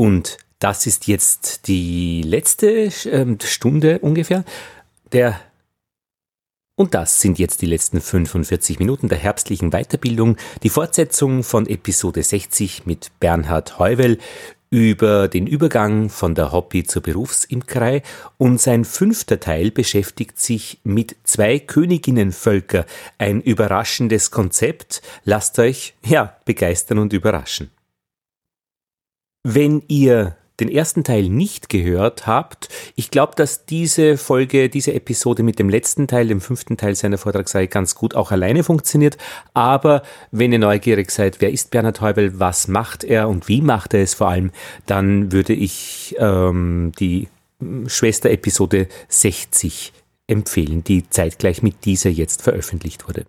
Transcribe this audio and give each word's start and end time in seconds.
Und 0.00 0.38
das 0.60 0.86
ist 0.86 1.08
jetzt 1.08 1.68
die 1.68 2.22
letzte 2.22 2.84
äh, 2.86 3.36
Stunde 3.44 3.98
ungefähr. 3.98 4.46
Der 5.12 5.38
und 6.74 6.94
das 6.94 7.20
sind 7.20 7.38
jetzt 7.38 7.60
die 7.60 7.66
letzten 7.66 8.00
45 8.00 8.78
Minuten 8.78 9.10
der 9.10 9.18
herbstlichen 9.18 9.72
Weiterbildung, 9.72 10.38
die 10.62 10.70
Fortsetzung 10.70 11.42
von 11.42 11.66
Episode 11.66 12.22
60 12.22 12.86
mit 12.86 13.10
Bernhard 13.20 13.78
Heuvel 13.78 14.16
über 14.70 15.28
den 15.28 15.46
Übergang 15.46 16.08
von 16.08 16.34
der 16.34 16.50
Hobby 16.50 16.84
zur 16.84 17.02
Berufsimkerei 17.02 18.02
und 18.38 18.58
sein 18.58 18.86
fünfter 18.86 19.38
Teil 19.38 19.70
beschäftigt 19.70 20.40
sich 20.40 20.78
mit 20.82 21.14
zwei 21.24 21.58
Königinnenvölker, 21.58 22.86
ein 23.18 23.42
überraschendes 23.42 24.30
Konzept. 24.30 25.02
Lasst 25.24 25.58
euch, 25.58 25.92
ja, 26.06 26.38
begeistern 26.46 27.00
und 27.00 27.12
überraschen. 27.12 27.70
Wenn 29.42 29.82
ihr 29.88 30.36
den 30.60 30.68
ersten 30.68 31.04
Teil 31.04 31.28
nicht 31.28 31.68
gehört 31.68 32.26
habt, 32.26 32.68
ich 32.94 33.10
glaube, 33.10 33.32
dass 33.34 33.64
diese 33.64 34.18
Folge, 34.18 34.68
diese 34.68 34.92
Episode 34.92 35.42
mit 35.42 35.58
dem 35.58 35.70
letzten 35.70 36.06
Teil, 36.06 36.28
dem 36.28 36.40
fünften 36.40 36.76
Teil 36.76 36.94
seiner 36.94 37.18
Vortragsreihe 37.18 37.68
ganz 37.68 37.94
gut 37.94 38.14
auch 38.14 38.30
alleine 38.30 38.62
funktioniert. 38.62 39.16
Aber 39.54 40.02
wenn 40.30 40.52
ihr 40.52 40.58
neugierig 40.58 41.10
seid, 41.10 41.40
wer 41.40 41.50
ist 41.50 41.70
Bernhard 41.70 42.00
Heubel, 42.00 42.38
was 42.38 42.68
macht 42.68 43.04
er 43.04 43.28
und 43.28 43.48
wie 43.48 43.62
macht 43.62 43.94
er 43.94 44.02
es 44.02 44.14
vor 44.14 44.28
allem, 44.28 44.50
dann 44.86 45.32
würde 45.32 45.54
ich 45.54 46.14
ähm, 46.18 46.92
die 46.98 47.28
Schwester-Episode 47.86 48.88
60 49.08 49.92
empfehlen, 50.26 50.84
die 50.84 51.08
zeitgleich 51.08 51.62
mit 51.62 51.84
dieser 51.84 52.10
jetzt 52.10 52.42
veröffentlicht 52.42 53.08
wurde. 53.08 53.24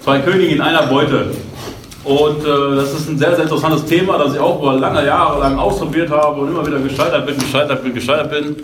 Zwei 0.00 0.20
Könige 0.20 0.54
in 0.54 0.60
einer 0.60 0.86
Beute. 0.86 1.34
Und 2.04 2.44
äh, 2.44 2.76
das 2.76 2.92
ist 2.92 3.08
ein 3.08 3.18
sehr, 3.18 3.34
sehr 3.34 3.44
interessantes 3.44 3.86
Thema, 3.86 4.18
das 4.18 4.34
ich 4.34 4.38
auch 4.38 4.60
über 4.60 4.74
lange 4.74 5.06
Jahre 5.06 5.40
lang 5.40 5.58
ausprobiert 5.58 6.10
habe 6.10 6.40
und 6.40 6.48
immer 6.48 6.66
wieder 6.66 6.78
gescheitert 6.78 7.26
bin, 7.26 7.38
gescheitert 7.38 7.82
bin, 7.82 7.94
gescheitert 7.94 8.30
bin. 8.30 8.56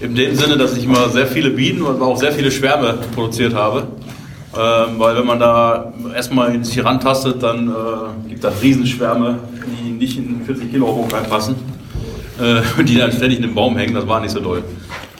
In 0.00 0.14
dem 0.14 0.34
Sinne, 0.34 0.56
dass 0.56 0.76
ich 0.76 0.84
immer 0.84 1.08
sehr 1.08 1.26
viele 1.26 1.50
Bienen 1.50 1.82
und 1.82 2.00
auch 2.00 2.16
sehr 2.16 2.30
viele 2.30 2.50
Schwärme 2.52 2.94
produziert 3.14 3.54
habe. 3.54 3.88
Ähm, 4.56 4.98
weil 4.98 5.16
wenn 5.16 5.26
man 5.26 5.40
da 5.40 5.92
erstmal 6.14 6.64
sich 6.64 6.82
rantastet, 6.84 7.42
dann 7.42 7.68
äh, 7.68 8.28
gibt 8.28 8.44
es 8.44 8.62
Riesenschwärme, 8.62 9.38
die 9.66 9.90
nicht 9.90 10.16
in 10.16 10.42
40 10.46 10.70
Kilo 10.70 10.86
hoch 10.86 11.12
reinpassen. 11.12 11.56
Äh, 12.40 12.84
die 12.84 12.96
dann 12.96 13.10
ständig 13.10 13.38
in 13.38 13.46
den 13.46 13.54
Baum 13.54 13.76
hängen, 13.76 13.94
das 13.94 14.06
war 14.06 14.20
nicht 14.20 14.30
so 14.30 14.38
doll. 14.38 14.62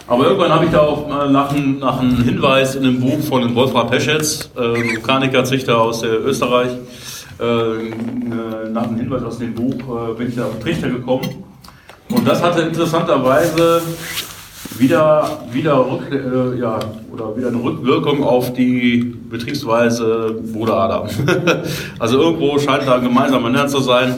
Aber 0.07 0.25
irgendwann 0.25 0.53
habe 0.53 0.65
ich 0.65 0.71
da 0.71 0.81
auch 0.81 1.09
nach, 1.09 1.53
nach 1.53 2.01
einem 2.01 2.23
Hinweis 2.23 2.77
in 2.77 2.85
einem 2.85 3.01
Buch 3.01 3.21
von 3.21 3.55
Wolfram 3.55 3.91
Peschetz, 3.91 4.51
äh, 4.57 4.79
Mechaniker, 4.79 5.41
aus 5.81 6.03
Österreich, 6.03 6.71
äh, 6.71 6.77
nach 7.39 8.89
einem 8.89 8.97
Hinweis 8.97 9.23
aus 9.23 9.39
dem 9.39 9.55
Buch 9.55 9.75
äh, 9.75 10.15
bin 10.15 10.29
ich 10.29 10.37
da 10.37 10.47
auf 10.47 10.53
den 10.53 10.61
Trichter 10.61 10.89
gekommen. 10.89 11.45
Und 12.11 12.27
das 12.27 12.43
hatte 12.43 12.63
interessanterweise 12.63 13.83
wieder, 14.79 15.43
wieder, 15.53 15.79
Rück, 15.79 16.11
äh, 16.11 16.59
ja, 16.59 16.79
oder 17.13 17.37
wieder 17.37 17.49
eine 17.49 17.63
Rückwirkung 17.63 18.23
auf 18.23 18.53
die 18.53 19.15
Betriebsweise 19.31 20.41
Bruder 20.53 20.77
Adam. 20.77 21.09
also 21.99 22.21
irgendwo 22.21 22.59
scheint 22.59 22.87
da 22.87 22.97
ein 22.97 23.03
gemeinsamer 23.03 23.51
Nenner 23.51 23.69
zu 23.69 23.81
sein. 23.81 24.15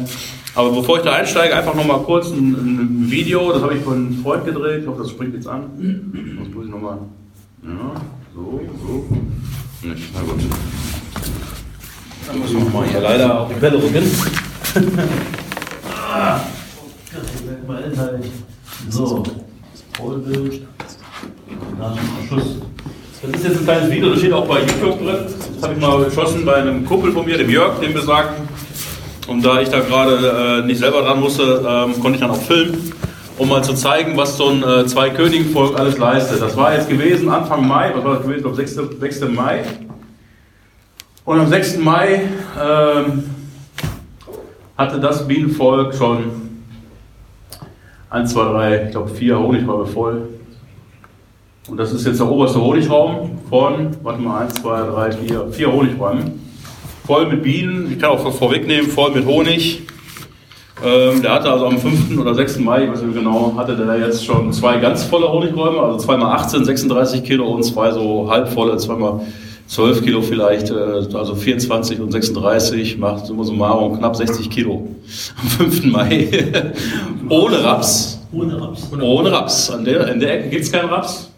Aber 0.55 0.73
bevor 0.73 0.98
ich 0.98 1.05
da 1.05 1.13
einsteige, 1.13 1.55
einfach 1.55 1.75
nochmal 1.75 2.01
kurz 2.01 2.31
ein, 2.31 2.55
ein, 2.55 3.11
Video, 3.11 3.53
das 3.53 3.63
habe 3.63 3.75
ich 3.75 3.83
von 3.83 3.95
einem 3.95 4.23
Freund 4.23 4.45
gedreht. 4.45 4.83
Ich 4.83 4.89
hoffe, 4.89 5.03
das 5.03 5.11
springt 5.11 5.35
jetzt 5.35 5.47
an. 5.47 5.71
Sonst 5.77 6.55
muss 6.55 6.65
ich 6.65 6.71
nochmal. 6.71 6.98
Ja, 7.63 7.95
so, 8.35 8.61
so. 8.87 9.89
Nicht, 9.89 10.11
na 10.13 10.21
gut. 10.21 10.41
Dann 12.27 12.39
müssen 12.41 12.65
wir 12.65 12.71
mal 12.71 12.87
hier 12.87 13.01
leider 13.01 13.41
auf 13.41 13.49
die 13.49 13.61
Bälle 13.61 13.77
rücken. 13.83 14.11
so, 18.89 19.23
Vollbild. 19.97 20.63
Dann 21.79 21.98
Schuss. 22.29 22.57
Das 23.23 23.30
ist 23.33 23.45
jetzt 23.45 23.59
ein 23.59 23.64
kleines 23.64 23.91
Video, 23.91 24.11
das 24.11 24.19
steht 24.19 24.33
auch 24.33 24.47
bei 24.47 24.61
YouTube 24.61 24.98
drin. 24.98 25.27
Das 25.55 25.63
habe 25.63 25.75
ich 25.75 25.80
mal 25.80 26.05
geschossen 26.05 26.45
bei 26.45 26.55
einem 26.55 26.86
Kumpel 26.86 27.13
von 27.13 27.27
mir, 27.27 27.36
dem 27.36 27.51
Jörg, 27.51 27.79
dem 27.80 27.92
besagten. 27.92 28.48
Und 29.29 29.45
da 29.45 29.61
ich 29.61 29.69
da 29.69 29.80
gerade 29.80 30.63
äh, 30.63 30.67
nicht 30.67 30.79
selber 30.79 31.03
dran 31.03 31.20
musste, 31.20 31.64
ähm, 31.69 32.01
konnte 32.01 32.14
ich 32.14 32.20
dann 32.20 32.30
auch 32.30 32.41
filmen, 32.41 32.92
um 33.36 33.48
mal 33.48 33.63
zu 33.63 33.75
zeigen, 33.75 34.17
was 34.17 34.39
so 34.39 34.48
ein 34.48 34.63
äh, 34.63 34.86
Zwei-Königen-Volk 34.86 35.79
alles 35.79 35.98
leistet. 35.98 36.41
Das 36.41 36.57
war 36.57 36.75
jetzt 36.75 36.89
gewesen 36.89 37.29
Anfang 37.29 37.69
Mai, 37.69 37.92
was 37.95 38.05
war 38.05 38.14
das 38.14 38.23
gewesen? 38.23 38.39
Ich 38.39 38.42
glaube 38.42 38.57
6. 38.57 38.79
6. 39.01 39.20
Mai. 39.29 39.64
Und 41.30 41.39
am 41.39 41.46
6. 41.46 41.79
Mai 41.79 42.23
ähm, 42.61 43.23
hatte 44.77 44.98
das 44.98 45.29
Bienenvolk 45.29 45.95
schon 45.95 46.24
1, 48.11 48.33
2, 48.33 48.45
3, 48.52 48.85
ich 48.86 48.91
glaube 48.91 49.11
4 49.11 49.39
Honigräume 49.39 49.86
voll. 49.86 50.29
Und 51.68 51.77
das 51.77 51.92
ist 51.92 52.05
jetzt 52.05 52.18
der 52.18 52.29
oberste 52.29 52.61
Honigraum 52.61 53.39
von, 53.48 53.96
warte 54.02 54.20
mal, 54.20 54.41
1, 54.41 54.55
2, 54.55 54.83
3, 54.91 55.13
4, 55.13 55.46
4 55.52 55.73
Honigräume. 55.73 56.33
Voll 57.07 57.29
mit 57.29 57.45
Bienen, 57.45 57.92
ich 57.92 58.01
kann 58.01 58.11
auch 58.11 58.33
vorwegnehmen, 58.33 58.91
voll 58.91 59.12
mit 59.12 59.24
Honig. 59.24 59.86
Ähm, 60.85 61.23
der 61.23 61.35
hatte 61.35 61.52
also 61.52 61.67
am 61.67 61.79
5. 61.79 62.18
oder 62.18 62.35
6. 62.35 62.58
Mai, 62.58 62.86
ich 62.86 62.91
weiß 62.91 63.02
nicht 63.02 63.14
genau, 63.14 63.55
hatte 63.57 63.77
der 63.77 64.01
jetzt 64.01 64.27
schon 64.27 64.52
zwei 64.52 64.79
ganz 64.79 65.05
volle 65.05 65.30
Honigräume, 65.30 65.79
also 65.79 65.98
zweimal 65.98 66.33
18, 66.33 66.64
36 66.64 67.23
Kilo 67.23 67.47
und 67.52 67.62
zwei 67.62 67.92
so 67.92 68.29
halbvolle, 68.29 68.79
zweimal 68.79 69.20
12 69.70 70.03
Kilo 70.03 70.20
vielleicht, 70.20 70.70
äh, 70.70 70.75
also 71.14 71.36
24 71.36 72.01
und 72.01 72.11
36 72.11 72.98
macht 72.98 73.27
summa 73.27 73.45
summarum 73.45 73.97
knapp 73.98 74.17
60 74.17 74.51
Kilo 74.51 74.89
am 75.41 75.48
5. 75.70 75.85
Mai. 75.85 76.29
Ohne 77.29 77.63
Raps. 77.63 78.20
Ohne 78.33 78.61
Raps. 78.61 78.91
Ohne 79.01 79.30
Raps. 79.30 79.70
An 79.70 79.85
der, 79.85 80.09
in 80.09 80.19
der 80.19 80.41
Ecke 80.41 80.48
gibt 80.48 80.64
es 80.64 80.73
keinen 80.73 80.89
Raps. 80.89 81.30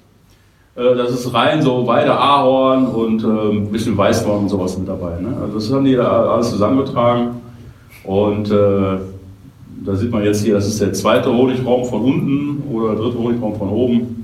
Äh, 0.76 0.94
das 0.96 1.10
ist 1.10 1.34
rein 1.34 1.60
so 1.60 1.86
Weide 1.86 2.14
Ahorn 2.16 2.86
und 2.86 3.22
ein 3.22 3.70
bisschen 3.70 3.98
Weißdorn 3.98 4.44
und 4.44 4.48
sowas 4.48 4.78
mit 4.78 4.88
dabei. 4.88 5.20
Ne? 5.20 5.36
Also 5.38 5.54
das 5.56 5.70
haben 5.70 5.84
die 5.84 5.96
da 5.96 6.32
alles 6.32 6.48
zusammengetragen. 6.48 7.42
Und 8.04 8.50
äh, 8.50 8.96
da 9.84 9.94
sieht 9.94 10.10
man 10.10 10.24
jetzt 10.24 10.42
hier, 10.42 10.54
das 10.54 10.66
ist 10.68 10.80
der 10.80 10.94
zweite 10.94 11.30
Honigraum 11.30 11.84
von 11.84 12.00
unten 12.00 12.62
oder 12.72 12.94
der 12.94 13.04
dritte 13.04 13.18
Honigraum 13.18 13.56
von 13.56 13.68
oben. 13.68 14.21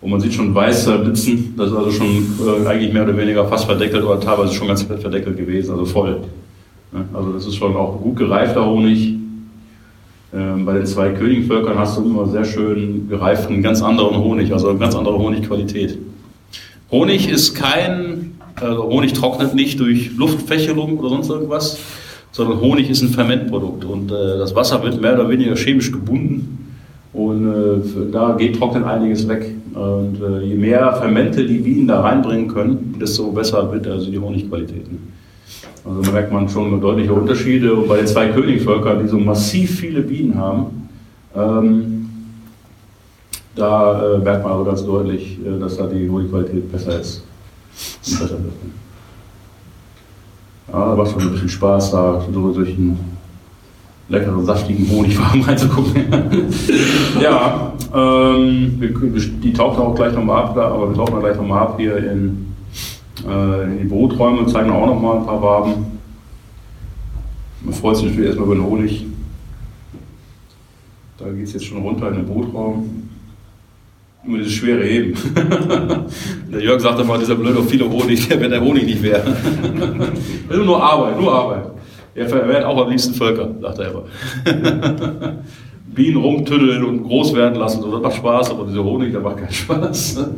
Und 0.00 0.10
man 0.10 0.20
sieht 0.20 0.32
schon 0.32 0.54
weiße 0.54 0.98
Blitzen, 0.98 1.54
das 1.56 1.70
ist 1.70 1.76
also 1.76 1.90
schon 1.90 2.06
äh, 2.06 2.66
eigentlich 2.68 2.92
mehr 2.92 3.02
oder 3.02 3.16
weniger 3.16 3.46
fast 3.46 3.64
verdeckelt 3.64 4.04
oder 4.04 4.20
teilweise 4.20 4.54
schon 4.54 4.68
ganz 4.68 4.82
verdeckelt 4.82 5.36
gewesen, 5.36 5.72
also 5.72 5.84
voll. 5.84 6.20
Ne? 6.92 7.04
Also 7.12 7.32
das 7.32 7.46
ist 7.46 7.56
schon 7.56 7.74
auch 7.76 8.00
gut 8.00 8.16
gereifter 8.16 8.64
Honig. 8.64 9.14
Ähm, 10.32 10.64
bei 10.64 10.74
den 10.74 10.86
zwei 10.86 11.10
Königvölkern 11.10 11.78
hast 11.78 11.98
du 11.98 12.04
immer 12.04 12.28
sehr 12.28 12.44
schön 12.44 13.08
gereiften, 13.08 13.62
ganz 13.62 13.82
anderen 13.82 14.18
Honig, 14.18 14.52
also 14.52 14.68
eine 14.68 14.78
ganz 14.78 14.94
andere 14.94 15.18
Honigqualität. 15.18 15.98
Honig 16.90 17.28
ist 17.28 17.54
kein, 17.54 18.38
also 18.54 18.84
Honig 18.84 19.14
trocknet 19.14 19.54
nicht 19.54 19.80
durch 19.80 20.16
Luftfächelung 20.16 20.98
oder 20.98 21.08
sonst 21.08 21.28
irgendwas, 21.30 21.78
sondern 22.30 22.60
Honig 22.60 22.88
ist 22.88 23.02
ein 23.02 23.08
Fermentprodukt 23.08 23.84
und 23.84 24.12
äh, 24.12 24.38
das 24.38 24.54
Wasser 24.54 24.82
wird 24.82 25.00
mehr 25.00 25.14
oder 25.14 25.28
weniger 25.28 25.56
chemisch 25.56 25.90
gebunden 25.90 26.76
und 27.12 27.48
äh, 27.48 28.12
da 28.12 28.36
geht 28.38 28.58
trocknet 28.58 28.84
einiges 28.84 29.26
weg. 29.26 29.54
Und 29.78 30.20
äh, 30.20 30.42
je 30.42 30.56
mehr 30.56 30.92
Fermente 30.94 31.46
die 31.46 31.58
Bienen 31.58 31.86
da 31.86 32.00
reinbringen 32.00 32.48
können, 32.48 32.96
desto 33.00 33.30
besser 33.30 33.70
wird 33.72 33.86
also 33.86 34.10
die 34.10 34.18
Honigqualität. 34.18 34.90
Ne? 34.90 34.98
Also 35.84 36.02
da 36.02 36.10
merkt 36.10 36.32
man 36.32 36.48
schon 36.48 36.80
deutliche 36.80 37.12
Unterschiede. 37.12 37.74
Und 37.74 37.86
bei 37.86 37.98
den 37.98 38.06
zwei 38.06 38.28
Königvölkern, 38.28 39.00
die 39.00 39.08
so 39.08 39.18
massiv 39.18 39.78
viele 39.78 40.00
Bienen 40.00 40.34
haben, 40.34 40.88
ähm, 41.36 42.10
da 43.54 44.14
äh, 44.14 44.18
merkt 44.18 44.42
man 44.42 44.52
also 44.52 44.64
ganz 44.64 44.84
deutlich, 44.84 45.38
äh, 45.46 45.60
dass 45.60 45.76
da 45.76 45.86
die 45.86 46.08
Honigqualität 46.10 46.72
besser 46.72 46.98
ist. 46.98 47.22
Und 48.04 48.18
besser 48.18 48.30
wird. 48.30 48.52
Ja, 50.72 50.88
da 50.88 50.96
macht 50.96 51.12
schon 51.12 51.22
ein 51.22 51.30
bisschen 51.30 51.48
Spaß, 51.48 51.92
da 51.92 52.26
so 52.32 52.52
durch 52.52 52.70
einen 52.70 53.17
leckeren, 54.08 54.44
saftigen 54.44 54.88
Honigfarben 54.90 55.42
reinzugucken. 55.46 56.04
ja, 57.20 57.72
ähm, 57.94 58.80
die 59.42 59.52
tauchen 59.52 59.82
auch 59.82 59.94
gleich 59.94 60.14
nochmal 60.14 60.44
ab, 60.44 60.56
aber 60.56 60.90
wir 60.90 60.96
tauchen 60.96 61.20
gleich 61.20 61.36
nochmal 61.36 61.62
ab 61.62 61.74
hier 61.78 61.96
in, 61.96 62.54
äh, 63.28 63.64
in 63.64 63.78
die 63.78 63.84
Broträume 63.84 64.40
und 64.40 64.48
zeigen 64.48 64.70
auch 64.70 64.86
nochmal 64.86 65.18
ein 65.18 65.26
paar 65.26 65.42
Waben. 65.42 65.98
Man 67.62 67.74
freut 67.74 67.96
sich 67.96 68.06
natürlich 68.06 68.26
erstmal 68.26 68.46
über 68.46 68.54
den 68.54 68.64
Honig. 68.64 69.06
Da 71.18 71.28
geht 71.30 71.44
es 71.44 71.52
jetzt 71.52 71.66
schon 71.66 71.82
runter 71.82 72.08
in 72.08 72.14
den 72.14 72.26
Brotraum. 72.26 73.08
Nur 74.24 74.38
dieses 74.38 74.52
schwere 74.52 74.84
Heben. 74.84 75.14
der 76.52 76.62
Jörg 76.62 76.80
sagte 76.80 77.02
mal, 77.04 77.18
dieser 77.18 77.34
blöde 77.34 77.62
viele 77.62 77.88
Honig, 77.88 78.28
wenn 78.30 78.50
der 78.50 78.60
Honig 78.60 78.84
nicht 78.84 79.02
wäre. 79.02 79.36
nur 80.64 80.82
Arbeit, 80.82 81.20
nur 81.20 81.32
Arbeit. 81.32 81.77
Er 82.14 82.28
verwehrt 82.28 82.64
auch 82.64 82.84
am 82.84 82.90
liebsten 82.90 83.14
Völker, 83.14 83.48
sagt 83.60 83.78
er 83.78 83.90
immer. 83.90 84.04
Bienen 85.94 86.16
rumtüddeln 86.16 86.84
und 86.84 87.02
groß 87.04 87.34
werden 87.34 87.58
lassen, 87.58 87.82
das 87.82 88.00
macht 88.00 88.16
Spaß, 88.16 88.50
aber 88.50 88.66
diese 88.66 88.84
Honig, 88.84 89.12
der 89.12 89.20
macht 89.20 89.38
keinen 89.38 89.52
Spaß. 89.52 90.30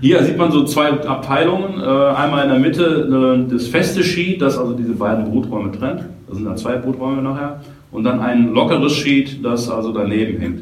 Hier 0.00 0.22
sieht 0.22 0.38
man 0.38 0.52
so 0.52 0.64
zwei 0.64 0.90
Abteilungen. 0.90 1.80
Äh, 1.80 1.84
einmal 1.84 2.44
in 2.44 2.50
der 2.50 2.58
Mitte 2.60 3.46
äh, 3.48 3.52
das 3.52 3.66
feste 3.66 4.04
Ski, 4.04 4.38
das 4.38 4.56
also 4.56 4.74
diese 4.74 4.92
beiden 4.92 5.30
Bruträume 5.30 5.72
trennt. 5.72 6.04
das 6.28 6.36
sind 6.36 6.46
dann 6.46 6.56
zwei 6.56 6.76
Bruträume 6.76 7.20
nachher, 7.22 7.60
und 7.90 8.04
dann 8.04 8.20
ein 8.20 8.52
lockeres 8.52 8.92
Sheet, 8.94 9.44
das 9.44 9.68
also 9.68 9.92
daneben 9.92 10.38
hängt. 10.40 10.60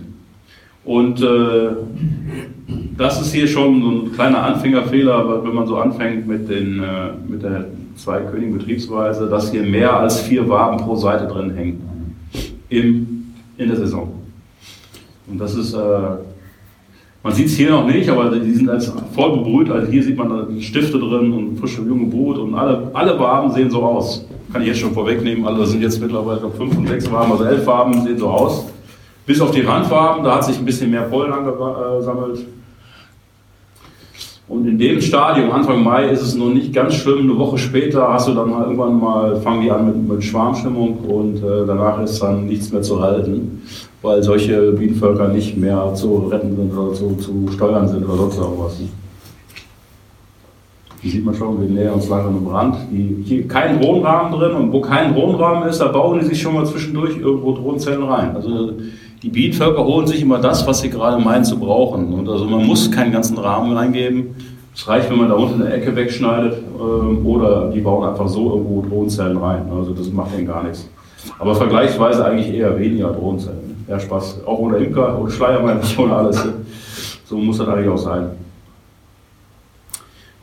Und 0.84 1.20
äh, 1.20 1.70
das 2.96 3.20
ist 3.20 3.34
hier 3.34 3.48
schon 3.48 3.82
so 3.82 3.88
ein 3.90 4.12
kleiner 4.12 4.42
Anfängerfehler, 4.42 5.44
wenn 5.44 5.54
man 5.54 5.66
so 5.66 5.76
anfängt 5.76 6.26
mit, 6.26 6.48
den, 6.48 6.80
mit 7.28 7.42
der 7.42 7.66
Zwei-König-Betriebsweise, 7.96 9.26
dass 9.26 9.50
hier 9.50 9.62
mehr 9.62 9.98
als 9.98 10.20
vier 10.20 10.48
Waben 10.48 10.78
pro 10.78 10.96
Seite 10.96 11.26
drin 11.26 11.50
hängen 11.54 12.16
im, 12.68 13.32
in 13.56 13.68
der 13.68 13.76
Saison. 13.76 14.12
Und 15.28 15.38
das 15.38 15.54
ist, 15.54 15.74
äh, 15.74 15.78
man 17.22 17.32
sieht 17.32 17.46
es 17.46 17.56
hier 17.56 17.70
noch 17.70 17.86
nicht, 17.86 18.08
aber 18.08 18.30
die 18.30 18.52
sind 18.52 18.68
als 18.68 18.92
voll 19.14 19.38
bebrüht. 19.38 19.70
Also 19.70 19.90
hier 19.90 20.02
sieht 20.02 20.16
man 20.16 20.60
Stifte 20.60 20.98
drin 20.98 21.32
und 21.32 21.58
frische 21.58 21.82
junge 21.82 22.06
Brut 22.06 22.38
und 22.38 22.54
alle, 22.54 22.90
alle 22.92 23.18
Waben 23.18 23.50
sehen 23.52 23.70
so 23.70 23.82
aus. 23.82 24.24
Kann 24.52 24.62
ich 24.62 24.68
jetzt 24.68 24.78
schon 24.78 24.92
vorwegnehmen. 24.92 25.46
Alle 25.46 25.66
sind 25.66 25.82
jetzt 25.82 26.00
mittlerweile 26.00 26.48
fünf 26.50 26.76
und 26.76 26.86
sechs 26.86 27.10
Waben, 27.10 27.32
also 27.32 27.44
elf 27.44 27.66
Waben 27.66 28.02
sehen 28.04 28.18
so 28.18 28.28
aus. 28.28 28.66
Bis 29.26 29.40
auf 29.40 29.50
die 29.50 29.62
Randfarben, 29.62 30.22
da 30.22 30.36
hat 30.36 30.44
sich 30.44 30.56
ein 30.56 30.64
bisschen 30.64 30.90
mehr 30.90 31.02
Pollen 31.02 31.32
angesammelt. 31.32 32.46
Und 34.48 34.64
in 34.68 34.78
dem 34.78 35.00
Stadium, 35.00 35.50
Anfang 35.50 35.82
Mai, 35.82 36.08
ist 36.08 36.22
es 36.22 36.36
noch 36.36 36.50
nicht 36.50 36.72
ganz 36.72 36.94
schlimm. 36.94 37.18
Eine 37.18 37.36
Woche 37.36 37.58
später 37.58 38.12
hast 38.12 38.28
du 38.28 38.34
dann 38.34 38.50
mal 38.50 38.62
irgendwann 38.62 39.00
mal, 39.00 39.36
fangen 39.40 39.62
die 39.62 39.70
an 39.72 39.86
mit, 39.86 40.08
mit 40.08 40.24
Schwarmstimmung 40.24 40.98
und 40.98 41.38
äh, 41.38 41.66
danach 41.66 42.00
ist 42.00 42.22
dann 42.22 42.46
nichts 42.46 42.70
mehr 42.70 42.82
zu 42.82 43.00
halten, 43.02 43.62
weil 44.02 44.22
solche 44.22 44.70
Bienenvölker 44.72 45.28
nicht 45.28 45.56
mehr 45.56 45.92
zu 45.94 46.28
retten 46.30 46.54
sind 46.54 46.78
oder 46.78 46.94
zu, 46.94 47.16
zu 47.16 47.48
steuern 47.52 47.88
sind 47.88 48.04
oder 48.04 48.18
sonst 48.18 48.38
irgendwas. 48.38 48.80
Hier 51.00 51.10
sieht 51.10 51.24
man 51.24 51.34
schon, 51.34 51.60
wir 51.60 51.68
nähern 51.68 51.94
uns 51.94 52.08
langsam 52.08 52.36
am 52.36 52.46
Rand. 52.46 52.76
Hier 53.24 53.48
kein 53.48 53.80
Drohnenrahmen 53.80 54.32
drin 54.32 54.52
und 54.52 54.72
wo 54.72 54.80
kein 54.80 55.12
Drohnenrahmen 55.12 55.68
ist, 55.68 55.78
da 55.78 55.88
bauen 55.88 56.20
die 56.20 56.24
sich 56.24 56.40
schon 56.40 56.54
mal 56.54 56.64
zwischendurch 56.66 57.18
irgendwo 57.18 57.52
Drohnenzellen 57.52 58.04
rein. 58.04 58.34
Also 58.34 58.74
die 59.22 59.28
Bienenvölker 59.28 59.84
holen 59.84 60.06
sich 60.06 60.22
immer 60.22 60.38
das, 60.38 60.66
was 60.66 60.80
sie 60.80 60.90
gerade 60.90 61.22
meinen 61.22 61.44
zu 61.44 61.58
brauchen. 61.58 62.12
Und 62.12 62.28
also 62.28 62.44
man 62.44 62.66
muss 62.66 62.90
keinen 62.90 63.12
ganzen 63.12 63.38
Rahmen 63.38 63.76
reingeben. 63.76 64.34
Es 64.74 64.86
reicht, 64.86 65.10
wenn 65.10 65.18
man 65.18 65.28
da 65.28 65.34
unten 65.34 65.62
eine 65.62 65.72
Ecke 65.72 65.96
wegschneidet 65.96 66.58
ähm, 66.78 67.26
oder 67.26 67.70
die 67.70 67.80
bauen 67.80 68.06
einfach 68.06 68.28
so 68.28 68.50
irgendwo 68.50 68.82
Drohnenzellen 68.82 69.38
rein. 69.38 69.62
Also 69.74 69.94
das 69.94 70.12
macht 70.12 70.34
denen 70.34 70.46
gar 70.46 70.62
nichts. 70.64 70.88
Aber 71.38 71.54
vergleichsweise 71.54 72.24
eigentlich 72.24 72.52
eher 72.52 72.78
weniger 72.78 73.10
Drohnenzellen. 73.10 73.84
Eher 73.88 74.00
Spaß. 74.00 74.40
Auch 74.44 74.58
ohne 74.58 74.76
Imker, 74.78 75.18
ohne 75.18 75.30
nicht 75.30 75.98
ohne 75.98 76.14
alles. 76.14 76.46
So 77.24 77.38
muss 77.38 77.58
das 77.58 77.68
eigentlich 77.68 77.88
auch 77.88 77.98
sein. 77.98 78.30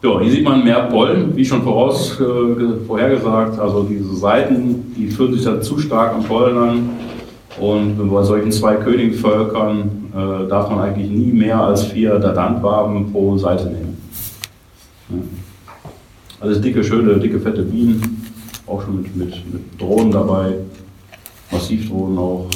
Ja, 0.02 0.20
hier 0.20 0.32
sieht 0.32 0.44
man 0.44 0.64
mehr 0.64 0.82
Pollen, 0.90 1.34
wie 1.36 1.46
schon 1.46 1.62
voraus, 1.62 2.20
äh, 2.20 2.86
vorhergesagt. 2.86 3.58
Also 3.58 3.84
diese 3.84 4.16
Seiten, 4.16 4.94
die 4.98 5.08
fühlen 5.08 5.34
sich 5.34 5.46
dann 5.46 5.62
zu 5.62 5.78
stark 5.78 6.14
am 6.16 6.24
Pollen 6.24 6.58
an. 6.58 6.90
Und 7.60 8.10
bei 8.10 8.24
solchen 8.24 8.52
zwei 8.52 8.76
Königvölkern 8.76 10.12
äh, 10.12 10.48
darf 10.50 10.70
man 10.70 10.80
eigentlich 10.80 11.10
nie 11.10 11.32
mehr 11.32 11.62
als 11.62 11.84
vier 11.84 12.18
Dadantwaben 12.18 13.12
pro 13.12 13.38
Seite 13.38 13.66
nehmen. 13.66 13.98
Ja. 15.10 15.18
Alles 16.40 16.60
dicke, 16.62 16.84
schöne, 16.84 17.18
dicke, 17.20 17.40
fette 17.40 17.62
Bienen, 17.62 18.26
auch 18.68 18.82
schon 18.84 19.02
mit, 19.02 19.16
mit, 19.16 19.54
mit 19.54 19.80
Drohnen 19.80 20.12
dabei, 20.12 20.56
Massivdrohnen 21.52 22.18
auch, 22.18 22.50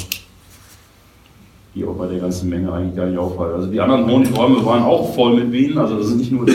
die 1.74 1.86
auch 1.86 1.94
bei 1.94 2.06
der 2.08 2.18
ganzen 2.18 2.50
Menge 2.50 2.72
eigentlich 2.72 2.96
gar 2.96 3.06
nicht 3.06 3.18
auffallen. 3.18 3.54
Also 3.54 3.68
die 3.68 3.80
anderen 3.80 4.04
Honigräume 4.10 4.64
waren 4.66 4.82
auch 4.82 5.14
voll 5.14 5.36
mit 5.36 5.50
Bienen, 5.50 5.78
also 5.78 5.96
das 5.96 6.08
sind 6.08 6.18
nicht 6.18 6.32
nur 6.32 6.44
die, 6.44 6.52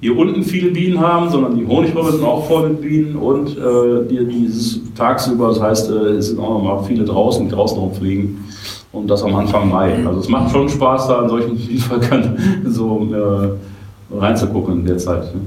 hier 0.00 0.16
unten 0.16 0.42
viele 0.42 0.70
Bienen 0.70 0.98
haben, 0.98 1.28
sondern 1.28 1.56
die 1.56 1.66
Honigräume 1.66 2.12
sind 2.12 2.24
auch 2.24 2.46
voll 2.46 2.70
mit 2.70 2.80
Bienen 2.80 3.16
und 3.16 3.50
äh, 3.50 4.08
die, 4.08 4.24
dieses 4.26 4.80
tagsüber, 4.94 5.48
das 5.48 5.60
heißt, 5.60 5.90
äh, 5.90 5.94
es 6.12 6.28
sind 6.28 6.38
auch 6.38 6.54
noch 6.54 6.62
mal 6.62 6.82
viele 6.84 7.04
draußen, 7.04 7.46
die 7.46 7.54
draußen 7.54 7.78
rumfliegen 7.78 8.42
und 8.92 9.08
das 9.08 9.22
am 9.22 9.34
Anfang 9.34 9.68
Mai. 9.68 9.94
Also 10.06 10.20
es 10.20 10.28
macht 10.28 10.52
schon 10.52 10.68
Spaß, 10.68 11.08
da 11.08 11.22
in 11.22 11.28
solchen 11.28 11.56
Bienenvölkern 11.56 12.38
so 12.64 13.08
äh, 13.12 14.16
reinzugucken 14.18 14.80
in 14.80 14.86
der 14.86 14.98
Zeit. 14.98 15.34
Ne? 15.34 15.42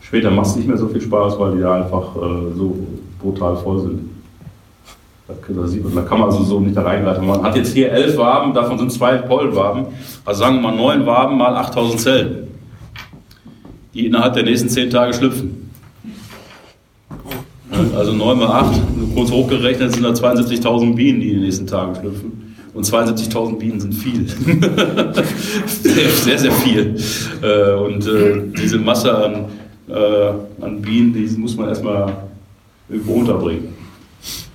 Später 0.00 0.30
macht 0.30 0.46
es 0.46 0.56
nicht 0.56 0.66
mehr 0.66 0.78
so 0.78 0.88
viel 0.88 1.02
Spaß, 1.02 1.38
weil 1.38 1.56
die 1.56 1.60
da 1.60 1.74
einfach 1.74 2.16
äh, 2.16 2.56
so 2.56 2.76
brutal 3.20 3.56
voll 3.56 3.80
sind. 3.80 4.00
Da 5.28 6.02
kann 6.02 6.18
man 6.18 6.28
also 6.28 6.42
so 6.42 6.58
nicht 6.58 6.76
da 6.76 6.82
reingreifen. 6.82 7.24
Man 7.24 7.40
hat 7.42 7.54
jetzt 7.54 7.72
hier 7.72 7.92
elf 7.92 8.16
Waben, 8.16 8.52
davon 8.52 8.78
sind 8.78 8.90
zwei 8.90 9.18
Pollenwaben. 9.18 9.84
Also 10.24 10.40
sagen 10.40 10.56
wir 10.56 10.62
mal 10.62 10.76
neun 10.76 11.06
Waben 11.06 11.38
mal 11.38 11.54
8000 11.54 12.00
Zellen 12.00 12.49
die 13.94 14.06
innerhalb 14.06 14.34
der 14.34 14.44
nächsten 14.44 14.68
zehn 14.68 14.90
Tage 14.90 15.14
schlüpfen. 15.14 15.70
Also 17.96 18.12
9 18.12 18.38
mal 18.38 18.46
8, 18.46 18.80
kurz 19.14 19.30
hochgerechnet 19.30 19.92
sind 19.92 20.02
da 20.02 20.10
72.000 20.10 20.94
Bienen, 20.94 21.20
die 21.20 21.28
in 21.28 21.34
den 21.36 21.44
nächsten 21.44 21.66
Tagen 21.66 21.94
schlüpfen. 21.94 22.54
Und 22.72 22.86
72.000 22.86 23.58
Bienen 23.58 23.80
sind 23.80 23.94
viel. 23.94 24.26
sehr, 25.66 26.08
sehr, 26.08 26.38
sehr 26.38 26.52
viel. 26.52 26.96
Äh, 27.42 27.72
und 27.74 28.06
äh, 28.06 28.42
diese 28.56 28.78
Masse 28.78 29.16
an, 29.16 29.44
äh, 29.88 30.64
an 30.64 30.80
Bienen, 30.80 31.12
die 31.12 31.26
muss 31.36 31.56
man 31.56 31.68
erstmal 31.68 32.12
irgendwo 32.88 33.14
unterbringen. 33.14 33.74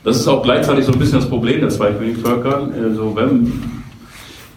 Das 0.03 0.17
ist 0.17 0.27
auch 0.27 0.43
gleichzeitig 0.43 0.85
so 0.85 0.93
ein 0.93 0.99
bisschen 0.99 1.19
das 1.19 1.27
Problem 1.27 1.59
der 1.59 1.69
Zweikönigvölker. 1.69 2.69
Also 2.81 3.15
wenn 3.15 3.51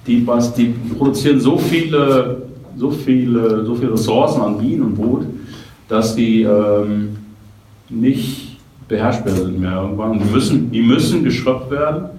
die, 0.07 0.27
die 0.57 0.75
produzieren 0.95 1.41
so 1.41 1.59
viele 1.59 2.48
so 2.79 2.91
viele, 2.91 3.65
so 3.65 3.75
viele 3.75 3.93
Ressourcen 3.93 4.41
an 4.41 4.59
Bienen 4.59 4.83
und 4.83 4.95
Brut, 4.95 5.27
dass 5.89 6.15
die 6.15 6.43
ähm, 6.43 7.17
nicht 7.89 8.59
beherrschbar 8.87 9.33
sind 9.35 9.59
mehr 9.61 9.83
irgendwann. 9.83 10.19
Die 10.19 10.25
müssen, 10.25 10.71
die 10.71 10.83
müssen 10.83 11.25
geschröpft 11.25 11.71
werden 11.71 12.11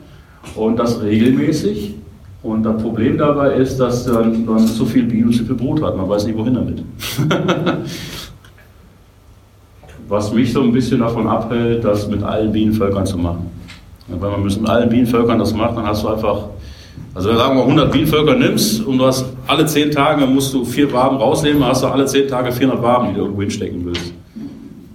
und 0.55 0.77
das 0.77 1.01
regelmäßig. 1.01 1.95
Und 2.41 2.63
das 2.63 2.81
Problem 2.81 3.17
dabei 3.17 3.55
ist, 3.55 3.77
dass 3.77 4.05
dann, 4.05 4.45
dann 4.45 4.65
zu 4.65 4.85
viel 4.85 5.03
Bienen 5.03 5.25
und 5.27 5.33
zu 5.33 5.43
viel 5.43 5.55
Brut 5.55 5.81
hat. 5.81 5.97
Man 5.97 6.07
weiß 6.07 6.25
nicht, 6.25 6.37
wohin 6.37 6.53
damit. 6.53 6.83
Was 10.07 10.33
mich 10.33 10.53
so 10.53 10.61
ein 10.61 10.71
bisschen 10.71 10.99
davon 10.99 11.27
abhält, 11.27 11.83
das 11.83 12.07
mit 12.07 12.23
allen 12.23 12.51
Bienenvölkern 12.51 13.05
zu 13.05 13.17
machen. 13.17 13.51
Wenn 14.07 14.19
man 14.19 14.41
mit 14.41 14.69
allen 14.69 14.89
Bienenvölkern 14.89 15.37
das 15.37 15.53
macht, 15.53 15.77
dann 15.77 15.85
hast 15.85 16.03
du 16.03 16.07
einfach 16.07 16.45
also 17.13 17.35
sagen 17.35 17.57
wir 17.57 17.63
100 17.63 17.91
Bienenvölker 17.91 18.35
nimmst 18.35 18.85
und 18.85 18.97
du 18.97 19.05
hast 19.05 19.25
alle 19.49 19.65
10 19.65 19.91
Tage, 19.91 20.27
musst 20.27 20.53
du 20.53 20.63
vier 20.63 20.91
Waben 20.93 21.17
rausnehmen, 21.17 21.65
hast 21.65 21.81
du 21.81 21.87
alle 21.87 22.05
10 22.05 22.27
Tage 22.27 22.51
400 22.51 22.83
Waben, 22.83 23.09
die 23.09 23.15
du 23.15 23.21
irgendwo 23.21 23.41
hinstecken 23.41 23.83
willst. 23.83 24.13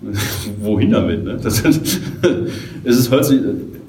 wohin 0.60 0.92
damit? 0.92 1.24
Ne? 1.24 1.38
Das 1.42 1.60
ist, 1.60 2.00
ist, 2.84 3.12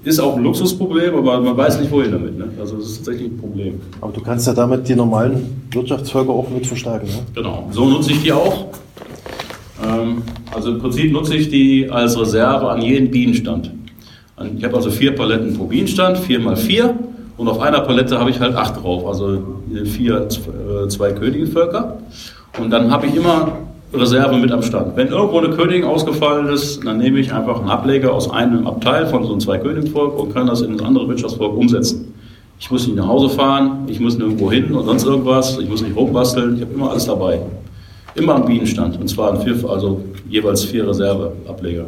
ist 0.04 0.20
auch 0.20 0.38
ein 0.38 0.44
Luxusproblem, 0.44 1.16
aber 1.16 1.40
man 1.40 1.56
weiß 1.56 1.80
nicht, 1.80 1.92
wohin 1.92 2.12
damit. 2.12 2.38
Ne? 2.38 2.50
Also 2.60 2.78
das 2.78 2.88
ist 2.88 2.98
tatsächlich 2.98 3.32
ein 3.32 3.38
Problem. 3.38 3.80
Aber 4.02 4.12
du 4.12 4.22
kannst 4.22 4.48
ja 4.48 4.54
damit 4.54 4.88
die 4.88 4.96
normalen 4.96 5.68
Wirtschaftsvölker 5.72 6.32
auch 6.32 6.50
mit 6.50 6.66
verstärken. 6.66 7.08
Ne? 7.08 7.20
Genau, 7.36 7.68
so 7.72 7.86
nutze 7.86 8.12
ich 8.12 8.24
die 8.24 8.32
auch. 8.32 8.68
Ähm, 9.84 10.24
also 10.52 10.72
im 10.72 10.80
Prinzip 10.80 11.12
nutze 11.12 11.36
ich 11.36 11.50
die 11.50 11.88
als 11.92 12.20
Reserve 12.20 12.70
an 12.70 12.82
jeden 12.82 13.12
Bienenstand. 13.12 13.72
Ich 14.58 14.64
habe 14.64 14.76
also 14.76 14.90
vier 14.90 15.16
Paletten 15.16 15.56
pro 15.56 15.66
Bienenstand, 15.66 16.18
vier 16.18 16.40
mal 16.40 16.58
vier. 16.58 16.96
Und 17.38 17.48
auf 17.48 17.60
einer 17.60 17.82
Palette 17.82 18.20
habe 18.20 18.30
ich 18.30 18.40
halt 18.40 18.56
acht 18.56 18.82
drauf, 18.82 19.06
also 19.06 19.40
vier, 19.86 20.28
äh, 20.28 20.88
zwei 20.88 21.12
Königevölker. 21.12 21.98
Und 22.60 22.70
dann 22.70 22.92
habe 22.92 23.08
ich 23.08 23.16
immer 23.16 23.52
Reserve 23.94 24.38
mit 24.38 24.52
am 24.52 24.62
Stand. 24.62 24.96
Wenn 24.96 25.08
irgendwo 25.10 25.40
eine 25.40 25.50
Königin 25.50 25.84
ausgefallen 25.84 26.48
ist, 26.48 26.86
dann 26.86 26.98
nehme 26.98 27.20
ich 27.20 27.34
einfach 27.34 27.60
einen 27.60 27.70
Ableger 27.70 28.14
aus 28.14 28.30
einem 28.30 28.68
Abteil 28.68 29.06
von 29.08 29.24
so 29.24 29.32
einem 29.32 29.40
zwei 29.40 29.58
Königsvolk 29.58 30.18
und 30.18 30.34
kann 30.34 30.48
das 30.48 30.62
in 30.62 30.74
ein 30.74 30.86
anderes 30.86 31.08
Wirtschaftsvolk 31.08 31.58
umsetzen. 31.58 32.14
Ich 32.60 32.72
muss 32.72 32.88
nicht 32.88 32.96
nach 32.96 33.08
Hause 33.08 33.30
fahren, 33.30 33.80
ich 33.88 34.00
muss 34.00 34.18
nirgendwo 34.18 34.50
hin 34.50 34.74
und 34.74 34.86
sonst 34.86 35.06
irgendwas, 35.06 35.58
ich 35.60 35.70
muss 35.70 35.82
nicht 35.82 35.96
rumbasteln, 35.96 36.56
ich 36.56 36.62
habe 36.62 36.74
immer 36.74 36.92
alles 36.92 37.06
dabei. 37.06 37.42
Immer 38.16 38.36
am 38.36 38.46
Bienenstand. 38.46 39.00
Und 39.00 39.10
zwar 39.10 39.36
vier, 39.42 39.58
also 39.70 40.02
jeweils 40.30 40.64
vier 40.64 40.88
Reserveableger. 40.88 41.86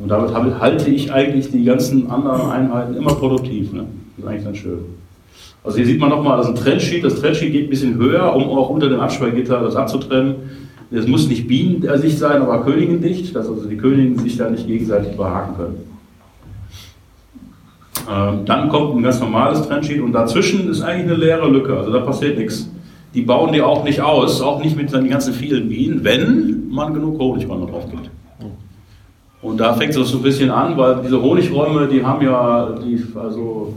Und 0.00 0.08
damit 0.08 0.34
halte 0.60 0.90
ich 0.90 1.12
eigentlich 1.12 1.52
die 1.52 1.62
ganzen 1.62 2.10
anderen 2.10 2.50
Einheiten 2.50 2.96
immer 2.96 3.14
produktiv. 3.14 3.72
Ne? 3.72 3.84
Das 4.16 4.24
ist 4.24 4.30
eigentlich 4.30 4.44
ganz 4.44 4.56
schön. 4.58 4.78
Also 5.64 5.78
hier 5.78 5.86
sieht 5.86 6.00
man 6.00 6.10
nochmal, 6.10 6.36
das 6.36 6.48
ist 6.48 6.56
ein 6.56 6.62
Trennsheet. 6.62 7.04
Das 7.04 7.20
Trennsheet 7.20 7.52
geht 7.52 7.64
ein 7.64 7.70
bisschen 7.70 7.96
höher, 7.96 8.34
um 8.36 8.44
auch 8.44 8.68
unter 8.70 8.88
dem 8.88 9.00
Absperrgitter 9.00 9.60
das 9.62 9.76
abzutrennen. 9.76 10.36
Es 10.90 11.08
muss 11.08 11.28
nicht 11.28 11.48
bienendicht 11.48 12.18
sein, 12.18 12.42
aber 12.42 12.62
königendicht, 12.62 13.34
dass 13.34 13.48
also 13.48 13.66
die 13.68 13.76
Königinnen 13.76 14.18
sich 14.18 14.36
da 14.36 14.48
nicht 14.50 14.66
gegenseitig 14.66 15.14
überhaken 15.14 15.56
können. 15.56 15.94
Ähm, 18.10 18.44
dann 18.44 18.68
kommt 18.68 18.96
ein 18.96 19.02
ganz 19.02 19.18
normales 19.18 19.66
Trennsheet 19.66 20.02
und 20.02 20.12
dazwischen 20.12 20.68
ist 20.68 20.82
eigentlich 20.82 21.10
eine 21.10 21.16
leere 21.16 21.48
Lücke, 21.48 21.76
also 21.76 21.90
da 21.90 22.00
passiert 22.00 22.38
nichts. 22.38 22.70
Die 23.14 23.22
bauen 23.22 23.52
die 23.52 23.62
auch 23.62 23.84
nicht 23.84 24.00
aus, 24.00 24.42
auch 24.42 24.62
nicht 24.62 24.76
mit 24.76 24.92
den 24.92 25.08
ganzen 25.08 25.32
vielen 25.32 25.68
Bienen, 25.68 26.04
wenn 26.04 26.68
man 26.68 26.92
genug 26.92 27.18
Honigräume 27.18 27.66
drauf 27.66 27.88
gibt. 27.90 28.10
Und 29.40 29.58
da 29.58 29.74
fängt 29.74 29.94
es 29.94 30.08
so 30.08 30.16
ein 30.18 30.22
bisschen 30.22 30.50
an, 30.50 30.76
weil 30.76 31.00
diese 31.02 31.20
Honigräume, 31.20 31.86
die 31.86 32.04
haben 32.04 32.24
ja, 32.24 32.74
die, 32.84 33.02
also 33.14 33.74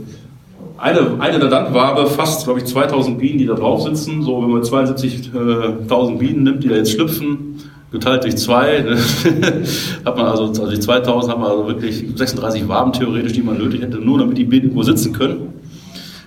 eine, 0.78 1.16
eine 1.18 1.38
der 1.40 1.50
Landwabe 1.50 2.06
fast, 2.06 2.44
glaube 2.44 2.60
ich, 2.60 2.66
2000 2.66 3.18
Bienen, 3.18 3.38
die 3.38 3.46
da 3.46 3.54
drauf 3.54 3.82
sitzen. 3.82 4.22
So, 4.22 4.40
wenn 4.42 4.50
man 4.50 4.62
72.000 4.62 6.18
Bienen 6.18 6.44
nimmt, 6.44 6.62
die 6.62 6.68
da 6.68 6.76
jetzt 6.76 6.92
schlüpfen, 6.92 7.56
geteilt 7.90 8.22
durch 8.22 8.36
zwei, 8.36 8.84
hat 10.04 10.16
man 10.16 10.26
also, 10.26 10.44
also 10.44 10.70
die 10.70 10.78
2000 10.78 11.32
hat 11.32 11.40
man 11.40 11.50
also 11.50 11.66
wirklich 11.66 12.04
36 12.14 12.68
Waben 12.68 12.92
theoretisch, 12.92 13.32
die 13.32 13.42
man 13.42 13.58
nötig 13.58 13.82
hätte, 13.82 13.98
nur 13.98 14.18
damit 14.18 14.38
die 14.38 14.44
Bienen 14.44 14.66
irgendwo 14.66 14.84
sitzen 14.84 15.12
können. 15.12 15.54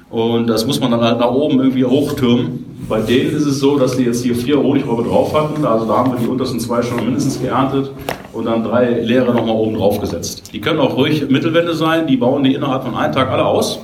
Und 0.10 0.48
das 0.48 0.66
muss 0.68 0.82
man 0.82 0.92
dann 0.92 1.02
halt 1.02 1.20
nach 1.20 1.32
oben 1.32 1.60
irgendwie 1.60 1.86
hochtürmen. 1.86 2.66
Bei 2.90 3.00
denen 3.00 3.34
ist 3.34 3.46
es 3.46 3.60
so, 3.60 3.80
dass 3.80 3.96
die 3.96 4.04
jetzt 4.04 4.22
hier 4.22 4.36
vier 4.36 4.62
Honigräume 4.62 5.08
drauf 5.08 5.34
hatten. 5.34 5.64
Also 5.64 5.86
da 5.86 5.98
haben 6.00 6.12
wir 6.12 6.20
die 6.20 6.28
untersten 6.28 6.60
zwei 6.60 6.82
schon 6.82 6.98
mindestens 6.98 7.42
geerntet 7.42 7.92
und 8.34 8.46
dann 8.46 8.66
drei 8.66 9.00
leere 9.00 9.34
nochmal 9.34 9.56
oben 9.56 9.76
drauf 9.76 10.02
gesetzt. 10.02 10.52
Die 10.52 10.60
können 10.60 10.80
auch 10.80 10.98
ruhig 10.98 11.30
Mittelwände 11.30 11.74
sein. 11.74 12.08
Die 12.08 12.18
bauen 12.18 12.44
die 12.44 12.54
innerhalb 12.54 12.84
von 12.84 12.96
einem 12.96 13.14
Tag 13.14 13.30
alle 13.30 13.46
aus. 13.46 13.80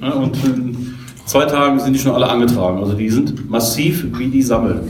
Und 0.00 0.44
in 0.44 0.94
zwei 1.24 1.44
Tagen 1.44 1.78
sind 1.80 1.92
die 1.92 1.98
schon 1.98 2.12
alle 2.12 2.28
angetragen. 2.28 2.78
Also 2.78 2.94
die 2.94 3.10
sind 3.10 3.48
massiv 3.50 4.06
wie 4.16 4.28
die 4.28 4.42
Sammeln. 4.42 4.80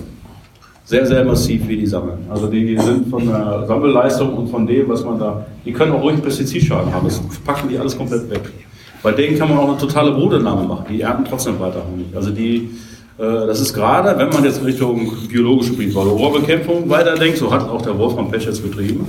Sehr, 0.85 1.05
sehr 1.05 1.25
massiv 1.25 1.67
wie 1.67 1.77
die 1.77 1.87
Sammeln. 1.87 2.19
Also 2.29 2.47
die 2.47 2.79
sind 2.79 3.09
von 3.09 3.27
der 3.27 3.65
Sammelleistung 3.67 4.35
und 4.35 4.49
von 4.49 4.67
dem, 4.67 4.89
was 4.89 5.05
man 5.05 5.19
da, 5.19 5.45
die 5.65 5.73
können 5.73 5.93
auch 5.93 6.03
ruhig 6.03 6.23
Pestizidschaden 6.23 6.93
haben. 6.95 7.07
Das 7.07 7.21
packen 7.45 7.69
die 7.69 7.77
alles 7.77 7.97
komplett 7.97 8.31
weg. 8.31 8.43
Bei 9.03 9.13
denen 9.13 9.39
kann 9.39 9.49
man 9.49 9.59
auch 9.59 9.69
eine 9.69 9.79
totale 9.79 10.13
Brutentnahme 10.13 10.63
machen. 10.63 10.87
Die 10.89 11.01
ernten 11.01 11.25
trotzdem 11.29 11.59
weiter 11.59 11.83
Honig. 11.91 12.07
Also 12.15 12.31
die, 12.31 12.71
äh, 13.19 13.47
das 13.47 13.61
ist 13.61 13.73
gerade, 13.73 14.17
wenn 14.19 14.29
man 14.31 14.45
jetzt 14.45 14.65
Richtung 14.65 15.13
biologische 15.29 15.73
Briefwahl, 15.73 16.07
Rohrbekämpfung 16.07 16.89
weiterdenkt, 16.89 17.39
so 17.39 17.53
hat 17.53 17.69
auch 17.69 17.83
der 17.83 17.99
Wolfram 17.99 18.31
Pech 18.31 18.47
jetzt 18.47 18.63
betrieben, 18.63 19.07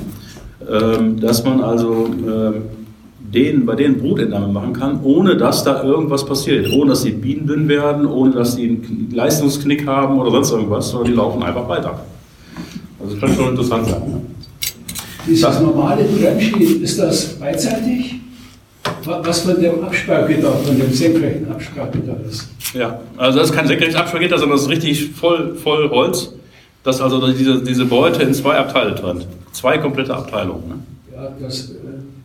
ähm, 0.69 1.19
dass 1.19 1.43
man 1.43 1.61
also 1.61 2.07
ähm, 2.27 2.63
denen, 3.33 3.65
bei 3.65 3.75
denen 3.75 3.97
Brutentnahme 3.97 4.47
machen 4.47 4.73
kann, 4.73 4.99
ohne 5.03 5.35
dass 5.35 5.63
da 5.63 5.83
irgendwas 5.83 6.25
passiert. 6.25 6.71
Ohne 6.71 6.91
dass 6.91 7.03
die 7.03 7.11
Bienen 7.11 7.47
dünn 7.47 7.67
werden, 7.67 8.05
ohne 8.05 8.31
dass 8.31 8.55
die 8.55 8.69
einen 8.69 9.09
Leistungsknick 9.13 9.85
haben 9.85 10.19
oder 10.19 10.31
sonst 10.31 10.51
irgendwas, 10.51 10.89
sondern 10.89 11.11
die 11.11 11.17
laufen 11.17 11.43
einfach 11.43 11.67
weiter. 11.67 11.99
Also 12.99 13.13
das 13.13 13.21
kann 13.21 13.35
schon 13.35 13.49
interessant 13.49 13.87
sein. 13.87 14.01
Ne? 14.07 14.21
Dieses 15.27 15.59
normale 15.59 16.03
Bremschild, 16.03 16.81
ist 16.81 16.99
das 16.99 17.25
beidseitig? 17.39 18.17
was 19.07 19.41
von 19.41 19.59
dem 19.59 19.83
Absperrgitter, 19.83 20.51
von 20.51 20.77
dem 20.77 20.91
senkrechten 20.91 21.49
Absperrgitter 21.51 22.17
ist. 22.29 22.49
Ja, 22.73 22.99
also 23.17 23.39
das 23.39 23.49
ist 23.49 23.55
kein 23.55 23.67
senkrechtes 23.67 23.95
Absperrgitter, 23.95 24.37
sondern 24.37 24.57
das 24.57 24.65
ist 24.65 24.71
richtig 24.71 25.11
voll, 25.11 25.55
voll 25.55 25.89
Holz, 25.89 26.33
das 26.83 27.01
also 27.01 27.31
diese, 27.31 27.63
diese 27.63 27.85
Beute 27.85 28.23
in 28.23 28.33
zwei 28.33 28.57
Abteile 28.57 28.95
trennt. 28.95 29.27
Zwei 29.51 29.77
komplette 29.77 30.13
Abteilungen. 30.13 30.67
Ne? 30.67 30.75
Ja, 31.15 31.29
das, 31.41 31.69
äh, 31.69 31.73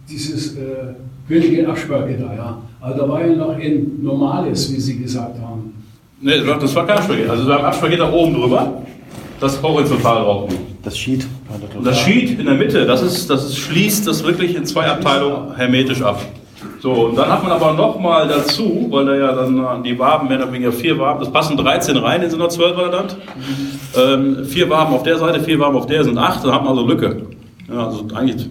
dieses 0.08 0.56
äh, 0.56 0.94
Königin 1.28 1.66
Absperrgitter, 1.66 2.34
ja. 2.36 2.58
Aber 2.80 2.94
da 2.94 3.08
war 3.08 3.24
ja 3.24 3.34
noch 3.34 3.56
ein 3.56 3.98
normales, 4.02 4.72
wie 4.72 4.80
Sie 4.80 4.98
gesagt 4.98 5.40
haben. 5.40 5.72
Nee, 6.20 6.40
das 6.60 6.74
war 6.74 6.86
kein 6.86 6.98
Absperrgitter. 6.98 7.30
Also 7.30 7.46
wir 7.46 7.54
haben 7.54 7.64
Absperrgitter 7.64 8.12
oben 8.12 8.34
drüber, 8.34 8.82
das 9.40 9.60
horizontal 9.62 10.22
drauf 10.22 10.52
Das 10.82 10.96
Sheet. 10.96 11.26
Und 11.76 11.86
das 11.86 11.98
Sheet 11.98 12.38
in 12.38 12.46
der 12.46 12.54
Mitte, 12.54 12.86
das, 12.86 13.02
ist, 13.02 13.28
das 13.28 13.44
ist, 13.44 13.58
schließt 13.58 14.06
das 14.06 14.24
wirklich 14.24 14.54
in 14.56 14.64
zwei 14.64 14.86
Abteilungen 14.86 15.54
hermetisch 15.56 16.02
ab. 16.02 16.20
So, 16.80 17.06
und 17.06 17.16
dann 17.16 17.30
hat 17.30 17.44
man 17.44 17.52
aber 17.52 17.72
nochmal 17.74 18.26
dazu, 18.26 18.88
weil 18.90 19.06
da 19.06 19.14
ja 19.14 19.32
dann 19.32 19.84
die 19.84 19.96
Waben, 19.96 20.26
mehr 20.26 20.38
oder 20.38 20.52
weniger 20.52 20.72
vier 20.72 20.98
Waben, 20.98 21.20
das 21.20 21.32
passen 21.32 21.56
13 21.56 21.96
rein 21.96 22.22
in 22.22 22.30
so 22.30 22.36
einer 22.36 22.48
12 22.48 22.76
Land. 22.90 23.16
Ähm, 23.96 24.44
vier 24.44 24.68
Waben 24.68 24.92
auf 24.92 25.04
der 25.04 25.18
Seite, 25.18 25.40
vier 25.40 25.60
Waben 25.60 25.76
auf 25.76 25.86
der 25.86 26.02
sind 26.02 26.18
acht, 26.18 26.44
da 26.44 26.52
hat 26.52 26.64
man 26.64 26.76
also 26.76 26.84
Lücke. 26.84 27.22
Ja, 27.72 27.86
also 27.86 28.04
eigentlich, 28.14 28.48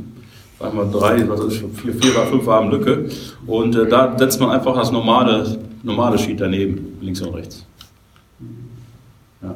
sagen 0.61 0.77
wir 0.77 0.85
drei, 0.85 1.27
was 1.27 1.39
ist 1.41 1.63
vier, 1.75 1.93
vier, 1.93 2.11
fünf 2.29 2.45
Waben 2.45 2.71
Lücke. 2.71 3.09
Und 3.47 3.75
äh, 3.75 3.87
da 3.87 4.17
setzt 4.17 4.39
man 4.39 4.51
einfach 4.51 4.75
das 4.75 4.91
normale, 4.91 5.59
normale 5.83 6.17
Sheet 6.17 6.39
daneben, 6.39 6.97
links 7.01 7.21
und 7.21 7.33
rechts. 7.33 7.65
Ja. 9.41 9.55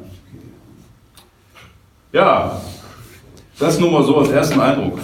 ja, 2.11 2.61
das 3.59 3.79
nur 3.79 3.91
mal 3.91 4.03
so 4.03 4.17
als 4.17 4.29
ersten 4.29 4.59
Eindruck 4.59 4.99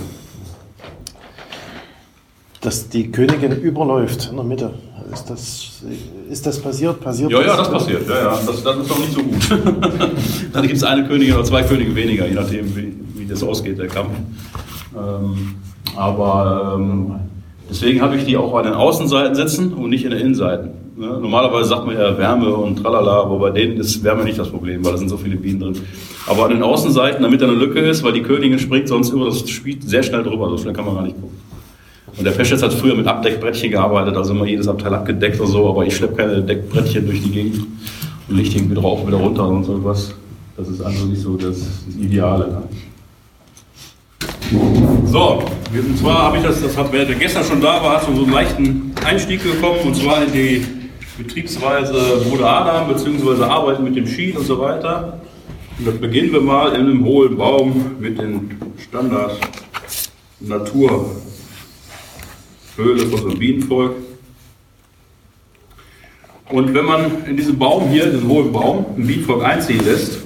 dass 2.62 2.88
die 2.88 3.12
Königin 3.12 3.60
überläuft 3.60 4.29
in 4.29 4.36
der 4.36 4.46
Mitte. 4.46 4.74
Ist 5.12 5.29
das, 5.29 5.81
ist 6.29 6.46
das 6.46 6.62
passiert? 6.62 7.01
passiert 7.01 7.31
ja, 7.31 7.41
ja, 7.41 7.58
das 7.58 7.72
passiert. 7.72 8.08
Ja, 8.08 8.15
ja. 8.15 8.39
Das, 8.46 8.63
das 8.63 8.77
ist 8.77 8.89
doch 8.89 9.00
nicht 9.00 9.13
so 9.13 9.24
gut. 9.24 9.50
Dann 10.53 10.62
gibt 10.62 10.77
es 10.77 10.84
eine 10.84 11.05
Königin 11.05 11.34
oder 11.34 11.43
zwei 11.43 11.63
Könige 11.63 11.93
weniger, 11.96 12.27
je 12.27 12.36
nachdem, 12.36 12.74
wie, 12.75 12.93
wie 13.15 13.25
das 13.25 13.43
ausgeht, 13.43 13.79
der 13.79 13.88
Kampf. 13.88 14.12
Ähm, 14.96 15.55
aber 15.95 16.75
ähm, 16.77 17.15
deswegen 17.69 18.01
habe 18.01 18.15
ich 18.15 18.25
die 18.25 18.38
auch 18.38 18.53
an 18.55 18.65
den 18.65 18.74
Außenseiten 18.74 19.36
sitzen 19.36 19.74
und 19.74 19.89
nicht 19.89 20.03
in 20.03 20.12
den 20.12 20.19
Innenseiten. 20.19 20.71
Ne? 20.98 21.17
Normalerweise 21.19 21.69
sagt 21.69 21.86
man 21.86 21.95
ja 21.98 22.17
Wärme 22.17 22.53
und 22.53 22.77
tralala, 22.77 23.21
aber 23.21 23.39
bei 23.39 23.50
denen 23.51 23.77
ist 23.77 24.03
Wärme 24.03 24.24
nicht 24.24 24.38
das 24.38 24.50
Problem, 24.50 24.83
weil 24.86 24.91
da 24.91 24.98
sind 24.98 25.10
so 25.10 25.17
viele 25.17 25.36
Bienen 25.38 25.60
drin. 25.60 25.75
Aber 26.27 26.45
an 26.45 26.51
den 26.51 26.63
Außenseiten, 26.63 27.24
damit 27.24 27.41
da 27.41 27.48
eine 27.48 27.55
Lücke 27.55 27.79
ist, 27.79 28.03
weil 28.03 28.13
die 28.13 28.21
Königin 28.21 28.60
springt 28.60 28.88
sonst 28.88 29.10
über 29.10 29.25
das 29.25 29.50
Spiel 29.50 29.81
sehr 29.81 30.03
schnell 30.03 30.24
drüber, 30.24 30.50
so 30.50 30.57
schnell 30.57 30.74
kann 30.74 30.86
man 30.86 30.95
gar 30.95 31.03
nicht 31.03 31.15
gucken. 31.15 31.38
Und 32.17 32.25
der 32.25 32.31
Peschitz 32.31 32.62
hat 32.62 32.74
früher 32.74 32.93
mit 32.93 33.07
Abdeckbrettchen 33.07 33.71
gearbeitet, 33.71 34.15
also 34.15 34.33
immer 34.33 34.45
jedes 34.45 34.67
Abteil 34.67 34.93
abgedeckt 34.93 35.39
oder 35.39 35.50
so, 35.50 35.69
aber 35.69 35.86
ich 35.86 35.95
schleppe 35.95 36.15
keine 36.15 36.41
Deckbrettchen 36.41 37.05
durch 37.05 37.24
die 37.24 37.31
Gegend 37.31 37.65
und 38.27 38.36
lichte 38.36 38.57
irgendwie 38.57 38.75
drauf, 38.75 39.07
wieder 39.07 39.17
runter 39.17 39.48
und 39.48 39.63
so 39.63 39.83
was. 39.83 40.13
Das 40.57 40.67
ist 40.67 40.81
also 40.81 41.05
nicht 41.05 41.21
so 41.21 41.38
das, 41.38 41.57
das 41.86 41.95
Ideale. 41.95 42.63
So, 44.51 45.43
und 45.74 45.98
zwar 45.98 46.24
habe 46.24 46.38
ich 46.38 46.43
das, 46.43 46.62
das 46.62 46.75
hat, 46.75 46.91
wer 46.91 47.05
gestern 47.05 47.46
schon 47.46 47.62
da 47.62 47.81
war, 47.81 47.96
hat 47.96 48.03
so 48.03 48.12
einen 48.12 48.31
leichten 48.31 48.93
Einstieg 49.05 49.41
bekommen, 49.43 49.79
und 49.86 49.96
zwar 49.96 50.25
in 50.25 50.34
die 50.34 50.65
Betriebsweise 51.17 52.25
Bruder 52.27 52.50
Adam, 52.50 52.89
beziehungsweise 52.89 53.50
Arbeiten 53.50 53.86
mit 53.86 53.96
dem 53.96 54.05
Schien 54.05 54.36
und 54.36 54.46
so 54.46 54.60
weiter. 54.60 55.22
Und 55.79 55.88
das 55.88 55.96
beginnen 55.96 56.34
wir 56.34 56.41
mal 56.41 56.74
in 56.74 56.81
einem 56.81 57.05
hohlen 57.05 57.38
Baum 57.38 57.96
mit 58.00 58.20
den 58.20 58.58
Standard 58.77 59.39
Natur 60.41 61.15
Höhle 62.75 63.08
von 63.08 63.22
so 63.22 63.29
einem 63.29 63.39
Bienenvolk. 63.39 63.96
Und 66.50 66.74
wenn 66.74 66.86
man 66.86 67.25
in 67.25 67.38
diesem 67.38 67.58
Baum 67.58 67.88
hier, 67.88 68.03
in 68.03 68.12
diesem 68.12 68.27
hohen 68.27 68.51
Baum, 68.51 68.86
ein 68.98 69.08
Bienenvolk 69.08 69.46
einziehen 69.46 69.86
lässt, 69.86 70.20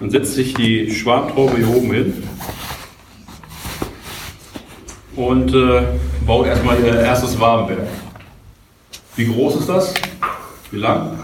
dann 0.00 0.10
setzt 0.10 0.34
sich 0.34 0.52
die 0.52 0.90
Schwarmtraube 0.90 1.56
hier 1.56 1.68
oben 1.74 1.92
hin 1.92 2.22
und 5.16 5.54
äh, 5.54 5.82
baut 6.26 6.46
erstmal 6.46 6.78
ihr 6.80 7.00
erstes 7.00 7.38
Wabenwerk. 7.38 7.88
Wie 9.16 9.26
groß 9.26 9.56
ist 9.56 9.68
das? 9.68 9.94
Wie 10.70 10.78
lang? 10.78 11.18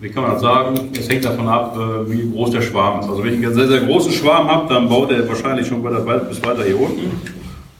Wie 0.00 0.10
kann 0.10 0.24
man 0.24 0.32
das 0.32 0.42
sagen? 0.42 0.90
Es 0.98 1.08
hängt 1.08 1.24
davon 1.24 1.48
ab, 1.48 1.76
äh, 1.76 2.10
wie 2.10 2.30
groß 2.30 2.50
der 2.50 2.62
Schwarm 2.62 3.00
ist. 3.00 3.08
Also 3.08 3.22
wenn 3.24 3.34
ich 3.38 3.46
einen 3.46 3.54
sehr, 3.54 3.68
sehr 3.68 3.80
großen 3.80 4.12
Schwarm 4.12 4.48
habe, 4.48 4.72
dann 4.72 4.88
baut 4.88 5.10
er 5.10 5.26
wahrscheinlich 5.28 5.66
schon 5.66 5.82
weiter, 5.82 6.00
bis 6.00 6.42
weiter 6.44 6.64
hier 6.64 6.78
unten. 6.78 7.10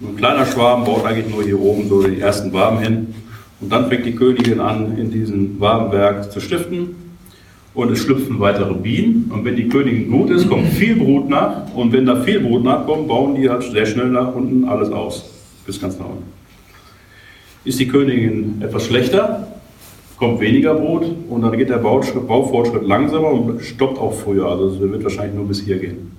Ein 0.01 0.17
kleiner 0.17 0.47
Schwarm 0.47 0.85
baut 0.85 1.05
eigentlich 1.05 1.35
nur 1.35 1.43
hier 1.43 1.61
oben 1.61 1.89
so 1.89 2.03
die 2.03 2.21
ersten 2.21 2.53
Waben 2.53 2.79
hin. 2.79 3.15
Und 3.61 3.73
dann 3.73 3.89
fängt 3.89 4.07
die 4.07 4.15
Königin 4.15 4.61
an, 4.61 4.97
in 4.99 5.11
diesem 5.11 5.59
Wabenwerk 5.59 6.31
zu 6.31 6.41
stiften. 6.41 7.06
Und 7.77 7.93
es 7.93 8.01
schlüpfen 8.01 8.41
weitere 8.41 8.75
Bienen. 8.75 9.31
Und 9.33 9.45
wenn 9.45 9.55
die 9.55 9.69
Königin 9.69 10.11
gut 10.11 10.31
ist, 10.31 10.49
kommt 10.49 10.67
viel 10.71 10.97
Brut 10.97 11.29
nach. 11.29 11.73
Und 11.75 11.93
wenn 11.93 12.07
da 12.07 12.17
viel 12.17 12.41
Brut 12.41 12.65
nachkommt, 12.65 13.07
bauen 13.07 13.37
die 13.37 13.49
halt 13.49 13.63
sehr 13.63 13.87
schnell 13.87 14.09
nach 14.09 14.35
unten 14.35 14.65
alles 14.65 14.91
aus. 14.91 15.31
Bis 15.65 15.81
ganz 15.81 15.97
nach 15.99 16.07
unten. 16.07 16.25
Ist 17.65 17.79
die 17.79 17.87
Königin 17.87 18.61
etwas 18.61 18.87
schlechter, 18.87 19.47
kommt 20.19 20.41
weniger 20.41 20.75
Brot 20.75 21.05
und 21.29 21.43
dann 21.43 21.57
geht 21.57 21.69
der 21.69 21.79
Baufortschritt 21.79 22.85
langsamer 22.85 23.31
und 23.31 23.61
stoppt 23.63 23.99
auch 23.99 24.15
früher. 24.15 24.47
Also 24.47 24.69
es 24.69 24.81
wird 24.81 25.05
wahrscheinlich 25.05 25.35
nur 25.35 25.47
bis 25.47 25.61
hier 25.61 25.79
gehen 25.79 26.13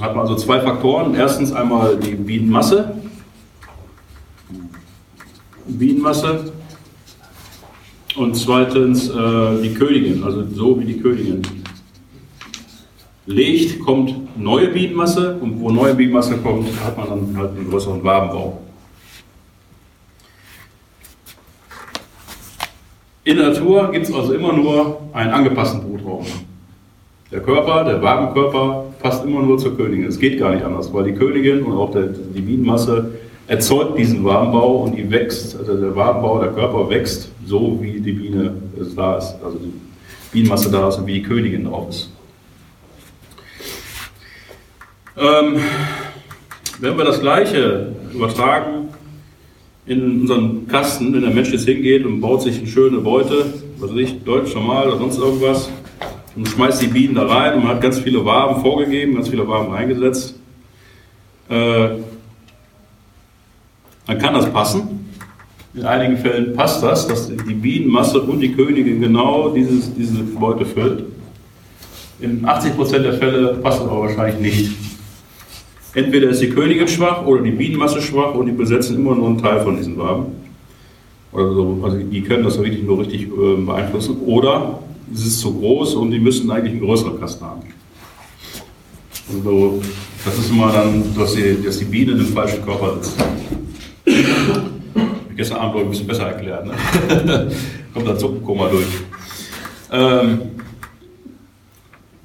hat 0.00 0.14
man 0.14 0.26
also 0.26 0.36
zwei 0.36 0.60
Faktoren. 0.60 1.14
Erstens 1.14 1.52
einmal 1.52 1.96
die 1.96 2.14
Bienenmasse. 2.14 2.96
Bienenmasse. 5.66 6.52
Und 8.16 8.36
zweitens 8.36 9.08
äh, 9.10 9.62
die 9.62 9.74
Königin, 9.74 10.22
also 10.22 10.44
so 10.52 10.78
wie 10.78 10.84
die 10.84 11.00
Königin 11.00 11.42
legt, 13.26 13.80
kommt 13.80 14.14
neue 14.38 14.68
Bienenmasse 14.68 15.36
und 15.40 15.60
wo 15.60 15.70
neue 15.70 15.94
Bienenmasse 15.94 16.36
kommt, 16.36 16.68
hat 16.84 16.96
man 16.96 17.08
dann 17.08 17.36
halt 17.36 17.56
einen 17.56 17.68
größeren 17.68 18.04
Wabenbau. 18.04 18.60
In 23.24 23.38
der 23.38 23.48
Natur 23.48 23.90
gibt 23.90 24.06
es 24.06 24.14
also 24.14 24.34
immer 24.34 24.52
nur 24.52 25.00
einen 25.12 25.32
angepassten 25.32 25.80
Brutraum. 25.80 26.24
Der 27.32 27.40
Körper, 27.40 27.84
der 27.84 28.00
Wabenkörper 28.00 28.84
passt 29.00 29.24
immer 29.24 29.42
nur 29.42 29.58
zur 29.58 29.76
Königin. 29.76 30.06
Es 30.06 30.20
geht 30.20 30.38
gar 30.38 30.54
nicht 30.54 30.62
anders, 30.62 30.92
weil 30.92 31.04
die 31.04 31.14
Königin 31.14 31.62
und 31.62 31.72
auch 31.72 31.90
der, 31.90 32.08
die 32.08 32.42
Bienenmasse 32.42 33.12
erzeugt 33.46 33.98
diesen 33.98 34.24
Wabenbau 34.24 34.84
und 34.84 34.96
die 34.96 35.10
wächst, 35.10 35.56
also 35.58 35.76
der 35.76 35.94
Wabenbau, 35.94 36.40
der 36.40 36.52
Körper 36.52 36.88
wächst 36.88 37.28
so, 37.46 37.78
wie 37.80 38.00
die 38.00 38.12
Biene 38.12 38.54
da 38.96 39.18
ist, 39.18 39.34
also 39.44 39.58
die 39.58 39.72
Bienenmasse 40.32 40.70
da 40.70 40.88
ist 40.88 40.96
und 40.96 41.06
wie 41.06 41.14
die 41.14 41.22
Königin 41.22 41.64
drauf 41.64 41.90
ist. 41.90 42.10
Ähm, 45.16 45.60
wenn 46.80 46.98
wir 46.98 47.04
das 47.04 47.20
Gleiche 47.20 47.92
übertragen 48.12 48.88
in 49.86 50.22
unseren 50.22 50.66
Kasten, 50.66 51.12
wenn 51.12 51.20
der 51.20 51.30
Mensch 51.30 51.52
jetzt 51.52 51.66
hingeht 51.66 52.04
und 52.04 52.20
baut 52.20 52.42
sich 52.42 52.58
eine 52.58 52.66
schöne 52.66 52.98
Beute, 52.98 53.46
was 53.78 53.90
weiß 53.90 53.98
ich, 53.98 54.24
Deutsch, 54.24 54.54
normal 54.54 54.88
oder 54.88 54.98
sonst 54.98 55.18
irgendwas, 55.18 55.70
und 56.34 56.48
schmeißt 56.48 56.82
die 56.82 56.88
Bienen 56.88 57.14
da 57.14 57.26
rein 57.26 57.54
und 57.54 57.64
man 57.64 57.76
hat 57.76 57.80
ganz 57.80 58.00
viele 58.00 58.24
Waben 58.24 58.60
vorgegeben, 58.60 59.14
ganz 59.14 59.28
viele 59.28 59.46
Waben 59.46 59.72
reingesetzt. 59.72 60.34
Äh, 61.48 61.90
dann 64.06 64.18
kann 64.18 64.34
das 64.34 64.50
passen. 64.52 65.10
In 65.74 65.84
einigen 65.84 66.16
Fällen 66.18 66.54
passt 66.54 66.82
das, 66.82 67.06
dass 67.08 67.28
die 67.28 67.54
Bienenmasse 67.54 68.20
und 68.20 68.40
die 68.40 68.52
Königin 68.52 69.00
genau 69.00 69.48
dieses, 69.50 69.92
diese 69.94 70.22
Beute 70.22 70.64
füllt. 70.64 71.04
In 72.20 72.44
80% 72.44 72.98
der 72.98 73.14
Fälle 73.14 73.54
passt 73.54 73.80
das 73.80 73.88
aber 73.88 74.02
wahrscheinlich 74.02 74.40
nicht. 74.40 74.72
Entweder 75.94 76.30
ist 76.30 76.42
die 76.42 76.50
Königin 76.50 76.86
schwach 76.86 77.24
oder 77.26 77.42
die 77.42 77.50
Bienenmasse 77.50 78.00
schwach 78.00 78.34
und 78.34 78.46
die 78.46 78.52
besetzen 78.52 78.96
immer 78.96 79.14
nur 79.14 79.28
einen 79.28 79.38
Teil 79.38 79.60
von 79.62 79.76
diesen 79.76 79.98
Waben. 79.98 80.26
So, 81.32 81.80
also 81.82 81.98
die 81.98 82.22
können 82.22 82.44
das 82.44 82.58
wirklich 82.58 82.84
nur 82.84 83.00
richtig 83.00 83.22
äh, 83.22 83.56
beeinflussen. 83.56 84.18
Oder 84.24 84.78
es 85.12 85.26
ist 85.26 85.40
zu 85.40 85.52
groß 85.54 85.94
und 85.94 86.12
die 86.12 86.20
müssten 86.20 86.50
eigentlich 86.50 86.72
einen 86.72 86.82
größeren 86.82 87.18
Kasten 87.18 87.44
haben. 87.44 87.62
Also, 89.36 89.82
das 90.24 90.38
ist 90.38 90.50
immer 90.50 90.70
dann, 90.70 91.02
dass 91.16 91.34
die, 91.34 91.62
dass 91.64 91.78
die 91.78 91.84
Biene 91.84 92.12
im 92.12 92.26
falschen 92.26 92.64
Körper 92.64 92.94
sitzt. 92.94 93.16
Gestern 95.36 95.58
Abend 95.58 95.82
ein 95.82 95.90
bisschen 95.90 96.06
besser 96.06 96.28
erklärt. 96.28 96.66
Ne? 96.66 96.72
Kommt 97.94 98.08
dann 98.08 98.18
Suppenkoma 98.18 98.68
durch. 98.68 98.86
Ähm, 99.90 100.40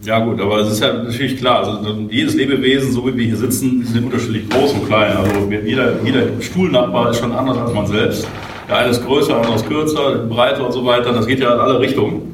ja 0.02 0.20
gut, 0.20 0.40
aber 0.40 0.60
es 0.60 0.72
ist 0.72 0.82
ja 0.82 0.94
natürlich 0.94 1.38
klar, 1.38 1.66
also 1.66 2.08
jedes 2.10 2.36
Lebewesen, 2.36 2.92
so 2.92 3.06
wie 3.06 3.18
wir 3.18 3.26
hier 3.26 3.36
sitzen, 3.36 3.84
sind 3.84 4.06
unterschiedlich 4.06 4.50
groß 4.50 4.74
und 4.74 4.88
klein. 4.88 5.18
Also 5.18 5.52
jeder, 5.52 6.02
jeder 6.04 6.42
Stuhlnachbar 6.42 7.12
ist 7.12 7.20
schon 7.20 7.34
anders 7.34 7.58
als 7.58 7.74
man 7.74 7.86
selbst. 7.88 8.28
Der 8.70 8.78
eine 8.78 8.92
ist 8.92 9.06
größer, 9.06 9.28
der 9.28 9.38
andere 9.38 9.56
ist 9.56 9.68
kürzer, 9.68 10.26
breiter 10.30 10.66
und 10.66 10.72
so 10.72 10.86
weiter. 10.86 11.12
Das 11.12 11.28
geht 11.28 11.40
ja 11.40 11.54
in 11.54 11.60
alle 11.60 11.80
Richtungen. 11.80 12.34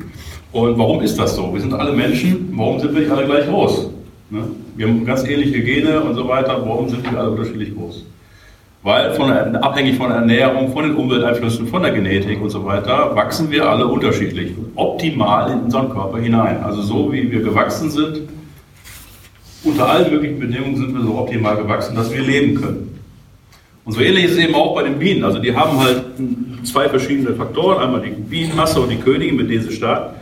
Und 0.52 0.78
warum 0.78 1.02
ist 1.02 1.18
das 1.18 1.36
so? 1.36 1.54
Wir 1.54 1.62
sind 1.62 1.74
alle 1.74 1.92
Menschen, 1.92 2.50
warum 2.54 2.80
sind 2.80 2.94
wir 2.94 3.02
nicht 3.02 3.12
alle 3.12 3.26
gleich 3.26 3.48
groß? 3.48 3.90
Ne? 4.30 4.44
Wir 4.76 4.88
haben 4.88 5.06
ganz 5.06 5.24
ähnliche 5.24 5.62
Gene 5.62 6.02
und 6.02 6.16
so 6.16 6.28
weiter, 6.28 6.62
warum 6.66 6.88
sind 6.88 7.10
wir 7.10 7.20
alle 7.20 7.32
unterschiedlich 7.32 7.74
groß? 7.76 8.06
Weil 8.86 9.16
von 9.16 9.32
abhängig 9.32 9.98
von 9.98 10.10
der 10.10 10.20
Ernährung, 10.20 10.72
von 10.72 10.84
den 10.84 10.96
Umwelteinflüssen, 10.96 11.66
von 11.66 11.82
der 11.82 11.92
Genetik 11.92 12.40
und 12.40 12.52
so 12.52 12.64
weiter, 12.64 13.16
wachsen 13.16 13.50
wir 13.50 13.68
alle 13.68 13.88
unterschiedlich, 13.88 14.52
optimal 14.76 15.52
in 15.54 15.62
unseren 15.62 15.90
Körper 15.90 16.20
hinein. 16.20 16.64
Also 16.64 16.84
so 16.84 17.12
wie 17.12 17.32
wir 17.32 17.42
gewachsen 17.42 17.90
sind, 17.90 18.30
unter 19.64 19.90
allen 19.90 20.12
möglichen 20.12 20.40
Bedingungen 20.40 20.78
sind 20.78 20.94
wir 20.94 21.02
so 21.02 21.18
optimal 21.18 21.58
gewachsen, 21.58 21.96
dass 21.96 22.14
wir 22.14 22.22
leben 22.22 22.62
können. 22.62 23.00
Und 23.86 23.94
so 23.94 24.02
ähnlich 24.02 24.26
ist 24.26 24.34
es 24.34 24.38
eben 24.38 24.54
auch 24.54 24.76
bei 24.76 24.84
den 24.84 25.00
Bienen. 25.00 25.24
Also 25.24 25.40
die 25.40 25.56
haben 25.56 25.80
halt 25.80 26.04
zwei 26.64 26.88
verschiedene 26.88 27.34
Faktoren, 27.34 27.82
einmal 27.82 28.02
die 28.02 28.12
Bienenmasse 28.12 28.80
und 28.80 28.90
die 28.90 28.98
Königin, 28.98 29.36
mit 29.36 29.50
denen 29.50 29.64
sie 29.64 29.72
starten. 29.72 30.14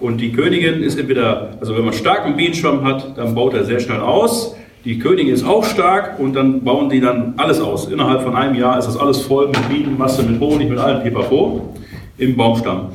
Und 0.00 0.20
die 0.20 0.32
Königin 0.32 0.82
ist 0.82 0.98
entweder, 0.98 1.50
also 1.60 1.76
wenn 1.76 1.84
man 1.84 1.94
starken 1.94 2.36
Bienenschwamm 2.36 2.84
hat, 2.84 3.16
dann 3.16 3.36
baut 3.36 3.54
er 3.54 3.62
sehr 3.62 3.78
schnell 3.78 4.00
aus. 4.00 4.56
Die 4.84 4.98
Königin 4.98 5.34
ist 5.34 5.44
auch 5.44 5.64
stark 5.64 6.20
und 6.20 6.34
dann 6.34 6.62
bauen 6.62 6.88
die 6.88 7.00
dann 7.00 7.34
alles 7.36 7.60
aus. 7.60 7.88
Innerhalb 7.90 8.22
von 8.22 8.36
einem 8.36 8.54
Jahr 8.54 8.78
ist 8.78 8.86
das 8.86 8.96
alles 8.96 9.20
voll 9.22 9.48
mit 9.48 9.68
Bienenmasse, 9.68 10.22
mit 10.22 10.40
Honig, 10.40 10.68
mit 10.68 10.78
allem 10.78 11.02
Pipapo 11.02 11.74
im 12.16 12.36
Baumstamm. 12.36 12.90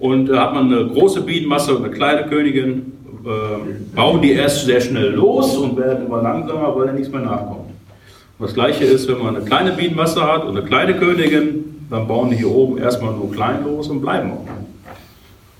Und 0.00 0.26
da 0.26 0.42
hat 0.42 0.54
man 0.54 0.72
eine 0.72 0.88
große 0.88 1.20
Bienenmasse 1.20 1.76
und 1.76 1.84
eine 1.84 1.94
kleine 1.94 2.24
Königin, 2.28 2.92
äh, 3.24 3.94
bauen 3.94 4.20
die 4.20 4.32
erst 4.32 4.66
sehr 4.66 4.80
schnell 4.80 5.12
los 5.12 5.56
und 5.56 5.76
werden 5.76 6.06
immer 6.06 6.22
langsamer, 6.22 6.74
weil 6.76 6.86
da 6.88 6.92
nichts 6.92 7.10
mehr 7.10 7.20
nachkommt. 7.20 7.70
Und 8.38 8.46
das 8.46 8.54
gleiche 8.54 8.84
ist, 8.84 9.08
wenn 9.08 9.18
man 9.18 9.36
eine 9.36 9.44
kleine 9.44 9.72
Bienenmasse 9.72 10.22
hat 10.22 10.44
und 10.44 10.56
eine 10.56 10.66
kleine 10.66 10.96
Königin, 10.96 11.86
dann 11.88 12.08
bauen 12.08 12.30
die 12.30 12.36
hier 12.36 12.50
oben 12.50 12.78
erstmal 12.78 13.14
nur 13.14 13.30
klein 13.30 13.64
los 13.64 13.88
und 13.88 14.00
bleiben 14.00 14.32
auch. 14.32 14.46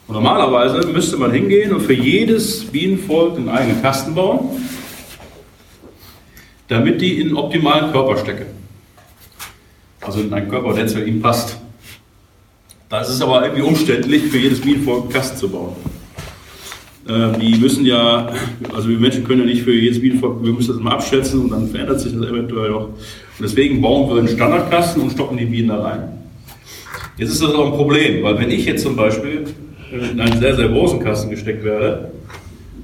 Und 0.08 0.14
normalerweise 0.14 0.86
müsste 0.88 1.16
man 1.18 1.30
hingehen 1.30 1.72
und 1.72 1.82
für 1.82 1.94
jedes 1.94 2.64
Bienenvolk 2.64 3.36
einen 3.36 3.48
eigenen 3.48 3.80
Kasten 3.80 4.14
bauen 4.14 4.40
damit 6.68 7.00
die 7.00 7.20
in 7.20 7.28
einen 7.28 7.36
optimalen 7.36 7.92
Körper 7.92 8.18
stecken. 8.18 8.46
Also 10.00 10.20
in 10.20 10.32
einen 10.32 10.48
Körper, 10.48 10.74
der 10.74 10.86
zu 10.86 11.04
ihnen 11.04 11.20
passt. 11.20 11.58
Das 12.88 13.10
ist 13.10 13.20
aber 13.20 13.42
irgendwie 13.42 13.62
umständlich, 13.62 14.24
für 14.24 14.38
jedes 14.38 14.60
Bienenvolk 14.60 15.04
einen 15.04 15.12
Kasten 15.12 15.36
zu 15.36 15.48
bauen. 15.48 15.76
Ähm, 17.08 17.38
die 17.40 17.58
müssen 17.58 17.84
ja, 17.84 18.30
also 18.74 18.88
wir 18.88 18.98
Menschen 18.98 19.24
können 19.24 19.40
ja 19.40 19.46
nicht 19.46 19.62
für 19.62 19.72
jedes 19.72 20.00
Bienenvolk, 20.00 20.42
wir 20.42 20.52
müssen 20.52 20.74
das 20.74 20.82
mal 20.82 20.92
abschätzen 20.92 21.40
und 21.40 21.50
dann 21.50 21.68
verändert 21.68 22.00
sich 22.00 22.12
das 22.12 22.22
eventuell 22.22 22.70
noch. 22.70 22.84
Und 22.84 22.96
deswegen 23.40 23.80
bauen 23.80 24.08
wir 24.08 24.18
einen 24.18 24.28
Standardkasten 24.28 25.02
und 25.02 25.10
stoppen 25.10 25.36
die 25.36 25.46
Bienen 25.46 25.68
da 25.68 25.82
rein. 25.82 26.08
Jetzt 27.16 27.32
ist 27.32 27.42
das 27.42 27.52
auch 27.54 27.66
ein 27.66 27.72
Problem, 27.72 28.22
weil 28.22 28.38
wenn 28.38 28.50
ich 28.50 28.64
jetzt 28.64 28.82
zum 28.82 28.94
Beispiel 28.94 29.44
in 29.90 30.20
einen 30.20 30.38
sehr, 30.38 30.54
sehr 30.54 30.68
großen 30.68 31.00
Kasten 31.00 31.30
gesteckt 31.30 31.64
werde, 31.64 32.12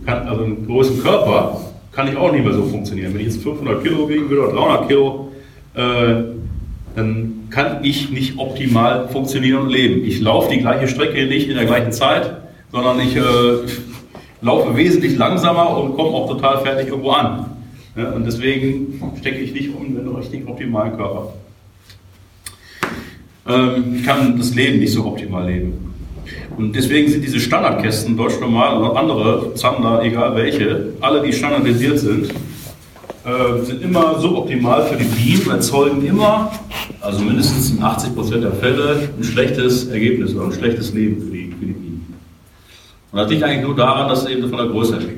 kann, 0.06 0.26
also 0.26 0.44
einen 0.44 0.66
großen 0.66 1.02
Körper, 1.02 1.61
kann 1.94 2.09
ich 2.09 2.16
auch 2.16 2.33
nicht 2.33 2.44
mehr 2.44 2.52
so 2.52 2.64
funktionieren. 2.64 3.14
Wenn 3.14 3.20
ich 3.20 3.35
jetzt 3.35 3.42
500 3.42 3.83
Kilo 3.83 4.09
wiegen 4.09 4.28
würde 4.28 4.48
oder 4.48 4.57
300 4.57 4.88
Kilo, 4.88 5.33
äh, 5.74 5.80
dann 6.96 7.48
kann 7.50 7.85
ich 7.85 8.11
nicht 8.11 8.38
optimal 8.38 9.09
funktionieren 9.09 9.62
und 9.62 9.70
leben. 9.70 10.04
Ich 10.04 10.20
laufe 10.20 10.50
die 10.50 10.59
gleiche 10.59 10.88
Strecke 10.88 11.26
nicht 11.26 11.48
in 11.48 11.57
der 11.57 11.66
gleichen 11.66 11.92
Zeit, 11.92 12.37
sondern 12.72 13.00
ich 13.00 13.16
äh, 13.16 13.20
laufe 14.40 14.76
wesentlich 14.76 15.16
langsamer 15.16 15.76
und 15.76 15.94
komme 15.94 16.11
auch 16.11 16.28
total 16.28 16.62
fertig 16.62 16.88
irgendwo 16.88 17.11
an. 17.11 17.46
Ja, 17.96 18.11
und 18.11 18.26
deswegen 18.26 19.00
stecke 19.20 19.38
ich 19.38 19.52
nicht 19.52 19.70
um 19.74 19.94
den 19.94 20.09
richtig 20.09 20.48
optimalen 20.48 20.96
Körper. 20.96 21.33
Ähm, 23.46 23.96
ich 23.96 24.04
kann 24.04 24.37
das 24.37 24.54
Leben 24.54 24.80
nicht 24.80 24.92
so 24.92 25.07
optimal 25.07 25.46
leben. 25.46 25.84
Und 26.56 26.74
deswegen 26.74 27.10
sind 27.10 27.24
diese 27.24 27.40
Standardkästen, 27.40 28.16
Deutsch 28.16 28.38
Normal 28.40 28.82
und 28.82 28.96
andere, 28.96 29.54
Zander, 29.54 30.02
egal 30.02 30.36
welche, 30.36 30.92
alle, 31.00 31.20
die 31.22 31.32
standardisiert 31.32 31.98
sind, 31.98 32.30
äh, 33.24 33.62
sind 33.62 33.82
immer 33.82 34.20
suboptimal 34.20 34.86
für 34.86 34.96
die 34.96 35.04
Bienen, 35.04 35.50
erzeugen 35.50 36.04
immer, 36.06 36.52
also 37.00 37.24
mindestens 37.24 37.70
in 37.70 37.80
80% 37.80 38.40
der 38.40 38.52
Fälle, 38.52 39.08
ein 39.18 39.24
schlechtes 39.24 39.88
Ergebnis 39.88 40.34
oder 40.34 40.46
ein 40.46 40.52
schlechtes 40.52 40.92
Leben 40.92 41.20
für 41.20 41.30
die, 41.30 41.54
für 41.58 41.66
die 41.66 41.72
Bienen. 41.72 42.14
Und 43.10 43.18
das 43.18 43.30
liegt 43.30 43.42
eigentlich 43.42 43.66
nur 43.66 43.74
daran, 43.74 44.08
dass 44.08 44.22
es 44.22 44.28
eben 44.28 44.48
von 44.48 44.58
der 44.58 44.66
Größe 44.66 44.98
her. 44.98 45.08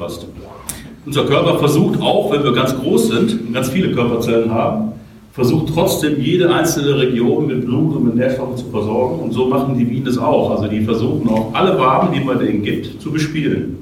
Unser 1.04 1.24
Körper 1.24 1.58
versucht 1.58 2.00
auch, 2.00 2.32
wenn 2.32 2.42
wir 2.42 2.52
ganz 2.52 2.76
groß 2.76 3.08
sind 3.08 3.32
und 3.32 3.52
ganz 3.52 3.68
viele 3.70 3.94
Körperzellen 3.94 4.50
haben, 4.50 4.92
versucht 5.36 5.74
trotzdem 5.74 6.18
jede 6.18 6.52
einzelne 6.52 6.96
Region 6.96 7.46
mit 7.46 7.66
Blut 7.66 7.94
und 7.94 8.16
Nährstoffen 8.16 8.56
zu 8.56 8.70
versorgen. 8.70 9.20
Und 9.20 9.32
so 9.32 9.46
machen 9.46 9.76
die 9.76 9.84
Bienen 9.84 10.06
es 10.06 10.16
auch. 10.16 10.50
Also 10.50 10.66
die 10.66 10.80
versuchen 10.80 11.28
auch 11.28 11.52
alle 11.52 11.78
Waben, 11.78 12.10
die 12.14 12.24
man 12.24 12.38
denen 12.38 12.62
gibt, 12.62 13.02
zu 13.02 13.12
bespielen. 13.12 13.76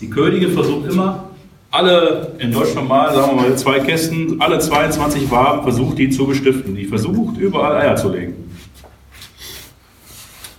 Die 0.00 0.08
Königin 0.08 0.52
versucht 0.52 0.88
immer, 0.88 1.24
alle 1.72 2.34
in 2.38 2.52
Deutschland 2.52 2.88
mal, 2.88 3.12
sagen 3.12 3.36
wir 3.36 3.42
mal 3.42 3.56
zwei 3.56 3.80
Kästen, 3.80 4.40
alle 4.40 4.60
22 4.60 5.28
Waben 5.32 5.64
versucht 5.64 5.98
die 5.98 6.10
zu 6.10 6.28
bestiften. 6.28 6.76
Die 6.76 6.84
versucht 6.84 7.38
überall 7.38 7.76
Eier 7.76 7.96
zu 7.96 8.10
legen. 8.10 8.34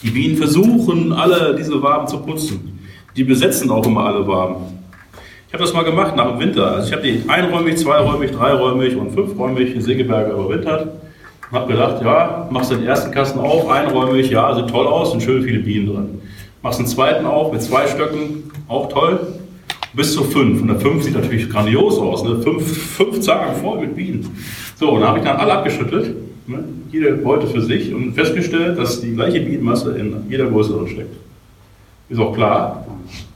Die 0.04 0.10
Bienen 0.10 0.36
versuchen 0.36 1.14
alle 1.14 1.56
diese 1.56 1.82
Waben 1.82 2.10
zu 2.10 2.18
putzen. 2.18 2.78
Die 3.16 3.24
besetzen 3.24 3.72
auch 3.72 3.88
immer 3.88 4.04
alle 4.08 4.28
Waben 4.28 4.75
habe 5.56 5.64
das 5.64 5.74
mal 5.74 5.86
gemacht 5.86 6.18
nach 6.18 6.32
dem 6.32 6.40
Winter. 6.42 6.70
Also 6.74 6.88
ich 6.90 6.94
habe 6.94 7.04
die 7.04 7.30
einräumig, 7.30 7.78
zweiräumig, 7.78 8.32
dreiräumig 8.32 8.98
und 8.98 9.12
fünfräumig 9.12 9.74
in 9.74 9.82
Segeberge 9.82 10.34
überwintert. 10.34 10.90
Und 11.50 11.58
habe 11.58 11.72
gedacht, 11.72 12.04
ja, 12.04 12.50
machst 12.52 12.72
du 12.72 12.76
den 12.76 12.86
ersten 12.86 13.10
Kasten 13.12 13.40
auf, 13.40 13.70
einräumig, 13.70 14.30
ja, 14.30 14.54
sieht 14.54 14.68
toll 14.68 14.86
aus, 14.86 15.12
sind 15.12 15.24
schön 15.24 15.44
viele 15.44 15.60
Bienen 15.60 15.88
drin. 15.88 16.22
Machst 16.62 16.80
den 16.80 16.88
zweiten 16.88 17.26
auf 17.26 17.54
mit 17.54 17.62
zwei 17.62 17.88
Stöcken, 17.88 18.52
auch 18.68 18.90
toll, 18.90 19.18
bis 19.94 20.14
zu 20.14 20.26
fünf. 20.26 20.60
Und 20.62 20.68
der 20.68 20.80
fünf 20.80 21.04
sieht 21.04 21.16
natürlich 21.16 21.50
grandios 21.50 22.00
aus, 22.00 22.26
ne? 22.26 22.42
fünf, 22.42 22.78
fünf 22.78 23.22
Zagen 23.22 23.56
voll 23.62 23.80
mit 23.80 23.96
Bienen. 23.96 24.38
So, 24.76 24.90
und 24.90 25.02
da 25.02 25.08
habe 25.08 25.20
ich 25.20 25.24
dann 25.24 25.38
alle 25.38 25.54
abgeschüttelt, 25.54 26.16
ne? 26.48 26.66
jede 26.92 27.14
Beute 27.14 27.48
für 27.48 27.62
sich 27.62 27.94
und 27.94 28.14
festgestellt, 28.14 28.78
dass 28.78 29.00
die 29.00 29.14
gleiche 29.14 29.40
Bienenmasse 29.40 29.96
in 29.98 30.18
jeder 30.30 30.48
Größe 30.48 30.74
drin 30.74 30.88
steckt. 30.90 31.16
Ist 32.08 32.20
auch 32.20 32.34
klar, 32.34 32.86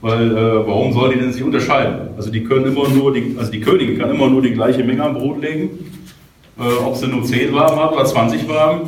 weil 0.00 0.30
äh, 0.30 0.66
warum 0.66 0.92
soll 0.92 1.12
die 1.12 1.18
denn 1.18 1.32
sich 1.32 1.42
unterscheiden? 1.42 2.10
Also 2.16 2.30
die 2.30 2.44
können 2.44 2.66
immer 2.66 2.88
nur, 2.88 3.12
die, 3.12 3.34
also 3.36 3.50
die 3.50 3.60
Königin 3.60 3.98
kann 3.98 4.10
immer 4.10 4.28
nur 4.28 4.42
die 4.42 4.52
gleiche 4.52 4.84
Menge 4.84 5.02
an 5.02 5.14
Brot 5.14 5.42
legen. 5.42 5.70
Äh, 6.58 6.84
ob 6.84 6.94
sie 6.94 7.08
nur 7.08 7.24
10 7.24 7.52
Waben 7.52 7.80
hat 7.80 7.92
oder 7.92 8.04
20 8.04 8.48
Waben, 8.48 8.82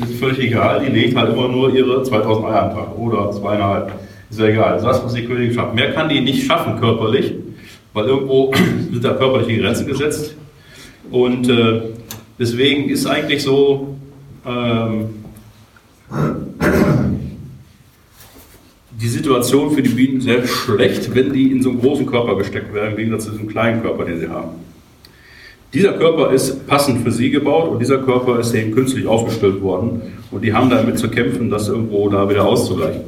ist 0.00 0.18
völlig 0.18 0.40
egal. 0.40 0.84
Die 0.84 0.90
legt 0.90 1.16
halt 1.16 1.32
immer 1.32 1.48
nur 1.48 1.72
ihre 1.72 2.02
2000 2.02 2.46
Eier 2.46 2.62
am 2.62 2.74
Tag 2.74 2.98
oder 2.98 3.30
zweieinhalb. 3.30 3.92
Ist 4.28 4.40
ja 4.40 4.46
egal. 4.46 4.72
Das 4.72 4.82
ist 4.82 4.88
das, 4.88 5.04
was 5.04 5.14
die 5.14 5.24
Königin 5.24 5.54
schafft. 5.54 5.74
Mehr 5.74 5.92
kann 5.92 6.08
die 6.08 6.20
nicht 6.20 6.46
schaffen 6.46 6.80
körperlich, 6.80 7.34
weil 7.92 8.06
irgendwo 8.06 8.52
sind 8.92 9.04
da 9.04 9.14
körperliche 9.14 9.60
Grenzen 9.60 9.86
gesetzt. 9.86 10.34
Und 11.10 11.48
äh, 11.48 11.82
deswegen 12.38 12.88
ist 12.88 13.06
eigentlich 13.06 13.42
so, 13.42 13.96
ähm, 14.46 15.10
die 19.00 19.08
Situation 19.08 19.70
für 19.70 19.82
die 19.82 19.90
Bienen 19.90 20.20
sehr 20.20 20.46
schlecht, 20.46 21.14
wenn 21.14 21.32
die 21.32 21.50
in 21.52 21.62
so 21.62 21.70
einen 21.70 21.80
großen 21.80 22.06
Körper 22.06 22.36
gesteckt 22.36 22.74
werden, 22.74 22.90
im 22.90 22.96
Gegensatz 22.96 23.24
zu 23.24 23.30
diesem 23.30 23.48
kleinen 23.48 23.82
Körper, 23.82 24.04
den 24.04 24.20
sie 24.20 24.28
haben. 24.28 24.50
Dieser 25.72 25.92
Körper 25.92 26.32
ist 26.32 26.66
passend 26.66 27.02
für 27.02 27.12
sie 27.12 27.30
gebaut 27.30 27.70
und 27.70 27.78
dieser 27.78 27.98
Körper 27.98 28.40
ist 28.40 28.52
eben 28.54 28.72
künstlich 28.72 29.06
aufgestellt 29.06 29.62
worden 29.62 30.02
und 30.30 30.42
die 30.44 30.52
haben 30.52 30.68
damit 30.68 30.98
zu 30.98 31.08
kämpfen, 31.08 31.48
das 31.48 31.68
irgendwo 31.68 32.08
da 32.08 32.28
wieder 32.28 32.44
auszugleichen. 32.44 33.02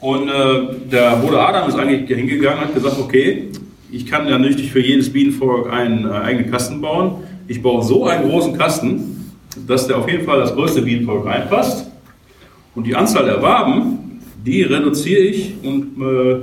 Und 0.00 0.28
äh, 0.28 0.74
der 0.90 1.16
Bruder 1.16 1.48
Adam 1.48 1.68
ist 1.68 1.78
eigentlich 1.78 2.08
hingegangen 2.08 2.58
und 2.58 2.64
hat 2.66 2.74
gesagt, 2.74 2.96
okay, 2.98 3.48
ich 3.92 4.06
kann 4.06 4.28
ja 4.28 4.38
nicht 4.38 4.60
für 4.60 4.80
jedes 4.80 5.12
Bienenvolk 5.12 5.70
einen 5.70 6.06
äh, 6.06 6.12
eigenen 6.12 6.50
Kasten 6.50 6.80
bauen. 6.80 7.22
Ich 7.46 7.62
baue 7.62 7.82
so 7.84 8.06
einen 8.06 8.28
großen 8.28 8.56
Kasten, 8.56 9.32
dass 9.66 9.86
der 9.86 9.98
auf 9.98 10.10
jeden 10.10 10.24
Fall 10.24 10.40
das 10.40 10.54
größte 10.54 10.82
Bienenvolk 10.82 11.26
reinpasst. 11.26 11.86
Und 12.74 12.86
die 12.86 12.94
Anzahl 12.94 13.26
der 13.26 13.42
Waben, 13.42 13.99
die 14.44 14.62
reduziere 14.62 15.20
ich 15.20 15.54
und 15.62 16.00
äh, 16.00 16.36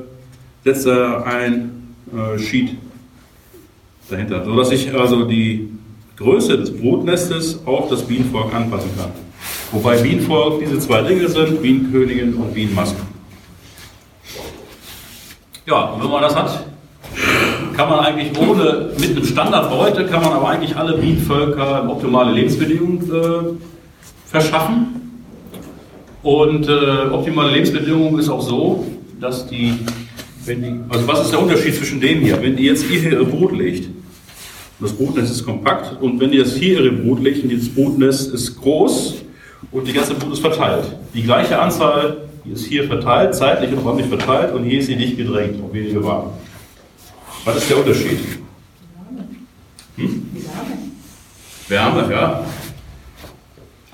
setze 0.64 1.26
ein 1.26 1.96
äh, 2.14 2.40
Sheet 2.40 2.72
dahinter, 4.10 4.44
sodass 4.44 4.72
ich 4.72 4.94
also 4.94 5.26
die 5.26 5.70
Größe 6.18 6.58
des 6.58 6.76
Brutnestes 6.76 7.60
auf 7.66 7.90
das 7.90 8.04
Bienenvolk 8.04 8.54
anpassen 8.54 8.90
kann. 8.98 9.12
Wobei 9.72 9.98
Bienenvolk 9.98 10.60
diese 10.60 10.80
zwei 10.80 11.02
Dinge 11.02 11.28
sind, 11.28 11.62
Bienenkönigin 11.62 12.34
und 12.34 12.54
Bienenmaske. 12.54 13.02
Ja, 15.66 15.82
und 15.92 16.04
wenn 16.04 16.10
man 16.10 16.22
das 16.22 16.36
hat, 16.36 16.66
kann 17.76 17.90
man 17.90 18.00
eigentlich 18.00 18.36
ohne, 18.40 18.92
mit 19.00 19.12
einem 19.12 19.26
Standard 19.26 19.70
heute, 19.70 20.06
kann 20.08 20.24
man 20.24 20.34
aber 20.34 20.50
eigentlich 20.50 20.76
alle 20.76 20.98
Bienenvölker 20.98 21.88
optimale 21.90 22.32
Lebensbedingungen 22.32 23.12
äh, 23.14 24.30
verschaffen. 24.30 25.07
Und 26.24 26.68
äh, 26.68 27.10
optimale 27.12 27.52
Lebensbedingungen 27.52 28.20
ist 28.20 28.30
auch 28.30 28.42
so, 28.42 28.86
dass 29.20 29.48
die, 29.48 29.74
wenn 30.46 30.62
die, 30.62 30.80
also 30.90 31.08
was 31.08 31.22
ist 31.22 31.32
der 31.32 31.42
Unterschied 31.42 31.76
zwischen 31.76 32.02
dem 32.02 32.22
hier? 32.22 32.42
Wenn 32.42 32.56
die 32.56 32.64
jetzt 32.64 32.84
hier 32.84 33.12
ihre 33.12 33.26
Brut 33.26 33.58
legt, 33.58 33.90
das 34.80 34.94
Brutnest 34.94 35.32
ist 35.32 35.46
kompakt 35.46 36.02
und 36.02 36.20
wenn 36.20 36.32
die 36.32 36.38
das 36.38 36.56
hier 36.56 36.80
ihre 36.80 36.92
Brut 36.92 37.24
legt 37.24 37.44
und 37.44 37.50
dieses 37.50 37.70
Brutnest 37.70 38.34
ist 38.34 38.60
groß 38.60 39.16
und 39.72 39.88
die 39.88 39.94
ganze 39.94 40.14
Brut 40.14 40.34
ist 40.34 40.40
verteilt. 40.40 40.86
Die 41.14 41.24
gleiche 41.24 41.60
Anzahl 41.60 42.18
die 42.48 42.54
ist 42.54 42.66
hier 42.66 42.86
verteilt, 42.86 43.36
zeitlich 43.36 43.72
und 43.72 43.80
räumlich 43.80 44.08
verteilt 44.08 44.54
und 44.54 44.64
hier 44.64 44.80
ist 44.80 44.86
sie 44.86 44.96
nicht 44.96 45.18
gedrängt, 45.18 45.62
auf 45.62 45.74
wenige 45.74 46.02
Waren. 46.04 46.30
Was 47.44 47.58
ist 47.58 47.70
der 47.70 47.78
Unterschied? 47.78 48.20
Hm? 49.98 50.30
Wärme, 51.68 52.10
ja. 52.10 52.46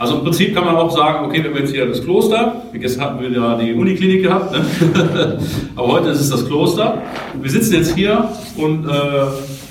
Also 0.04 0.16
im 0.18 0.24
Prinzip 0.24 0.54
kann 0.54 0.66
man 0.66 0.76
auch 0.76 0.92
sagen, 0.92 1.24
okay, 1.24 1.42
wir 1.42 1.50
haben 1.50 1.60
jetzt 1.60 1.72
hier 1.72 1.86
das 1.86 2.04
Kloster, 2.04 2.62
jetzt 2.78 3.00
hatten 3.00 3.22
wir 3.22 3.30
ja 3.30 3.56
die 3.58 3.72
Uniklinik 3.72 4.24
gehabt, 4.24 4.52
ne? 4.52 4.60
aber 5.78 5.88
heute 5.88 6.10
ist 6.10 6.20
es 6.20 6.30
das 6.30 6.46
Kloster. 6.46 7.02
wir 7.42 7.50
sitzen 7.50 7.76
jetzt 7.76 7.96
hier 7.96 8.28
und 8.58 8.86
äh, 8.86 8.90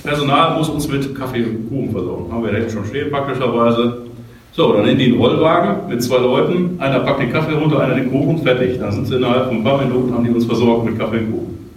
Personal 0.03 0.57
muss 0.57 0.71
uns 0.71 0.89
mit 0.89 1.15
Kaffee 1.15 1.45
und 1.45 1.69
Kuchen 1.69 1.91
versorgen. 1.91 2.33
Haben 2.33 2.45
wir 2.47 2.59
jetzt 2.59 2.73
schon 2.73 2.87
stehen 2.87 3.11
praktischerweise. 3.11 4.07
So, 4.53 4.73
dann 4.73 4.87
nehmen 4.87 4.99
die 4.99 5.05
einen 5.13 5.21
Rollwagen 5.21 5.87
mit 5.91 6.03
zwei 6.03 6.17
Leuten, 6.17 6.77
einer 6.79 7.01
packt 7.01 7.21
den 7.21 7.31
Kaffee 7.31 7.53
runter, 7.53 7.81
einer 7.81 7.95
den 7.95 8.11
Kuchen, 8.11 8.39
fertig. 8.39 8.79
Dann 8.81 8.91
sind 8.91 9.09
sie 9.09 9.17
innerhalb 9.17 9.49
von 9.49 9.59
ein 9.59 9.65
paar 9.65 9.85
Minuten, 9.85 10.15
haben 10.15 10.25
die 10.25 10.31
uns 10.31 10.47
versorgt 10.47 10.87
mit 10.87 10.99
Kaffee 10.99 11.19
und 11.19 11.31
Kuchen. 11.31 11.71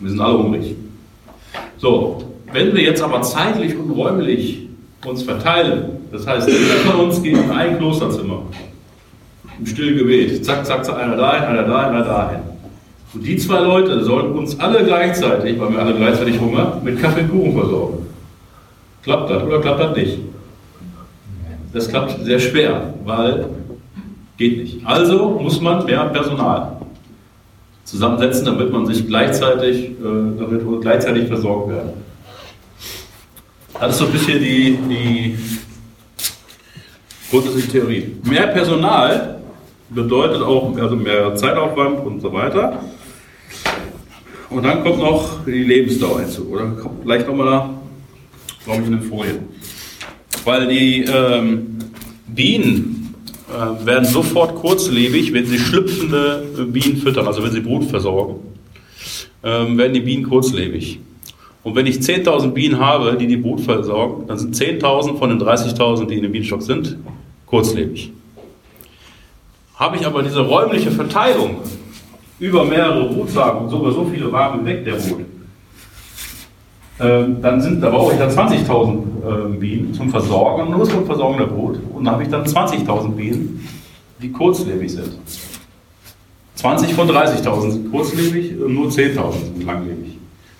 Wir 0.00 0.10
sind 0.10 0.20
alle 0.20 0.38
hungrig. 0.38 0.74
So, 1.76 2.20
wenn 2.52 2.74
wir 2.74 2.82
jetzt 2.82 3.00
aber 3.00 3.22
zeitlich 3.22 3.76
und 3.78 3.92
räumlich 3.92 4.66
uns 5.04 5.22
verteilen, 5.22 5.95
das 6.12 6.26
heißt, 6.26 6.48
jeder 6.48 6.76
von 6.84 7.06
uns 7.06 7.22
geht 7.22 7.36
in 7.36 7.50
ein 7.50 7.78
Klosterzimmer, 7.78 8.42
im 9.58 9.66
Stillgebet, 9.66 10.44
zack, 10.44 10.66
zack, 10.66 10.84
zack, 10.84 10.98
einer 10.98 11.16
dahin, 11.16 11.44
einer 11.44 11.62
dahin, 11.62 11.94
einer 11.94 12.04
dahin. 12.04 12.40
Und 13.14 13.26
die 13.26 13.36
zwei 13.36 13.60
Leute 13.60 14.04
sollen 14.04 14.32
uns 14.32 14.58
alle 14.60 14.84
gleichzeitig, 14.84 15.58
weil 15.58 15.72
wir 15.72 15.78
alle 15.78 15.94
gleichzeitig 15.94 16.40
Hunger, 16.40 16.80
mit 16.82 17.00
Kaffee 17.00 17.22
und 17.22 17.30
Kuchen 17.30 17.52
versorgen. 17.52 18.06
Klappt 19.02 19.30
das 19.30 19.42
oder 19.42 19.60
klappt 19.60 19.80
das 19.80 19.96
nicht? 19.96 20.18
Das 21.72 21.88
klappt 21.88 22.24
sehr 22.24 22.38
schwer, 22.38 22.94
weil 23.04 23.46
geht 24.36 24.58
nicht. 24.58 24.86
Also 24.86 25.38
muss 25.40 25.60
man 25.60 25.84
mehr 25.84 26.04
Personal 26.06 26.76
zusammensetzen, 27.84 28.44
damit 28.44 28.72
man 28.72 28.86
sich 28.86 29.06
gleichzeitig, 29.06 29.90
äh, 29.90 30.38
damit 30.38 30.68
wir 30.68 30.80
gleichzeitig 30.80 31.28
versorgt 31.28 31.70
werden. 31.70 31.90
Das 33.78 33.92
ist 33.92 33.98
so 33.98 34.06
ein 34.06 34.12
bisschen 34.12 34.40
die, 34.40 34.78
die 34.88 35.38
grundsätzliche 37.30 37.68
Theorie. 37.68 38.12
Mehr 38.24 38.48
Personal 38.48 39.40
bedeutet 39.90 40.42
auch 40.42 40.76
also 40.76 40.96
mehr 40.96 41.34
Zeitaufwand 41.34 42.04
und 42.06 42.20
so 42.20 42.32
weiter. 42.32 42.80
Und 44.50 44.64
dann 44.64 44.82
kommt 44.82 44.98
noch 44.98 45.44
die 45.44 45.64
Lebensdauer 45.64 46.20
hinzu. 46.20 46.48
Oder 46.50 46.66
kommt 46.66 47.04
gleich 47.04 47.26
nochmal 47.26 47.46
da, 47.46 47.70
brauche 48.64 48.80
ich 48.80 48.86
eine 48.86 49.00
Folie 49.02 49.40
weil 50.46 50.68
die 50.68 51.02
ähm, 51.02 51.76
Bienen 52.28 53.14
äh, 53.50 53.84
werden 53.86 54.04
sofort 54.04 54.54
kurzlebig, 54.54 55.32
wenn 55.32 55.44
sie 55.44 55.58
schlüpfende 55.58 56.66
Bienen 56.68 56.98
füttern, 56.98 57.26
also 57.26 57.42
wenn 57.42 57.50
sie 57.50 57.60
Brut 57.60 57.84
versorgen, 57.84 58.36
ähm, 59.42 59.76
werden 59.76 59.92
die 59.92 60.00
Bienen 60.00 60.22
kurzlebig. 60.22 61.00
Und 61.66 61.74
wenn 61.74 61.86
ich 61.86 61.96
10.000 61.96 62.52
Bienen 62.52 62.78
habe, 62.78 63.16
die 63.16 63.26
die 63.26 63.38
Brut 63.38 63.60
versorgen, 63.60 64.28
dann 64.28 64.38
sind 64.38 64.54
10.000 64.54 65.18
von 65.18 65.30
den 65.30 65.42
30.000, 65.42 66.06
die 66.06 66.14
in 66.14 66.22
dem 66.22 66.30
Bienenstock 66.30 66.62
sind, 66.62 66.96
kurzlebig. 67.44 68.12
Habe 69.74 69.96
ich 69.96 70.06
aber 70.06 70.22
diese 70.22 70.42
räumliche 70.42 70.92
Verteilung 70.92 71.56
über 72.38 72.64
mehrere 72.64 73.12
Brutsagen 73.12 73.62
und 73.62 73.70
sogar 73.70 73.90
so 73.90 74.04
viele 74.04 74.30
Waben 74.30 74.64
weg 74.64 74.84
der 74.84 74.92
Brut, 74.92 75.24
ähm, 77.00 77.42
dann 77.42 77.60
sind, 77.60 77.80
da 77.80 77.90
brauche 77.90 78.12
ich 78.12 78.18
dann 78.20 78.30
20.000 78.30 78.92
äh, 78.94 79.58
Bienen 79.58 79.92
zum 79.92 80.08
Versorgen, 80.08 80.70
nur 80.70 80.84
zum 80.88 81.04
Versorgen 81.04 81.38
der 81.38 81.46
Brut. 81.46 81.80
Und 81.92 82.04
dann 82.04 82.14
habe 82.14 82.22
ich 82.22 82.28
dann 82.28 82.44
20.000 82.44 83.08
Bienen, 83.08 83.68
die 84.22 84.30
kurzlebig 84.30 84.92
sind. 84.92 85.18
20 86.54 86.94
von 86.94 87.10
30.000 87.10 87.70
sind 87.72 87.90
kurzlebig 87.90 88.56
und 88.56 88.72
nur 88.72 88.86
10.000 88.86 89.32
sind 89.32 89.66
langlebig. 89.66 90.15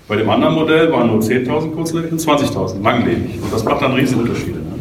Bei 0.08 0.14
dem 0.14 0.30
anderen 0.30 0.54
Modell 0.54 0.92
waren 0.92 1.08
nur 1.08 1.20
10.000 1.20 1.72
kurzlebig 1.72 2.12
und 2.12 2.20
20.000 2.20 2.80
langlebig. 2.80 3.42
Und 3.42 3.52
das 3.52 3.64
macht 3.64 3.82
dann 3.82 3.92
riesige 3.92 4.20
Unterschiede. 4.20 4.60
Ne? 4.60 4.76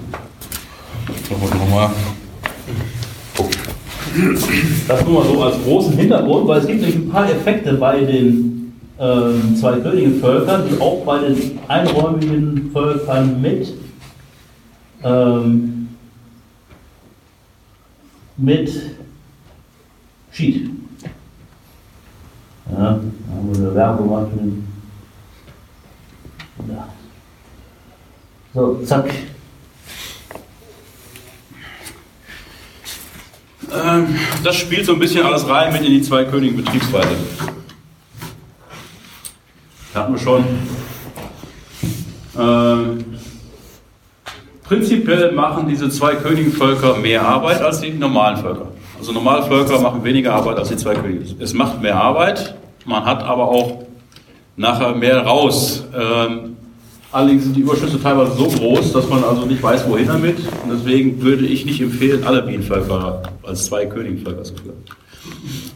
Nochmal. 1.29 1.89
Das 4.88 5.03
nur 5.03 5.23
mal 5.23 5.33
so 5.33 5.43
als 5.43 5.63
großen 5.63 5.97
Hintergrund, 5.97 6.47
weil 6.47 6.59
es 6.59 6.67
gibt 6.67 6.81
nämlich 6.81 6.95
ein 6.97 7.09
paar 7.09 7.29
Effekte 7.29 7.73
bei 7.73 8.01
den 8.01 8.73
ähm, 8.99 9.55
zwei 9.59 9.77
Königenvölker, 9.79 10.59
die 10.59 10.79
auch 10.79 11.03
bei 11.03 11.19
den 11.19 11.59
einräumigen 11.67 12.69
Völkern 12.71 13.41
mit, 13.41 13.73
ähm, 15.03 15.89
mit 18.38 18.71
Schied. 20.31 20.69
Ja, 22.71 22.77
da 22.77 22.89
haben 22.89 23.49
wir 23.51 23.57
eine 23.57 23.75
Werbung 23.75 24.07
gemacht. 24.07 24.27
Ja. 26.68 26.88
So, 28.54 28.82
zack. 28.84 29.10
Ähm, 33.74 34.20
das 34.44 34.56
spielt 34.56 34.86
so 34.86 34.94
ein 34.94 35.00
bisschen 35.00 35.26
alles 35.26 35.48
rein 35.48 35.74
mit 35.74 35.82
in 35.82 35.91
die 35.91 36.02
zwei 36.02 36.24
Königen 36.24 36.58
Betriebsweise 36.58 37.15
hatten 39.96 40.13
wir 40.13 40.20
schon. 40.20 40.44
Äh, 42.38 43.04
prinzipiell 44.63 45.32
machen 45.32 45.68
diese 45.68 45.89
zwei 45.89 46.15
Königenvölker 46.15 46.98
mehr 46.98 47.26
Arbeit 47.26 47.62
als 47.62 47.80
die 47.82 47.91
normalen 47.91 48.38
Völker. 48.38 48.68
Also 48.98 49.12
normale 49.12 49.44
Völker 49.44 49.80
machen 49.80 50.04
weniger 50.04 50.34
Arbeit 50.34 50.58
als 50.58 50.70
die 50.70 50.78
zwei 50.78 50.96
Könige. 50.96 51.41
Es 51.41 51.54
macht 51.54 51.82
mehr 51.82 51.96
Arbeit, 51.96 52.56
man 52.86 53.06
hat 53.06 53.24
aber 53.24 53.48
auch 53.50 53.85
nachher 54.58 54.96
mehr 54.96 55.20
raus. 55.22 55.84
Ähm, 55.94 56.58
allerdings 57.12 57.44
sind 57.44 57.56
die 57.56 57.62
Überschüsse 57.62 58.02
teilweise 58.02 58.34
so 58.34 58.48
groß, 58.48 58.94
dass 58.94 59.10
man 59.10 59.24
also 59.24 59.46
nicht 59.46 59.62
weiß, 59.62 59.88
wohin 59.89 60.08
damit. 60.08 60.38
Und 60.38 60.72
deswegen 60.72 61.22
würde 61.22 61.46
ich 61.46 61.65
nicht 61.65 61.82
empfehlen, 61.82 62.24
alle 62.24 62.41
Bienenvölker 62.41 63.24
als 63.44 63.65
zwei 63.65 63.86
Königenvölker 63.86 64.44
zu 64.44 64.56
führen 64.56 64.84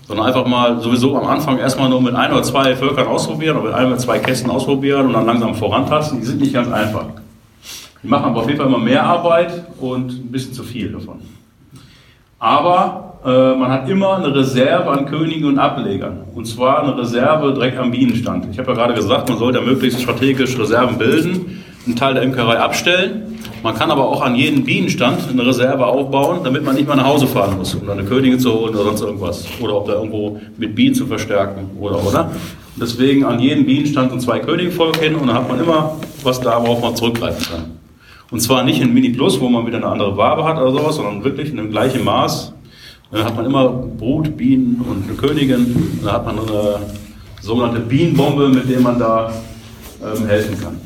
sondern 0.09 0.25
einfach 0.25 0.47
mal 0.47 0.81
sowieso 0.81 1.15
am 1.15 1.27
Anfang 1.27 1.59
erstmal 1.59 1.87
nur 1.87 2.01
mit 2.01 2.15
ein 2.15 2.31
oder 2.31 2.41
zwei 2.41 2.75
Völkern 2.75 3.07
ausprobieren 3.07 3.57
oder 3.57 3.67
mit 3.67 3.75
ein 3.75 3.85
oder 3.87 3.97
zwei 3.99 4.17
Kästen 4.17 4.49
ausprobieren 4.49 5.05
und 5.05 5.13
dann 5.13 5.27
langsam 5.27 5.53
vorantasten. 5.53 6.19
Die 6.19 6.25
sind 6.25 6.41
nicht 6.41 6.51
ganz 6.51 6.67
einfach. 6.71 7.05
Die 8.01 8.07
machen 8.07 8.25
aber 8.25 8.39
auf 8.39 8.47
jeden 8.47 8.57
Fall 8.57 8.67
immer 8.67 8.79
mehr 8.79 9.03
Arbeit 9.03 9.67
und 9.79 10.11
ein 10.11 10.31
bisschen 10.31 10.53
zu 10.53 10.63
viel 10.63 10.91
davon. 10.91 11.19
Aber 12.39 13.08
man 13.23 13.67
hat 13.67 13.89
immer 13.89 14.17
eine 14.17 14.33
Reserve 14.33 14.89
an 14.89 15.05
Königen 15.05 15.45
und 15.45 15.59
Ablegern. 15.59 16.21
Und 16.35 16.45
zwar 16.45 16.83
eine 16.83 16.97
Reserve 16.97 17.53
direkt 17.53 17.77
am 17.77 17.91
Bienenstand. 17.91 18.47
Ich 18.51 18.59
habe 18.59 18.69
ja 18.69 18.75
gerade 18.75 18.93
gesagt, 18.93 19.27
man 19.27 19.37
sollte 19.37 19.61
möglichst 19.61 20.01
strategisch 20.01 20.57
Reserven 20.57 20.97
bilden, 20.97 21.63
einen 21.85 21.95
Teil 21.95 22.13
der 22.13 22.23
Imkerei 22.23 22.59
abstellen 22.59 23.29
man 23.61 23.75
kann 23.75 23.91
aber 23.91 24.07
auch 24.07 24.21
an 24.21 24.35
jedem 24.35 24.63
Bienenstand 24.63 25.29
eine 25.29 25.45
Reserve 25.45 25.85
aufbauen, 25.85 26.39
damit 26.43 26.63
man 26.63 26.75
nicht 26.75 26.87
mal 26.87 26.95
nach 26.95 27.07
Hause 27.07 27.27
fahren 27.27 27.57
muss, 27.57 27.75
um 27.75 27.89
eine 27.89 28.05
Königin 28.05 28.39
zu 28.39 28.53
holen 28.53 28.73
oder 28.73 28.85
sonst 28.85 29.01
irgendwas. 29.01 29.45
Oder 29.59 29.75
ob 29.75 29.87
da 29.87 29.93
irgendwo 29.93 30.39
mit 30.57 30.75
Bienen 30.75 30.95
zu 30.95 31.05
verstärken 31.05 31.69
oder, 31.77 32.05
oder. 32.05 32.31
Deswegen 32.79 33.25
an 33.25 33.39
jedem 33.39 33.65
Bienenstand 33.65 34.13
ein 34.13 34.21
zwei 34.21 34.39
Königenvolk 34.39 34.97
hin 34.97 35.15
und 35.15 35.27
dann 35.27 35.35
hat 35.35 35.49
man 35.49 35.59
immer 35.59 35.97
was 36.23 36.39
da, 36.39 36.61
worauf 36.61 36.81
man 36.81 36.95
zurückgreifen 36.95 37.45
kann. 37.51 37.65
Und 38.31 38.39
zwar 38.39 38.63
nicht 38.63 38.79
in 38.79 38.93
Mini 38.93 39.09
Plus, 39.09 39.41
wo 39.41 39.49
man 39.49 39.67
wieder 39.67 39.77
eine 39.77 39.87
andere 39.87 40.15
Wabe 40.15 40.45
hat 40.45 40.57
oder 40.57 40.71
sowas, 40.71 40.95
sondern 40.95 41.23
wirklich 41.25 41.49
in 41.49 41.57
dem 41.57 41.71
gleichen 41.71 42.03
Maß. 42.03 42.53
Dann 43.11 43.23
hat 43.23 43.35
man 43.35 43.45
immer 43.45 43.69
Brut, 43.69 44.37
Bienen 44.37 44.81
und 44.87 45.05
eine 45.05 45.17
Königin. 45.17 45.99
Dann 46.03 46.11
hat 46.11 46.25
man 46.25 46.39
eine 46.39 46.79
sogenannte 47.41 47.79
Bienenbombe, 47.79 48.49
mit 48.49 48.69
der 48.69 48.79
man 48.79 48.99
da 48.99 49.33
ähm, 50.03 50.27
helfen 50.27 50.59
kann. 50.61 50.79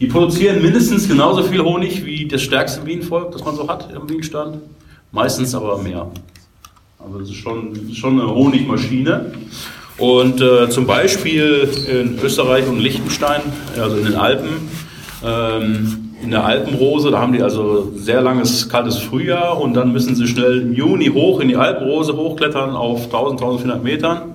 Die 0.00 0.06
produzieren 0.06 0.62
mindestens 0.62 1.08
genauso 1.08 1.42
viel 1.42 1.60
Honig 1.62 2.04
wie 2.04 2.28
das 2.28 2.42
stärkste 2.42 2.82
Bienenvolk, 2.82 3.32
das 3.32 3.44
man 3.44 3.56
so 3.56 3.66
hat 3.68 3.88
im 3.92 4.06
Bienenstand. 4.06 4.58
Meistens 5.10 5.54
aber 5.54 5.78
mehr. 5.78 6.10
Also 6.98 7.18
das 7.18 7.30
ist 7.30 7.36
schon, 7.36 7.94
schon 7.94 8.20
eine 8.20 8.32
Honigmaschine. 8.32 9.32
Und 9.96 10.40
äh, 10.40 10.68
zum 10.68 10.86
Beispiel 10.86 11.68
in 11.88 12.18
Österreich 12.22 12.68
und 12.68 12.78
Liechtenstein, 12.78 13.40
also 13.76 13.96
in 13.96 14.04
den 14.04 14.14
Alpen, 14.14 14.48
ähm, 15.24 16.07
in 16.22 16.30
der 16.30 16.44
Alpenrose, 16.44 17.10
da 17.10 17.20
haben 17.20 17.32
die 17.32 17.42
also 17.42 17.92
sehr 17.94 18.20
langes 18.20 18.68
kaltes 18.68 18.98
Frühjahr 18.98 19.60
und 19.60 19.74
dann 19.74 19.92
müssen 19.92 20.14
sie 20.14 20.26
schnell 20.26 20.62
im 20.62 20.72
Juni 20.72 21.06
hoch 21.06 21.40
in 21.40 21.48
die 21.48 21.56
Alpenrose 21.56 22.16
hochklettern 22.16 22.70
auf 22.70 23.04
1000, 23.04 23.40
1400 23.40 23.82
Metern 23.82 24.34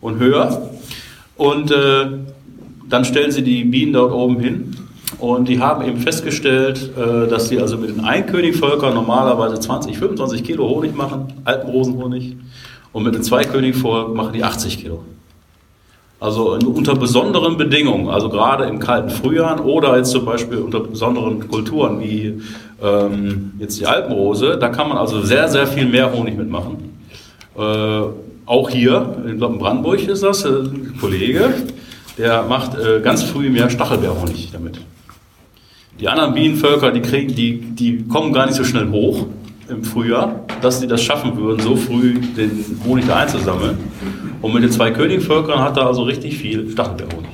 und 0.00 0.18
höher. 0.18 0.70
Und 1.36 1.70
äh, 1.70 2.06
dann 2.88 3.04
stellen 3.04 3.32
sie 3.32 3.42
die 3.42 3.64
Bienen 3.64 3.92
dort 3.92 4.12
oben 4.12 4.38
hin 4.38 4.76
und 5.18 5.48
die 5.48 5.58
haben 5.58 5.84
eben 5.86 5.98
festgestellt, 5.98 6.90
äh, 6.96 7.28
dass 7.28 7.48
sie 7.48 7.58
also 7.58 7.76
mit 7.78 7.90
den 7.90 8.04
Einkönigvölkern 8.04 8.94
normalerweise 8.94 9.58
20, 9.58 9.98
25 9.98 10.44
Kilo 10.44 10.68
Honig 10.68 10.94
machen, 10.94 11.32
Alpenrosenhonig, 11.44 12.36
und 12.92 13.02
mit 13.02 13.14
den 13.14 13.24
Zweikönigvolk 13.24 14.14
machen 14.14 14.32
die 14.34 14.44
80 14.44 14.78
Kilo. 14.78 15.02
Also 16.20 16.52
unter 16.54 16.94
besonderen 16.94 17.56
Bedingungen, 17.56 18.08
also 18.08 18.28
gerade 18.28 18.64
im 18.64 18.78
kalten 18.78 19.10
Frühjahr 19.10 19.64
oder 19.64 19.96
jetzt 19.96 20.10
zum 20.10 20.24
Beispiel 20.24 20.58
unter 20.58 20.80
besonderen 20.80 21.48
Kulturen 21.48 22.00
wie 22.00 22.40
ähm, 22.82 23.52
jetzt 23.58 23.78
die 23.78 23.86
Alpenrose, 23.86 24.56
da 24.58 24.68
kann 24.68 24.88
man 24.88 24.96
also 24.96 25.20
sehr, 25.22 25.48
sehr 25.48 25.66
viel 25.66 25.86
mehr 25.86 26.12
Honig 26.12 26.36
mitmachen. 26.36 26.98
Äh, 27.58 28.02
auch 28.46 28.70
hier, 28.70 29.16
in 29.26 29.38
Brandenburg 29.38 30.06
ist 30.06 30.22
das, 30.22 30.44
äh, 30.44 30.48
ein 30.48 30.96
Kollege, 31.00 31.52
der 32.16 32.42
macht 32.44 32.78
äh, 32.78 33.00
ganz 33.00 33.22
früh 33.22 33.46
im 33.46 33.56
Jahr 33.56 33.70
Stachelbeerhonig 33.70 34.50
damit. 34.52 34.80
Die 36.00 36.08
anderen 36.08 36.34
Bienenvölker, 36.34 36.90
die, 36.90 37.02
kriegen, 37.02 37.34
die, 37.34 37.60
die 37.60 38.08
kommen 38.08 38.32
gar 38.32 38.46
nicht 38.46 38.56
so 38.56 38.64
schnell 38.64 38.90
hoch 38.90 39.26
im 39.68 39.82
Frühjahr, 39.84 40.40
dass 40.60 40.80
sie 40.80 40.86
das 40.86 41.02
schaffen 41.02 41.36
würden, 41.36 41.60
so 41.60 41.76
früh 41.76 42.20
den 42.20 42.80
Honig 42.86 43.06
da 43.06 43.16
einzusammeln. 43.16 43.78
Und 44.42 44.52
mit 44.52 44.62
den 44.62 44.70
zwei 44.70 44.90
Königvölkern 44.90 45.58
hat 45.58 45.76
er 45.76 45.86
also 45.86 46.02
richtig 46.02 46.36
viel 46.36 46.70
Stachelbeerhonig. 46.70 47.30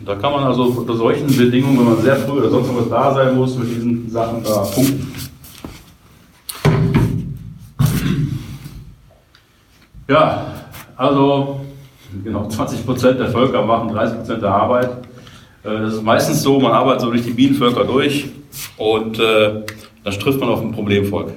Und 0.00 0.08
da 0.08 0.16
kann 0.16 0.32
man 0.32 0.42
also 0.42 0.64
unter 0.64 0.96
solchen 0.96 1.28
Bedingungen, 1.28 1.78
wenn 1.78 1.94
man 1.94 2.02
sehr 2.02 2.16
früh 2.16 2.38
oder 2.38 2.50
sonst 2.50 2.70
was 2.74 2.88
da 2.88 3.14
sein 3.14 3.36
muss, 3.36 3.56
mit 3.56 3.70
diesen 3.70 4.10
Sachen 4.10 4.42
da 4.42 4.62
punkten. 4.62 5.12
Ja, 10.08 10.46
also 10.96 11.60
genau 12.24 12.48
20 12.48 12.84
Prozent 12.84 13.20
der 13.20 13.28
Völker 13.28 13.64
machen 13.64 13.92
30 13.92 14.18
Prozent 14.18 14.42
der 14.42 14.50
Arbeit. 14.50 14.90
Äh, 15.62 15.78
das 15.82 15.94
ist 15.94 16.02
meistens 16.02 16.42
so, 16.42 16.58
man 16.58 16.72
arbeitet 16.72 17.02
so 17.02 17.10
durch 17.10 17.22
die 17.22 17.30
Bienenvölker 17.30 17.84
durch 17.84 18.28
und 18.76 19.18
äh, 19.20 19.62
dann 20.04 20.12
trifft 20.14 20.40
man 20.40 20.48
auf 20.48 20.60
ein 20.60 20.72
Problemvolk. 20.72 21.32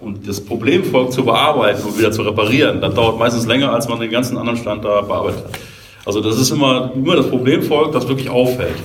Und 0.00 0.28
das 0.28 0.40
Problemvolk 0.40 1.12
zu 1.12 1.24
bearbeiten 1.24 1.82
und 1.82 1.98
wieder 1.98 2.12
zu 2.12 2.22
reparieren, 2.22 2.80
das 2.80 2.94
dauert 2.94 3.18
meistens 3.18 3.46
länger, 3.46 3.72
als 3.72 3.88
man 3.88 3.98
den 3.98 4.10
ganzen 4.10 4.36
anderen 4.36 4.58
Stand 4.58 4.84
da 4.84 5.00
bearbeitet 5.00 5.44
hat. 5.44 5.58
Also 6.06 6.20
das 6.20 6.38
ist 6.38 6.50
immer, 6.50 6.92
immer 6.94 7.16
das 7.16 7.28
Problemvolk, 7.28 7.92
das 7.92 8.06
wirklich 8.06 8.30
auffällt. 8.30 8.76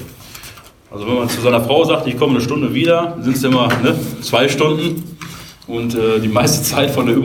Also 0.91 1.07
wenn 1.07 1.15
man 1.15 1.29
zu 1.29 1.41
seiner 1.41 1.61
Frau 1.61 1.83
sagt, 1.83 2.07
ich 2.07 2.17
komme 2.17 2.33
eine 2.33 2.41
Stunde 2.41 2.73
wieder, 2.73 3.17
sind 3.21 3.35
es 3.35 3.43
immer 3.43 3.67
ne, 3.81 3.95
zwei 4.21 4.47
Stunden 4.47 5.17
und 5.67 5.95
äh, 5.95 6.19
die 6.19 6.27
meiste 6.27 6.63
Zeit 6.75 6.91
von 6.91 7.05
der 7.05 7.15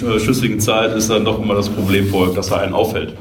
überschüssigen 0.00 0.60
Zeit 0.60 0.94
ist 0.94 1.10
dann 1.10 1.24
doch 1.24 1.42
immer 1.42 1.54
das 1.54 1.68
Problemvolk, 1.68 2.34
das 2.34 2.48
da 2.48 2.58
einen 2.58 2.74
auffällt. 2.74 3.14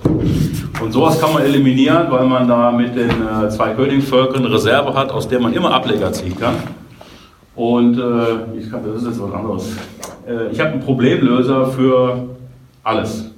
Und 0.81 0.91
sowas 0.91 1.19
kann 1.19 1.33
man 1.33 1.43
eliminieren, 1.43 2.07
weil 2.09 2.25
man 2.25 2.47
da 2.47 2.71
mit 2.71 2.95
den 2.95 3.09
äh, 3.09 3.49
zwei 3.49 3.69
Königsvölkern 3.71 4.45
eine 4.45 4.53
Reserve 4.53 4.93
hat, 4.93 5.11
aus 5.11 5.27
der 5.27 5.39
man 5.39 5.53
immer 5.53 5.73
Ableger 5.73 6.11
ziehen 6.11 6.37
kann. 6.37 6.55
Und 7.55 7.97
äh, 7.97 8.57
ich 8.57 8.69
kann, 8.69 8.81
das 8.85 9.01
ist 9.01 9.07
jetzt 9.09 9.21
was 9.21 9.33
anderes. 9.33 9.77
Äh, 10.27 10.51
ich 10.51 10.59
habe 10.59 10.71
einen 10.71 10.81
Problemlöser 10.81 11.67
für 11.67 12.29
alles. 12.83 13.31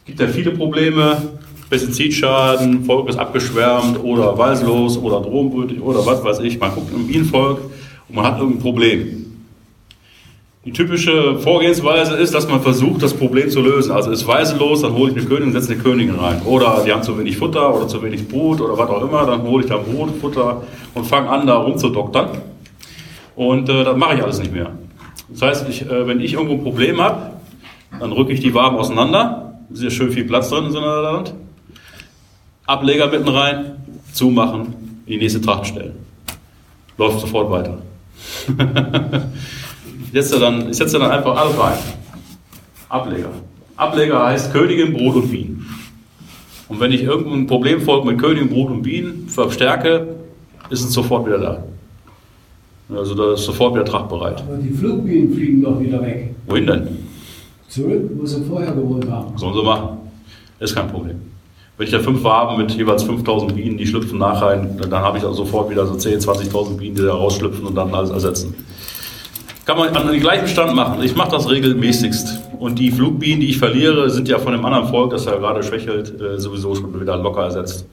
Es 0.00 0.04
gibt 0.06 0.20
ja 0.20 0.26
viele 0.26 0.50
Probleme, 0.50 1.16
Pestizidschaden, 1.70 2.84
Volk 2.84 3.08
ist 3.08 3.18
abgeschwärmt 3.18 4.02
oder 4.02 4.36
weißlos 4.36 4.98
oder 4.98 5.20
drohenbrütig 5.20 5.80
oder 5.80 6.04
was 6.04 6.22
weiß 6.22 6.40
ich. 6.40 6.58
Man 6.58 6.74
guckt 6.74 6.92
im 6.92 7.06
Bienenvolk 7.06 7.60
und 8.08 8.14
man 8.14 8.26
hat 8.26 8.38
irgendein 8.38 8.60
Problem. 8.60 9.18
Die 10.64 10.72
typische 10.72 11.38
Vorgehensweise 11.38 12.14
ist, 12.14 12.34
dass 12.34 12.48
man 12.48 12.60
versucht, 12.60 13.02
das 13.02 13.14
Problem 13.14 13.48
zu 13.50 13.60
lösen. 13.62 13.90
Also 13.90 14.10
ist 14.10 14.26
weißelos, 14.26 14.82
dann 14.82 14.94
hole 14.94 15.10
ich 15.10 15.16
eine 15.16 15.26
Königin 15.26 15.48
und 15.48 15.52
setze 15.54 15.72
eine 15.72 15.82
Königin 15.82 16.14
rein. 16.16 16.42
Oder 16.42 16.82
die 16.86 16.92
haben 16.92 17.02
zu 17.02 17.18
wenig 17.18 17.36
Futter 17.36 17.74
oder 17.74 17.88
zu 17.88 18.02
wenig 18.02 18.28
Brut 18.28 18.60
oder 18.60 18.76
was 18.76 18.90
auch 18.90 19.02
immer, 19.02 19.26
dann 19.26 19.42
hole 19.42 19.64
ich 19.64 19.70
da 19.70 19.78
Brut, 19.78 20.10
Futter 20.20 20.62
und 20.94 21.04
fange 21.04 21.28
an, 21.30 21.46
da 21.46 21.56
rumzudoktern. 21.56 22.51
Und 23.34 23.68
äh, 23.68 23.84
das 23.84 23.96
mache 23.96 24.16
ich 24.16 24.22
alles 24.22 24.38
nicht 24.38 24.52
mehr. 24.52 24.70
Das 25.28 25.42
heißt, 25.42 25.68
ich, 25.68 25.82
äh, 25.82 26.06
wenn 26.06 26.20
ich 26.20 26.34
irgendwo 26.34 26.54
ein 26.54 26.62
Problem 26.62 27.00
habe, 27.00 27.32
dann 27.98 28.12
rücke 28.12 28.32
ich 28.32 28.40
die 28.40 28.54
Waben 28.54 28.76
auseinander. 28.76 29.54
Sehr 29.72 29.90
schön 29.90 30.12
viel 30.12 30.24
Platz 30.24 30.50
drin 30.50 30.66
in 30.66 30.72
so 30.72 30.78
einer 30.78 31.00
Land. 31.00 31.34
Ableger 32.66 33.08
mitten 33.08 33.28
rein, 33.28 33.76
zumachen, 34.12 34.74
in 35.06 35.12
die 35.12 35.18
nächste 35.18 35.40
Tracht 35.40 35.66
stellen. 35.66 35.94
Läuft 36.98 37.20
sofort 37.20 37.50
weiter. 37.50 37.78
ich, 38.46 40.12
setze 40.12 40.38
dann, 40.38 40.70
ich 40.70 40.76
setze 40.76 40.98
dann 40.98 41.10
einfach 41.10 41.36
alles 41.36 41.58
rein. 41.58 41.78
Ableger. 42.88 43.30
Ableger 43.76 44.26
heißt 44.26 44.52
Königin, 44.52 44.92
Brot 44.92 45.16
und 45.16 45.30
Bienen. 45.30 45.66
Und 46.68 46.80
wenn 46.80 46.92
ich 46.92 47.02
irgendein 47.02 47.46
Problem 47.46 47.80
folgt 47.80 48.06
mit 48.06 48.18
Königin, 48.18 48.50
Brot 48.50 48.70
und 48.70 48.82
Bienen 48.82 49.28
verstärke, 49.28 50.16
ist 50.70 50.84
es 50.84 50.92
sofort 50.92 51.26
wieder 51.26 51.38
da. 51.38 51.64
Also 52.88 53.14
da 53.14 53.34
ist 53.34 53.44
sofort 53.44 53.74
wieder 53.74 53.84
tragbereit. 53.84 54.42
Aber 54.42 54.56
die 54.56 54.70
Flugbienen 54.70 55.32
fliegen 55.32 55.62
doch 55.62 55.80
wieder 55.80 56.02
weg. 56.02 56.34
Wohin 56.46 56.66
denn? 56.66 56.88
Zurück, 57.68 58.10
wo 58.16 58.26
sie 58.26 58.42
vorher 58.42 58.72
gewohnt 58.72 59.10
haben. 59.10 59.36
Sollen 59.38 59.54
sie 59.54 59.62
machen. 59.62 59.98
Ist 60.60 60.74
kein 60.74 60.88
Problem. 60.88 61.20
Wenn 61.78 61.86
ich 61.86 61.92
da 61.92 62.00
fünf 62.00 62.22
Waben 62.22 62.58
mit 62.58 62.70
jeweils 62.72 63.02
5000 63.02 63.56
Bienen, 63.56 63.78
die 63.78 63.86
schlüpfen 63.86 64.18
nach 64.18 64.42
rein, 64.42 64.78
dann 64.78 65.00
habe 65.00 65.18
ich 65.18 65.24
auch 65.24 65.32
sofort 65.32 65.70
wieder 65.70 65.86
so 65.86 65.94
10.000, 65.94 66.50
20.000 66.50 66.76
Bienen, 66.76 66.94
die 66.96 67.02
da 67.02 67.14
rausschlüpfen 67.14 67.64
und 67.66 67.74
dann 67.74 67.94
alles 67.94 68.10
ersetzen. 68.10 68.54
Kann 69.64 69.78
man 69.78 69.96
an 69.96 70.08
den 70.08 70.20
gleichen 70.20 70.48
Stand 70.48 70.74
machen. 70.74 71.02
Ich 71.02 71.16
mache 71.16 71.30
das 71.30 71.48
regelmäßigst. 71.48 72.40
Und 72.58 72.78
die 72.78 72.90
Flugbienen, 72.90 73.40
die 73.40 73.48
ich 73.48 73.58
verliere, 73.58 74.10
sind 74.10 74.28
ja 74.28 74.38
von 74.38 74.52
dem 74.52 74.64
anderen 74.64 74.88
Volk, 74.88 75.10
das 75.10 75.24
ja 75.24 75.36
gerade 75.36 75.62
schwächelt, 75.62 76.20
äh, 76.20 76.38
sowieso 76.38 76.74
schon 76.74 77.00
wieder 77.00 77.16
locker 77.16 77.44
ersetzt. 77.44 77.86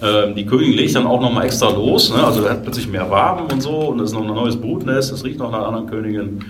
Ähm, 0.00 0.36
die 0.36 0.46
Königin 0.46 0.74
legt 0.74 0.94
dann 0.94 1.06
auch 1.06 1.20
nochmal 1.20 1.46
extra 1.46 1.70
los, 1.70 2.12
ne? 2.14 2.22
also 2.22 2.48
hat 2.48 2.62
plötzlich 2.62 2.88
mehr 2.88 3.10
Waben 3.10 3.50
und 3.52 3.60
so 3.60 3.88
und 3.88 4.00
es 4.00 4.10
ist 4.10 4.14
noch 4.16 4.22
ein 4.22 4.34
neues 4.34 4.56
Brutnest, 4.56 5.12
es 5.12 5.24
riecht 5.24 5.38
noch 5.38 5.50
nach 5.50 5.58
einer 5.58 5.68
anderen 5.68 5.86
Königin. 5.88 6.44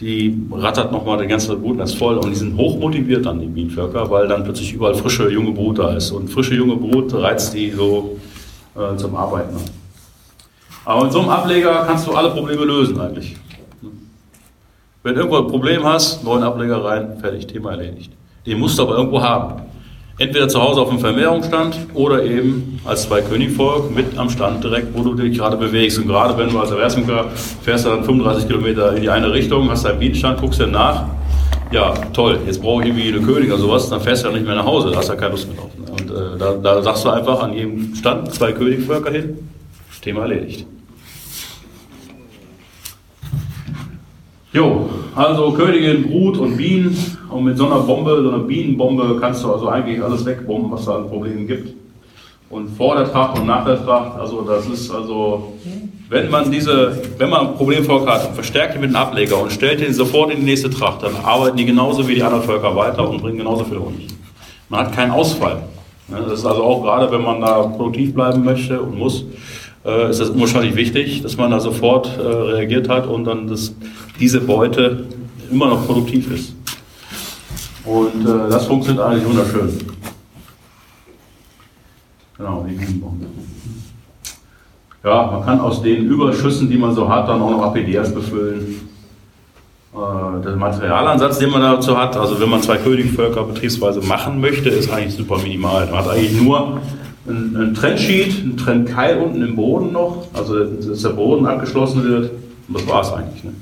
Die 0.00 0.36
rattert 0.50 0.90
nochmal 0.90 1.18
das 1.18 1.28
ganze 1.28 1.54
Brutnest 1.54 1.96
voll 1.96 2.16
und 2.16 2.30
die 2.30 2.34
sind 2.34 2.56
hoch 2.56 2.78
motiviert 2.78 3.26
dann, 3.26 3.40
die 3.40 3.46
Bienenvölker, 3.46 4.10
weil 4.10 4.26
dann 4.26 4.42
plötzlich 4.42 4.72
überall 4.72 4.94
frische 4.94 5.30
junge 5.30 5.52
Brut 5.52 5.78
da 5.78 5.94
ist. 5.94 6.10
Und 6.10 6.28
frische 6.28 6.54
junge 6.54 6.76
Brut 6.76 7.14
reizt 7.14 7.54
die 7.54 7.70
so 7.70 8.18
äh, 8.74 8.96
zum 8.96 9.14
Arbeiten. 9.14 9.56
Aber 10.84 11.04
mit 11.04 11.12
so 11.12 11.20
einem 11.20 11.28
Ableger 11.28 11.84
kannst 11.86 12.06
du 12.06 12.12
alle 12.12 12.30
Probleme 12.30 12.64
lösen 12.64 13.00
eigentlich. 13.00 13.36
Wenn 15.02 15.14
du 15.14 15.20
irgendwo 15.20 15.38
ein 15.38 15.46
Problem 15.46 15.84
hast, 15.84 16.24
neuen 16.24 16.42
Ableger 16.42 16.82
rein, 16.82 17.18
fertig, 17.20 17.46
Thema 17.46 17.72
erledigt. 17.72 18.10
Den 18.46 18.58
musst 18.58 18.78
du 18.78 18.82
aber 18.82 18.96
irgendwo 18.96 19.22
haben. 19.22 19.62
Entweder 20.16 20.46
zu 20.46 20.62
Hause 20.62 20.80
auf 20.80 20.90
dem 20.90 21.00
Vermehrungsstand 21.00 21.76
oder 21.92 22.22
eben 22.22 22.80
als 22.84 23.02
zwei 23.02 23.20
Königvolk 23.20 23.92
mit 23.92 24.16
am 24.16 24.30
Stand 24.30 24.62
direkt, 24.62 24.96
wo 24.96 25.02
du 25.02 25.14
dich 25.14 25.36
gerade 25.36 25.56
bewegst. 25.56 25.98
Und 25.98 26.06
gerade 26.06 26.38
wenn 26.38 26.50
du 26.50 26.60
als 26.60 26.70
Erwerbsjunker 26.70 27.30
fährst 27.62 27.84
du 27.84 27.90
dann 27.90 28.04
35 28.04 28.46
Kilometer 28.46 28.94
in 28.94 29.02
die 29.02 29.10
eine 29.10 29.32
Richtung, 29.32 29.68
hast 29.70 29.84
deinen 29.84 29.98
Bienenstand, 29.98 30.40
guckst 30.40 30.60
dir 30.60 30.68
nach. 30.68 31.06
Ja, 31.72 31.94
toll, 32.12 32.38
jetzt 32.46 32.62
brauche 32.62 32.82
ich 32.82 32.90
irgendwie 32.90 33.08
eine 33.08 33.26
Königin 33.26 33.52
oder 33.52 33.60
sowas, 33.60 33.90
dann 33.90 34.00
fährst 34.00 34.22
du 34.22 34.28
ja 34.28 34.34
nicht 34.34 34.46
mehr 34.46 34.54
nach 34.54 34.66
Hause, 34.66 34.90
da 34.90 34.98
hast 34.98 35.08
du 35.08 35.14
ja 35.14 35.18
keine 35.18 35.32
Lust 35.32 35.48
mehr 35.48 35.56
drauf. 35.56 35.70
Und 35.90 36.10
äh, 36.10 36.38
da, 36.38 36.52
da 36.62 36.82
sagst 36.82 37.04
du 37.04 37.10
einfach 37.10 37.42
an 37.42 37.52
jedem 37.52 37.92
Stand 37.96 38.32
zwei 38.32 38.52
Königvölker 38.52 39.10
hin, 39.10 39.36
Thema 40.00 40.22
erledigt. 40.22 40.66
Jo, 44.54 44.88
also 45.16 45.50
Königin, 45.50 46.04
Brut 46.04 46.38
und 46.38 46.56
Bienen. 46.56 46.96
Und 47.28 47.42
mit 47.42 47.58
so 47.58 47.66
einer 47.66 47.80
Bombe, 47.80 48.22
so 48.22 48.28
einer 48.28 48.38
Bienenbombe, 48.44 49.18
kannst 49.20 49.42
du 49.42 49.52
also 49.52 49.68
eigentlich 49.68 50.00
alles 50.00 50.24
wegbomben, 50.24 50.70
was 50.70 50.84
da 50.84 50.94
an 50.94 51.08
Problemen 51.08 51.48
gibt. 51.48 51.74
Und 52.50 52.68
vor 52.76 52.94
der 52.94 53.10
Tracht 53.10 53.36
und 53.40 53.46
nach 53.46 53.64
der 53.64 53.84
Tracht, 53.84 54.16
also 54.16 54.42
das 54.42 54.66
ist 54.66 54.88
also, 54.92 55.54
wenn 56.08 56.30
man 56.30 56.52
diese, 56.52 56.96
wenn 57.18 57.30
man 57.30 57.48
ein 57.48 57.54
Problemvolk 57.54 58.08
hat 58.08 58.32
verstärkt 58.32 58.76
ihn 58.76 58.82
mit 58.82 58.90
einem 58.90 58.96
Ableger 59.08 59.42
und 59.42 59.50
stellt 59.50 59.80
ihn 59.80 59.92
sofort 59.92 60.30
in 60.30 60.38
die 60.38 60.44
nächste 60.44 60.70
Tracht, 60.70 61.02
dann 61.02 61.16
arbeiten 61.24 61.56
die 61.56 61.64
genauso 61.64 62.06
wie 62.06 62.14
die 62.14 62.22
anderen 62.22 62.44
Völker 62.44 62.76
weiter 62.76 63.08
und 63.08 63.20
bringen 63.20 63.38
genauso 63.38 63.64
viel 63.64 63.80
Honig. 63.80 64.06
Man 64.68 64.86
hat 64.86 64.94
keinen 64.94 65.10
Ausfall. 65.10 65.62
Das 66.08 66.32
ist 66.32 66.46
also 66.46 66.62
auch 66.62 66.82
gerade, 66.82 67.10
wenn 67.10 67.22
man 67.22 67.40
da 67.40 67.62
produktiv 67.62 68.14
bleiben 68.14 68.44
möchte 68.44 68.80
und 68.80 68.96
muss, 68.96 69.24
äh, 69.84 70.10
ist 70.10 70.20
das 70.20 70.30
unwahrscheinlich 70.30 70.76
wichtig, 70.76 71.22
dass 71.22 71.36
man 71.36 71.50
da 71.50 71.58
sofort 71.58 72.08
äh, 72.18 72.22
reagiert 72.22 72.88
hat 72.88 73.08
und 73.08 73.24
dann 73.24 73.48
das, 73.48 73.74
diese 74.18 74.40
Beute 74.40 75.06
immer 75.50 75.68
noch 75.68 75.86
produktiv 75.86 76.30
ist. 76.32 76.54
Und 77.84 78.26
äh, 78.26 78.50
das 78.50 78.66
funktioniert 78.66 79.04
eigentlich 79.04 79.26
wunderschön. 79.26 79.78
Genau, 82.36 82.66
die 82.68 82.74
Bienenbombe. 82.74 83.26
Ja, 85.04 85.30
man 85.30 85.44
kann 85.44 85.60
aus 85.60 85.82
den 85.82 86.06
Überschüssen, 86.06 86.70
die 86.70 86.78
man 86.78 86.94
so 86.94 87.08
hat, 87.08 87.28
dann 87.28 87.42
auch 87.42 87.50
noch 87.50 87.62
APDs 87.62 88.14
befüllen. 88.14 88.80
Äh, 89.94 90.42
der 90.42 90.56
Materialansatz, 90.56 91.38
den 91.38 91.50
man 91.50 91.60
dazu 91.60 91.96
hat, 91.96 92.16
also 92.16 92.40
wenn 92.40 92.48
man 92.48 92.62
zwei 92.62 92.78
Königvölker 92.78 93.44
betriebsweise 93.44 94.00
machen 94.00 94.40
möchte, 94.40 94.70
ist 94.70 94.90
eigentlich 94.90 95.14
super 95.14 95.38
minimal. 95.38 95.86
Man 95.86 95.96
hat 95.96 96.08
eigentlich 96.08 96.40
nur 96.40 96.80
ein, 97.28 97.74
Trennsheet, 97.74 98.44
ein 98.44 98.56
Trennkeil 98.56 99.18
unten 99.18 99.42
im 99.42 99.56
Boden 99.56 99.92
noch, 99.92 100.26
also 100.32 100.64
dass 100.64 101.02
der 101.02 101.10
Boden 101.10 101.46
abgeschlossen 101.46 102.02
wird. 102.04 102.30
Und 102.66 102.78
das 102.78 102.88
war 102.88 103.02
es 103.02 103.12
eigentlich. 103.12 103.44
Ne? 103.44 103.52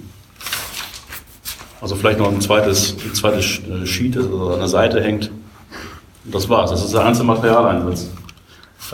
Also 1.82 1.96
vielleicht 1.96 2.20
noch 2.20 2.30
ein 2.30 2.40
zweites, 2.40 2.96
ein 3.04 3.12
zweites 3.12 3.60
Sheet, 3.84 4.14
das 4.14 4.26
also 4.26 4.50
an 4.50 4.60
der 4.60 4.68
Seite 4.68 5.02
hängt. 5.02 5.32
Das 6.24 6.48
war's. 6.48 6.70
Das 6.70 6.84
ist 6.84 6.94
der 6.94 7.02
ganze 7.02 7.24
Materialeinsatz. 7.24 8.08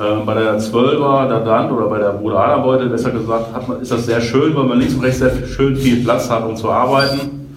Ähm, 0.00 0.24
bei 0.24 0.32
der 0.32 0.58
12er 0.58 1.28
der 1.28 1.40
Dant 1.40 1.70
oder 1.70 1.86
bei 1.88 1.98
der 1.98 2.12
Bruder 2.12 2.38
Aderbeute, 2.40 2.86
besser 2.86 3.10
gesagt, 3.10 3.52
hat 3.52 3.68
man, 3.68 3.82
ist 3.82 3.92
das 3.92 4.06
sehr 4.06 4.22
schön, 4.22 4.56
weil 4.56 4.64
man 4.64 4.78
links 4.78 4.94
und 4.94 5.02
rechts 5.02 5.18
sehr 5.18 5.32
schön 5.46 5.76
viel 5.76 6.02
Platz 6.02 6.30
hat, 6.30 6.46
um 6.46 6.56
zu 6.56 6.70
arbeiten. 6.70 7.56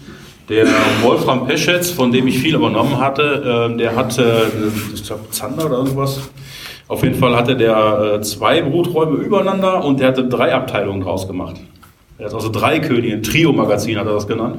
Der 0.50 0.65
Wolfram 1.02 1.48
Peschetz, 1.48 1.91
von 1.91 2.12
dem 2.12 2.28
ich 2.28 2.39
viel 2.39 2.56
übernommen 2.56 3.00
hatte, 3.00 3.70
ähm, 3.72 3.78
der 3.78 3.96
hatte, 3.96 4.52
ich 4.94 5.06
glaube, 5.06 5.30
Zander 5.30 5.67
oder 5.67 5.78
irgendwas. 5.78 6.20
Auf 6.89 7.04
jeden 7.04 7.15
Fall 7.15 7.38
hatte 7.38 7.56
der 7.56 8.15
äh, 8.15 8.22
zwei 8.22 8.62
Bruträume 8.62 9.15
übereinander 9.15 9.86
und 9.86 10.02
der 10.02 10.10
hatte 10.10 10.28
drei 10.28 10.54
Abteilungen 10.54 11.00
draus 11.00 11.26
gemacht. 11.26 11.56
Er 12.17 12.26
hat 12.26 12.34
also 12.34 12.50
drei 12.50 12.80
Könige, 12.80 13.22
Trio-Magazin 13.22 13.98
hat 13.98 14.08
er 14.08 14.13
das 14.13 14.28
genannt, 14.28 14.58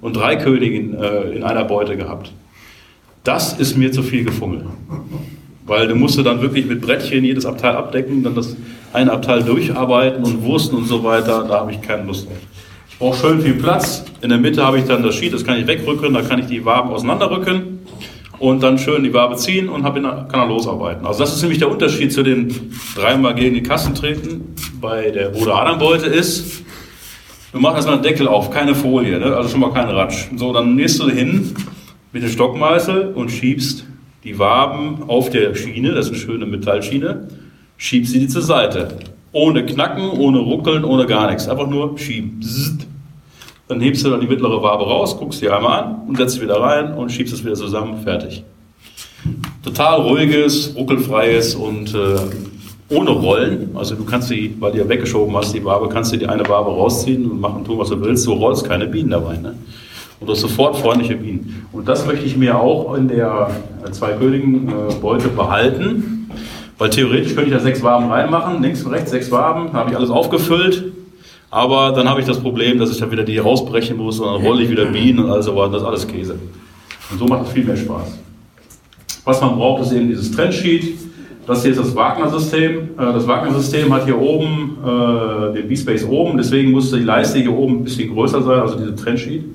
und 0.00 0.16
drei 0.16 0.36
Königinnen 0.36 0.94
äh, 0.94 1.32
in 1.32 1.42
einer 1.42 1.64
Beute 1.64 1.96
gehabt. 1.96 2.32
Das 3.24 3.52
ist 3.58 3.76
mir 3.76 3.92
zu 3.92 4.02
viel 4.02 4.24
gefummelt. 4.24 4.64
Weil 5.66 5.88
du 5.88 5.94
musst 5.94 6.18
dann 6.24 6.40
wirklich 6.40 6.66
mit 6.66 6.80
Brettchen 6.80 7.24
jedes 7.24 7.46
Abteil 7.46 7.76
abdecken, 7.76 8.22
dann 8.22 8.34
das 8.34 8.56
eine 8.92 9.12
Abteil 9.12 9.42
durcharbeiten 9.42 10.24
und 10.24 10.42
Wursten 10.42 10.76
und 10.76 10.86
so 10.86 11.04
weiter. 11.04 11.44
Da 11.46 11.60
habe 11.60 11.72
ich 11.72 11.80
keine 11.80 12.04
Lust 12.04 12.26
drauf. 12.26 12.36
Ich 12.88 12.98
brauche 12.98 13.18
schön 13.18 13.40
viel 13.40 13.54
Platz. 13.54 14.04
In 14.20 14.30
der 14.30 14.38
Mitte 14.38 14.64
habe 14.64 14.78
ich 14.78 14.84
dann 14.84 15.02
das 15.02 15.14
Sheet, 15.14 15.32
das 15.32 15.44
kann 15.44 15.58
ich 15.58 15.66
wegrücken, 15.66 16.12
da 16.12 16.22
kann 16.22 16.40
ich 16.40 16.46
die 16.46 16.64
Waben 16.64 16.90
auseinanderrücken 16.90 17.80
und 18.40 18.62
dann 18.62 18.78
schön 18.78 19.04
die 19.04 19.12
Wabe 19.12 19.36
ziehen 19.36 19.68
und 19.68 19.82
kann 19.84 20.28
er 20.32 20.46
losarbeiten. 20.46 21.06
Also 21.06 21.20
das 21.20 21.36
ist 21.36 21.42
nämlich 21.42 21.58
der 21.58 21.70
Unterschied 21.70 22.12
zu 22.12 22.22
den 22.22 22.72
dreimal 22.96 23.34
gegen 23.34 23.54
die 23.54 23.62
Kassen 23.62 23.94
treten. 23.94 24.54
Bei 24.80 25.10
der 25.10 25.28
Bruder 25.28 25.56
Adambeute 25.56 26.06
ist, 26.06 26.62
du 27.52 27.60
machst 27.60 27.76
erstmal 27.76 27.96
einen 27.96 28.02
Deckel 28.02 28.28
auf, 28.28 28.50
keine 28.50 28.74
Folie, 28.74 29.18
ne? 29.18 29.36
also 29.36 29.48
schon 29.48 29.60
mal 29.60 29.72
kein 29.72 29.88
Ratsch. 29.88 30.28
So, 30.36 30.52
dann 30.52 30.74
nähst 30.74 31.00
du 31.00 31.08
hin 31.08 31.54
mit 32.12 32.22
dem 32.22 32.30
Stockmeißel 32.30 33.14
und 33.14 33.30
schiebst 33.30 33.84
die 34.24 34.38
Waben 34.38 35.04
auf 35.08 35.30
der 35.30 35.54
Schiene, 35.54 35.92
das 35.92 36.06
ist 36.06 36.12
eine 36.12 36.20
schöne 36.20 36.46
Metallschiene, 36.46 37.28
schiebst 37.76 38.12
sie 38.12 38.20
die 38.20 38.28
zur 38.28 38.42
Seite. 38.42 38.98
Ohne 39.32 39.64
Knacken, 39.64 40.10
ohne 40.10 40.38
Ruckeln, 40.38 40.84
ohne 40.84 41.06
gar 41.06 41.30
nichts. 41.30 41.48
Einfach 41.48 41.68
nur 41.68 41.96
schieben. 41.98 42.40
Dann 43.68 43.80
hebst 43.80 44.04
du 44.04 44.10
dann 44.10 44.20
die 44.20 44.26
mittlere 44.26 44.60
Wabe 44.62 44.84
raus, 44.84 45.16
guckst 45.16 45.38
sie 45.38 45.48
einmal 45.48 45.84
an 45.84 46.02
und 46.08 46.16
setzt 46.16 46.34
sie 46.34 46.42
wieder 46.42 46.60
rein 46.60 46.92
und 46.94 47.12
schiebst 47.12 47.32
es 47.32 47.44
wieder 47.44 47.54
zusammen. 47.54 48.02
Fertig. 48.02 48.42
Total 49.62 50.00
ruhiges, 50.00 50.74
ruckelfreies 50.74 51.54
und 51.54 51.94
äh, 51.94 52.16
ohne 52.90 53.10
Rollen. 53.10 53.70
Also 53.74 53.94
du 53.94 54.04
kannst 54.04 54.28
sie, 54.28 54.54
weil 54.58 54.72
du 54.72 54.78
ja 54.78 54.88
weggeschoben 54.88 55.34
hast, 55.36 55.54
die 55.54 55.64
Wabe, 55.64 55.88
kannst 55.88 56.12
du 56.12 56.16
die 56.16 56.26
eine 56.26 56.46
Wabe 56.48 56.70
rausziehen 56.70 57.30
und 57.30 57.40
machen, 57.40 57.64
tun, 57.64 57.78
was 57.78 57.88
du 57.88 58.00
willst. 58.00 58.26
Du 58.26 58.32
rollst 58.32 58.68
keine 58.68 58.86
Bienen 58.86 59.10
dabei. 59.10 59.36
Ne? 59.36 59.54
hast 60.26 60.40
sofort 60.40 60.76
freundliche 60.76 61.16
Bienen. 61.16 61.66
Und 61.72 61.88
das 61.88 62.06
möchte 62.06 62.26
ich 62.26 62.36
mir 62.36 62.58
auch 62.58 62.94
in 62.94 63.08
der 63.08 63.50
zwei 63.90 64.12
Königen 64.12 64.68
äh, 64.68 64.94
Beute 65.00 65.28
behalten, 65.28 66.30
weil 66.78 66.90
theoretisch 66.90 67.34
könnte 67.34 67.50
ich 67.50 67.56
da 67.56 67.60
sechs 67.60 67.82
Waben 67.82 68.10
reinmachen, 68.10 68.62
links 68.62 68.82
und 68.82 68.92
rechts 68.92 69.10
sechs 69.10 69.30
Waben, 69.30 69.72
habe 69.72 69.90
ich 69.90 69.96
alles 69.96 70.10
aufgefüllt. 70.10 70.92
Aber 71.50 71.92
dann 71.92 72.08
habe 72.08 72.20
ich 72.20 72.26
das 72.26 72.38
Problem, 72.38 72.78
dass 72.78 72.90
ich 72.90 72.98
dann 72.98 73.10
wieder 73.10 73.24
die 73.24 73.38
rausbrechen 73.38 73.96
muss 73.96 74.20
und 74.20 74.26
dann 74.26 74.46
rolle 74.46 74.62
ich 74.62 74.70
wieder 74.70 74.84
Bienen 74.86 75.18
und 75.20 75.30
all 75.30 75.42
so 75.42 75.56
weiter. 75.56 75.72
Das 75.72 75.82
ist 75.82 75.88
alles 75.88 76.06
Käse. 76.06 76.38
Und 77.10 77.18
so 77.18 77.26
macht 77.26 77.46
es 77.46 77.52
viel 77.52 77.64
mehr 77.64 77.76
Spaß. 77.76 78.18
Was 79.24 79.40
man 79.40 79.56
braucht, 79.56 79.82
ist 79.82 79.92
eben 79.92 80.08
dieses 80.08 80.30
Trendsheet. 80.30 81.09
Das 81.50 81.62
hier 81.62 81.72
ist 81.72 81.80
das 81.80 81.96
Wagner-System. 81.96 82.90
Äh, 82.96 83.12
das 83.12 83.26
Wagner-System 83.26 83.92
hat 83.92 84.04
hier 84.04 84.16
oben 84.16 84.78
äh, 84.84 85.54
den 85.54 85.66
B-Space 85.66 86.04
oben, 86.04 86.38
deswegen 86.38 86.70
muss 86.70 86.92
die 86.92 87.00
Leiste 87.00 87.40
hier 87.40 87.52
oben 87.52 87.78
ein 87.78 87.82
bisschen 87.82 88.14
größer 88.14 88.40
sein, 88.40 88.60
also 88.60 88.78
diese 88.78 88.94
Trendsheet 88.94 89.46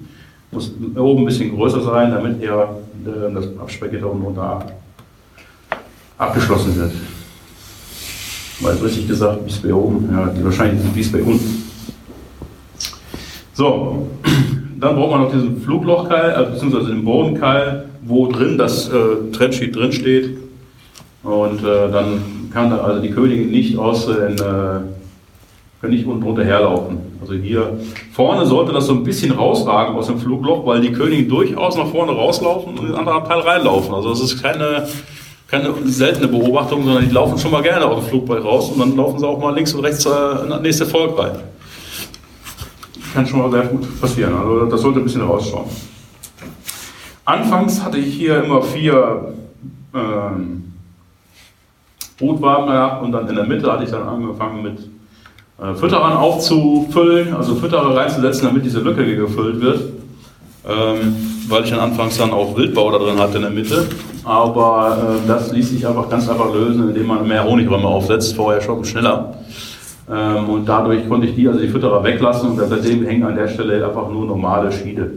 muss 0.51 0.73
oben 0.93 1.21
ein 1.21 1.25
bisschen 1.25 1.55
größer 1.55 1.81
sein, 1.81 2.12
damit 2.12 2.43
er 2.43 2.81
äh, 3.05 3.34
das 3.34 3.45
Absperrgitter 3.58 4.12
unten 4.12 4.25
drunter 4.25 4.65
abgeschlossen 6.17 6.75
wird. 6.75 6.91
Weil 8.60 8.75
richtig 8.75 9.08
gesagt, 9.08 9.39
bei 9.63 9.73
oben, 9.73 10.10
ja, 10.12 10.29
wahrscheinlich 10.43 11.12
bei 11.13 11.21
unten. 11.21 11.63
So, 13.53 14.10
dann 14.81 14.95
braucht 14.97 15.12
man 15.12 15.21
noch 15.21 15.31
diesen 15.31 15.62
Fluglochkeil, 15.62 16.31
also 16.31 16.51
beziehungsweise 16.51 16.88
den 16.88 17.05
Bodenkeil, 17.05 17.86
wo 18.03 18.27
drin 18.27 18.58
das 18.58 18.89
äh, 18.89 19.31
Trendsheet 19.31 19.73
drin 19.73 19.93
steht. 19.93 20.44
Und 21.25 21.63
äh, 21.63 21.91
dann 21.91 22.49
kann 22.53 22.71
also 22.71 23.01
die 23.01 23.09
Königin 23.09 23.49
nicht 23.49 23.77
aus 23.77 24.05
den 24.05 24.38
äh, 24.38 24.79
können 25.81 25.97
nicht 25.97 26.07
unten 26.07 26.21
drunter 26.21 26.43
herlaufen. 26.43 26.97
Also 27.21 27.33
hier 27.33 27.77
vorne 28.11 28.45
sollte 28.45 28.71
das 28.71 28.88
so 28.88 28.93
ein 28.93 29.03
bisschen 29.03 29.31
rausragen 29.31 29.95
aus 29.95 30.07
dem 30.07 30.19
Flugloch, 30.19 30.65
weil 30.65 30.81
die 30.81 30.91
Königin 30.91 31.29
durchaus 31.29 31.77
nach 31.77 31.88
vorne 31.88 32.11
rauslaufen 32.11 32.73
und 32.73 32.79
in 32.79 32.85
den 32.88 32.95
anderen 32.95 33.23
Teil 33.23 33.39
reinlaufen. 33.39 33.93
Also 33.93 34.09
das 34.09 34.21
ist 34.21 34.41
keine, 34.41 34.88
keine 35.47 35.73
seltene 35.85 36.27
Beobachtung, 36.27 36.83
sondern 36.83 37.07
die 37.07 37.13
laufen 37.13 37.38
schon 37.38 37.51
mal 37.51 37.61
gerne 37.61 37.85
aus 37.85 38.03
dem 38.03 38.09
Flugbereich 38.09 38.43
raus 38.43 38.69
und 38.69 38.79
dann 38.79 38.95
laufen 38.95 39.19
sie 39.19 39.27
auch 39.27 39.39
mal 39.39 39.53
links 39.53 39.73
und 39.73 39.83
rechts 39.83 40.05
äh, 40.05 40.43
in 40.43 40.49
das 40.49 40.61
nächste 40.61 40.85
Volk 40.85 41.17
rein. 41.19 41.39
Kann 43.13 43.27
schon 43.27 43.39
mal 43.39 43.51
sehr 43.51 43.63
gut 43.63 44.01
passieren. 44.01 44.33
Also 44.35 44.65
das 44.65 44.81
sollte 44.81 44.99
ein 44.99 45.03
bisschen 45.03 45.21
rausschauen. 45.21 45.65
Anfangs 47.25 47.83
hatte 47.83 47.97
ich 47.97 48.13
hier 48.13 48.43
immer 48.43 48.61
vier 48.61 49.33
ähm, 49.93 50.74
Brutwaben 52.17 52.67
gehabt 52.67 53.04
und 53.04 53.12
dann 53.12 53.28
in 53.28 53.36
der 53.36 53.45
Mitte 53.45 53.71
hatte 53.71 53.84
ich 53.84 53.91
dann 53.91 54.08
angefangen 54.08 54.63
mit 54.63 54.80
äh, 55.62 55.73
Fütterern 55.75 56.13
aufzufüllen, 56.13 57.34
also 57.34 57.56
Fütterer 57.56 57.95
reinzusetzen, 57.95 58.47
damit 58.47 58.65
diese 58.65 58.80
Lücke 58.80 59.15
gefüllt 59.15 59.62
wird. 59.62 59.80
Ähm, 60.67 61.15
weil 61.47 61.63
ich 61.63 61.69
dann 61.69 61.80
anfangs 61.80 62.17
dann 62.17 62.32
auch 62.32 62.58
Wildbau 62.58 62.91
da 62.91 62.97
drin 62.97 63.19
hatte 63.19 63.38
in 63.38 63.43
der 63.43 63.51
Mitte. 63.51 63.86
Aber 64.23 65.19
äh, 65.23 65.28
das 65.28 65.51
ließ 65.51 65.69
sich 65.69 65.86
einfach 65.86 66.10
ganz 66.10 66.28
einfach 66.28 66.51
lösen, 66.54 66.89
indem 66.89 67.08
man 67.08 67.28
mehr 67.28 67.43
Honigräume 67.43 67.88
aufsetzt, 67.88 68.36
vorher 68.36 68.62
schon 68.62 68.84
schneller. 68.84 69.36
Ähm, 70.12 70.49
und 70.49 70.67
dadurch 70.67 71.08
konnte 71.08 71.28
ich 71.28 71.36
die, 71.36 71.47
also 71.47 71.60
die 71.60 71.67
Fütterer 71.67 72.04
weglassen 72.04 72.49
und 72.49 72.58
seitdem 72.58 73.06
hängen 73.06 73.23
an 73.23 73.36
der 73.36 73.47
Stelle 73.47 73.86
einfach 73.86 74.10
nur 74.10 74.25
normale 74.25 74.71
Schiede. 74.71 75.12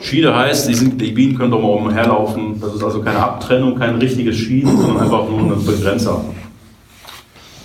Schiede 0.00 0.34
heißt, 0.34 0.68
die, 0.68 0.74
sind, 0.74 1.00
die 1.00 1.10
Bienen 1.12 1.36
können 1.36 1.50
doch 1.50 1.60
mal 1.60 1.68
umherlaufen. 1.68 2.60
Das 2.60 2.74
ist 2.74 2.82
also 2.82 3.00
keine 3.00 3.18
Abtrennung, 3.18 3.78
kein 3.78 3.96
richtiges 3.96 4.36
Schieden, 4.36 4.76
sondern 4.76 5.02
einfach 5.02 5.28
nur 5.28 5.52
ein 5.52 5.64
Begrenzer. 5.64 6.24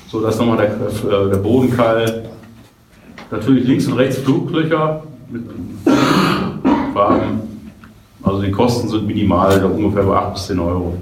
So, 0.08 0.22
das 0.22 0.36
ist 0.36 0.39
nochmal 0.39 0.58
der, 0.58 0.72
äh, 1.12 1.30
der 1.30 1.38
Bodenkeil. 1.38 2.30
Natürlich 3.32 3.65
links 3.65 3.88
und 3.88 3.93
rechts 3.93 4.17
Fluglöcher 4.17 5.04
mit 5.30 5.43
Farben. 6.93 7.41
Also 8.22 8.41
die 8.41 8.52
Kosten 8.52 8.88
sind 8.88 9.08
minimal, 9.08 9.63
ungefähr 9.65 10.04
bei 10.04 10.15
8 10.15 10.34
bis 10.34 10.48
10 10.48 10.60
Euro. 10.60 10.98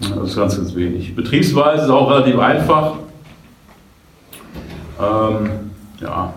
Das 0.00 0.30
ist 0.30 0.36
ganz, 0.36 0.56
ganz 0.56 0.74
wenig. 0.74 1.14
Betriebsweise 1.14 1.84
ist 1.84 1.90
auch 1.90 2.10
relativ 2.10 2.38
einfach. 2.38 2.94
Ähm, 5.00 5.50
ja. 6.00 6.32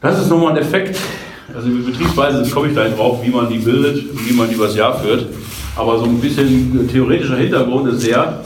Das 0.00 0.18
ist 0.18 0.30
nochmal 0.30 0.52
ein 0.52 0.58
Effekt. 0.58 0.98
Also 1.54 1.68
betriebsweise 1.68 2.50
komme 2.50 2.68
ich 2.68 2.72
gleich 2.72 2.94
drauf, 2.94 3.20
wie 3.22 3.28
man 3.28 3.50
die 3.50 3.58
bildet 3.58 4.10
und 4.10 4.28
wie 4.28 4.32
man 4.32 4.48
die 4.48 4.54
übers 4.54 4.74
Jahr 4.74 4.98
führt. 4.98 5.26
Aber 5.76 5.98
so 5.98 6.04
ein 6.04 6.20
bisschen 6.20 6.88
theoretischer 6.90 7.36
Hintergrund 7.36 7.92
ist 7.92 8.06
der, 8.06 8.40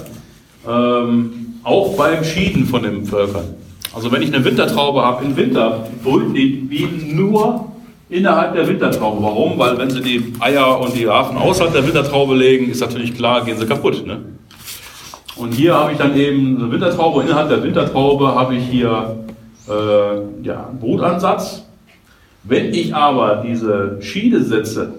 ähm, 0.68 1.30
auch 1.62 1.96
beim 1.96 2.24
Schieden 2.24 2.66
von 2.66 2.82
den 2.82 3.04
Völkern. 3.04 3.54
Also 3.94 4.10
wenn 4.10 4.22
ich 4.22 4.34
eine 4.34 4.44
Wintertraube 4.44 5.02
habe, 5.02 5.24
im 5.24 5.36
Winter 5.36 5.86
brüten 6.02 6.34
die 6.34 6.46
Bienen 6.46 7.14
nur 7.14 7.72
innerhalb 8.10 8.54
der 8.54 8.66
Wintertraube. 8.66 9.22
Warum? 9.22 9.56
Weil 9.56 9.78
wenn 9.78 9.90
sie 9.90 10.00
die 10.00 10.32
Eier 10.40 10.80
und 10.80 10.96
die 10.96 11.04
Larven 11.04 11.38
außerhalb 11.38 11.72
der 11.72 11.86
Wintertraube 11.86 12.34
legen, 12.34 12.68
ist 12.68 12.80
natürlich 12.80 13.14
klar, 13.14 13.44
gehen 13.44 13.56
sie 13.56 13.66
kaputt. 13.66 14.04
Ne? 14.04 14.18
Und 15.36 15.52
hier 15.52 15.74
habe 15.74 15.92
ich 15.92 15.98
dann 15.98 16.16
eben 16.16 16.56
eine 16.56 16.72
Wintertraube. 16.72 17.22
Innerhalb 17.22 17.48
der 17.48 17.62
Wintertraube 17.62 18.34
habe 18.34 18.56
ich 18.56 18.64
hier 18.64 19.23
äh, 19.68 20.42
ja, 20.42 20.70
Brutansatz. 20.80 21.64
Wenn 22.42 22.74
ich 22.74 22.94
aber 22.94 23.42
diese 23.46 23.98
Schiede 24.02 24.42
setze, 24.42 24.94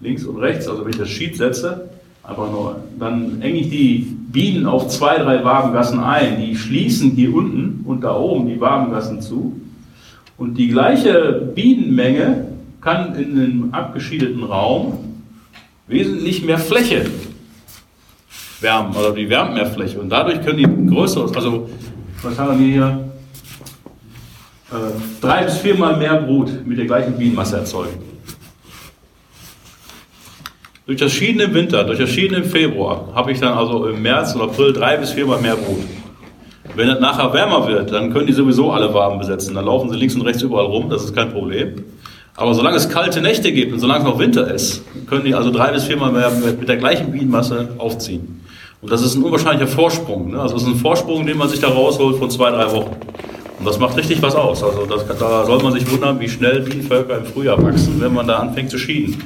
links 0.00 0.24
und 0.24 0.36
rechts, 0.36 0.68
also 0.68 0.84
wenn 0.84 0.90
ich 0.90 0.98
das 0.98 1.08
Sheet 1.08 1.36
setze, 1.36 1.88
Einfach 2.24 2.50
nur. 2.50 2.80
Dann 2.98 3.42
enge 3.42 3.58
ich 3.58 3.68
die 3.68 4.16
Bienen 4.32 4.64
auf 4.64 4.88
zwei, 4.88 5.18
drei 5.18 5.44
Wabengassen 5.44 6.00
ein. 6.00 6.40
Die 6.40 6.56
schließen 6.56 7.10
hier 7.10 7.34
unten 7.34 7.84
und 7.84 8.00
da 8.00 8.16
oben 8.16 8.48
die 8.48 8.58
Wabengassen 8.58 9.20
zu. 9.20 9.60
Und 10.38 10.56
die 10.56 10.68
gleiche 10.68 11.50
Bienenmenge 11.54 12.46
kann 12.80 13.14
in 13.14 13.38
einem 13.38 13.68
abgeschiedeten 13.72 14.42
Raum 14.42 14.98
wesentlich 15.86 16.42
mehr 16.42 16.58
Fläche 16.58 17.04
wärmen, 18.60 18.96
oder 18.96 19.12
die 19.12 19.28
wärmt 19.28 19.52
mehr 19.52 19.66
Fläche. 19.66 20.00
Und 20.00 20.08
dadurch 20.08 20.42
können 20.42 20.58
die 20.58 20.94
größer, 20.94 21.26
also 21.34 21.68
was 22.22 22.38
haben 22.38 22.58
wir 22.58 22.66
hier? 22.66 23.04
Äh, 24.74 25.20
drei 25.20 25.44
bis 25.44 25.58
viermal 25.58 25.96
mehr 25.96 26.16
Brut 26.16 26.66
mit 26.66 26.78
der 26.78 26.86
gleichen 26.86 27.16
Bienenmasse 27.16 27.58
erzeugen. 27.58 28.02
Durch 30.86 30.98
das 30.98 31.12
Schieden 31.12 31.40
im 31.40 31.54
Winter, 31.54 31.84
durch 31.84 31.98
das 31.98 32.10
Schieden 32.10 32.34
im 32.34 32.44
Februar 32.44 33.08
habe 33.14 33.30
ich 33.30 33.38
dann 33.38 33.56
also 33.56 33.86
im 33.86 34.02
März 34.02 34.34
oder 34.34 34.44
April 34.44 34.72
drei 34.72 34.96
bis 34.96 35.12
viermal 35.12 35.40
mehr 35.40 35.54
Brut. 35.54 35.84
Wenn 36.74 36.88
es 36.88 36.98
nachher 36.98 37.32
wärmer 37.32 37.68
wird, 37.68 37.92
dann 37.92 38.12
können 38.12 38.26
die 38.26 38.32
sowieso 38.32 38.72
alle 38.72 38.92
Waben 38.92 39.18
besetzen. 39.18 39.54
Dann 39.54 39.64
laufen 39.64 39.90
sie 39.90 39.96
links 39.96 40.16
und 40.16 40.22
rechts 40.22 40.42
überall 40.42 40.66
rum, 40.66 40.90
das 40.90 41.04
ist 41.04 41.14
kein 41.14 41.30
Problem. 41.30 41.84
Aber 42.34 42.52
solange 42.52 42.76
es 42.76 42.88
kalte 42.88 43.20
Nächte 43.20 43.52
gibt 43.52 43.72
und 43.72 43.78
solange 43.78 44.00
es 44.00 44.04
noch 44.06 44.18
Winter 44.18 44.52
ist, 44.52 44.82
können 45.06 45.24
die 45.24 45.36
also 45.36 45.52
drei 45.52 45.70
bis 45.70 45.84
viermal 45.84 46.10
mehr 46.10 46.30
mit 46.30 46.68
der 46.68 46.78
gleichen 46.78 47.12
Bienenmasse 47.12 47.68
aufziehen. 47.78 48.44
Und 48.82 48.90
das 48.90 49.02
ist 49.02 49.14
ein 49.14 49.22
unwahrscheinlicher 49.22 49.68
Vorsprung. 49.68 50.32
Ne? 50.32 50.40
Also 50.40 50.56
es 50.56 50.62
ist 50.62 50.68
ein 50.68 50.74
Vorsprung, 50.74 51.24
den 51.24 51.38
man 51.38 51.48
sich 51.48 51.60
da 51.60 51.68
rausholt 51.68 52.16
von 52.16 52.28
zwei, 52.28 52.50
drei 52.50 52.70
Wochen. 52.72 52.96
Und 53.64 53.70
das 53.70 53.78
macht 53.78 53.96
richtig 53.96 54.20
was 54.20 54.36
aus. 54.36 54.62
Also 54.62 54.84
das, 54.84 55.06
da 55.18 55.46
soll 55.46 55.62
man 55.62 55.72
sich 55.72 55.90
wundern, 55.90 56.20
wie 56.20 56.28
schnell 56.28 56.60
Bienenvölker 56.60 57.16
im 57.16 57.24
Frühjahr 57.24 57.56
wachsen, 57.62 57.98
wenn 57.98 58.12
man 58.12 58.26
da 58.26 58.40
anfängt 58.40 58.68
zu 58.68 58.76
schieden. 58.76 59.16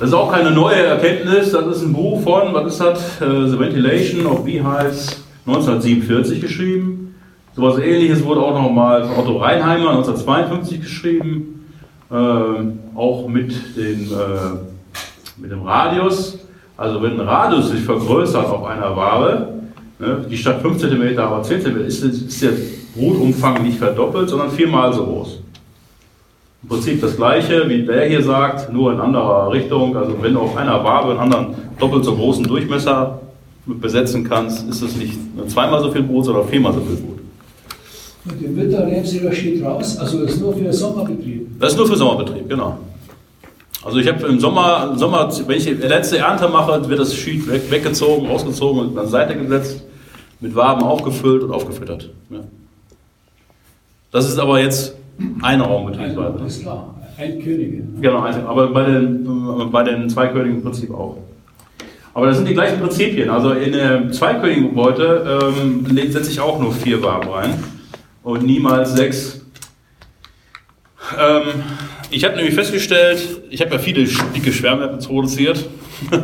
Das 0.00 0.08
ist 0.08 0.14
auch 0.14 0.32
keine 0.32 0.50
neue 0.50 0.82
Erkenntnis. 0.82 1.52
Das 1.52 1.64
ist 1.68 1.82
ein 1.82 1.92
Buch 1.92 2.20
von, 2.24 2.52
was 2.52 2.72
ist 2.72 2.80
das? 2.80 3.20
Uh, 3.20 3.46
The 3.46 3.60
Ventilation 3.60 4.26
of 4.26 4.44
Beehives 4.44 5.24
1947 5.46 6.40
geschrieben. 6.40 7.14
So 7.54 7.68
etwas 7.68 7.80
ähnliches 7.84 8.24
wurde 8.24 8.40
auch 8.40 8.60
nochmal 8.60 9.04
von 9.04 9.18
Otto 9.18 9.36
Reinheimer 9.36 9.90
1952 9.90 10.80
geschrieben. 10.80 11.64
Ähm, 12.10 12.80
auch 12.96 13.28
mit, 13.28 13.52
den, 13.76 14.10
äh, 14.10 15.40
mit 15.40 15.52
dem 15.52 15.62
Radius. 15.62 16.40
Also 16.76 17.00
wenn 17.04 17.20
ein 17.20 17.28
Radius 17.28 17.70
sich 17.70 17.82
vergrößert 17.82 18.46
auf 18.46 18.64
einer 18.64 18.96
Wabe, 18.96 19.60
ne, 20.00 20.26
die 20.28 20.36
statt 20.36 20.60
5 20.60 20.80
cm 20.80 21.16
aber 21.20 21.44
10 21.44 21.62
cm, 21.62 21.86
ist, 21.86 22.02
ist 22.02 22.42
der 22.42 22.50
Brutumfang 22.96 23.62
nicht 23.62 23.78
verdoppelt, 23.78 24.28
sondern 24.28 24.50
viermal 24.50 24.92
so 24.92 25.04
groß. 25.04 25.40
Im 26.62 26.68
Prinzip 26.68 27.00
das 27.00 27.16
gleiche, 27.16 27.68
wie 27.68 27.84
der 27.84 28.08
hier 28.08 28.22
sagt, 28.22 28.72
nur 28.72 28.92
in 28.92 29.00
anderer 29.00 29.52
Richtung. 29.52 29.96
Also 29.96 30.16
wenn 30.20 30.34
du 30.34 30.40
auf 30.40 30.56
einer 30.56 30.82
Wabe 30.82 31.10
einen 31.10 31.20
anderen 31.20 31.54
doppelt 31.78 32.04
so 32.04 32.16
großen 32.16 32.44
Durchmesser 32.44 33.20
besetzen 33.66 34.24
kannst, 34.24 34.68
ist 34.68 34.82
es 34.82 34.96
nicht 34.96 35.16
zweimal 35.48 35.80
so 35.82 35.90
viel 35.90 36.02
Brot, 36.02 36.24
sondern 36.24 36.48
viermal 36.48 36.72
so 36.72 36.80
viel 36.80 36.96
Brot. 36.96 37.18
Und 38.24 38.42
im 38.42 38.56
Winter 38.56 38.84
nehmen 38.84 39.04
Sie 39.04 39.20
das 39.20 39.36
steht 39.36 39.64
raus, 39.64 39.96
also 39.98 40.22
das 40.22 40.32
ist 40.32 40.40
nur 40.40 40.54
für 40.56 40.72
Sommerbetrieb. 40.72 41.60
Das 41.60 41.72
ist 41.72 41.78
nur 41.78 41.86
für 41.86 41.96
Sommerbetrieb, 41.96 42.48
genau. 42.48 42.78
Also 43.84 43.98
ich 43.98 44.08
habe 44.08 44.26
im 44.26 44.40
Sommer, 44.40 44.90
im 44.90 44.98
Sommer, 44.98 45.30
wenn 45.46 45.56
ich 45.56 45.64
die 45.64 45.74
letzte 45.74 46.18
Ernte 46.18 46.48
mache, 46.48 46.88
wird 46.88 46.98
das 46.98 47.14
Sheet 47.14 47.48
weg, 47.48 47.70
weggezogen, 47.70 48.28
ausgezogen 48.28 48.80
und 48.80 48.98
an 48.98 49.06
Seite 49.06 49.36
gesetzt, 49.36 49.84
mit 50.40 50.56
Waben 50.56 50.82
aufgefüllt 50.82 51.44
und 51.44 51.52
aufgefüttert. 51.52 52.10
Ja. 52.30 52.40
Das 54.16 54.26
ist 54.26 54.38
aber 54.38 54.58
jetzt 54.58 54.94
eine 55.42 55.62
Raumbetriebsweise. 55.62 56.42
Ist 56.46 56.62
klar, 56.62 56.94
ein 57.18 57.38
Könige. 57.38 57.82
Genau, 58.00 58.24
aber 58.46 58.68
bei 58.68 58.84
den, 58.84 59.70
bei 59.70 59.82
den 59.82 60.08
Zweikönigen 60.08 60.56
im 60.56 60.62
Prinzip 60.62 60.90
auch. 60.90 61.18
Aber 62.14 62.24
das 62.24 62.38
sind 62.38 62.48
die 62.48 62.54
gleichen 62.54 62.80
Prinzipien. 62.80 63.28
Also 63.28 63.50
in 63.50 63.72
der 63.72 64.10
Zweikönigenbeute 64.10 65.52
ähm, 65.58 66.10
setze 66.10 66.30
ich 66.30 66.40
auch 66.40 66.58
nur 66.58 66.72
vier 66.72 67.02
Waben 67.02 67.28
rein 67.28 67.62
und 68.22 68.42
niemals 68.42 68.94
sechs. 68.94 69.44
Ähm, 71.18 71.62
ich 72.10 72.24
habe 72.24 72.36
nämlich 72.36 72.54
festgestellt, 72.54 73.42
ich 73.50 73.60
habe 73.60 73.72
ja 73.72 73.78
viele 73.78 74.08
dicke 74.34 74.50
Schwärme 74.50 74.88
produziert. 74.96 75.62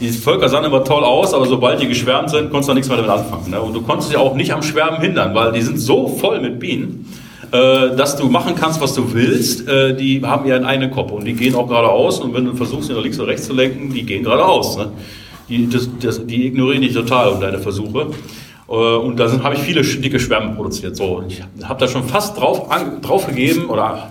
die 0.00 0.08
Völker 0.08 0.48
sahen 0.48 0.64
immer 0.64 0.84
toll 0.84 1.04
aus, 1.04 1.34
aber 1.34 1.46
sobald 1.46 1.80
die 1.80 1.88
geschwärmt 1.88 2.30
sind, 2.30 2.50
konntest 2.50 2.68
du 2.68 2.74
nichts 2.74 2.88
mehr 2.88 2.96
damit 2.96 3.10
anfangen. 3.10 3.50
Ne? 3.50 3.60
Und 3.60 3.74
du 3.74 3.82
konntest 3.82 4.10
sie 4.10 4.16
auch 4.16 4.34
nicht 4.34 4.52
am 4.52 4.62
Schwärmen 4.62 5.00
hindern, 5.00 5.34
weil 5.34 5.52
die 5.52 5.62
sind 5.62 5.78
so 5.78 6.08
voll 6.08 6.40
mit 6.40 6.58
Bienen, 6.58 7.12
äh, 7.52 7.94
dass 7.96 8.16
du 8.16 8.28
machen 8.28 8.54
kannst, 8.54 8.80
was 8.80 8.94
du 8.94 9.12
willst. 9.14 9.68
Äh, 9.68 9.94
die 9.96 10.22
haben 10.24 10.46
ja 10.46 10.56
einen 10.56 10.90
Kopf 10.90 11.12
und 11.12 11.24
die 11.24 11.34
gehen 11.34 11.54
auch 11.54 11.68
geradeaus. 11.68 12.20
Und 12.20 12.34
wenn 12.34 12.44
du 12.44 12.54
versuchst, 12.54 12.88
sie 12.88 12.94
nach 12.94 13.02
links 13.02 13.18
oder 13.18 13.28
rechts 13.28 13.46
zu 13.46 13.52
lenken, 13.52 13.92
die 13.92 14.04
gehen 14.04 14.24
geradeaus. 14.24 14.76
Ne? 14.76 14.90
Die, 15.48 15.68
das, 15.68 15.88
das, 16.00 16.26
die 16.26 16.46
ignorieren 16.46 16.82
dich 16.82 16.94
total 16.94 17.28
um 17.30 17.40
deine 17.40 17.58
Versuche. 17.58 18.08
Äh, 18.68 18.72
und 18.72 19.18
da 19.18 19.30
habe 19.42 19.54
ich 19.54 19.60
viele 19.60 19.82
dicke 19.82 20.18
Schwärme 20.18 20.54
produziert. 20.56 20.96
So, 20.96 21.22
ich 21.28 21.42
habe 21.62 21.78
da 21.78 21.86
schon 21.86 22.04
fast 22.04 22.38
drauf, 22.38 22.70
an, 22.70 23.00
drauf 23.00 23.26
gegeben 23.26 23.66
oder 23.66 24.10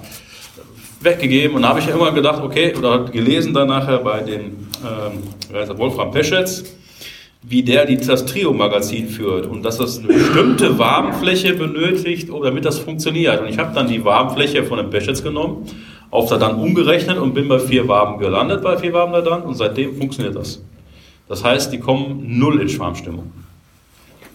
weggegeben 1.02 1.56
und 1.56 1.64
da 1.64 1.70
habe 1.70 1.80
ich 1.80 1.88
immer 1.88 2.12
gedacht, 2.12 2.42
okay, 2.42 2.74
oder 2.78 3.06
gelesen 3.06 3.54
dann 3.54 3.68
nachher 3.68 3.98
bei 3.98 4.22
den 4.22 4.68
ähm, 4.84 5.78
Wolfram 5.78 6.12
Peschetz, 6.12 6.64
wie 7.42 7.64
der 7.64 7.86
die, 7.86 7.98
das 7.98 8.26
Trio-Magazin 8.26 9.08
führt 9.08 9.46
und 9.46 9.64
dass 9.64 9.78
das 9.78 10.00
eine 10.00 10.08
bestimmte 10.08 10.78
Wabenfläche 10.80 11.54
benötigt, 11.54 12.30
damit 12.30 12.66
das 12.66 12.80
funktioniert. 12.80 13.42
Und 13.42 13.48
ich 13.48 13.58
habe 13.58 13.74
dann 13.76 13.88
die 13.88 14.04
Wabenfläche 14.04 14.64
von 14.64 14.78
dem 14.78 14.90
Peschetz 14.90 15.22
genommen, 15.22 15.66
auf 16.10 16.30
da 16.30 16.38
dann 16.38 16.56
umgerechnet 16.56 17.18
und 17.18 17.34
bin 17.34 17.48
bei 17.48 17.60
vier 17.60 17.88
Waben 17.88 18.20
gelandet, 18.20 18.62
bei 18.62 18.78
vier 18.78 18.94
Waben 18.94 19.14
da 19.14 19.22
dann 19.22 19.42
und 19.44 19.56
seitdem 19.56 19.96
funktioniert 19.98 20.36
das. 20.36 20.62
Das 21.28 21.44
heißt, 21.44 21.74
die 21.74 21.80
kommen 21.80 22.38
null 22.38 22.62
in 22.62 22.70
Schwarmstimmung. 22.70 23.32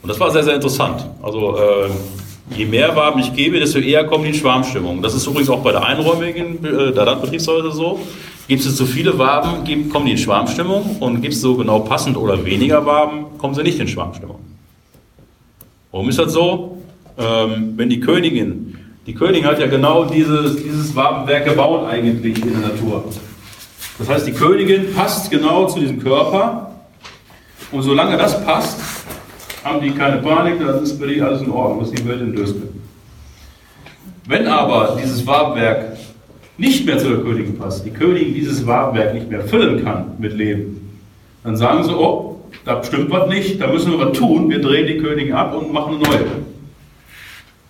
Und 0.03 0.09
das 0.09 0.21
war 0.21 0.31
sehr, 0.31 0.43
sehr 0.43 0.55
interessant. 0.55 1.05
Also 1.23 1.57
äh, 1.57 1.91
je 2.57 2.65
mehr 2.65 2.95
Waben 2.97 3.21
ich 3.21 3.33
gebe, 3.35 3.59
desto 3.59 3.79
eher 3.79 4.05
kommen 4.05 4.25
die 4.25 4.31
in 4.31 4.35
Schwarmstimmung. 4.35 5.03
Das 5.03 5.15
ist 5.15 5.27
übrigens 5.27 5.51
auch 5.51 5.63
bei 5.63 5.73
der 5.73 5.85
einräumigen 5.85 6.65
äh, 6.65 6.93
der 6.93 7.05
Landbetriebshäuser 7.05 7.73
so. 7.73 8.01
Gibt 8.49 8.65
es 8.65 8.77
zu 8.77 8.87
viele 8.87 9.19
Waben, 9.19 9.91
kommen 9.91 10.07
die 10.07 10.13
in 10.13 10.19
Schwarmstimmung 10.19 10.97
und 11.01 11.21
gibt 11.21 11.35
es 11.35 11.43
so 11.43 11.55
genau 11.55 11.81
passend 11.81 12.17
oder 12.17 12.47
weniger 12.47 12.87
Waben, 12.87 13.27
kommen 13.37 13.55
sie 13.55 13.63
nicht 13.63 13.79
in 13.79 13.87
Schwarmstimmung. 13.87 14.39
Warum 15.93 16.09
ist 16.09 16.19
das 16.19 16.33
so? 16.33 16.79
Ähm, 17.19 17.75
wenn 17.77 17.91
die 17.91 18.01
Königin, 18.01 18.79
die 19.07 19.15
Königin 19.15 19.47
hat 19.47 19.61
ja 19.61 19.67
genau 19.67 20.07
dieses, 20.07 20.57
dieses 20.57 20.97
Wabenwerk 20.97 21.45
gebaut 21.45 21.87
eigentlich 21.89 22.43
in 22.43 22.53
der 22.53 22.71
Natur. 22.71 23.05
Das 23.99 24.09
heißt, 24.09 24.27
die 24.27 24.33
Königin 24.33 24.95
passt 24.95 25.31
genau 25.31 25.67
zu 25.67 25.81
diesem 25.81 26.03
Körper 26.03 26.73
und 27.71 27.83
solange 27.83 28.17
das 28.17 28.43
passt, 28.47 28.81
haben 29.63 29.83
die 29.83 29.91
keine 29.91 30.23
Panik, 30.23 30.59
dann 30.59 30.83
ist 30.83 30.99
für 30.99 31.07
die 31.07 31.21
alles 31.21 31.43
in 31.43 31.51
Ordnung, 31.51 31.85
ist 31.85 31.99
die 31.99 32.09
Welt 32.09 32.23
in 32.23 32.35
Döskel. 32.35 32.71
Wenn 34.27 34.47
aber 34.47 34.97
dieses 35.03 35.27
Wabenwerk 35.27 35.99
nicht 36.59 36.85
mehr 36.85 36.99
zu 36.99 37.09
der 37.09 37.19
Königin 37.19 37.57
passt, 37.57 37.87
die 37.87 37.91
Königin 37.91 38.35
dieses 38.35 38.67
Wabenwerk 38.67 39.15
nicht 39.15 39.31
mehr 39.31 39.43
füllen 39.43 39.83
kann 39.85 40.13
mit 40.19 40.35
Leben, 40.35 41.01
dann 41.45 41.57
sagen 41.57 41.85
sie, 41.85 41.95
oh, 41.95 42.41
da 42.65 42.83
stimmt 42.83 43.11
was 43.11 43.29
nicht, 43.29 43.61
da 43.61 43.69
müssen 43.69 43.93
wir 43.93 44.07
was 44.07 44.19
tun, 44.19 44.51
wir 44.51 44.61
drehen 44.61 44.87
die 44.87 44.99
Königin 44.99 45.33
ab 45.33 45.55
und 45.55 45.73
machen 45.73 45.95
eine 45.95 46.03
neue. 46.03 46.27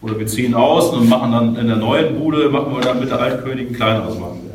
Oder 0.01 0.19
wir 0.19 0.27
ziehen 0.27 0.55
aus 0.55 0.91
und 0.91 1.09
machen 1.09 1.33
dann 1.33 1.57
in 1.57 1.67
der 1.67 1.77
neuen 1.77 2.19
Bude, 2.19 2.49
machen 2.49 2.75
wir 2.75 2.81
dann 2.81 2.99
mit 2.99 3.11
der 3.11 3.21
alten 3.21 3.45
Königin 3.45 3.69
ein 3.69 3.77
kleineres 3.77 4.15
Wabenwerk. 4.15 4.49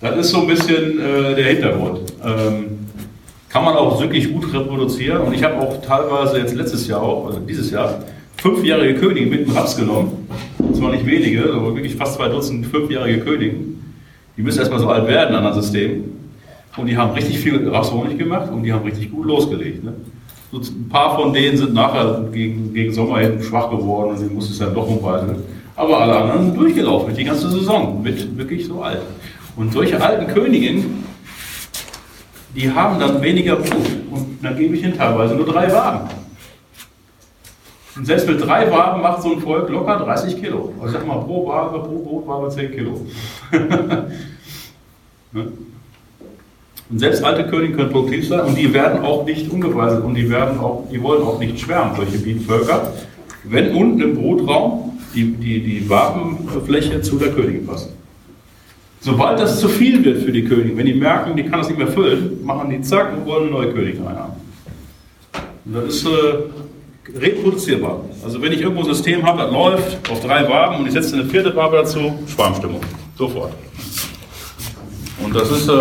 Das 0.00 0.16
ist 0.18 0.30
so 0.30 0.42
ein 0.42 0.46
bisschen 0.46 1.00
äh, 1.00 1.34
der 1.34 1.44
Hintergrund. 1.46 2.00
Ähm, 2.22 2.78
kann 3.48 3.64
man 3.64 3.74
auch 3.74 4.00
wirklich 4.00 4.30
gut 4.30 4.52
reproduzieren. 4.52 5.22
Und 5.22 5.32
ich 5.32 5.42
habe 5.42 5.58
auch 5.58 5.80
teilweise 5.80 6.38
jetzt 6.38 6.54
letztes 6.54 6.86
Jahr 6.86 7.02
auch, 7.02 7.26
also 7.26 7.40
dieses 7.40 7.70
Jahr, 7.70 8.02
fünfjährige 8.38 8.98
Könige 8.98 9.26
mit 9.26 9.46
dem 9.46 9.56
Raps 9.56 9.76
genommen. 9.76 10.28
Und 10.58 10.76
zwar 10.76 10.92
nicht 10.92 11.06
wenige, 11.06 11.52
aber 11.52 11.74
wirklich 11.74 11.94
fast 11.96 12.14
zwei 12.14 12.28
Dutzend 12.28 12.66
fünfjährige 12.66 13.20
Könige. 13.20 13.56
Die 14.36 14.42
müssen 14.42 14.58
erstmal 14.58 14.80
so 14.80 14.88
alt 14.88 15.06
werden 15.08 15.34
an 15.34 15.44
das 15.44 15.56
System. 15.56 16.04
Und 16.76 16.86
die 16.86 16.96
haben 16.96 17.12
richtig 17.12 17.38
viel 17.38 17.68
Rapshonig 17.68 18.18
gemacht 18.18 18.50
und 18.52 18.62
die 18.62 18.72
haben 18.72 18.84
richtig 18.84 19.10
gut 19.10 19.26
losgelegt. 19.26 19.82
Ne? 19.82 19.94
So 20.52 20.58
ein 20.58 20.88
paar 20.88 21.16
von 21.18 21.32
denen 21.32 21.56
sind 21.56 21.72
nachher 21.72 22.28
gegen, 22.32 22.72
gegen 22.74 22.92
Sommer 22.92 23.20
schwach 23.42 23.70
geworden 23.70 24.10
und 24.10 24.18
sie 24.18 24.26
mussten 24.26 24.52
es 24.52 24.58
dann 24.58 24.74
doch 24.74 24.86
umweisen. 24.86 25.36
Aber 25.74 26.00
alle 26.00 26.16
anderen 26.16 26.46
sind 26.46 26.56
durchgelaufen 26.56 27.14
die 27.14 27.24
ganze 27.24 27.50
Saison, 27.50 28.02
mit 28.02 28.36
wirklich 28.36 28.66
so 28.66 28.82
alt. 28.82 29.02
Und 29.56 29.72
solche 29.72 30.00
alten 30.00 30.26
Königinnen, 30.32 31.04
die 32.54 32.70
haben 32.70 32.98
dann 33.00 33.22
weniger 33.22 33.56
Blut. 33.56 33.86
Und 34.10 34.38
dann 34.42 34.56
gebe 34.56 34.76
ich 34.76 34.82
ihnen 34.82 34.96
teilweise 34.96 35.34
nur 35.34 35.46
drei 35.46 35.70
Waben. 35.72 36.08
Und 37.96 38.04
selbst 38.04 38.28
mit 38.28 38.44
drei 38.44 38.70
Waben 38.70 39.00
macht 39.00 39.22
so 39.22 39.32
ein 39.32 39.40
Volk 39.40 39.70
locker 39.70 39.98
30 39.98 40.40
Kilo. 40.42 40.72
Also 40.80 40.94
sag 40.94 41.06
mal, 41.06 41.18
pro 41.20 41.46
Wabe, 41.46 41.78
pro 41.80 41.98
Brotwabe 41.98 42.50
10 42.50 42.72
Kilo. 42.72 43.06
Ne? 45.32 45.48
und 46.88 46.98
selbst 46.98 47.22
alte 47.24 47.48
Könige 47.48 47.74
können 47.74 47.90
produktiv 47.90 48.28
sein 48.28 48.40
und 48.42 48.56
die 48.56 48.72
werden 48.72 49.04
auch 49.04 49.26
nicht 49.26 49.50
ungeweiselt 49.50 50.04
und 50.04 50.14
die 50.14 50.30
werden 50.30 50.58
auch, 50.60 50.84
die 50.90 51.02
wollen 51.02 51.22
auch 51.22 51.38
nicht 51.38 51.58
schwärmen, 51.58 51.96
solche 51.96 52.18
Bienenvölker, 52.18 52.92
wenn 53.42 53.74
unten 53.74 54.00
im 54.00 54.14
Brutraum 54.14 54.98
die, 55.14 55.32
die, 55.32 55.62
die 55.62 55.90
Wabenfläche 55.90 57.02
zu 57.02 57.18
der 57.18 57.32
Königin 57.32 57.66
passt. 57.66 57.90
Sobald 59.00 59.40
das 59.40 59.60
zu 59.60 59.68
viel 59.68 60.04
wird 60.04 60.22
für 60.22 60.32
die 60.32 60.44
Königin, 60.44 60.76
wenn 60.76 60.86
die 60.86 60.94
merken, 60.94 61.36
die 61.36 61.42
kann 61.44 61.58
das 61.58 61.68
nicht 61.68 61.78
mehr 61.78 61.88
füllen, 61.88 62.44
machen 62.44 62.70
die 62.70 62.80
zack 62.80 63.12
und 63.16 63.26
wollen 63.26 63.48
eine 63.48 63.52
neue 63.52 63.72
Königin 63.72 64.04
reinhaben. 64.04 64.34
Und 65.64 65.74
das 65.74 65.84
ist 65.86 66.06
äh, 66.06 66.10
reproduzierbar. 67.14 68.00
Also 68.24 68.40
wenn 68.42 68.52
ich 68.52 68.60
irgendwo 68.60 68.82
ein 68.82 68.94
System 68.94 69.24
habe, 69.24 69.42
das 69.42 69.52
läuft 69.52 70.10
auf 70.10 70.20
drei 70.20 70.48
Waben 70.48 70.76
und 70.76 70.86
ich 70.86 70.92
setze 70.92 71.14
eine 71.16 71.24
vierte 71.24 71.54
Wabe 71.54 71.76
dazu, 71.76 72.18
Schwarmstimmung. 72.26 72.80
Sofort. 73.16 73.52
Und 75.22 75.34
das 75.34 75.50
ist, 75.50 75.68
äh, 75.68 75.72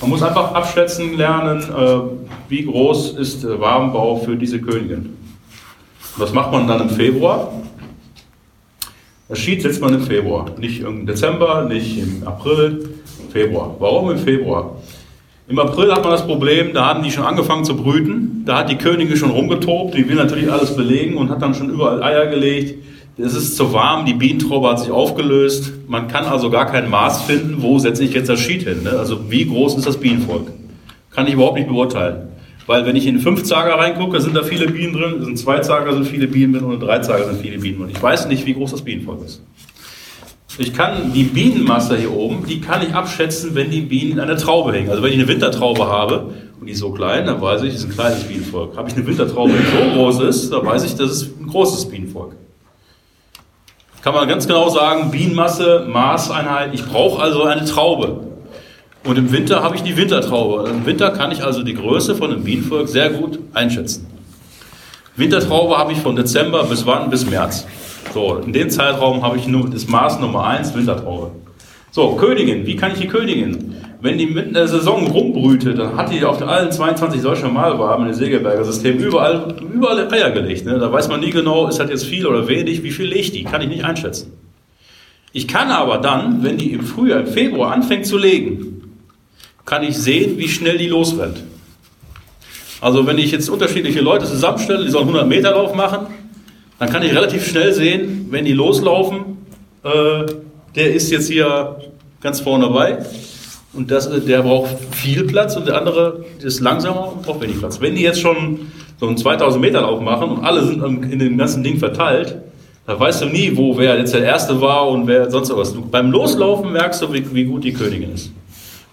man 0.00 0.10
muss 0.10 0.22
einfach 0.22 0.52
abschätzen 0.54 1.16
lernen, 1.16 1.62
äh, 1.62 2.48
wie 2.48 2.64
groß 2.64 3.12
ist 3.18 3.44
der 3.44 3.60
Wabenbau 3.60 4.16
für 4.16 4.36
diese 4.36 4.60
Königin. 4.60 5.16
Was 6.16 6.32
macht 6.32 6.52
man 6.52 6.66
dann 6.66 6.82
im 6.82 6.90
Februar? 6.90 7.52
Das 9.28 9.38
Sheet 9.38 9.62
setzt 9.62 9.80
man 9.80 9.94
im 9.94 10.02
Februar, 10.02 10.50
nicht 10.58 10.82
im 10.82 11.06
Dezember, 11.06 11.64
nicht 11.64 11.98
im 11.98 12.26
April, 12.26 12.96
Februar. 13.32 13.74
Warum 13.78 14.10
im 14.10 14.18
Februar? 14.18 14.76
Im 15.52 15.58
April 15.58 15.92
hat 15.92 16.02
man 16.02 16.12
das 16.12 16.24
Problem, 16.24 16.72
da 16.72 16.86
hatten 16.86 17.02
die 17.02 17.10
schon 17.10 17.24
angefangen 17.24 17.66
zu 17.66 17.76
brüten, 17.76 18.42
da 18.46 18.60
hat 18.60 18.70
die 18.70 18.76
Königin 18.76 19.18
schon 19.18 19.28
rumgetobt, 19.28 19.94
die 19.94 20.08
will 20.08 20.16
natürlich 20.16 20.50
alles 20.50 20.74
belegen 20.74 21.18
und 21.18 21.28
hat 21.28 21.42
dann 21.42 21.52
schon 21.52 21.68
überall 21.68 22.02
Eier 22.02 22.24
gelegt. 22.28 22.82
Es 23.18 23.34
ist 23.34 23.54
zu 23.58 23.70
warm, 23.74 24.06
die 24.06 24.14
Bienentraube 24.14 24.70
hat 24.70 24.80
sich 24.80 24.90
aufgelöst. 24.90 25.74
Man 25.88 26.08
kann 26.08 26.24
also 26.24 26.48
gar 26.48 26.64
kein 26.64 26.88
Maß 26.88 27.24
finden, 27.24 27.56
wo 27.58 27.78
setze 27.78 28.02
ich 28.02 28.14
jetzt 28.14 28.30
das 28.30 28.40
Sheet 28.40 28.62
hin. 28.62 28.82
Ne? 28.82 28.92
Also 28.92 29.30
wie 29.30 29.44
groß 29.44 29.76
ist 29.76 29.86
das 29.86 29.98
Bienenvolk? 29.98 30.46
Kann 31.10 31.26
ich 31.26 31.34
überhaupt 31.34 31.58
nicht 31.58 31.68
beurteilen. 31.68 32.28
Weil 32.66 32.86
wenn 32.86 32.96
ich 32.96 33.06
in 33.06 33.18
fünf 33.18 33.42
Zager 33.42 33.74
reingucke, 33.74 34.22
sind 34.22 34.34
da 34.34 34.44
viele 34.44 34.68
Bienen 34.68 34.94
drin, 34.94 35.22
sind 35.22 35.38
zwei 35.38 35.58
Zager 35.58 35.92
sind 35.92 36.06
viele 36.06 36.28
Bienen 36.28 36.54
drin 36.54 36.64
und 36.64 36.80
drei 36.80 37.00
Zager 37.00 37.26
sind 37.26 37.42
viele 37.42 37.58
Bienen 37.58 37.78
drin. 37.78 37.90
Ich 37.92 38.02
weiß 38.02 38.26
nicht, 38.26 38.46
wie 38.46 38.54
groß 38.54 38.70
das 38.70 38.80
Bienenvolk 38.80 39.22
ist. 39.26 39.42
Ich 40.58 40.74
kann 40.74 41.12
die 41.14 41.24
Bienenmasse 41.24 41.96
hier 41.96 42.12
oben, 42.12 42.44
die 42.46 42.60
kann 42.60 42.82
ich 42.82 42.94
abschätzen, 42.94 43.54
wenn 43.54 43.70
die 43.70 43.80
Bienen 43.80 44.12
in 44.12 44.20
einer 44.20 44.36
Traube 44.36 44.72
hängen. 44.72 44.90
Also 44.90 45.02
wenn 45.02 45.10
ich 45.10 45.18
eine 45.18 45.28
Wintertraube 45.28 45.86
habe 45.86 46.30
und 46.60 46.66
die 46.66 46.72
ist 46.72 46.80
so 46.80 46.90
klein, 46.90 47.24
dann 47.24 47.40
weiß 47.40 47.62
ich, 47.62 47.72
das 47.72 47.80
ist 47.80 47.88
ein 47.88 47.92
kleines 47.92 48.24
Bienenvolk. 48.24 48.76
Habe 48.76 48.88
ich 48.88 48.94
eine 48.94 49.06
Wintertraube, 49.06 49.52
die 49.52 49.64
so 49.64 49.94
groß 49.94 50.20
ist, 50.20 50.52
dann 50.52 50.66
weiß 50.66 50.84
ich, 50.84 50.94
das 50.94 51.10
ist 51.10 51.40
ein 51.40 51.46
großes 51.46 51.88
Bienenvolk. 51.88 52.34
Kann 54.02 54.14
man 54.14 54.28
ganz 54.28 54.46
genau 54.46 54.68
sagen, 54.68 55.10
Bienenmasse, 55.10 55.86
Maßeinheit, 55.88 56.74
ich 56.74 56.84
brauche 56.84 57.22
also 57.22 57.44
eine 57.44 57.64
Traube. 57.64 58.26
Und 59.04 59.16
im 59.16 59.32
Winter 59.32 59.62
habe 59.62 59.76
ich 59.76 59.82
die 59.82 59.96
Wintertraube. 59.96 60.68
Im 60.68 60.84
Winter 60.84 61.10
kann 61.10 61.32
ich 61.32 61.42
also 61.42 61.62
die 61.62 61.74
Größe 61.74 62.14
von 62.14 62.30
einem 62.30 62.44
Bienenvolk 62.44 62.88
sehr 62.88 63.10
gut 63.10 63.38
einschätzen. 63.54 64.06
Wintertraube 65.16 65.78
habe 65.78 65.92
ich 65.92 65.98
von 65.98 66.14
Dezember 66.14 66.64
bis 66.64 66.84
wann? 66.84 67.08
Bis 67.10 67.24
März. 67.24 67.66
So, 68.12 68.36
in 68.36 68.52
dem 68.52 68.70
Zeitraum 68.70 69.22
habe 69.22 69.38
ich 69.38 69.46
nur 69.46 69.70
das 69.70 69.88
Maß 69.88 70.20
Nummer 70.20 70.44
1, 70.46 70.74
Wintertraube. 70.74 71.30
So, 71.90 72.16
Königin, 72.16 72.66
wie 72.66 72.76
kann 72.76 72.92
ich 72.92 73.00
die 73.00 73.06
Königin? 73.06 73.74
Wenn 74.00 74.18
die 74.18 74.26
mitten 74.26 74.48
in 74.48 74.54
der 74.54 74.66
Saison 74.66 75.06
rumbrütet, 75.06 75.78
dann 75.78 75.96
hat 75.96 76.12
die 76.12 76.24
auf 76.24 76.42
allen 76.42 76.72
22 76.72 77.20
solcher 77.20 77.48
Malwaben 77.48 78.06
im 78.06 78.14
Segelberger 78.14 78.64
System 78.64 78.98
überall, 78.98 79.54
überall 79.72 80.12
Eier 80.12 80.30
gelegt. 80.30 80.66
Ne? 80.66 80.78
Da 80.78 80.90
weiß 80.90 81.08
man 81.08 81.20
nie 81.20 81.30
genau, 81.30 81.68
ist 81.68 81.78
das 81.78 81.88
jetzt 81.88 82.04
viel 82.04 82.26
oder 82.26 82.48
wenig, 82.48 82.82
wie 82.82 82.90
viel 82.90 83.06
legt 83.06 83.34
die, 83.34 83.44
kann 83.44 83.62
ich 83.62 83.68
nicht 83.68 83.84
einschätzen. 83.84 84.32
Ich 85.32 85.46
kann 85.46 85.70
aber 85.70 85.98
dann, 85.98 86.42
wenn 86.42 86.58
die 86.58 86.72
im 86.72 86.82
Frühjahr, 86.82 87.20
im 87.20 87.26
Februar 87.26 87.72
anfängt 87.72 88.06
zu 88.06 88.18
legen, 88.18 88.92
kann 89.64 89.82
ich 89.82 89.96
sehen, 89.96 90.38
wie 90.38 90.48
schnell 90.48 90.78
die 90.78 90.88
losrennt. 90.88 91.42
Also 92.80 93.06
wenn 93.06 93.18
ich 93.18 93.30
jetzt 93.30 93.48
unterschiedliche 93.48 94.00
Leute 94.00 94.26
zusammenstelle, 94.26 94.84
die 94.84 94.90
sollen 94.90 95.06
100 95.06 95.28
Meter 95.28 95.52
Lauf 95.52 95.74
machen, 95.74 96.06
dann 96.82 96.90
kann 96.90 97.04
ich 97.04 97.14
relativ 97.14 97.46
schnell 97.46 97.72
sehen, 97.72 98.26
wenn 98.30 98.44
die 98.44 98.54
loslaufen, 98.54 99.46
äh, 99.84 100.24
der 100.74 100.92
ist 100.92 101.12
jetzt 101.12 101.28
hier 101.28 101.76
ganz 102.20 102.40
vorne 102.40 102.64
dabei 102.64 102.98
und 103.72 103.92
das, 103.92 104.10
der 104.24 104.42
braucht 104.42 104.70
viel 104.90 105.22
Platz 105.22 105.54
und 105.54 105.68
der 105.68 105.78
andere 105.78 106.24
ist 106.42 106.58
langsamer 106.58 107.12
und 107.12 107.22
braucht 107.22 107.40
wenig 107.40 107.60
Platz. 107.60 107.80
Wenn 107.80 107.94
die 107.94 108.02
jetzt 108.02 108.20
schon 108.20 108.72
so 108.98 109.06
einen 109.06 109.16
2000 109.16 109.60
Meter 109.60 109.82
Lauf 109.82 110.00
machen 110.00 110.28
und 110.28 110.44
alle 110.44 110.66
sind 110.66 110.82
in 111.04 111.20
dem 111.20 111.38
ganzen 111.38 111.62
Ding 111.62 111.78
verteilt, 111.78 112.38
da 112.84 112.98
weißt 112.98 113.22
du 113.22 113.26
nie, 113.26 113.56
wo 113.56 113.78
wer 113.78 113.96
jetzt 113.96 114.12
der 114.12 114.24
Erste 114.24 114.60
war 114.60 114.88
und 114.88 115.06
wer 115.06 115.30
sonst 115.30 115.56
was. 115.56 115.72
Du, 115.72 115.82
beim 115.82 116.10
Loslaufen 116.10 116.72
merkst 116.72 117.00
du, 117.00 117.12
wie, 117.12 117.32
wie 117.32 117.44
gut 117.44 117.62
die 117.62 117.74
Königin 117.74 118.12
ist. 118.12 118.32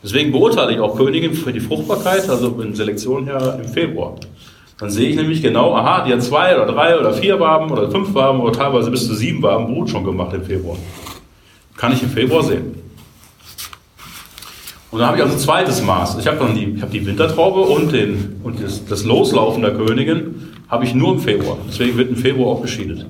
Deswegen 0.04 0.32
beurteile 0.32 0.74
ich 0.74 0.80
auch 0.80 0.96
Königin 0.96 1.34
für 1.34 1.52
die 1.52 1.60
Fruchtbarkeit, 1.60 2.30
also 2.30 2.50
in 2.62 2.76
Selektion 2.76 3.26
her 3.26 3.60
im 3.60 3.68
Februar. 3.68 4.14
Dann 4.80 4.90
sehe 4.90 5.10
ich 5.10 5.16
nämlich 5.18 5.42
genau, 5.42 5.76
aha, 5.76 6.06
die 6.06 6.14
hat 6.14 6.24
zwei 6.24 6.56
oder 6.56 6.72
drei 6.72 6.98
oder 6.98 7.14
vier 7.14 7.40
Waben 7.40 7.70
oder 7.70 7.92
fünf 7.92 8.14
Waben 8.14 8.40
oder 8.40 8.54
teilweise 8.54 8.90
bis 8.90 9.06
zu 9.06 9.14
sieben 9.14 9.44
Waben 9.44 9.66
Brut 9.66 9.90
schon 9.90 10.06
gemacht 10.06 10.34
im 10.34 10.44
Februar. 10.44 10.78
Kann 11.76 11.92
ich 11.92 12.02
im 12.02 12.10
Februar 12.10 12.44
sehen. 12.44 12.76
Und 14.92 15.00
dann 15.00 15.10
habe 15.10 15.18
ich 15.18 15.24
also 15.24 15.36
ein 15.36 15.40
zweites 15.40 15.84
Maß. 15.84 16.18
Ich 16.18 16.28
habe 16.28 16.38
dann 16.38 16.56
die, 16.56 16.74
ich 16.76 16.82
habe 16.82 16.92
die 16.92 17.06
Wintertraube 17.06 17.60
und, 17.60 17.92
den, 17.92 18.40
und 18.44 18.64
das, 18.64 18.86
das 18.86 19.04
Loslaufen 19.04 19.62
der 19.62 19.76
Königin 19.76 20.54
habe 20.70 20.86
ich 20.86 20.96
nur 20.96 21.14
im 21.14 21.20
Februar. 21.20 21.58
Deswegen 21.68 21.98
wird 21.98 22.10
im 22.10 22.16
Februar 22.16 22.56
auch 22.56 22.62
beschiedet. 22.62 23.06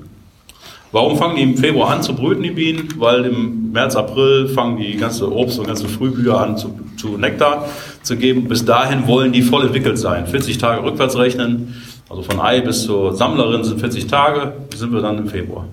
Warum 0.92 1.16
fangen 1.16 1.36
die 1.36 1.42
im 1.42 1.56
Februar 1.56 1.90
an 1.90 2.02
zu 2.02 2.14
brüten, 2.14 2.42
die 2.42 2.50
Bienen? 2.50 2.88
Weil 2.98 3.24
im 3.24 3.70
März, 3.70 3.94
April 3.94 4.48
fangen 4.48 4.76
die 4.76 4.96
ganze 4.96 5.32
Obst 5.32 5.58
und 5.60 5.66
ganze 5.66 5.86
Frühblüher 5.86 6.40
an 6.40 6.56
zu, 6.56 6.78
zu 6.96 7.16
Nektar 7.16 7.66
zu 8.02 8.16
geben. 8.16 8.48
Bis 8.48 8.64
dahin 8.64 9.06
wollen 9.06 9.30
die 9.32 9.42
voll 9.42 9.66
entwickelt 9.66 9.98
sein. 9.98 10.26
40 10.26 10.58
Tage 10.58 10.82
rückwärts 10.82 11.16
rechnen, 11.16 11.80
also 12.08 12.22
von 12.22 12.40
Ei 12.40 12.60
bis 12.60 12.82
zur 12.82 13.14
Sammlerin 13.14 13.62
sind 13.62 13.78
40 13.78 14.08
Tage, 14.08 14.52
sind 14.74 14.92
wir 14.92 15.00
dann 15.00 15.18
im 15.18 15.28
Februar. 15.28 15.66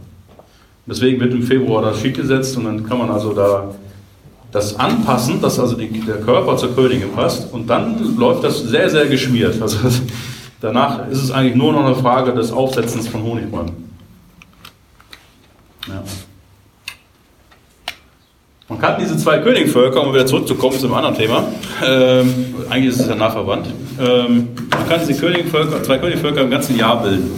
Deswegen 0.86 1.20
wird 1.20 1.34
im 1.34 1.41
Februar 1.41 1.82
das 1.82 1.99
Schied 1.99 2.15
gesetzt 2.15 2.55
und 2.55 2.65
dann 2.65 2.88
kann 2.88 2.99
man 2.99 3.09
also 3.09 3.34
da 3.34 3.70
das 4.51 4.80
anpassen, 4.80 5.41
dass 5.41 5.59
also 5.59 5.76
die, 5.76 5.99
der 5.99 6.18
Körper 6.18 6.55
zur 6.57 6.76
Königin 6.76 7.11
passt 7.11 7.51
und 7.51 7.68
dann 7.68 8.15
läuft 8.18 8.43
das 8.43 8.59
sehr, 8.59 8.89
sehr 8.89 9.07
geschmiert. 9.07 9.59
Also 9.61 9.80
danach 10.61 11.09
ist 11.09 11.24
es 11.24 11.32
eigentlich 11.32 11.55
nur 11.55 11.74
noch 11.74 11.86
eine 11.86 11.95
Frage 11.95 12.34
des 12.34 12.51
Aufsetzens 12.51 13.07
von 13.07 13.24
Honigbäumen. 13.24 13.88
Ja. 15.88 16.04
Man 18.70 18.80
kann 18.80 18.96
diese 19.00 19.16
zwei 19.16 19.38
Königvölker, 19.38 20.06
um 20.06 20.14
wieder 20.14 20.26
zurückzukommen 20.26 20.78
zu 20.78 20.88
einem 20.88 20.96
anderen 20.96 21.16
Thema, 21.16 21.46
ähm, 21.86 22.54
eigentlich 22.70 22.94
ist 22.94 23.00
es 23.00 23.08
ja 23.08 23.16
nachverwandt, 23.16 23.68
ähm, 23.98 24.50
man 24.70 24.90
kann 24.90 25.00
diese 25.08 25.18
Königvölker, 25.18 25.82
zwei 25.84 25.98
Königvölker 25.98 26.42
im 26.42 26.50
ganzen 26.50 26.78
Jahr 26.78 27.02
bilden. 27.02 27.32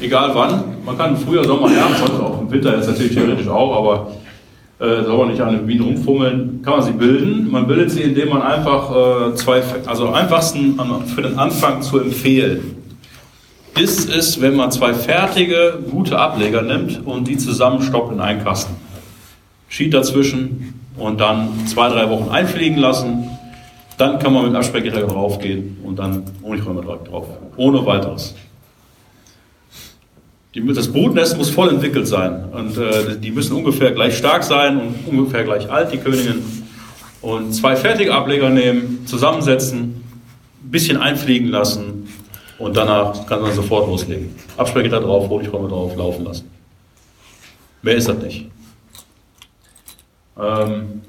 Egal 0.00 0.30
wann. 0.32 0.62
Man 0.86 0.96
kann 0.96 1.16
Frühjahr, 1.16 1.44
Sommer, 1.44 1.68
Herbst, 1.68 2.02
auch 2.02 2.40
im 2.40 2.50
Winter 2.50 2.76
jetzt 2.76 2.88
natürlich 2.88 3.12
theoretisch 3.12 3.48
auch, 3.48 3.76
aber 3.76 4.12
äh, 4.78 5.04
soll 5.04 5.18
man 5.18 5.28
nicht 5.28 5.40
an 5.40 5.52
den 5.52 5.66
Wien 5.66 5.82
rumfummeln, 5.82 6.62
kann 6.62 6.74
man 6.74 6.82
sie 6.82 6.92
bilden. 6.92 7.50
Man 7.50 7.66
bildet 7.66 7.90
sie, 7.90 8.02
indem 8.02 8.30
man 8.30 8.40
einfach 8.40 9.30
äh, 9.30 9.34
zwei, 9.34 9.62
also 9.84 10.06
am 10.06 10.14
einfachsten 10.14 10.80
für 11.14 11.22
den 11.22 11.38
Anfang 11.38 11.82
zu 11.82 11.98
empfehlen 11.98 12.79
ist 13.78 14.10
es, 14.10 14.40
wenn 14.40 14.56
man 14.56 14.70
zwei 14.70 14.94
fertige, 14.94 15.78
gute 15.90 16.18
Ableger 16.18 16.62
nimmt 16.62 17.06
und 17.06 17.28
die 17.28 17.36
zusammenstoppt 17.36 18.12
in 18.12 18.20
einen 18.20 18.42
Kasten. 18.42 18.74
Schied 19.68 19.94
dazwischen 19.94 20.74
und 20.96 21.20
dann 21.20 21.66
zwei, 21.66 21.88
drei 21.88 22.08
Wochen 22.10 22.30
einfliegen 22.30 22.78
lassen. 22.78 23.30
Dann 23.96 24.18
kann 24.18 24.32
man 24.32 24.46
mit 24.46 24.54
Abspeckgitter 24.54 25.06
draufgehen 25.06 25.78
und 25.84 25.98
dann 25.98 26.24
Honigräume 26.42 26.82
drauf. 26.82 27.26
Ohne 27.56 27.84
weiteres. 27.84 28.34
Das 30.52 30.90
Brutnest 30.90 31.36
muss 31.36 31.50
voll 31.50 31.68
entwickelt 31.68 32.08
sein. 32.08 32.46
Und 32.50 32.76
äh, 32.76 33.18
die 33.18 33.30
müssen 33.30 33.54
ungefähr 33.54 33.92
gleich 33.92 34.16
stark 34.16 34.42
sein 34.42 34.80
und 34.80 34.94
ungefähr 35.06 35.44
gleich 35.44 35.70
alt, 35.70 35.92
die 35.92 35.98
Königin. 35.98 36.42
Und 37.22 37.52
zwei 37.52 37.76
fertige 37.76 38.14
Ableger 38.14 38.50
nehmen, 38.50 39.06
zusammensetzen, 39.06 40.02
ein 40.64 40.70
bisschen 40.70 40.96
einfliegen 40.96 41.48
lassen 41.48 41.99
und 42.60 42.76
danach 42.76 43.26
kann 43.26 43.40
man 43.40 43.52
sofort 43.52 43.88
loslegen. 43.88 44.34
Absperrgitter 44.56 45.00
drauf, 45.00 45.28
Honigräume 45.28 45.68
drauf, 45.68 45.96
laufen 45.96 46.24
lassen. 46.24 46.50
Mehr 47.82 47.96
ist 47.96 48.08
das 48.08 48.18
nicht. 48.18 48.50
Ähm, 50.38 51.00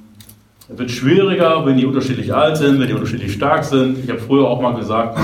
es 0.72 0.78
wird 0.78 0.90
schwieriger, 0.90 1.66
wenn 1.66 1.76
die 1.76 1.86
unterschiedlich 1.86 2.34
alt 2.34 2.56
sind, 2.56 2.80
wenn 2.80 2.88
die 2.88 2.94
unterschiedlich 2.94 3.34
stark 3.34 3.66
sind. 3.66 3.98
Ich 4.02 4.10
habe 4.10 4.20
früher 4.20 4.48
auch 4.48 4.62
mal 4.62 4.74
gesagt, 4.76 5.20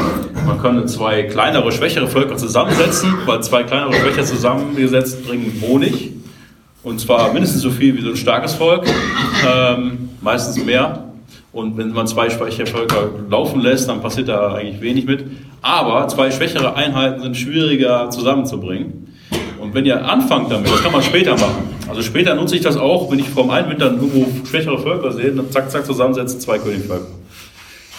man 0.46 0.60
könnte 0.60 0.86
zwei 0.88 1.24
kleinere, 1.24 1.72
schwächere 1.72 2.08
Völker 2.08 2.36
zusammensetzen, 2.36 3.14
weil 3.26 3.42
zwei 3.42 3.64
kleinere, 3.64 3.94
schwächere 3.94 4.26
zusammengesetzt 4.26 5.26
bringen 5.26 5.62
Honig. 5.62 6.12
Und 6.84 7.00
zwar 7.00 7.32
mindestens 7.32 7.62
so 7.62 7.70
viel 7.70 7.96
wie 7.96 8.02
so 8.02 8.10
ein 8.10 8.18
starkes 8.18 8.54
Volk, 8.54 8.86
ähm, 9.48 10.10
meistens 10.22 10.64
mehr. 10.64 11.07
Und 11.52 11.78
wenn 11.78 11.92
man 11.92 12.08
zwei 12.08 12.30
schwächere 12.30 12.68
Völker 12.68 13.10
laufen 13.30 13.62
lässt, 13.62 13.90
dann 13.90 14.02
passiert 14.02 14.28
da 14.28 14.54
eigentlich 14.54 14.82
wenig 14.82 15.06
mit. 15.06 15.26
Aber 15.62 16.08
zwei 16.08 16.30
schwächere 16.30 16.76
Einheiten 16.76 17.22
sind 17.22 17.38
schwieriger 17.38 18.10
zusammenzubringen. 18.10 19.16
Und 19.60 19.74
wenn 19.74 19.86
ihr 19.86 20.06
anfangt 20.06 20.52
damit, 20.52 20.70
das 20.70 20.84
kann 20.84 20.92
man 20.92 21.02
später 21.02 21.34
machen. 21.34 21.76
Also 21.90 22.02
später 22.02 22.36
nutze 22.36 22.56
ich 22.56 22.62
das 22.62 22.78
auch, 22.78 23.10
wenn 23.12 23.20
ich 23.20 23.30
vom 23.30 23.50
einen 23.50 23.70
Winter 23.70 23.86
irgendwo 23.86 24.28
schwächere 24.46 24.78
Völker 24.78 25.12
sehe, 25.12 25.32
dann 25.32 25.50
zack, 25.52 25.72
zack, 25.72 25.86
zusammensetzen, 25.86 26.40
zwei 26.40 26.60
Königvölker. 26.60 27.08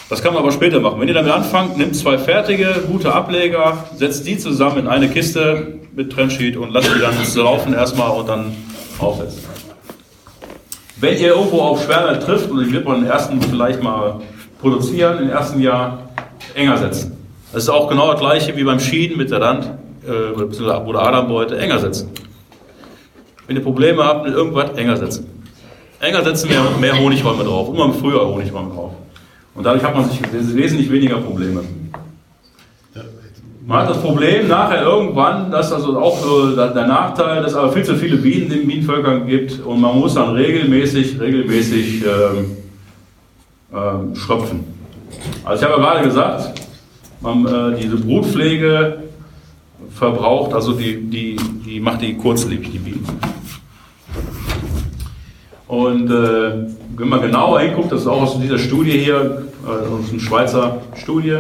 Das 0.09 0.22
kann 0.22 0.32
man 0.32 0.42
aber 0.42 0.53
später 0.53 0.80
machen. 0.80 1.01
Wenn 1.01 1.09
ihr 1.09 1.14
damit 1.14 1.32
anfangt, 1.32 1.76
nehmt 1.76 1.94
zwei 1.94 2.16
fertige, 2.16 2.84
gute 2.86 3.12
Ableger, 3.12 3.84
setzt 3.96 4.26
die 4.26 4.38
zusammen 4.38 4.78
in 4.78 4.86
eine 4.86 5.09
Kiste 5.09 5.78
mit 5.94 6.12
Trennsheet 6.12 6.57
und 6.57 6.72
lasst 6.72 6.88
die 6.94 7.01
dann 7.01 7.14
laufen 7.44 7.74
erstmal 7.74 8.11
und 8.12 8.28
dann 8.28 8.53
aufsetzen. 8.99 9.58
Wenn 11.01 11.16
ihr 11.18 11.28
irgendwo 11.28 11.61
auf 11.61 11.84
Schwerland 11.84 12.22
trifft, 12.22 12.51
und 12.51 12.61
ich 12.61 12.72
wird 12.72 12.84
man 12.84 13.03
den 13.03 13.11
ersten 13.11 13.40
vielleicht 13.40 13.82
mal 13.82 14.20
produzieren, 14.61 15.18
im 15.20 15.30
ersten 15.30 15.61
Jahr 15.61 16.11
enger 16.55 16.76
setzen. 16.76 17.16
Das 17.53 17.62
ist 17.62 17.68
auch 17.68 17.88
genau 17.88 18.11
das 18.11 18.20
gleiche 18.20 18.57
wie 18.57 18.64
beim 18.64 18.80
Schieden 18.80 19.16
mit 19.16 19.30
der 19.30 19.40
Rand 19.40 19.70
äh, 20.07 20.40
oder 20.40 21.03
Adambeute, 21.07 21.57
enger 21.59 21.78
setzen. 21.78 22.11
Wenn 23.46 23.57
ihr 23.57 23.62
Probleme 23.62 24.05
habt 24.05 24.26
mit 24.26 24.34
irgendwas, 24.34 24.76
enger 24.76 24.96
setzen. 24.96 25.26
Enger 26.01 26.22
setzen, 26.24 26.49
mehr, 26.49 26.62
mehr 26.80 26.99
Honigräume 26.99 27.44
drauf, 27.44 27.68
immer 27.68 27.92
früher 27.92 28.26
Honigräume 28.26 28.74
drauf. 28.74 28.92
Und 29.55 29.64
dadurch 29.64 29.82
hat 29.82 29.94
man 29.94 30.09
sich 30.09 30.20
wesentlich 30.32 30.90
weniger 30.90 31.16
Probleme. 31.16 31.62
Man 33.69 33.81
hat 33.81 33.91
das 33.91 34.01
Problem 34.01 34.49
nachher 34.49 34.81
irgendwann, 34.81 35.51
dass 35.51 35.71
also 35.71 36.01
auch 36.01 36.19
so 36.19 36.57
der 36.57 36.87
Nachteil, 36.87 37.43
dass 37.43 37.51
es 37.51 37.57
aber 37.59 37.71
viel 37.71 37.85
zu 37.85 37.97
viele 37.97 38.16
Bienen 38.16 38.49
den 38.49 38.66
Bienenvölkern 38.66 39.27
gibt 39.27 39.61
und 39.62 39.79
man 39.79 40.01
muss 40.01 40.14
dann 40.14 40.31
regelmäßig, 40.31 41.21
regelmäßig 41.21 42.03
ähm, 42.03 42.57
ähm, 43.71 44.16
schröpfen. 44.16 44.64
Also 45.45 45.62
ich 45.62 45.71
habe 45.71 45.83
ja 45.83 45.87
gerade 45.87 46.09
gesagt, 46.09 46.62
man, 47.21 47.45
äh, 47.45 47.79
diese 47.79 47.97
Brutpflege 47.97 49.03
verbraucht, 49.91 50.55
also 50.55 50.73
die, 50.73 51.03
die, 51.03 51.37
die 51.66 51.79
macht 51.79 52.01
die 52.01 52.16
kurzlebig, 52.16 52.73
die 52.73 52.79
Bienen. 52.79 53.07
Und 55.66 56.11
äh, 56.11 56.69
wenn 56.97 57.09
man 57.11 57.21
genauer 57.21 57.61
hinguckt, 57.61 57.93
das 57.93 58.01
ist 58.01 58.07
auch 58.07 58.23
aus 58.23 58.41
dieser 58.41 58.59
Studie 58.59 58.93
hier, 58.93 59.47
äh, 59.66 59.69
aus 59.69 60.11
einer 60.11 60.21
Schweizer 60.21 60.81
Studie, 60.95 61.37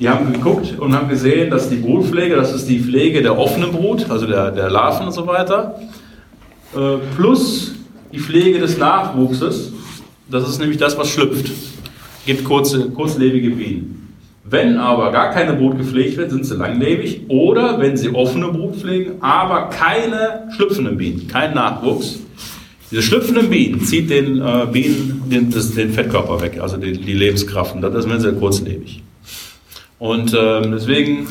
die 0.00 0.08
haben 0.08 0.32
geguckt 0.32 0.78
und 0.78 0.94
haben 0.94 1.08
gesehen, 1.08 1.50
dass 1.50 1.68
die 1.68 1.76
Brutpflege, 1.76 2.36
das 2.36 2.54
ist 2.54 2.68
die 2.68 2.78
Pflege 2.78 3.22
der 3.22 3.36
offenen 3.36 3.72
Brut, 3.72 4.08
also 4.10 4.26
der, 4.26 4.50
der 4.50 4.70
Larven 4.70 5.06
und 5.06 5.12
so 5.12 5.26
weiter, 5.26 5.80
äh, 6.74 6.98
plus 7.16 7.74
die 8.12 8.18
Pflege 8.18 8.58
des 8.58 8.78
Nachwuchses, 8.78 9.72
das 10.30 10.48
ist 10.48 10.58
nämlich 10.60 10.78
das, 10.78 10.96
was 10.96 11.08
schlüpft, 11.08 11.50
gibt 12.26 12.44
kurze, 12.44 12.90
kurzlebige 12.90 13.50
Bienen. 13.50 13.98
Wenn 14.50 14.78
aber 14.78 15.12
gar 15.12 15.30
keine 15.30 15.54
Brut 15.54 15.76
gepflegt 15.76 16.16
wird, 16.16 16.30
sind 16.30 16.46
sie 16.46 16.54
langlebig. 16.54 17.22
Oder 17.28 17.78
wenn 17.80 17.96
sie 17.98 18.08
offene 18.08 18.48
Brut 18.48 18.76
pflegen, 18.76 19.20
aber 19.20 19.68
keine 19.68 20.48
schlüpfenden 20.56 20.96
Bienen, 20.96 21.28
kein 21.28 21.54
Nachwuchs. 21.54 22.20
Diese 22.90 23.02
schlüpfenden 23.02 23.50
Bienen 23.50 23.82
zieht 23.82 24.08
den 24.08 24.40
äh, 24.40 24.66
Bienen 24.72 25.22
den, 25.30 25.50
den, 25.50 25.92
Fettkörper 25.92 26.40
weg, 26.40 26.58
also 26.60 26.78
die, 26.78 26.92
die 26.92 27.12
Lebenskraft. 27.12 27.74
Und 27.74 27.82
das 27.82 28.06
ist 28.06 28.22
sehr 28.22 28.32
kurzlebig. 28.32 29.02
Und 29.98 30.34
ähm, 30.34 30.72
deswegen 30.72 31.26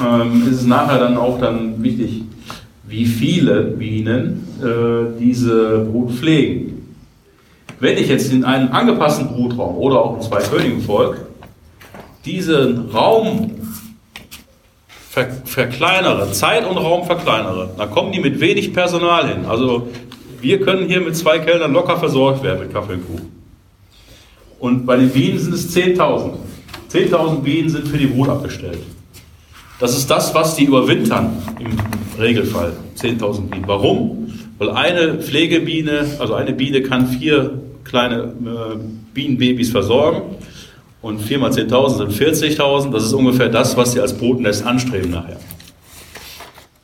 ähm, 0.00 0.48
ist 0.48 0.60
es 0.60 0.66
nachher 0.66 0.98
dann 0.98 1.16
auch 1.16 1.38
dann 1.38 1.82
wichtig, 1.82 2.22
wie 2.86 3.04
viele 3.04 3.62
Bienen 3.62 4.46
äh, 4.62 5.18
diese 5.18 5.86
Brut 5.90 6.12
pflegen. 6.12 6.96
Wenn 7.78 7.98
ich 7.98 8.08
jetzt 8.08 8.32
in 8.32 8.44
einem 8.44 8.72
angepassten 8.72 9.28
Brutraum 9.28 9.76
oder 9.76 10.02
auch 10.02 10.16
im 10.16 10.22
Zweikönigenvolk 10.22 11.26
diesen 12.24 12.90
Raum 12.90 13.50
ver 15.10 15.28
verkleinere, 15.44 16.32
Zeit 16.32 16.66
und 16.66 16.76
Raum 16.76 17.04
verkleinere, 17.04 17.70
dann 17.76 17.90
kommen 17.90 18.12
die 18.12 18.20
mit 18.20 18.40
wenig 18.40 18.72
Personal 18.72 19.28
hin. 19.28 19.44
Also 19.46 19.88
wir 20.40 20.60
können 20.60 20.88
hier 20.88 21.00
mit 21.00 21.16
zwei 21.16 21.38
Kellnern 21.38 21.72
locker 21.72 21.98
versorgt 21.98 22.42
werden 22.42 22.60
mit 22.60 22.72
Kaffee 22.72 22.94
und 22.94 23.06
Kuchen. 23.06 23.32
Und 24.58 24.86
bei 24.86 24.96
den 24.96 25.10
Bienen 25.10 25.38
sind 25.38 25.54
es 25.54 25.74
10.000. 25.74 26.34
10.000 26.96 27.42
Bienen 27.42 27.68
sind 27.68 27.88
für 27.88 27.98
die 27.98 28.06
Brut 28.06 28.30
abgestellt. 28.30 28.78
Das 29.78 29.94
ist 29.96 30.10
das, 30.10 30.34
was 30.34 30.56
die 30.56 30.64
überwintern 30.64 31.30
im 31.58 31.76
Regelfall. 32.18 32.72
10.000 32.96 33.50
Bienen. 33.50 33.64
Warum? 33.66 34.32
Weil 34.56 34.70
eine 34.70 35.18
Pflegebiene, 35.18 36.06
also 36.18 36.32
eine 36.32 36.54
Biene 36.54 36.80
kann 36.80 37.06
vier 37.06 37.60
kleine 37.84 38.22
äh, 38.22 38.78
Bienenbabys 39.12 39.70
versorgen. 39.70 40.22
Und 41.02 41.20
4 41.20 41.38
mal 41.38 41.50
10.000 41.50 42.10
sind 42.10 42.58
40.000. 42.58 42.90
Das 42.90 43.04
ist 43.04 43.12
ungefähr 43.12 43.50
das, 43.50 43.76
was 43.76 43.92
sie 43.92 44.00
als 44.00 44.16
Brutnest 44.16 44.64
anstreben 44.64 45.10
nachher. 45.10 45.36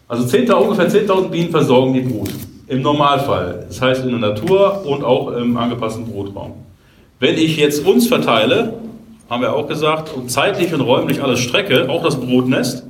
Also 0.06 0.26
10, 0.26 0.52
ungefähr 0.52 0.90
10.000 0.90 1.28
Bienen 1.28 1.50
versorgen 1.50 1.94
die 1.94 2.02
Brut. 2.02 2.28
Im 2.66 2.82
Normalfall. 2.82 3.64
Das 3.66 3.80
heißt 3.80 4.04
in 4.04 4.10
der 4.10 4.18
Natur 4.18 4.84
und 4.84 5.02
auch 5.02 5.32
im 5.32 5.56
angepassten 5.56 6.04
Brutraum. 6.04 6.52
Wenn 7.18 7.38
ich 7.38 7.56
jetzt 7.56 7.86
uns 7.86 8.06
verteile, 8.08 8.74
haben 9.32 9.40
wir 9.40 9.54
auch 9.54 9.66
gesagt, 9.66 10.14
und 10.14 10.30
zeitlich 10.30 10.74
und 10.74 10.82
räumlich 10.82 11.22
alles 11.22 11.40
strecke, 11.40 11.88
auch 11.88 12.04
das 12.04 12.20
Brutnest, 12.20 12.84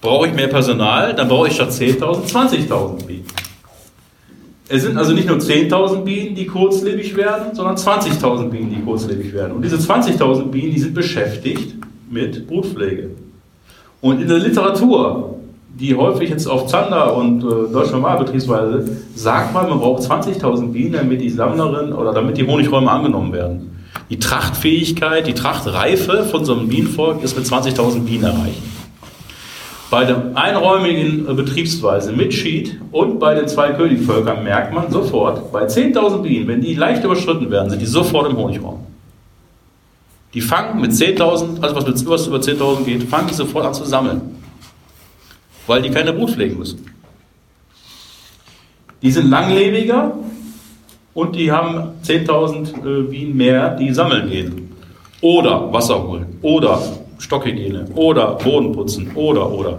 brauche 0.00 0.28
ich 0.28 0.34
mehr 0.34 0.46
Personal, 0.46 1.16
dann 1.16 1.26
brauche 1.26 1.48
ich 1.48 1.54
statt 1.54 1.70
10.000 1.70 2.30
20.000 2.30 3.06
Bienen. 3.06 3.24
Es 4.68 4.82
sind 4.82 4.96
also 4.96 5.12
nicht 5.12 5.26
nur 5.26 5.38
10.000 5.38 6.02
Bienen, 6.02 6.36
die 6.36 6.46
kurzlebig 6.46 7.16
werden, 7.16 7.56
sondern 7.56 7.74
20.000 7.74 8.50
Bienen, 8.50 8.70
die 8.70 8.80
kurzlebig 8.82 9.34
werden. 9.34 9.50
Und 9.50 9.64
diese 9.64 9.78
20.000 9.78 10.44
Bienen, 10.44 10.70
die 10.70 10.78
sind 10.78 10.94
beschäftigt 10.94 11.74
mit 12.08 12.46
Brutpflege. 12.46 13.10
Und 14.00 14.22
in 14.22 14.28
der 14.28 14.38
Literatur, 14.38 15.40
die 15.76 15.96
häufig 15.96 16.30
jetzt 16.30 16.46
auf 16.46 16.68
Zander 16.68 17.16
und 17.16 17.42
äh, 17.42 17.72
Deutsche 17.72 17.92
Normalbetriebsweise, 17.94 18.96
sagt 19.16 19.52
man, 19.52 19.68
man 19.68 19.80
braucht 19.80 20.04
20.000 20.04 20.68
Bienen, 20.68 20.92
damit 20.92 21.20
die 21.20 21.30
Sammlerin 21.30 21.92
oder 21.92 22.12
damit 22.12 22.38
die 22.38 22.46
Honigräume 22.46 22.88
angenommen 22.88 23.32
werden. 23.32 23.79
Die 24.10 24.18
Trachtfähigkeit, 24.18 25.28
die 25.28 25.34
Trachtreife 25.34 26.24
von 26.24 26.44
so 26.44 26.52
einem 26.52 26.68
Bienenvolk 26.68 27.22
ist 27.22 27.36
mit 27.36 27.46
20.000 27.46 28.00
Bienen 28.00 28.24
erreicht. 28.24 28.60
Bei 29.88 30.04
der 30.04 30.32
einräumigen 30.34 31.24
Betriebsweise 31.36 32.12
mit 32.12 32.34
Sheet 32.34 32.80
und 32.90 33.20
bei 33.20 33.34
den 33.34 33.46
zwei 33.46 33.72
Königvölkern 33.72 34.42
merkt 34.42 34.72
man 34.72 34.90
sofort, 34.90 35.52
bei 35.52 35.64
10.000 35.64 36.22
Bienen, 36.22 36.48
wenn 36.48 36.60
die 36.60 36.74
leicht 36.74 37.04
überschritten 37.04 37.50
werden, 37.50 37.70
sind 37.70 37.80
die 37.80 37.86
sofort 37.86 38.30
im 38.30 38.36
Honigraum. 38.36 38.86
Die 40.34 40.40
fangen 40.40 40.80
mit 40.80 40.92
10.000, 40.92 41.60
also 41.60 41.74
was 41.74 42.06
was 42.06 42.26
über 42.26 42.38
10.000 42.38 42.84
geht, 42.84 43.02
fangen 43.04 43.28
die 43.28 43.34
sofort 43.34 43.66
an 43.66 43.74
zu 43.74 43.84
sammeln, 43.84 44.20
weil 45.66 45.82
die 45.82 45.90
keine 45.90 46.12
Brut 46.12 46.30
pflegen 46.30 46.58
müssen. 46.58 46.84
Die 49.02 49.10
sind 49.10 49.30
langlebiger, 49.30 50.14
und 51.14 51.34
die 51.34 51.50
haben 51.50 51.92
10.000 52.04 53.00
äh, 53.00 53.02
Bienen 53.02 53.36
mehr, 53.36 53.74
die 53.76 53.92
sammeln 53.92 54.30
gehen. 54.30 54.72
Oder 55.20 55.72
Wasser 55.72 56.02
holen. 56.02 56.38
Oder 56.42 56.80
Stockhygiene. 57.18 57.86
Oder 57.94 58.34
Boden 58.34 58.72
putzen. 58.72 59.10
Oder, 59.14 59.50
oder. 59.50 59.78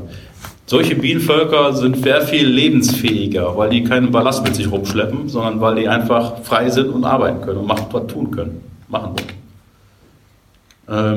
Solche 0.65 0.95
Bienenvölker 0.95 1.73
sind 1.73 2.03
sehr 2.03 2.21
viel 2.21 2.47
lebensfähiger, 2.47 3.57
weil 3.57 3.69
die 3.71 3.83
keinen 3.83 4.11
Ballast 4.11 4.43
mit 4.43 4.55
sich 4.55 4.71
rumschleppen, 4.71 5.27
sondern 5.27 5.59
weil 5.59 5.75
die 5.75 5.87
einfach 5.87 6.37
frei 6.43 6.69
sind 6.69 6.89
und 6.89 7.03
arbeiten 7.03 7.41
können 7.41 7.59
und 7.59 7.67
machen, 7.67 7.87
was 7.91 8.07
tun 8.07 8.31
können. 8.31 8.61
Machen 8.87 9.11
wollen. 9.11 9.41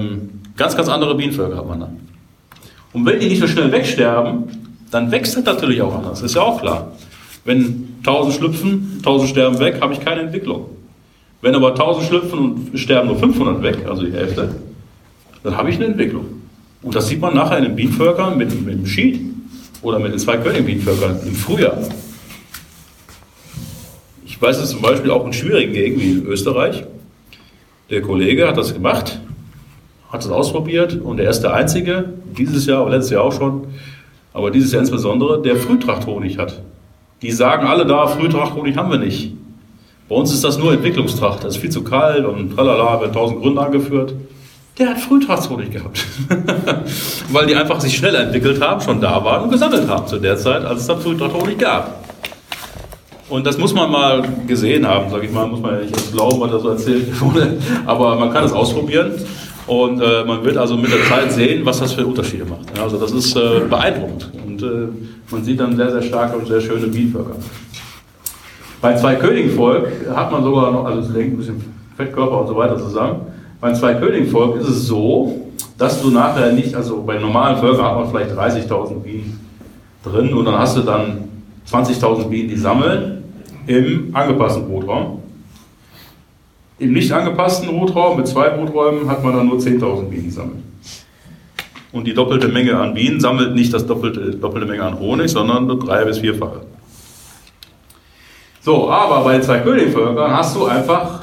Ähm, 0.00 0.30
ganz, 0.56 0.76
ganz 0.76 0.88
andere 0.88 1.14
Bienenvölker 1.14 1.56
hat 1.56 1.68
man 1.68 1.80
dann. 1.80 2.00
Und 2.92 3.06
wenn 3.06 3.20
die 3.20 3.28
nicht 3.28 3.40
so 3.40 3.46
schnell 3.46 3.70
wegsterben, 3.70 4.44
dann 4.90 5.10
wächst 5.10 5.36
das 5.36 5.44
natürlich 5.44 5.82
auch 5.82 5.94
anders. 5.94 6.22
Ist 6.22 6.34
ja 6.34 6.42
auch 6.42 6.60
klar. 6.60 6.92
Wenn 7.44 7.96
1000 7.98 8.34
schlüpfen, 8.34 8.94
1000 8.98 9.30
sterben 9.30 9.58
weg, 9.58 9.80
habe 9.80 9.92
ich 9.92 10.00
keine 10.00 10.22
Entwicklung. 10.22 10.66
Wenn 11.40 11.54
aber 11.54 11.70
1000 11.70 12.06
schlüpfen 12.06 12.38
und 12.38 12.78
sterben 12.78 13.08
nur 13.08 13.18
500 13.18 13.62
weg, 13.62 13.86
also 13.86 14.04
die 14.04 14.12
Hälfte, 14.12 14.54
dann 15.42 15.56
habe 15.56 15.70
ich 15.70 15.76
eine 15.76 15.86
Entwicklung. 15.86 16.24
Und 16.82 16.94
das 16.94 17.08
sieht 17.08 17.20
man 17.20 17.34
nachher 17.34 17.58
in 17.58 17.64
den 17.64 17.76
Bienenvölkern 17.76 18.36
mit, 18.38 18.64
mit 18.64 18.74
dem 18.74 18.86
Schied 18.86 19.20
oder 19.82 19.98
mit 19.98 20.12
den 20.12 20.18
zwei 20.18 20.38
König-Bienenvölkern 20.38 21.20
im 21.26 21.34
Frühjahr. 21.34 21.78
Ich 24.24 24.40
weiß 24.40 24.58
es 24.58 24.70
zum 24.70 24.80
Beispiel 24.80 25.10
auch 25.10 25.26
in 25.26 25.32
schwierigen 25.32 25.72
Gegenden 25.72 26.02
wie 26.02 26.12
in 26.12 26.26
Österreich. 26.26 26.84
Der 27.90 28.00
Kollege 28.00 28.48
hat 28.48 28.56
das 28.56 28.72
gemacht, 28.72 29.20
hat 30.10 30.22
es 30.22 30.30
ausprobiert 30.30 30.98
und 31.00 31.20
er 31.20 31.30
ist 31.30 31.42
der 31.42 31.52
Einzige, 31.52 32.14
dieses 32.36 32.64
Jahr, 32.66 32.88
letztes 32.88 33.12
Jahr 33.12 33.22
auch 33.22 33.32
schon, 33.32 33.66
aber 34.32 34.50
dieses 34.50 34.72
Jahr 34.72 34.80
insbesondere, 34.80 35.42
der 35.42 35.56
Frühtrachthonig 35.56 36.38
hat. 36.38 36.62
Die 37.24 37.32
sagen 37.32 37.66
alle 37.66 37.86
da, 37.86 38.06
Frühtrachthonig 38.06 38.76
haben 38.76 38.90
wir 38.90 38.98
nicht. 38.98 39.32
Bei 40.10 40.14
uns 40.14 40.30
ist 40.30 40.44
das 40.44 40.58
nur 40.58 40.74
Entwicklungstracht. 40.74 41.42
Das 41.42 41.54
ist 41.54 41.60
viel 41.62 41.70
zu 41.70 41.82
kalt 41.82 42.26
und 42.26 42.54
tralala, 42.54 43.00
wird 43.00 43.14
tausend 43.14 43.40
Gründe 43.40 43.62
angeführt. 43.62 44.12
Der 44.78 44.90
hat 44.90 44.98
Frühtrachtshonig 44.98 45.70
gehabt. 45.70 46.04
Weil 47.32 47.46
die 47.46 47.54
einfach 47.54 47.80
sich 47.80 47.96
schnell 47.96 48.14
entwickelt 48.14 48.60
haben, 48.60 48.78
schon 48.82 49.00
da 49.00 49.24
waren 49.24 49.44
und 49.44 49.50
gesammelt 49.50 49.88
haben 49.88 50.06
zu 50.06 50.18
der 50.18 50.36
Zeit, 50.36 50.66
als 50.66 50.82
es 50.82 50.86
dann 50.86 51.00
Frühtrachthonig 51.00 51.56
gab. 51.56 52.04
Und 53.30 53.46
das 53.46 53.56
muss 53.56 53.72
man 53.72 53.90
mal 53.90 54.22
gesehen 54.46 54.86
haben, 54.86 55.08
sage 55.10 55.24
ich 55.24 55.32
mal, 55.32 55.46
muss 55.46 55.60
man 55.60 55.76
ja 55.76 55.80
nicht 55.80 56.12
glauben, 56.12 56.40
was 56.40 56.50
da 56.50 56.58
so 56.58 56.68
erzählt 56.68 57.20
wurde. 57.22 57.56
Aber 57.86 58.16
man 58.16 58.34
kann 58.34 58.44
es 58.44 58.52
ausprobieren 58.52 59.12
und 59.66 59.98
äh, 60.02 60.24
man 60.26 60.44
wird 60.44 60.58
also 60.58 60.76
mit 60.76 60.92
der 60.92 61.02
Zeit 61.04 61.32
sehen, 61.32 61.64
was 61.64 61.80
das 61.80 61.94
für 61.94 62.06
Unterschiede 62.06 62.44
macht. 62.44 62.78
Also 62.78 62.98
das 62.98 63.12
ist 63.12 63.34
äh, 63.34 63.60
beeindruckend. 63.60 64.30
Und 64.46 64.62
äh, 64.62 64.88
man 65.34 65.44
sieht 65.44 65.60
dann 65.60 65.76
sehr, 65.76 65.90
sehr 65.90 66.02
starke 66.02 66.36
und 66.36 66.46
sehr 66.46 66.60
schöne 66.60 66.86
Bienenvölker. 66.86 67.36
Bei 68.80 68.94
zwei 68.94 69.16
Königenvolk 69.16 69.88
hat 70.14 70.30
man 70.30 70.44
sogar 70.44 70.70
noch, 70.70 70.84
also 70.84 71.00
es 71.00 71.16
hängt 71.16 71.34
ein 71.34 71.36
bisschen 71.36 71.64
Fettkörper 71.96 72.40
und 72.40 72.46
so 72.46 72.56
weiter 72.56 72.78
zusammen. 72.78 73.22
Bei 73.60 73.72
zwei 73.72 73.94
Königenvolk 73.94 74.60
ist 74.60 74.68
es 74.68 74.86
so, 74.86 75.50
dass 75.76 76.00
du 76.00 76.10
nachher 76.10 76.52
nicht, 76.52 76.74
also 76.74 77.02
bei 77.02 77.18
normalen 77.18 77.56
Völkern 77.58 77.84
hat 77.84 77.96
man 77.96 78.08
vielleicht 78.08 78.30
30.000 78.30 79.00
Bienen 79.00 79.40
drin 80.04 80.32
und 80.32 80.44
dann 80.44 80.58
hast 80.58 80.76
du 80.76 80.82
dann 80.82 81.28
20.000 81.68 82.28
Bienen, 82.28 82.48
die 82.48 82.56
sammeln 82.56 83.24
im 83.66 84.14
angepassten 84.14 84.68
Brutraum. 84.68 85.22
Im 86.78 86.92
nicht 86.92 87.10
angepassten 87.10 87.68
Brutraum 87.68 88.18
mit 88.18 88.28
zwei 88.28 88.50
Bruträumen 88.50 89.08
hat 89.08 89.24
man 89.24 89.34
dann 89.34 89.46
nur 89.46 89.58
10.000 89.58 90.02
Bienen 90.02 90.26
gesammelt. 90.26 90.58
Und 91.94 92.08
die 92.08 92.12
doppelte 92.12 92.48
Menge 92.48 92.76
an 92.76 92.92
Bienen 92.92 93.20
sammelt 93.20 93.54
nicht 93.54 93.72
das 93.72 93.86
doppelte, 93.86 94.32
doppelte 94.32 94.66
Menge 94.66 94.82
an 94.82 94.98
Honig, 94.98 95.30
sondern 95.30 95.68
das 95.68 95.78
drei- 95.78 96.04
bis 96.04 96.18
vierfache. 96.18 96.62
So, 98.60 98.90
aber 98.90 99.22
bei 99.22 99.38
zwei 99.40 99.58
Königvölkern 99.58 100.32
hast 100.32 100.56
du 100.56 100.64
einfach 100.64 101.20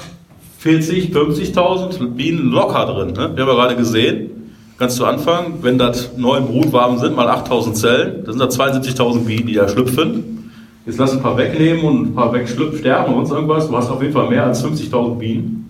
40, 0.60 1.12
50.000 1.14 2.16
Bienen 2.16 2.52
locker 2.52 2.86
drin. 2.86 3.08
Ne? 3.10 3.32
Wir 3.36 3.44
haben 3.44 3.50
ja 3.50 3.54
gerade 3.56 3.76
gesehen, 3.76 4.54
ganz 4.78 4.96
zu 4.96 5.06
Anfang, 5.06 5.56
wenn 5.62 5.78
das 5.78 6.16
neun 6.16 6.46
Brutwaben 6.46 7.00
sind, 7.00 7.18
mal 7.18 7.28
8.000 7.28 7.74
Zellen, 7.74 8.24
dann 8.24 8.38
sind 8.38 8.42
da 8.42 8.46
72.000 8.48 9.26
Bienen, 9.26 9.48
die 9.48 9.56
da 9.56 9.68
schlüpfen. 9.68 10.52
Jetzt 10.86 11.00
lass 11.00 11.12
ein 11.12 11.22
paar 11.22 11.38
wegnehmen 11.38 11.84
und 11.84 12.02
ein 12.12 12.16
paar 12.16 12.32
wegschlüpfen, 12.32 12.80
sterben 12.80 13.14
und 13.14 13.26
sonst 13.26 13.36
irgendwas. 13.38 13.68
Du 13.68 13.76
hast 13.76 13.90
auf 13.90 14.02
jeden 14.02 14.14
Fall 14.14 14.30
mehr 14.30 14.46
als 14.46 14.64
50.000 14.64 15.16
Bienen. 15.18 15.61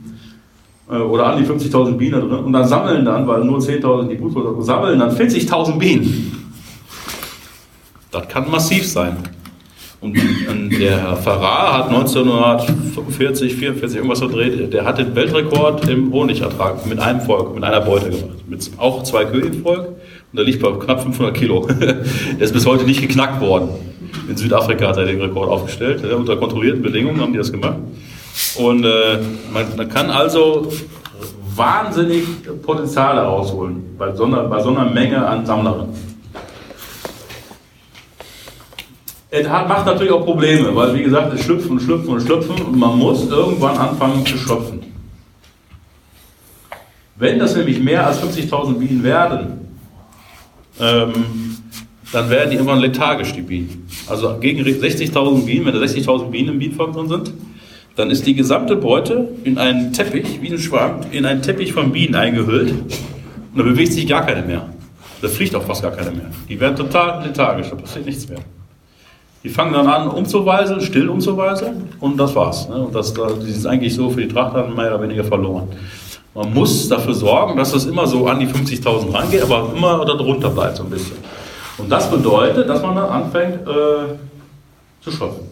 Äh, 0.91 0.95
Oder 0.95 1.27
an 1.27 1.43
die 1.43 1.49
50.000 1.49 1.93
Bienen 1.93 2.13
da 2.13 2.19
drin. 2.19 2.45
Und 2.45 2.53
dann 2.53 2.67
sammeln 2.67 3.05
dann, 3.05 3.25
weil 3.25 3.43
nur 3.43 3.59
10.000 3.59 4.09
die 4.09 4.15
Brutvölker 4.15 4.61
sammeln, 4.61 4.99
dann 4.99 5.15
40.000 5.15 5.77
Bienen. 5.77 6.49
Das 8.11 8.27
kann 8.27 8.51
massiv 8.51 8.85
sein. 8.85 9.17
Und 10.01 10.15
der 10.79 10.99
Herr 10.99 11.15
Farrar 11.15 11.77
hat 11.77 11.89
1945, 11.89 13.55
44 13.55 13.97
irgendwas 13.97 14.17
verdreht, 14.17 14.73
der 14.73 14.83
hat 14.83 14.97
den 14.97 15.15
Weltrekord 15.15 15.87
im 15.87 16.11
Honigertrag 16.11 16.87
mit 16.87 16.97
einem 16.97 17.21
Volk, 17.21 17.53
mit 17.53 17.63
einer 17.63 17.81
Beute 17.81 18.09
gemacht. 18.09 18.47
Mit 18.47 18.71
auch 18.77 19.03
zwei 19.03 19.25
Königvolk 19.25 19.89
und 19.89 20.35
der 20.35 20.43
liegt 20.43 20.59
bei 20.59 20.71
knapp 20.71 21.03
500 21.03 21.35
Kilo. 21.35 21.67
der 21.79 22.01
ist 22.39 22.51
bis 22.51 22.65
heute 22.65 22.85
nicht 22.85 22.99
geknackt 22.99 23.39
worden. 23.41 23.69
In 24.27 24.35
Südafrika 24.35 24.87
hat 24.87 24.97
er 24.97 25.05
den 25.05 25.21
Rekord 25.21 25.49
aufgestellt. 25.49 26.03
Ja, 26.03 26.15
unter 26.15 26.35
kontrollierten 26.35 26.81
Bedingungen 26.81 27.21
haben 27.21 27.33
die 27.33 27.37
das 27.37 27.51
gemacht. 27.51 27.77
Und 28.57 28.83
äh, 28.83 29.19
man, 29.51 29.75
man 29.75 29.89
kann 29.89 30.09
also 30.09 30.71
wahnsinnig 31.55 32.23
Potenzial 32.61 33.15
herausholen 33.15 33.95
bei 33.97 34.13
so 34.15 34.25
einer, 34.25 34.43
bei 34.43 34.61
so 34.61 34.69
einer 34.69 34.89
Menge 34.89 35.25
an 35.25 35.45
Sammlerinnen. 35.45 36.11
Es 39.33 39.47
hat, 39.47 39.67
macht 39.69 39.85
natürlich 39.85 40.11
auch 40.11 40.25
Probleme, 40.25 40.75
weil 40.75 40.93
wie 40.93 41.03
gesagt, 41.03 41.33
es 41.33 41.43
schlüpfen 41.43 41.71
und 41.71 41.81
schlüpfen 41.81 42.09
und 42.09 42.21
schlüpfen 42.21 42.61
und 42.61 42.77
man 42.77 42.97
muss 42.97 43.29
irgendwann 43.29 43.77
anfangen 43.77 44.25
zu 44.25 44.37
schöpfen. 44.37 44.81
Wenn 47.15 47.39
das 47.39 47.55
nämlich 47.55 47.79
mehr 47.79 48.05
als 48.05 48.21
50.000 48.21 48.73
Bienen 48.73 49.03
werden, 49.03 49.69
ähm, 50.79 51.13
dann 52.11 52.29
werden 52.29 52.49
die 52.49 52.57
irgendwann 52.57 52.79
lethargisch, 52.79 53.31
die 53.31 53.41
Bienen. 53.41 53.87
Also 54.07 54.37
gegen 54.39 54.63
60.000 54.63 55.45
Bienen, 55.45 55.65
wenn 55.65 55.73
da 55.75 55.79
60.000 55.79 56.29
Bienen 56.29 56.49
im 56.49 56.59
Bienenvolk 56.59 56.93
drin 56.93 57.07
sind, 57.07 57.33
dann 57.95 58.09
ist 58.09 58.25
die 58.25 58.33
gesamte 58.33 58.75
Beute 58.75 59.29
in 59.43 59.57
einen 59.57 59.93
Teppich, 59.93 60.41
wie 60.41 60.51
ein 60.51 60.57
Schwarm, 60.57 61.01
in 61.11 61.25
einen 61.25 61.41
Teppich 61.41 61.73
von 61.73 61.91
Bienen 61.91 62.15
eingehüllt 62.15 62.71
und 62.71 63.57
da 63.57 63.63
bewegt 63.63 63.93
sich 63.93 64.07
gar 64.07 64.25
keine 64.25 64.45
mehr. 64.45 64.67
Da 65.21 65.27
fliegt 65.27 65.55
auch 65.55 65.63
fast 65.63 65.81
gar 65.81 65.91
keine 65.91 66.11
mehr. 66.11 66.31
Die 66.49 66.59
werden 66.59 66.75
total 66.75 67.25
lethargisch, 67.25 67.69
da 67.69 67.75
passiert 67.75 68.05
nichts 68.05 68.27
mehr. 68.27 68.39
Die 69.43 69.49
fangen 69.49 69.73
dann 69.73 69.87
an 69.87 70.07
umzuweisen, 70.07 70.81
still 70.81 71.09
umzuweisen 71.09 71.89
und 71.99 72.17
das 72.17 72.35
war's. 72.35 72.69
Ne? 72.69 72.75
Und 72.75 72.95
das, 72.95 73.13
das 73.13 73.43
ist 73.43 73.65
eigentlich 73.65 73.93
so 73.93 74.09
für 74.09 74.21
die 74.21 74.27
Tracht 74.27 74.53
mehr 74.53 74.87
oder 74.87 75.01
weniger 75.01 75.23
verloren. 75.23 75.67
Man 76.33 76.53
muss 76.53 76.87
dafür 76.87 77.13
sorgen, 77.13 77.57
dass 77.57 77.73
das 77.73 77.85
immer 77.85 78.07
so 78.07 78.25
an 78.27 78.39
die 78.39 78.47
50.000 78.47 79.13
reingeht, 79.13 79.41
aber 79.41 79.73
immer 79.75 80.05
darunter 80.05 80.49
bleibt 80.49 80.77
so 80.77 80.83
ein 80.83 80.89
bisschen. 80.89 81.17
Und 81.77 81.91
das 81.91 82.09
bedeutet, 82.09 82.69
dass 82.69 82.81
man 82.81 82.95
dann 82.95 83.09
anfängt 83.09 83.67
äh, 83.67 84.15
zu 85.01 85.11
schöpfen. 85.11 85.50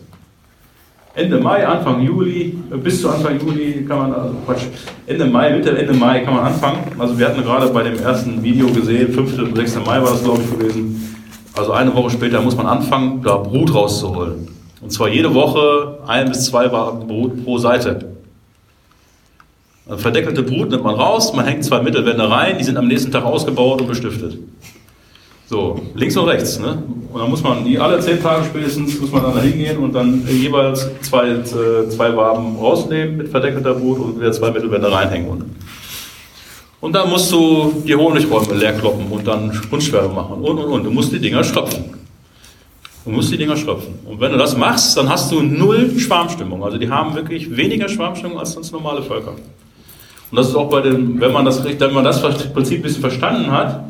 Ende 1.19 1.37
Mai, 1.37 1.67
Anfang 1.67 2.01
Juli, 2.01 2.57
äh, 2.71 2.77
bis 2.77 3.01
zu 3.01 3.09
Anfang 3.09 3.39
Juli 3.39 3.85
kann 3.85 3.97
man, 3.99 4.13
also 4.13 4.35
Quatsch, 4.45 4.63
Ende 5.05 5.25
Mai, 5.25 5.51
Mitte, 5.51 5.77
Ende 5.77 5.93
Mai 5.93 6.21
kann 6.21 6.33
man 6.33 6.45
anfangen. 6.45 6.79
Also 6.97 7.19
wir 7.19 7.27
hatten 7.27 7.43
gerade 7.43 7.67
bei 7.67 7.83
dem 7.83 7.99
ersten 7.99 8.41
Video 8.41 8.67
gesehen, 8.67 9.11
5. 9.11 9.37
und 9.39 9.55
6. 9.55 9.75
Mai 9.85 10.01
war 10.01 10.11
das 10.11 10.23
glaube 10.23 10.41
ich 10.41 10.49
gewesen. 10.49 11.17
Also 11.57 11.73
eine 11.73 11.93
Woche 11.93 12.11
später 12.11 12.41
muss 12.41 12.55
man 12.55 12.67
anfangen, 12.67 13.21
da 13.21 13.35
Brut 13.35 13.73
rauszuholen. 13.73 14.47
Und 14.81 14.91
zwar 14.91 15.09
jede 15.09 15.33
Woche 15.33 15.99
ein 16.07 16.29
bis 16.29 16.45
zwei 16.45 16.69
Brut 16.69 17.43
pro 17.43 17.57
Seite. 17.57 18.13
Eine 19.87 19.97
verdeckelte 19.97 20.43
Brut 20.43 20.69
nimmt 20.69 20.83
man 20.83 20.95
raus, 20.95 21.33
man 21.33 21.45
hängt 21.45 21.65
zwei 21.65 21.81
Mittelwände 21.81 22.29
rein, 22.29 22.57
die 22.57 22.63
sind 22.63 22.77
am 22.77 22.87
nächsten 22.87 23.11
Tag 23.11 23.25
ausgebaut 23.25 23.81
und 23.81 23.87
bestiftet. 23.87 24.37
So, 25.49 25.81
links 25.95 26.15
und 26.15 26.25
rechts. 26.25 26.59
Ne? 26.59 26.83
Und 27.11 27.19
dann 27.19 27.27
muss 27.27 27.41
man 27.41 27.65
die 27.65 27.79
alle 27.79 27.99
zehn 27.99 28.21
Tage 28.21 28.45
spätestens 28.45 28.99
muss 28.99 29.11
man 29.11 29.23
dann 29.23 29.33
da 29.33 29.41
hingehen 29.41 29.79
und 29.79 29.93
dann 29.93 30.23
jeweils 30.27 30.87
zwei, 31.01 31.27
äh, 31.29 31.89
zwei 31.89 32.15
Waben 32.15 32.55
rausnehmen 32.57 33.17
mit 33.17 33.29
verdeckelter 33.29 33.73
Brut 33.73 33.97
und 33.97 34.19
wieder 34.19 34.31
zwei 34.31 34.51
Mittelwände 34.51 34.91
reinhängen. 34.91 35.27
Und, 35.27 35.45
und 36.81 36.93
dann 36.93 37.09
musst 37.09 37.31
du 37.31 37.81
die 37.83 37.95
Honigräume 37.95 38.53
leer 38.53 38.73
kloppen 38.73 39.07
und 39.07 39.25
dann 39.25 39.51
Kunstschwärme 39.71 40.13
machen 40.13 40.35
und 40.35 40.59
und 40.59 40.71
und. 40.71 40.83
Du 40.83 40.91
musst 40.91 41.11
die 41.11 41.19
Dinger 41.19 41.43
schröpfen. 41.43 41.95
Du 43.03 43.09
musst 43.09 43.31
die 43.31 43.37
Dinger 43.37 43.57
schröpfen. 43.57 43.95
Und 44.05 44.21
wenn 44.21 44.31
du 44.31 44.37
das 44.37 44.55
machst, 44.55 44.95
dann 44.97 45.09
hast 45.09 45.31
du 45.31 45.41
null 45.41 45.97
Schwarmstimmung. 45.97 46.63
Also 46.63 46.77
die 46.77 46.91
haben 46.91 47.15
wirklich 47.15 47.57
weniger 47.57 47.89
Schwarmstimmung 47.89 48.37
als 48.37 48.51
sonst 48.51 48.71
normale 48.71 49.01
Völker. 49.01 49.31
Und 49.31 50.37
das 50.37 50.49
ist 50.49 50.55
auch 50.55 50.69
bei 50.69 50.81
dem, 50.81 51.19
wenn 51.19 51.31
man 51.31 51.43
das, 51.43 51.63
wenn 51.63 51.91
man 51.91 52.03
das 52.03 52.21
Prinzip 52.21 52.77
ein 52.77 52.83
bisschen 52.83 53.01
verstanden 53.01 53.49
hat 53.49 53.89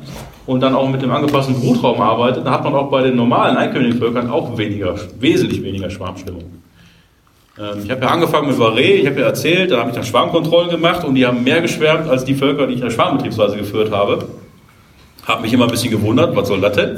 und 0.49 0.61
dann 0.61 0.73
auch 0.73 0.89
mit 0.89 0.99
dem 1.03 1.11
angepassten 1.11 1.53
Brutraum 1.53 2.01
arbeitet, 2.01 2.43
dann 2.43 2.51
hat 2.51 2.63
man 2.63 2.73
auch 2.73 2.89
bei 2.89 3.03
den 3.03 3.15
normalen 3.15 3.55
Einkönigvölkern 3.55 4.31
auch 4.31 4.57
weniger, 4.57 4.95
wesentlich 5.19 5.61
weniger 5.61 5.91
Schwarmstimmung. 5.91 6.43
Ähm, 7.59 7.83
ich 7.83 7.91
habe 7.91 8.01
ja 8.01 8.07
angefangen 8.07 8.47
mit 8.47 8.57
Varé, 8.57 8.95
ich 8.95 9.05
habe 9.05 9.19
ja 9.19 9.27
erzählt, 9.27 9.69
da 9.69 9.77
habe 9.77 9.91
ich 9.91 9.95
dann 9.95 10.03
Schwarmkontrollen 10.03 10.71
gemacht 10.71 11.05
und 11.05 11.13
die 11.13 11.23
haben 11.27 11.43
mehr 11.43 11.61
geschwärmt 11.61 12.09
als 12.09 12.25
die 12.25 12.33
Völker, 12.33 12.65
die 12.65 12.73
ich 12.73 12.79
in 12.79 12.85
der 12.85 12.91
Schwarmbetriebsweise 12.91 13.57
geführt 13.57 13.91
habe. 13.91 14.25
Habe 15.27 15.43
mich 15.43 15.53
immer 15.53 15.65
ein 15.65 15.69
bisschen 15.69 15.91
gewundert, 15.91 16.35
was 16.35 16.47
soll 16.47 16.61
das 16.61 16.75
denn? 16.75 16.97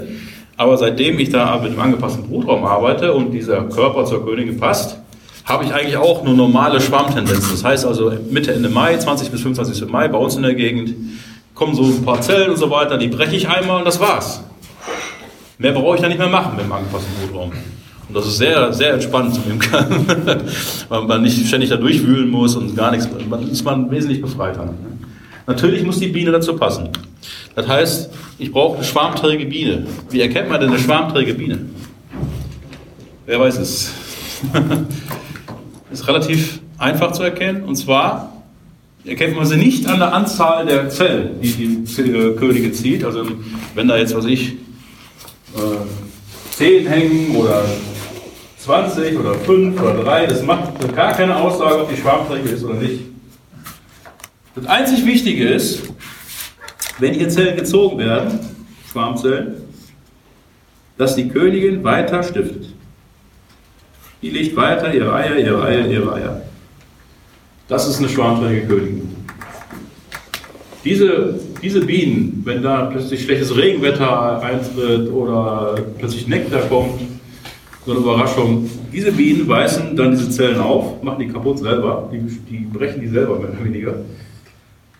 Aber 0.55 0.77
seitdem 0.77 1.19
ich 1.19 1.29
da 1.29 1.59
mit 1.61 1.73
dem 1.73 1.79
angepassten 1.81 2.23
Brutraum 2.23 2.63
arbeite 2.63 3.13
und 3.13 3.31
dieser 3.31 3.63
Körper 3.63 4.05
zur 4.05 4.25
Königin 4.25 4.61
passt, 4.61 4.97
habe 5.43 5.65
ich 5.65 5.73
eigentlich 5.73 5.97
auch 5.97 6.23
nur 6.23 6.35
normale 6.35 6.79
Schwarmtendenzen. 6.79 7.51
Das 7.51 7.65
heißt 7.65 7.85
also 7.85 8.13
Mitte, 8.29 8.53
Ende 8.53 8.69
Mai, 8.69 8.95
20 8.95 9.29
bis 9.29 9.41
25. 9.41 9.89
Mai 9.89 10.07
bei 10.07 10.17
uns 10.17 10.37
in 10.37 10.43
der 10.43 10.55
Gegend 10.55 10.93
kommen 11.61 11.75
so 11.75 11.83
ein 11.83 12.03
paar 12.03 12.19
Zellen 12.21 12.49
und 12.49 12.57
so 12.57 12.71
weiter, 12.71 12.97
die 12.97 13.07
breche 13.07 13.35
ich 13.35 13.47
einmal 13.47 13.77
und 13.77 13.85
das 13.85 13.99
war's. 13.99 14.43
Mehr 15.59 15.71
brauche 15.73 15.95
ich 15.95 16.01
da 16.01 16.07
nicht 16.07 16.17
mehr 16.17 16.27
machen 16.27 16.55
mit 16.55 16.65
dem 16.65 16.71
angepassten 16.71 17.13
Brutraum. 17.21 17.51
Und 17.51 18.17
das 18.17 18.25
ist 18.25 18.37
sehr, 18.39 18.73
sehr 18.73 18.95
entspannt 18.95 19.35
zu 19.35 19.41
Imkern, 19.47 20.07
weil 20.89 21.03
man 21.03 21.21
nicht 21.21 21.45
ständig 21.45 21.69
da 21.69 21.77
durchwühlen 21.77 22.31
muss 22.31 22.55
und 22.55 22.75
gar 22.75 22.89
nichts. 22.89 23.07
Man 23.29 23.47
ist 23.47 23.63
man 23.63 23.91
wesentlich 23.91 24.19
befreiter. 24.23 24.73
Natürlich 25.45 25.83
muss 25.83 25.99
die 25.99 26.07
Biene 26.07 26.31
dazu 26.31 26.55
passen. 26.55 26.89
Das 27.53 27.67
heißt, 27.67 28.11
ich 28.39 28.51
brauche 28.51 28.77
eine 28.77 28.83
schwarmträge 28.83 29.45
Biene. 29.45 29.85
Wie 30.09 30.19
erkennt 30.19 30.49
man 30.49 30.59
denn 30.59 30.69
eine 30.71 30.79
schwarmträge 30.79 31.35
Biene? 31.35 31.59
Wer 33.27 33.39
weiß 33.39 33.59
es? 33.59 33.93
ist 35.91 36.07
relativ 36.07 36.59
einfach 36.79 37.11
zu 37.11 37.21
erkennen. 37.21 37.65
Und 37.65 37.75
zwar 37.75 38.40
erkennt 39.05 39.35
man 39.35 39.45
sie 39.45 39.57
nicht 39.57 39.87
an 39.87 39.99
der 39.99 40.13
Anzahl 40.13 40.65
der 40.65 40.89
Zellen, 40.89 41.41
die 41.41 41.51
die 41.51 42.01
äh, 42.01 42.35
Königin 42.35 42.73
zieht. 42.73 43.03
Also 43.03 43.25
wenn 43.75 43.87
da 43.87 43.97
jetzt, 43.97 44.15
was 44.15 44.25
ich, 44.25 44.53
äh, 45.55 46.55
10 46.55 46.87
hängen 46.87 47.35
oder 47.35 47.65
20 48.59 49.17
oder 49.17 49.33
5 49.33 49.81
oder 49.81 50.03
3, 50.03 50.27
das 50.27 50.43
macht 50.43 50.95
gar 50.95 51.13
keine 51.13 51.35
Aussage, 51.35 51.81
ob 51.81 51.89
die 51.89 51.99
schwarmträge 51.99 52.49
ist 52.49 52.63
oder 52.63 52.75
nicht. 52.75 53.01
Das 54.55 54.65
einzig 54.67 55.05
Wichtige 55.05 55.47
ist, 55.47 55.83
wenn 56.99 57.13
hier 57.13 57.29
Zellen 57.29 57.55
gezogen 57.55 57.97
werden, 57.97 58.39
Schwarmzellen, 58.91 59.55
dass 60.97 61.15
die 61.15 61.29
Königin 61.29 61.83
weiter 61.83 62.21
stiftet. 62.21 62.67
Die 64.21 64.29
legt 64.29 64.55
weiter 64.55 64.93
ihre 64.93 65.13
Eier, 65.13 65.37
ihre 65.37 65.63
Eier, 65.63 65.87
ihre 65.87 66.13
Eier. 66.13 66.41
Das 67.71 67.87
ist 67.87 67.99
eine 67.99 68.09
schwarmträge 68.09 68.67
Königin. 68.67 69.09
Diese, 70.83 71.39
diese 71.61 71.79
Bienen, 71.79 72.41
wenn 72.43 72.61
da 72.61 72.87
plötzlich 72.87 73.23
schlechtes 73.23 73.55
Regenwetter 73.55 74.43
eintritt 74.43 75.09
oder 75.09 75.75
plötzlich 75.97 76.27
Nektar 76.27 76.63
kommt, 76.63 76.99
so 77.85 77.91
eine 77.91 78.01
Überraschung, 78.01 78.69
diese 78.91 79.13
Bienen 79.13 79.47
beißen 79.47 79.95
dann 79.95 80.11
diese 80.11 80.29
Zellen 80.29 80.59
auf, 80.59 81.01
machen 81.01 81.19
die 81.19 81.29
kaputt 81.29 81.59
selber, 81.59 82.09
die, 82.11 82.19
die 82.49 82.65
brechen 82.65 82.99
die 82.99 83.07
selber 83.07 83.39
mehr 83.39 83.51
oder 83.51 83.63
weniger. 83.63 83.93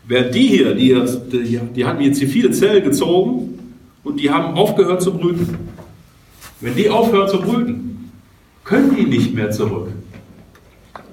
Wer 0.08 0.30
die 0.30 0.48
hier, 0.48 0.74
die, 0.74 0.98
die, 1.30 1.60
die 1.76 1.86
hatten 1.86 2.02
jetzt 2.02 2.20
hier 2.20 2.30
viele 2.30 2.52
Zellen 2.52 2.86
gezogen 2.86 3.60
und 4.06 4.18
die 4.18 4.30
haben 4.30 4.56
aufgehört 4.56 5.02
zu 5.02 5.12
brüten. 5.12 5.58
Wenn 6.62 6.76
die 6.76 6.90
aufhören 6.90 7.28
zu 7.28 7.42
brüten, 7.42 8.12
können 8.64 8.96
die 8.96 9.08
nicht 9.08 9.36
mehr 9.36 9.52
zurück. 9.52 9.81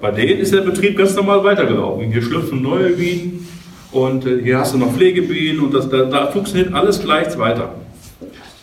Bei 0.01 0.11
denen 0.11 0.39
ist 0.39 0.53
der 0.53 0.61
Betrieb 0.61 0.97
ganz 0.97 1.13
normal 1.15 1.43
weitergelaufen. 1.43 2.11
Hier 2.11 2.21
schlüpfen 2.21 2.61
neue 2.61 2.91
Bienen 2.91 3.47
und 3.91 4.25
äh, 4.25 4.41
hier 4.41 4.59
hast 4.59 4.73
du 4.73 4.77
noch 4.77 4.93
Pflegebienen 4.93 5.59
und 5.59 5.73
das, 5.73 5.89
da, 5.89 6.03
da 6.03 6.27
funktioniert 6.27 6.73
alles 6.73 7.01
gleich 7.01 7.37
weiter. 7.37 7.75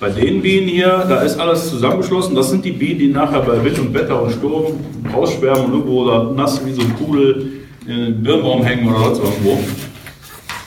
Bei 0.01 0.09
den 0.09 0.41
Bienen 0.41 0.69
hier, 0.69 1.05
da 1.09 1.21
ist 1.23 1.39
alles 1.39 1.69
zusammengeschlossen. 1.69 2.35
Das 2.35 2.51
sind 2.51 2.65
die 2.65 2.73
Bienen, 2.73 2.99
die 2.99 3.09
nachher 3.09 3.41
bei 3.41 3.63
Wind 3.63 3.79
und 3.79 3.95
Wetter 3.95 4.23
und 4.23 4.33
Sturm 4.33 4.75
rausschwärmen 5.13 5.67
und 5.67 5.73
irgendwo 5.73 6.07
da 6.07 6.25
nass 6.35 6.65
wie 6.65 6.73
so 6.73 6.83
ein 6.83 6.95
Pudel 6.95 7.53
in 7.87 7.97
den 7.97 8.23
Birnbaum 8.23 8.65
hängen 8.65 8.89
oder 8.89 9.15
sonst 9.15 9.21
irgendwo. 9.21 9.59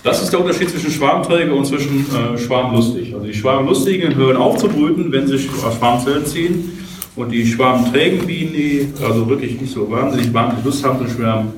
Das 0.03 0.21
ist 0.21 0.31
der 0.31 0.39
Unterschied 0.39 0.69
zwischen 0.69 0.91
Schwarmträger 0.91 1.53
und 1.53 1.65
zwischen 1.65 2.05
äh, 2.07 2.37
Schwarmlustig. 2.37 3.13
Also 3.13 3.25
die 3.25 3.33
Schwarmlustigen 3.33 4.15
hören 4.15 4.37
auf 4.37 4.57
zu 4.57 4.67
brüten, 4.67 5.11
wenn 5.11 5.27
sie 5.27 5.37
Schwarmzellen 5.39 6.25
ziehen. 6.25 6.71
Und 7.15 7.31
die 7.31 7.45
schwarmträgen 7.45 8.25
Bienen, 8.25 8.53
die 8.53 8.87
also 9.03 9.27
wirklich 9.27 9.59
nicht 9.59 9.73
so 9.73 9.89
wahnsinnig 9.89 10.33
wahnsinnig 10.33 10.65
Lust 10.65 10.85
haben 10.85 11.05
zu 11.05 11.13
schwärmen, 11.13 11.51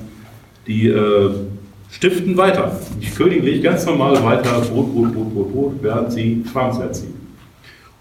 die 0.66 0.88
äh, 0.88 1.30
stiften 1.90 2.36
weiter. 2.36 2.80
Die 3.00 3.10
königlich 3.10 3.62
ganz 3.62 3.86
normal 3.86 4.22
weiter 4.24 4.60
Brot, 4.60 4.92
Brot, 4.92 5.14
Brot, 5.14 5.34
Brot, 5.34 5.52
Brot, 5.52 5.72
während 5.82 6.12
sie 6.12 6.42
Schwarmzellen 6.50 6.94
ziehen. 6.94 7.14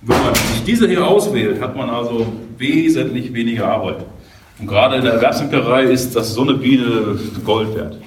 Und 0.02 0.10
wenn 0.10 0.24
man 0.24 0.34
sich 0.36 0.64
diese 0.66 0.88
hier 0.88 1.06
auswählt, 1.06 1.62
hat 1.62 1.76
man 1.76 1.89
also 1.89 2.26
wesentlich 2.58 3.34
weniger 3.34 3.68
Arbeit. 3.68 4.06
Und 4.60 4.68
gerade 4.68 4.97
in 4.97 5.04
der 5.04 5.14
Erwerbsimkerei 5.14 5.84
ist 5.84 6.16
das 6.16 6.34
so 6.34 6.41
eine 6.41 6.54
Biene 6.56 7.20
Gold 7.43 7.76
wert. 7.76 7.97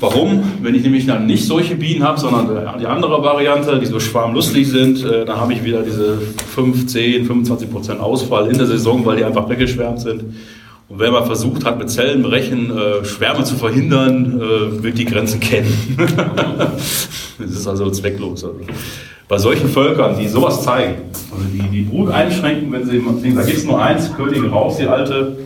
Warum? 0.00 0.42
Wenn 0.62 0.74
ich 0.74 0.82
nämlich 0.82 1.06
dann 1.06 1.26
nicht 1.26 1.46
solche 1.46 1.76
Bienen 1.76 2.02
habe, 2.02 2.18
sondern 2.18 2.78
die 2.78 2.86
andere 2.86 3.22
Variante, 3.22 3.78
die 3.78 3.86
so 3.86 4.00
schwarmlustig 4.00 4.68
sind, 4.68 5.04
äh, 5.04 5.24
dann 5.24 5.40
habe 5.40 5.52
ich 5.52 5.64
wieder 5.64 5.82
diese 5.82 6.18
5, 6.18 6.86
10, 6.86 7.26
25 7.26 7.70
Prozent 7.70 8.00
Ausfall 8.00 8.48
in 8.48 8.58
der 8.58 8.66
Saison, 8.66 9.04
weil 9.06 9.16
die 9.16 9.24
einfach 9.24 9.48
weggeschwärmt 9.48 10.00
sind. 10.00 10.24
Und 10.88 10.98
wer 10.98 11.10
mal 11.10 11.24
versucht 11.24 11.64
hat, 11.64 11.78
mit 11.78 11.90
Zellenbrechen 11.90 12.70
äh, 12.70 13.04
Schwärme 13.04 13.44
zu 13.44 13.54
verhindern, 13.54 14.40
äh, 14.40 14.82
wird 14.82 14.98
die 14.98 15.06
Grenzen 15.06 15.40
kennen. 15.40 15.96
das 17.38 17.50
ist 17.50 17.66
also 17.66 17.90
zwecklos. 17.90 18.44
Also. 18.44 18.60
Bei 19.26 19.38
solchen 19.38 19.68
Völkern, 19.68 20.18
die 20.18 20.28
sowas 20.28 20.62
zeigen, 20.62 20.96
also 21.32 21.44
die 21.52 21.62
die 21.68 21.82
Brut 21.82 22.10
einschränken, 22.10 22.70
wenn 22.70 22.84
sie, 22.84 23.02
da 23.34 23.42
gibt 23.42 23.58
es 23.58 23.64
nur 23.64 23.82
eins, 23.82 24.14
Königin 24.14 24.50
raus, 24.50 24.76
die 24.76 24.86
alte, 24.86 25.38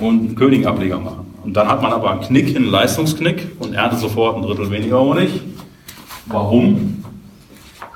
und 0.00 0.18
einen 0.20 0.34
Königableger 0.36 0.98
machen. 0.98 1.26
Und 1.44 1.54
dann 1.56 1.68
hat 1.68 1.82
man 1.82 1.92
aber 1.92 2.10
einen 2.10 2.20
Knick, 2.20 2.54
einen 2.56 2.66
Leistungsknick 2.66 3.48
und 3.58 3.74
erntet 3.74 4.00
sofort 4.00 4.36
ein 4.36 4.42
Drittel 4.42 4.70
weniger 4.70 5.00
Honig. 5.00 5.30
Warum? 6.26 7.04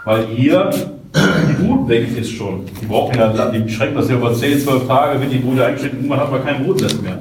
Weil 0.05 0.27
hier 0.29 0.71
die 1.15 1.63
Brut 1.63 1.89
weg 1.89 2.17
ist 2.17 2.31
schon. 2.31 2.65
Die 2.81 2.87
braucht 2.87 3.17
ja, 3.17 3.51
die 3.51 3.69
schränkt 3.69 3.97
das 3.97 4.09
ja 4.09 4.17
über 4.17 4.33
10, 4.33 4.61
12 4.61 4.87
Tage, 4.87 5.21
wird 5.21 5.33
die 5.33 5.39
Brut 5.39 5.61
eingeschränkt, 5.61 5.97
irgendwann 5.97 6.21
hat 6.21 6.31
man 6.31 6.45
kein 6.45 6.65
Brutnest 6.65 7.03
mehr. 7.03 7.19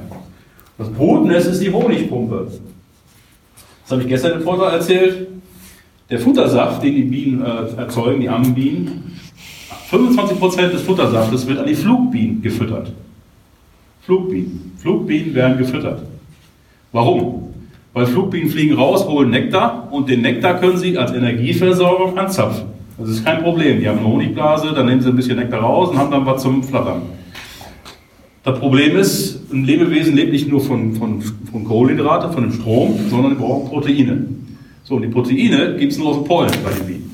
Das 0.78 0.88
Brutnest 0.88 1.48
ist 1.48 1.62
die 1.62 1.70
Honigpumpe. 1.70 2.48
Das 3.82 3.92
habe 3.92 4.02
ich 4.02 4.08
gestern 4.08 4.38
im 4.38 4.42
Vortrag 4.42 4.72
erzählt. 4.72 5.28
Der 6.08 6.18
Futtersaft, 6.18 6.82
den 6.82 6.94
die 6.94 7.02
Bienen 7.02 7.42
äh, 7.42 7.80
erzeugen, 7.80 8.20
die 8.20 8.28
Ammenbienen, 8.28 9.18
25% 9.90 10.68
des 10.68 10.82
Futtersaftes 10.82 11.46
wird 11.46 11.58
an 11.58 11.66
die 11.66 11.74
Flugbienen 11.74 12.40
gefüttert. 12.40 12.92
Flugbienen. 14.02 14.72
Flugbienen 14.78 15.34
werden 15.34 15.58
gefüttert. 15.58 16.02
Warum? 16.92 17.48
Weil 17.94 18.06
Flugbienen 18.06 18.50
fliegen 18.50 18.74
raus, 18.74 19.06
holen 19.06 19.30
Nektar 19.30 19.88
und 19.90 20.08
den 20.08 20.22
Nektar 20.22 20.58
können 20.58 20.76
sie 20.76 20.96
als 20.96 21.12
Energieversorgung 21.12 22.16
anzapfen. 22.16 22.64
Das 22.98 23.08
ist 23.08 23.24
kein 23.24 23.42
Problem. 23.42 23.80
Die 23.80 23.88
haben 23.88 23.98
eine 23.98 24.08
Honigblase, 24.08 24.72
dann 24.74 24.86
nehmen 24.86 25.00
sie 25.00 25.08
ein 25.08 25.16
bisschen 25.16 25.38
Nektar 25.38 25.60
raus 25.60 25.90
und 25.90 25.98
haben 25.98 26.10
dann 26.10 26.24
was 26.24 26.42
zum 26.42 26.62
Flattern. 26.62 27.02
Das 28.44 28.58
Problem 28.58 28.96
ist, 28.96 29.52
ein 29.52 29.64
Lebewesen 29.64 30.16
lebt 30.16 30.32
nicht 30.32 30.48
nur 30.48 30.60
von, 30.60 30.94
von, 30.94 31.22
von 31.22 31.64
Kohlenhydrate, 31.64 32.32
von 32.32 32.42
dem 32.42 32.52
Strom, 32.52 32.98
sondern 33.08 33.36
braucht 33.36 33.70
Proteine. 33.70 34.26
So, 34.82 34.96
und 34.96 35.02
die 35.02 35.08
Proteine 35.08 35.76
gibt 35.78 35.92
es 35.92 35.98
nur 35.98 36.08
aus 36.08 36.24
Pollen 36.24 36.50
bei 36.64 36.70
den 36.72 36.86
Bienen. 36.86 37.10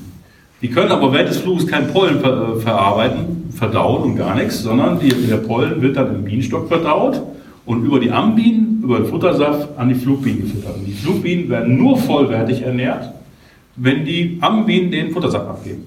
Die 0.61 0.69
können 0.69 0.91
aber 0.91 1.13
während 1.13 1.29
des 1.29 1.37
Fluges 1.37 1.67
kein 1.67 1.87
Pollen 1.87 2.19
ver 2.19 2.55
äh, 2.55 2.59
verarbeiten, 2.59 3.49
verdauen 3.51 4.03
und 4.03 4.15
gar 4.17 4.35
nichts, 4.35 4.63
sondern 4.63 4.99
die, 4.99 5.09
der 5.09 5.37
Pollen 5.37 5.81
wird 5.81 5.95
dann 5.95 6.15
im 6.15 6.23
Bienenstock 6.23 6.67
verdaut 6.67 7.21
und 7.65 7.85
über 7.85 7.99
die 7.99 8.11
Ambienen, 8.11 8.68
über 8.81 8.99
den 8.99 9.07
Futtersaft 9.07 9.69
an 9.77 9.89
die 9.89 9.95
Flugbienen 9.95 10.41
gefüttert. 10.41 10.75
Und 10.77 10.85
die 10.85 10.93
Flugbienen 10.93 11.49
werden 11.49 11.77
nur 11.77 11.97
vollwertig 11.97 12.61
ernährt, 12.61 13.13
wenn 13.75 14.05
die 14.05 14.37
Ambienen 14.41 14.91
den 14.91 15.11
Futtersaft 15.11 15.47
abgeben. 15.47 15.85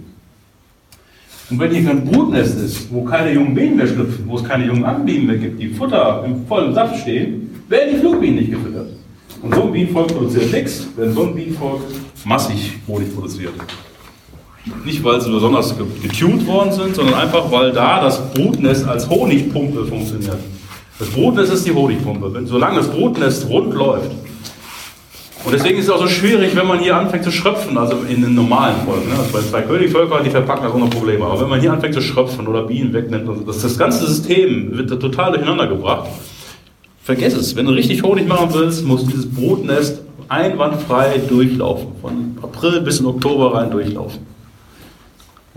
Und 1.50 1.58
wenn 1.58 1.70
hier 1.70 1.84
kein 1.84 2.04
Brutnest 2.04 2.58
ist, 2.60 2.92
wo 2.92 3.02
keine 3.04 3.32
jungen 3.32 3.54
Bienen 3.54 3.76
mehr 3.76 3.86
schlüpfen, 3.86 4.24
wo 4.26 4.36
es 4.36 4.44
keine 4.44 4.66
jungen 4.66 4.84
Ambienen 4.84 5.26
mehr 5.26 5.36
gibt, 5.36 5.60
die 5.60 5.68
Futter 5.68 6.22
im 6.24 6.46
vollen 6.46 6.72
Saft 6.72 7.00
stehen, 7.00 7.50
werden 7.68 7.94
die 7.94 8.00
Flugbienen 8.00 8.36
nicht 8.36 8.50
gefüttert. 8.50 8.88
Und 9.42 9.54
so 9.54 9.64
ein 9.64 9.72
Bienenvolk 9.72 10.08
produziert 10.08 10.52
nichts, 10.52 10.88
wenn 10.96 11.12
so 11.12 11.24
ein 11.24 11.34
Bienenvolk 11.34 11.82
massig 12.24 12.78
Honig 12.86 13.14
produziert. 13.14 13.52
Nicht, 14.84 15.02
weil 15.02 15.20
sie 15.20 15.30
besonders 15.30 15.74
getuned 15.76 16.46
worden 16.46 16.72
sind, 16.72 16.94
sondern 16.94 17.16
einfach, 17.16 17.50
weil 17.50 17.72
da 17.72 18.00
das 18.00 18.32
Brutnest 18.32 18.86
als 18.86 19.10
Honigpumpe 19.10 19.84
funktioniert. 19.86 20.38
Das 21.02 21.10
Brutnest 21.10 21.52
ist 21.52 21.66
die 21.66 21.72
Honigpumpe. 21.72 22.30
Solange 22.44 22.76
das 22.76 22.88
Brutnest 22.88 23.48
rund 23.48 23.74
läuft. 23.74 24.12
Und 25.44 25.52
deswegen 25.52 25.76
ist 25.78 25.86
es 25.86 25.90
auch 25.90 25.98
so 25.98 26.06
schwierig, 26.06 26.54
wenn 26.54 26.68
man 26.68 26.78
hier 26.78 26.96
anfängt 26.96 27.24
zu 27.24 27.32
schröpfen, 27.32 27.76
also 27.76 27.96
in 28.08 28.22
den 28.22 28.36
normalen 28.36 28.76
Folgen. 28.86 29.08
Ne? 29.08 29.18
Also 29.18 29.32
bei 29.32 29.40
zwei 29.40 29.62
Königvölkern, 29.62 30.22
die 30.22 30.30
verpacken 30.30 30.62
das 30.62 30.72
ohne 30.72 30.86
Probleme. 30.86 31.24
Aber 31.24 31.40
wenn 31.40 31.48
man 31.48 31.60
hier 31.60 31.72
anfängt 31.72 31.94
zu 31.94 32.00
schröpfen 32.00 32.46
oder 32.46 32.62
Bienen 32.62 32.92
wegnimmt, 32.92 33.28
das, 33.48 33.62
das 33.62 33.76
ganze 33.76 34.06
System 34.06 34.78
wird 34.78 34.90
total 34.90 35.32
durcheinander 35.32 35.66
gebracht. 35.66 36.08
Vergiss 37.02 37.34
es, 37.34 37.56
wenn 37.56 37.66
du 37.66 37.72
richtig 37.72 38.04
Honig 38.04 38.28
machen 38.28 38.50
willst, 38.52 38.86
muss 38.86 39.04
dieses 39.04 39.28
Brutnest 39.28 40.02
einwandfrei 40.28 41.20
durchlaufen. 41.28 41.88
Von 42.00 42.38
April 42.40 42.80
bis 42.80 43.00
in 43.00 43.06
Oktober 43.06 43.54
rein 43.54 43.72
durchlaufen. 43.72 44.20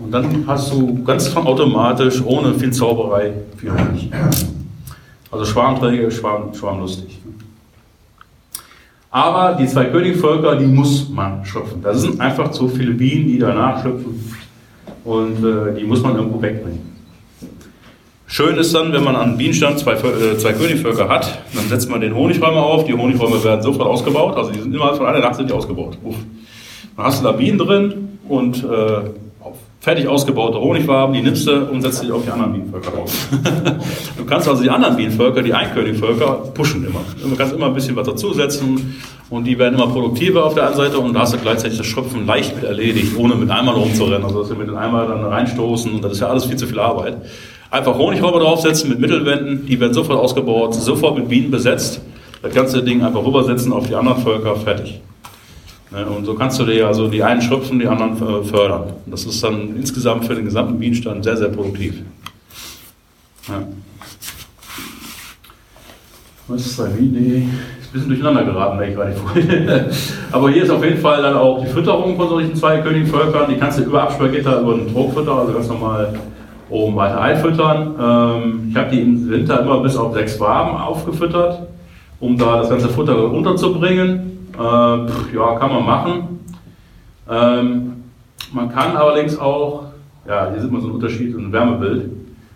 Und 0.00 0.10
dann 0.10 0.42
hast 0.48 0.72
du 0.72 1.04
ganz 1.04 1.36
automatisch, 1.36 2.20
ohne 2.24 2.52
viel 2.54 2.72
Zauberei, 2.72 3.32
viel 3.56 3.70
Honig. 3.70 4.10
Also 5.30 5.44
Schwarmträger, 5.44 6.10
Schwarm, 6.10 6.54
schwarmlustig. 6.54 7.18
Aber 9.10 9.56
die 9.58 9.66
zwei 9.66 9.86
Königvölker, 9.86 10.56
die 10.56 10.66
muss 10.66 11.08
man 11.08 11.44
schöpfen. 11.44 11.82
Da 11.82 11.94
sind 11.94 12.20
einfach 12.20 12.50
zu 12.50 12.68
viele 12.68 12.92
Bienen, 12.92 13.26
die 13.28 13.38
danach 13.38 13.82
schöpfen. 13.82 14.36
Und 15.04 15.44
äh, 15.44 15.74
die 15.78 15.84
muss 15.84 16.02
man 16.02 16.16
irgendwo 16.16 16.42
wegbringen. 16.42 16.94
Schön 18.26 18.56
ist 18.56 18.74
dann, 18.74 18.92
wenn 18.92 19.04
man 19.04 19.14
an 19.14 19.38
Bienenstand 19.38 19.78
zwei, 19.78 19.92
äh, 19.92 20.36
zwei 20.36 20.52
Königvölker 20.52 21.08
hat, 21.08 21.38
dann 21.54 21.68
setzt 21.68 21.88
man 21.88 22.00
den 22.00 22.14
Honigräume 22.14 22.60
auf. 22.60 22.84
Die 22.84 22.92
Honigräume 22.92 23.42
werden 23.42 23.62
sofort 23.62 23.88
ausgebaut. 23.88 24.36
Also 24.36 24.50
die 24.50 24.58
sind 24.60 24.74
innerhalb 24.74 24.96
von 24.96 25.06
einer 25.06 25.20
Nacht 25.20 25.36
sind 25.36 25.48
die 25.48 25.54
ausgebaut. 25.54 25.96
Uff. 26.02 26.16
Dann 26.96 27.06
hast 27.06 27.20
du 27.20 27.24
da 27.24 27.32
Bienen 27.32 27.58
drin 27.58 28.18
und 28.28 28.64
äh, 28.64 29.10
fertig 29.86 30.08
ausgebaute 30.08 30.58
Honigwaben, 30.58 31.14
die 31.14 31.22
nimmst 31.22 31.46
du 31.46 31.70
und 31.70 31.80
setzt 31.80 32.00
sie 32.00 32.10
auf 32.10 32.24
die 32.24 32.30
anderen 32.32 32.54
Bienenvölker 32.54 32.90
drauf. 32.90 33.28
du 34.18 34.24
kannst 34.24 34.48
also 34.48 34.60
die 34.60 34.68
anderen 34.68 34.96
Bienenvölker, 34.96 35.44
die 35.44 35.54
Einkönigvölker, 35.54 36.42
pushen 36.54 36.84
immer. 36.84 37.02
Du 37.22 37.36
kannst 37.36 37.54
immer 37.54 37.66
ein 37.66 37.74
bisschen 37.74 37.94
was 37.94 38.04
dazusetzen 38.04 38.96
und 39.30 39.44
die 39.44 39.56
werden 39.56 39.76
immer 39.76 39.86
produktiver 39.86 40.44
auf 40.44 40.54
der 40.54 40.66
einen 40.66 40.74
Seite 40.74 40.98
und 40.98 41.14
da 41.14 41.20
hast 41.20 41.34
du 41.34 41.38
gleichzeitig 41.38 41.78
das 41.78 41.86
Schröpfen 41.86 42.26
leicht 42.26 42.56
mit 42.56 42.64
erledigt, 42.64 43.16
ohne 43.16 43.36
mit 43.36 43.48
Eimern 43.48 43.76
rumzurennen. 43.76 44.24
Also 44.24 44.40
dass 44.40 44.50
wir 44.50 44.56
mit 44.56 44.66
den 44.66 44.76
Eimern 44.76 45.06
dann 45.06 45.24
reinstoßen 45.24 45.94
und 45.94 46.02
das 46.02 46.14
ist 46.14 46.20
ja 46.20 46.30
alles 46.30 46.46
viel 46.46 46.56
zu 46.56 46.66
viel 46.66 46.80
Arbeit. 46.80 47.18
Einfach 47.70 47.96
Honigräuber 47.96 48.40
draufsetzen 48.40 48.90
mit 48.90 48.98
Mittelwänden, 48.98 49.66
die 49.66 49.78
werden 49.78 49.94
sofort 49.94 50.18
ausgebaut, 50.18 50.74
sofort 50.74 51.16
mit 51.16 51.28
Bienen 51.28 51.52
besetzt. 51.52 52.00
Das 52.42 52.52
ganze 52.52 52.82
Ding 52.82 53.04
einfach 53.04 53.24
rübersetzen 53.24 53.72
auf 53.72 53.86
die 53.86 53.94
anderen 53.94 54.20
Völker, 54.20 54.56
fertig. 54.56 55.00
Ne, 55.90 56.04
und 56.04 56.24
so 56.24 56.34
kannst 56.34 56.58
du 56.58 56.64
dir 56.64 56.86
also 56.86 57.08
die 57.08 57.22
einen 57.22 57.40
schröpfen, 57.40 57.78
die 57.78 57.86
anderen 57.86 58.16
fördern. 58.44 58.92
Das 59.06 59.24
ist 59.24 59.42
dann 59.42 59.76
insgesamt 59.76 60.24
für 60.24 60.34
den 60.34 60.44
gesamten 60.44 60.78
Bienenstand 60.78 61.22
sehr, 61.22 61.36
sehr 61.36 61.48
produktiv. 61.48 62.02
Ja. 63.48 63.62
Was 66.48 66.66
ist 66.66 66.78
da 66.78 66.88
wie? 66.96 67.06
Nee, 67.06 67.48
ist 67.80 67.88
ein 67.88 67.92
bisschen 67.92 68.08
durcheinander 68.08 68.44
geraten, 68.44 68.78
wenn 68.78 68.90
ich 68.90 68.96
gerade 68.96 69.12
vorhin. 69.12 69.68
Aber 70.32 70.50
hier 70.50 70.64
ist 70.64 70.70
auf 70.70 70.84
jeden 70.84 70.98
Fall 70.98 71.22
dann 71.22 71.34
auch 71.34 71.64
die 71.64 71.70
Fütterung 71.70 72.16
von 72.16 72.28
solchen 72.28 72.54
zwei 72.54 72.78
Königvölkern. 72.78 73.48
Die 73.50 73.56
kannst 73.56 73.78
du 73.78 73.84
über 73.84 74.02
Absperrgitter, 74.02 74.60
über 74.60 74.74
einen 74.74 74.92
Druckfütter, 74.92 75.32
also 75.32 75.52
ganz 75.52 75.68
normal 75.68 76.14
oben 76.68 76.96
weiter 76.96 77.20
einfüttern. 77.20 77.94
Ähm, 78.00 78.66
ich 78.70 78.76
habe 78.76 78.90
die 78.90 79.00
im 79.00 79.30
Winter 79.30 79.60
immer 79.60 79.80
bis 79.80 79.96
auf 79.96 80.14
sechs 80.14 80.38
Waben 80.40 80.76
aufgefüttert, 80.76 81.62
um 82.18 82.36
da 82.36 82.58
das 82.58 82.70
ganze 82.70 82.88
Futter 82.88 83.30
unterzubringen. 83.30 84.35
Äh, 84.58 85.36
ja, 85.36 85.58
kann 85.58 85.70
man 85.70 85.84
machen. 85.84 86.40
Ähm, 87.28 87.92
man 88.52 88.68
kann 88.70 88.96
allerdings 88.96 89.38
auch, 89.38 89.84
ja, 90.26 90.50
hier 90.50 90.60
sieht 90.60 90.70
man 90.70 90.80
so 90.80 90.88
einen 90.88 90.96
Unterschied, 90.96 91.36
ein 91.36 91.52
Wärmebild. 91.52 92.10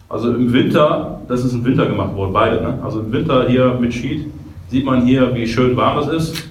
Also 0.09 0.33
im 0.33 0.53
Winter, 0.53 1.21
das 1.29 1.45
ist 1.45 1.53
im 1.53 1.65
Winter 1.65 1.87
gemacht 1.87 2.15
worden, 2.15 2.33
beide. 2.33 2.61
Ne? 2.61 2.79
Also 2.83 3.01
im 3.01 3.13
Winter 3.13 3.49
hier 3.49 3.77
mit 3.81 3.93
Sheet 3.93 4.27
sieht 4.69 4.85
man 4.85 5.05
hier, 5.05 5.35
wie 5.35 5.47
schön 5.47 5.77
warm 5.77 5.99
es 5.99 6.09
ist. 6.09 6.49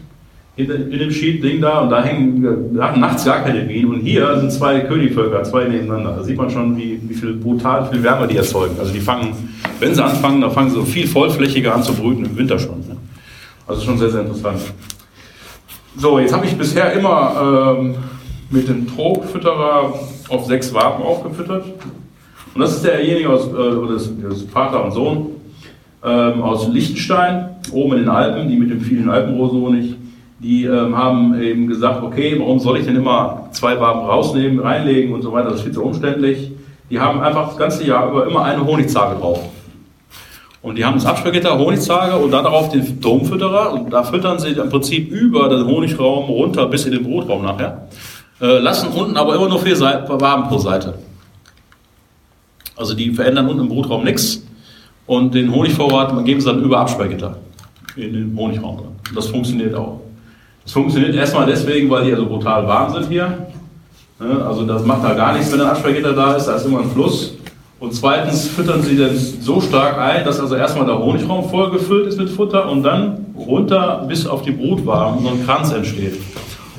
In, 0.56 0.68
dem 0.68 1.10
Sheet-Ding 1.10 1.62
da 1.62 1.80
und 1.80 1.90
da 1.90 2.04
hängen 2.04 2.74
nachts 2.74 3.24
gar 3.24 3.40
keine 3.40 3.62
Bienen. 3.62 3.94
Und 3.94 4.02
hier 4.02 4.38
sind 4.40 4.52
zwei 4.52 4.82
Königvölker, 4.82 5.42
zwei 5.44 5.66
nebeneinander. 5.66 6.18
Da 6.18 6.24
sieht 6.24 6.38
man 6.38 6.50
schon, 6.50 6.76
wie, 6.76 7.00
wie 7.02 7.14
viel 7.14 7.34
brutal 7.34 7.86
viel 7.90 8.04
Wärme 8.04 8.28
die 8.28 8.36
erzeugen. 8.36 8.76
Also 8.78 8.92
die 8.92 9.00
fangen, 9.00 9.34
wenn 9.80 9.96
sie 9.96 10.04
anfangen, 10.04 10.42
dann 10.42 10.52
fangen 10.52 10.70
sie 10.70 10.76
so 10.76 10.84
viel 10.84 11.08
vollflächiger 11.08 11.74
an 11.74 11.82
zu 11.82 11.94
brüten 11.94 12.26
im 12.26 12.38
Winter 12.38 12.60
schon. 12.60 12.80
Ne? 12.80 12.98
Also 13.68 13.84
schon 13.84 13.98
sehr, 13.98 14.10
sehr 14.10 14.22
interessant. 14.22 14.60
So, 15.98 16.20
jetzt 16.20 16.34
habe 16.34 16.46
ich 16.46 16.58
bisher 16.58 16.94
immer 16.94 17.78
ähm, 17.80 17.96
mit 18.50 18.68
dem 18.68 18.88
Trogfütterer 18.88 19.94
auf 20.30 20.46
sechs 20.46 20.74
Waben 20.74 21.04
aufgefüttert. 21.04 21.66
Und 22.54 22.62
das 22.62 22.76
ist 22.76 22.86
derjenige 22.86 23.30
aus, 23.30 23.48
äh, 23.48 23.94
das, 23.94 24.10
das 24.22 24.44
Vater 24.44 24.86
und 24.86 24.92
Sohn. 24.92 25.28
ähm, 26.04 26.42
aus 26.42 26.68
Liechtenstein, 26.68 27.50
oben 27.72 27.94
in 27.94 28.00
den 28.00 28.10
Alpen, 28.10 28.48
die 28.50 28.58
mit 28.58 28.70
dem 28.70 28.82
vielen 28.82 29.10
Alpenrosenhonig, 29.10 29.96
die 30.40 30.64
ähm, 30.66 30.96
haben 30.98 31.40
eben 31.42 31.68
gesagt, 31.68 32.02
okay, 32.02 32.36
warum 32.40 32.60
soll 32.60 32.78
ich 32.78 32.86
denn 32.86 32.96
immer 32.96 33.50
zwei 33.52 33.80
Waben 33.80 34.02
rausnehmen, 34.02 34.60
reinlegen 34.60 35.14
und 35.14 35.22
so 35.22 35.34
weiter, 35.34 35.50
das 35.50 35.58
ist 35.58 35.64
viel 35.64 35.74
zu 35.74 35.84
umständlich. 35.84 36.52
Die 36.90 37.00
haben 37.00 37.20
einfach 37.20 37.50
das 37.50 37.58
ganze 37.58 37.86
Jahr 37.86 38.10
über 38.10 38.26
immer 38.26 38.44
eine 38.44 38.66
Honigzage 38.66 39.20
drauf. 39.20 39.42
Und 40.62 40.78
die 40.78 40.84
haben 40.84 40.96
das 40.96 41.06
Absperrgitter, 41.06 41.58
Honigzage 41.58 42.18
und 42.18 42.32
dann 42.32 42.44
darauf 42.44 42.70
den 42.70 43.00
Domfütterer 43.00 43.74
und 43.74 43.92
da 43.92 44.04
füttern 44.04 44.40
sie 44.40 44.50
im 44.50 44.70
Prinzip 44.70 45.10
über 45.10 45.48
den 45.48 45.66
Honigraum 45.66 46.26
runter 46.26 46.68
bis 46.68 46.86
in 46.86 46.92
den 46.92 47.04
Brutraum 47.04 47.44
nachher. 47.44 47.88
Äh, 48.42 48.60
lassen 48.60 48.90
unten 48.90 49.16
aber 49.16 49.36
immer 49.36 49.48
nur 49.48 49.60
vier 49.60 49.76
Seiten, 49.76 50.10
Waben 50.20 50.50
pro 50.50 50.58
Seite. 50.58 50.96
Also 52.76 52.94
die 52.94 53.12
verändern 53.12 53.48
unten 53.48 53.62
im 53.62 53.70
Brutraum 53.70 54.04
nichts 54.04 54.44
und 55.06 55.34
den 55.34 55.54
Honigvorrat 55.54 56.26
geben 56.26 56.42
sie 56.42 56.48
dann 56.48 56.62
über 56.62 56.80
Absperrgitter 56.80 57.38
in 57.96 58.14
den 58.14 58.38
Honigraum. 58.38 58.80
Und 58.80 59.16
das 59.16 59.28
funktioniert 59.28 59.76
auch. 59.76 60.02
Das 60.64 60.74
funktioniert 60.74 61.16
erstmal 61.16 61.46
deswegen, 61.46 61.90
weil 61.90 62.04
die 62.04 62.12
ja 62.12 62.18
so 62.18 62.26
brutal 62.26 62.68
warm 62.68 62.94
sind 62.94 63.08
hier. 63.08 63.48
Also 64.20 64.66
das 64.66 64.86
macht 64.86 65.04
da 65.04 65.14
gar 65.14 65.34
nichts, 65.34 65.52
wenn 65.52 65.62
ein 65.62 65.68
Absperrgitter 65.68 66.14
da 66.14 66.36
ist, 66.36 66.46
da 66.46 66.56
ist 66.56 66.66
immer 66.66 66.82
ein 66.82 66.92
Fluss. 66.92 67.34
Und 67.80 67.94
zweitens 67.94 68.48
füttern 68.48 68.82
sie 68.82 68.98
dann 68.98 69.16
so 69.16 69.62
stark 69.62 69.98
ein, 69.98 70.26
dass 70.26 70.40
also 70.40 70.56
erstmal 70.56 70.86
der 70.86 71.00
Honigraum 71.00 71.50
voll 71.50 71.72
gefüllt 71.72 72.08
ist 72.08 72.18
mit 72.18 72.30
Futter 72.30 72.70
und 72.70 72.84
dann 72.84 73.26
runter 73.38 74.06
bis 74.08 74.28
auf 74.28 74.42
die 74.42 74.52
Brutwaben 74.52 75.24
so 75.24 75.30
ein 75.30 75.46
Kranz 75.46 75.72
entsteht. 75.72 76.18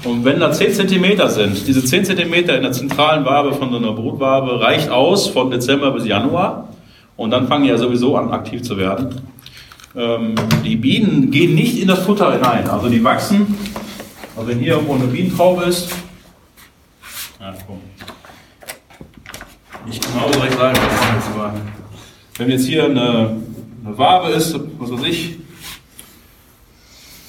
Und 0.05 0.25
wenn 0.25 0.41
da 0.41 0.53
10 0.53 0.75
cm 0.75 1.29
sind, 1.29 1.67
diese 1.67 1.85
10 1.85 2.05
cm 2.05 2.33
in 2.33 2.47
der 2.63 2.73
zentralen 2.73 3.25
Wabe 3.25 3.53
von 3.53 3.71
so 3.71 3.77
einer 3.77 3.93
Brutwabe 3.93 4.61
reicht 4.61 4.91
aus 4.91 5.29
von 5.29 5.51
Dezember 5.51 5.91
bis 5.91 6.07
Januar. 6.07 6.69
Und 7.17 7.31
dann 7.31 7.49
fangen 7.49 7.65
die 7.65 7.71
ja 7.71 7.77
sowieso 7.77 8.17
an, 8.17 8.31
aktiv 8.31 8.63
zu 8.63 8.79
werden. 8.79 9.21
Ähm, 9.95 10.35
die 10.65 10.77
Bienen 10.77 11.31
gehen 11.31 11.55
nicht 11.55 11.81
in 11.81 11.89
das 11.89 12.01
Futter 12.01 12.33
hinein. 12.33 12.69
Also 12.69 12.89
die 12.89 13.03
wachsen. 13.03 13.59
Also 14.37 14.49
wenn 14.49 14.59
hier 14.59 14.75
irgendwo 14.75 14.95
eine 14.95 15.05
Bienentraube 15.05 15.65
ist. 15.65 15.91
Ja, 17.39 17.55
komm. 17.67 17.90
Nicht 19.87 20.07
genau 20.07 20.31
soll 20.33 20.49
ich 20.49 20.55
sagen, 20.55 20.79
wenn 22.37 22.51
jetzt 22.51 22.67
hier 22.67 22.85
eine, 22.85 23.37
eine 23.85 23.99
Wabe 23.99 24.31
ist, 24.31 24.59
was 24.79 24.91
weiß 24.91 25.03
ich, 25.09 25.39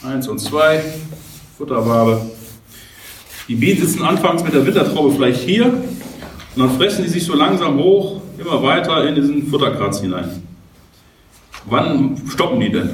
eins 0.03 0.27
und 0.27 0.39
zwei, 0.39 0.83
Futterwabe. 1.57 2.21
Die 3.47 3.55
Bienen 3.55 3.81
sitzen 3.81 4.03
anfangs 4.03 4.43
mit 4.43 4.53
der 4.53 4.65
Wintertraube 4.65 5.11
vielleicht 5.13 5.41
hier 5.41 5.65
und 5.65 5.83
dann 6.57 6.69
fressen 6.77 7.03
die 7.03 7.09
sich 7.09 7.23
so 7.23 7.35
langsam 7.35 7.77
hoch, 7.77 8.21
immer 8.37 8.61
weiter 8.61 9.07
in 9.07 9.15
diesen 9.15 9.47
Futterkranz 9.47 10.01
hinein. 10.01 10.43
Wann 11.65 12.21
stoppen 12.27 12.59
die 12.59 12.71
denn? 12.71 12.89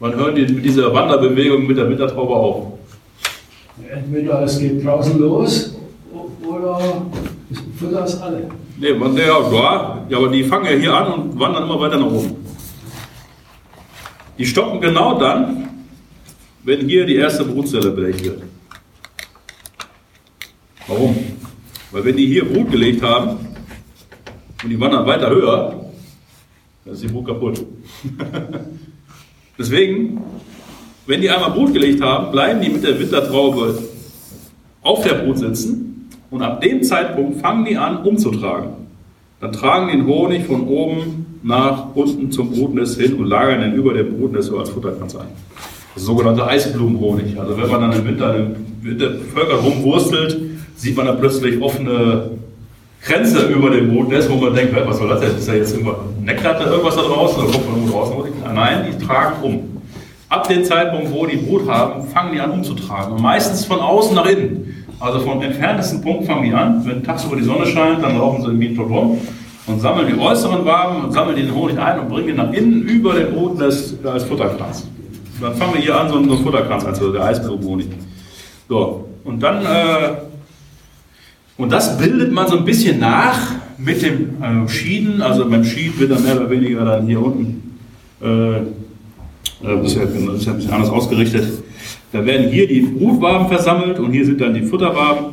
Wann 0.00 0.14
hören 0.14 0.34
die 0.34 0.46
mit 0.46 0.64
dieser 0.64 0.92
Wanderbewegung 0.92 1.66
mit 1.66 1.76
der 1.76 1.88
Wintertraube 1.88 2.34
auf? 2.34 2.78
Entweder 3.90 4.42
es 4.42 4.58
geht 4.58 4.84
draußen 4.84 5.18
los 5.18 5.73
Futter 7.84 8.04
ist 8.04 8.20
alle. 8.20 8.48
Nee, 8.78 8.92
man, 8.94 9.16
ja, 9.16 9.24
ja, 10.08 10.16
aber 10.16 10.28
die 10.28 10.44
fangen 10.44 10.66
ja 10.66 10.72
hier 10.72 10.94
an 10.94 11.12
und 11.12 11.38
wandern 11.38 11.64
immer 11.64 11.78
weiter 11.80 11.98
nach 11.98 12.06
oben. 12.06 12.36
Die 14.38 14.46
stoppen 14.46 14.80
genau 14.80 15.18
dann, 15.18 15.68
wenn 16.64 16.88
hier 16.88 17.06
die 17.06 17.16
erste 17.16 17.44
Brutzelle 17.44 17.90
belegt 17.90 18.24
wird. 18.24 18.42
Warum? 20.86 21.16
Weil 21.92 22.04
wenn 22.04 22.16
die 22.16 22.26
hier 22.26 22.44
Brut 22.44 22.70
gelegt 22.70 23.02
haben 23.02 23.38
und 24.62 24.70
die 24.70 24.80
wandern 24.80 25.06
weiter 25.06 25.30
höher, 25.30 25.90
dann 26.84 26.94
ist 26.94 27.02
die 27.02 27.08
Brut 27.08 27.26
kaputt. 27.26 27.64
Deswegen, 29.58 30.20
wenn 31.06 31.20
die 31.20 31.30
einmal 31.30 31.52
Brut 31.52 31.72
gelegt 31.72 32.02
haben, 32.02 32.32
bleiben 32.32 32.60
die 32.60 32.70
mit 32.70 32.82
der 32.82 32.98
Wintertraube 32.98 33.78
auf 34.82 35.02
der 35.04 35.14
Brut 35.14 35.38
sitzen 35.38 35.83
und 36.34 36.42
ab 36.42 36.60
dem 36.60 36.82
Zeitpunkt 36.82 37.40
fangen 37.40 37.64
die 37.64 37.76
an 37.76 37.98
umzutragen. 37.98 38.70
Dann 39.40 39.52
tragen 39.52 39.86
die 39.86 39.98
den 39.98 40.06
Honig 40.06 40.44
von 40.46 40.66
oben 40.66 41.38
nach 41.44 41.94
unten 41.94 42.32
zum 42.32 42.50
Brutnest 42.50 43.00
hin 43.00 43.14
und 43.14 43.28
lagern 43.28 43.60
den 43.60 43.74
über 43.74 43.94
dem 43.94 44.18
Brutnest 44.18 44.48
so 44.48 44.58
als 44.58 44.70
Futterkranz 44.70 45.14
ein. 45.14 45.28
Das 45.94 46.02
sogenannte 46.02 46.44
Eisblumenhonig. 46.44 47.38
Also 47.38 47.56
wenn 47.56 47.70
man 47.70 47.82
dann 47.82 47.92
im 47.92 48.04
Winter 48.04 48.34
im 48.34 48.56
Wintervölker 48.82 49.54
rumwurstelt, 49.54 50.40
sieht 50.74 50.96
man 50.96 51.06
dann 51.06 51.20
plötzlich 51.20 51.62
offene 51.62 52.30
Grenze 53.00 53.46
über 53.46 53.70
dem 53.70 53.94
Brutnest, 53.94 54.28
wo 54.28 54.34
man 54.34 54.54
denkt, 54.54 54.74
was 54.74 54.98
soll 54.98 55.08
das 55.08 55.20
denn? 55.20 55.36
Ist 55.36 55.46
da 55.46 55.54
jetzt 55.54 55.72
irgendwas, 55.72 55.98
neckert 56.20 56.60
da 56.60 56.68
irgendwas 56.68 56.96
da 56.96 57.02
draußen 57.02 57.44
oder 57.44 57.52
kommt 57.52 57.66
man 57.66 57.76
irgendwo 57.76 57.98
draußen? 57.98 58.32
Nein, 58.52 58.86
die 58.90 59.06
tragen 59.06 59.36
um. 59.40 59.82
Ab 60.30 60.48
dem 60.48 60.64
Zeitpunkt, 60.64 61.12
wo 61.12 61.26
die 61.26 61.36
Brut 61.36 61.68
haben, 61.68 62.08
fangen 62.08 62.32
die 62.32 62.40
an 62.40 62.50
umzutragen. 62.50 63.12
Und 63.12 63.22
meistens 63.22 63.64
von 63.64 63.78
außen 63.78 64.16
nach 64.16 64.26
innen. 64.26 64.83
Also 65.00 65.20
vom 65.20 65.42
entferntesten 65.42 66.00
Punkt 66.00 66.26
fangen 66.26 66.44
die 66.44 66.52
an. 66.52 66.84
Wenn 66.86 67.02
tagsüber 67.02 67.36
die 67.36 67.42
Sonne 67.42 67.66
scheint, 67.66 68.02
dann 68.02 68.16
laufen 68.16 68.42
sie 68.42 68.48
im 68.48 68.58
Bienenstock 68.58 68.90
rum 68.90 69.20
und 69.66 69.80
sammeln 69.80 70.06
die 70.06 70.18
äußeren 70.18 70.64
Waben 70.64 71.04
und 71.04 71.12
sammeln 71.12 71.36
den 71.36 71.54
Honig 71.54 71.78
ein 71.78 72.00
und 72.00 72.08
bringen 72.08 72.30
ihn 72.30 72.36
nach 72.36 72.52
innen 72.52 72.82
über 72.82 73.14
den 73.14 73.32
Brutnest 73.32 74.04
als 74.04 74.24
Futterkranz. 74.24 74.86
Dann 75.40 75.54
fangen 75.54 75.74
wir 75.74 75.80
hier 75.80 75.98
an, 75.98 76.08
so 76.08 76.16
einen 76.16 76.38
Futterkranz, 76.38 76.84
also 76.84 77.12
der 77.12 77.24
Eisblumenhonig. 77.24 77.88
So, 78.68 79.08
und 79.24 79.42
dann, 79.42 79.64
äh, 79.64 80.14
und 81.56 81.72
das 81.72 81.98
bildet 81.98 82.32
man 82.32 82.46
so 82.46 82.58
ein 82.58 82.64
bisschen 82.64 83.00
nach 83.00 83.38
mit 83.78 84.02
dem 84.02 84.42
äh, 84.42 84.68
Schieden. 84.68 85.22
Also 85.22 85.48
beim 85.48 85.64
Schieden 85.64 85.98
wird 85.98 86.12
dann 86.12 86.22
mehr 86.22 86.36
oder 86.36 86.50
weniger 86.50 86.84
dann 86.84 87.06
hier 87.06 87.22
unten, 87.22 87.78
äh, 88.22 88.52
ja, 88.56 89.76
das 89.76 89.86
ist 89.86 89.96
ja 89.96 90.02
ein 90.02 90.56
bisschen 90.56 90.70
anders 90.70 90.90
ausgerichtet. 90.90 91.63
Da 92.14 92.24
werden 92.24 92.48
hier 92.48 92.68
die 92.68 92.82
Brutwaben 92.82 93.48
versammelt 93.48 93.98
und 93.98 94.12
hier 94.12 94.24
sind 94.24 94.40
dann 94.40 94.54
die 94.54 94.62
Futterwaben. 94.62 95.32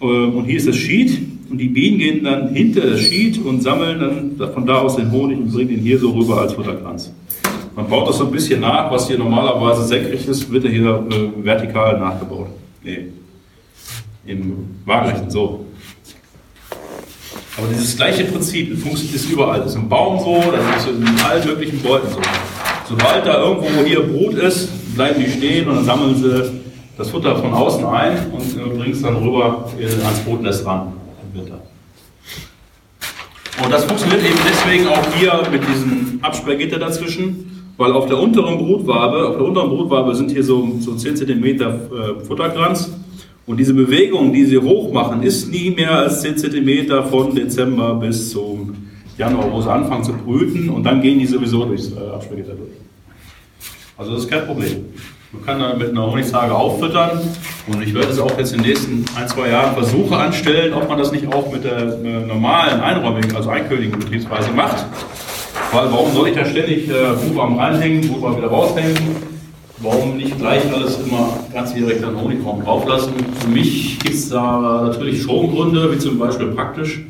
Und 0.00 0.44
hier 0.44 0.56
ist 0.56 0.66
das 0.66 0.74
Schied 0.74 1.20
und 1.48 1.58
die 1.58 1.68
Bienen 1.68 1.98
gehen 1.98 2.24
dann 2.24 2.52
hinter 2.52 2.80
das 2.80 2.98
Schied 2.98 3.38
und 3.44 3.62
sammeln 3.62 4.36
dann 4.38 4.52
von 4.52 4.66
da 4.66 4.78
aus 4.78 4.96
den 4.96 5.12
Honig 5.12 5.38
und 5.38 5.52
bringen 5.52 5.68
den 5.68 5.78
hier 5.78 6.00
so 6.00 6.10
rüber 6.10 6.40
als 6.40 6.52
Futterkranz. 6.52 7.12
Man 7.76 7.86
baut 7.88 8.08
das 8.08 8.18
so 8.18 8.24
ein 8.24 8.32
bisschen 8.32 8.60
nach, 8.60 8.90
was 8.90 9.06
hier 9.06 9.18
normalerweise 9.18 9.84
senkrecht 9.84 10.26
ist, 10.26 10.50
wird 10.50 10.66
hier 10.66 11.06
äh, 11.12 11.44
vertikal 11.44 11.96
nachgebaut. 11.96 12.48
Nee, 12.82 13.06
im 14.26 14.52
Waagerechten 14.84 15.30
so. 15.30 15.64
Aber 17.56 17.68
dieses 17.72 17.96
gleiche 17.96 18.24
Prinzip 18.24 18.72
ist 18.72 19.30
überall. 19.30 19.60
Das 19.60 19.70
ist 19.70 19.76
im 19.76 19.88
Baum 19.88 20.18
so, 20.18 20.42
das 20.50 20.84
ist 20.84 20.88
in 20.88 21.06
allen 21.24 21.46
möglichen 21.46 21.80
Beuten 21.82 22.08
so. 22.08 22.18
Sobald 22.88 23.24
da 23.24 23.44
irgendwo 23.44 23.84
hier 23.84 24.00
Brut 24.00 24.34
ist, 24.34 24.70
bleiben 24.96 25.22
die 25.22 25.30
stehen 25.30 25.68
und 25.68 25.76
dann 25.76 25.84
sammeln 25.84 26.16
sie 26.16 26.50
das 26.98 27.10
Futter 27.10 27.36
von 27.36 27.52
außen 27.52 27.84
ein 27.84 28.32
und 28.32 28.56
äh, 28.56 28.76
bringen 28.76 28.92
es 28.92 29.02
dann 29.02 29.16
rüber 29.16 29.68
ans 29.78 30.20
Brutnest 30.20 30.66
ran 30.66 30.92
im 31.22 31.40
Winter. 31.40 31.60
Und 33.62 33.72
das 33.72 33.84
funktioniert 33.84 34.22
eben 34.24 34.38
deswegen 34.48 34.86
auch 34.88 35.14
hier 35.14 35.42
mit 35.50 35.62
diesem 35.66 36.18
Absperrgitter 36.22 36.78
dazwischen, 36.78 37.72
weil 37.76 37.92
auf 37.92 38.06
der 38.06 38.18
unteren 38.18 38.58
Brutwabe, 38.58 39.28
auf 39.28 39.36
der 39.36 39.46
unteren 39.46 39.68
Brutwabe 39.68 40.14
sind 40.14 40.30
hier 40.30 40.42
so, 40.42 40.76
so 40.80 40.94
10 40.94 41.16
cm 41.16 41.44
äh, 41.44 41.54
Futterkranz. 42.26 42.90
Und 43.46 43.58
diese 43.58 43.74
Bewegung, 43.74 44.32
die 44.32 44.44
sie 44.44 44.58
hoch 44.58 44.92
machen, 44.92 45.22
ist 45.22 45.50
nie 45.50 45.70
mehr 45.70 45.92
als 45.92 46.22
10 46.22 46.38
cm 46.38 47.04
von 47.08 47.34
Dezember 47.34 47.94
bis 47.94 48.30
zum 48.30 48.74
Januar, 49.16 49.50
wo 49.52 49.60
sie 49.60 49.70
anfangen 49.70 50.04
zu 50.04 50.12
brüten 50.12 50.68
und 50.68 50.84
dann 50.84 51.00
gehen 51.00 51.18
die 51.18 51.26
sowieso 51.26 51.64
durchs 51.64 51.92
äh, 51.92 52.14
Absperrgitter 52.14 52.54
durch. 52.54 52.72
Also 53.98 54.12
das 54.12 54.24
ist 54.24 54.30
kein 54.30 54.44
Problem. 54.44 54.84
Man 55.32 55.44
kann 55.46 55.58
dann 55.58 55.78
mit 55.78 55.88
einer 55.88 56.06
Honigzage 56.06 56.54
auffüttern 56.54 57.18
und 57.66 57.82
ich 57.82 57.94
werde 57.94 58.08
es 58.08 58.18
auch 58.18 58.36
jetzt 58.38 58.52
in 58.52 58.62
den 58.62 58.68
nächsten 58.68 59.04
ein, 59.16 59.26
zwei 59.26 59.48
Jahren 59.48 59.74
Versuche 59.74 60.16
anstellen, 60.16 60.74
ob 60.74 60.88
man 60.88 60.98
das 60.98 61.12
nicht 61.12 61.32
auch 61.32 61.50
mit 61.50 61.64
der 61.64 61.96
normalen 62.26 62.80
einräumigen, 62.80 63.34
also 63.34 63.48
einkönigen 63.48 63.98
Betriebsweise 63.98 64.50
macht. 64.50 64.84
Weil 65.72 65.90
warum 65.90 66.12
soll 66.12 66.28
ich 66.28 66.34
da 66.34 66.44
ständig 66.44 66.90
äh, 66.90 66.92
Buchwarm 67.26 67.58
reinhängen, 67.58 68.06
Buchwarm 68.06 68.36
wieder 68.36 68.48
raushängen? 68.48 68.96
Warum 69.78 70.16
nicht 70.16 70.38
gleich 70.38 70.62
alles 70.72 70.98
immer 71.00 71.38
ganz 71.52 71.72
direkt 71.72 72.04
an 72.04 72.20
Honigraum 72.20 72.62
drauflassen? 72.62 73.14
Für 73.40 73.48
mich 73.48 73.98
gibt 73.98 74.14
es 74.14 74.28
da 74.28 74.82
natürlich 74.86 75.22
schon 75.22 75.50
Gründe, 75.54 75.90
wie 75.92 75.98
zum 75.98 76.18
Beispiel 76.18 76.48
praktisch 76.48 77.00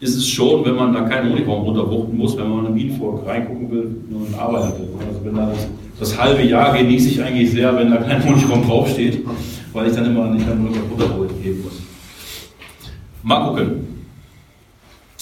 ist 0.00 0.16
es 0.16 0.28
schon, 0.28 0.64
wenn 0.64 0.74
man 0.74 0.92
da 0.92 1.02
keinen 1.02 1.30
Honigraum 1.30 1.62
runterwuchten 1.62 2.16
muss, 2.16 2.36
wenn 2.36 2.48
man 2.48 2.60
in 2.60 2.66
eine 2.66 2.74
Bienenvolk 2.74 3.26
reingucken 3.26 3.70
will 3.70 3.96
und 4.10 4.38
arbeiten 4.38 4.78
will. 4.78 4.88
Also 5.06 5.24
wenn 5.24 5.34
da 5.34 5.46
das, 5.46 5.68
das, 5.98 6.20
halbe 6.20 6.42
Jahr 6.42 6.76
genieße 6.76 7.08
ich 7.08 7.22
eigentlich 7.22 7.50
sehr, 7.50 7.74
wenn 7.76 7.90
da 7.90 7.96
kein 7.96 8.22
Honigraum 8.22 8.66
draufsteht, 8.66 9.24
weil 9.72 9.88
ich 9.88 9.94
dann 9.94 10.06
immer 10.06 10.26
nicht 10.26 10.46
an 10.48 10.68
Butterbrot 10.90 11.42
geben 11.42 11.62
muss. 11.62 11.80
Mal 13.22 13.48
gucken. 13.48 13.96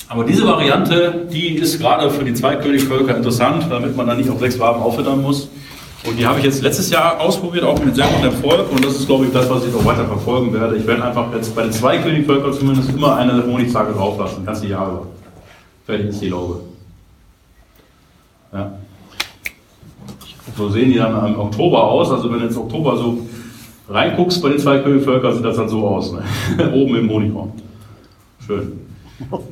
Aber 0.09 0.25
diese 0.25 0.47
Variante, 0.47 1.27
die 1.33 1.55
ist 1.55 1.79
gerade 1.79 2.11
für 2.11 2.25
die 2.25 2.35
Zweikönigvölker 2.35 3.17
interessant, 3.17 3.67
damit 3.71 3.97
man 3.97 4.07
dann 4.07 4.19
nicht 4.19 4.29
auf 4.29 4.39
sechs 4.39 4.59
Waben 4.59 4.83
auffüttern 4.83 5.23
muss. 5.23 5.49
Und 6.07 6.19
die 6.19 6.27
habe 6.27 6.39
ich 6.39 6.45
jetzt 6.45 6.63
letztes 6.63 6.91
Jahr 6.91 7.19
ausprobiert, 7.21 7.65
auch 7.65 7.83
mit 7.83 7.95
sehr 7.95 8.07
gutem 8.07 8.25
Erfolg. 8.27 8.71
Und 8.71 8.85
das 8.85 8.97
ist, 8.97 9.07
glaube 9.07 9.25
ich, 9.27 9.33
das, 9.33 9.49
was 9.49 9.67
ich 9.67 9.75
auch 9.75 9.85
weiter 9.85 10.05
verfolgen 10.05 10.53
werde. 10.53 10.77
Ich 10.77 10.87
werde 10.87 11.03
einfach 11.05 11.33
jetzt 11.35 11.55
bei 11.57 11.63
den 11.63 11.73
Zweikönigvölkern 11.73 12.53
zumindest 12.53 12.91
immer 12.91 13.17
eine 13.17 13.43
Honigzage 13.47 13.93
drauflassen, 13.93 14.45
ganze 14.45 14.67
Jahr 14.67 14.91
über. 14.91 15.07
Fertig 15.87 16.09
ist 16.09 16.21
die 16.21 16.29
Laube. 16.29 16.61
Ja. 18.53 18.73
So 20.57 20.69
sehen 20.69 20.93
die 20.93 20.99
dann 20.99 21.27
im 21.35 21.41
Oktober 21.41 21.83
aus. 21.85 22.11
Also 22.11 22.31
wenn 22.31 22.39
du 22.41 22.45
jetzt 22.47 22.57
Oktober 22.57 22.97
so 22.97 23.19
reinguckst 23.89 24.43
bei 24.43 24.51
den 24.51 24.59
zwei 24.59 24.79
Köhlvölkern, 24.79 25.35
sieht 25.35 25.45
das 25.45 25.57
dann 25.57 25.69
so 25.69 25.87
aus. 25.89 26.13
Ne? 26.13 26.23
Oben 26.75 26.97
im 26.97 27.11
Honigraum. 27.11 27.53
Schön. 28.47 28.73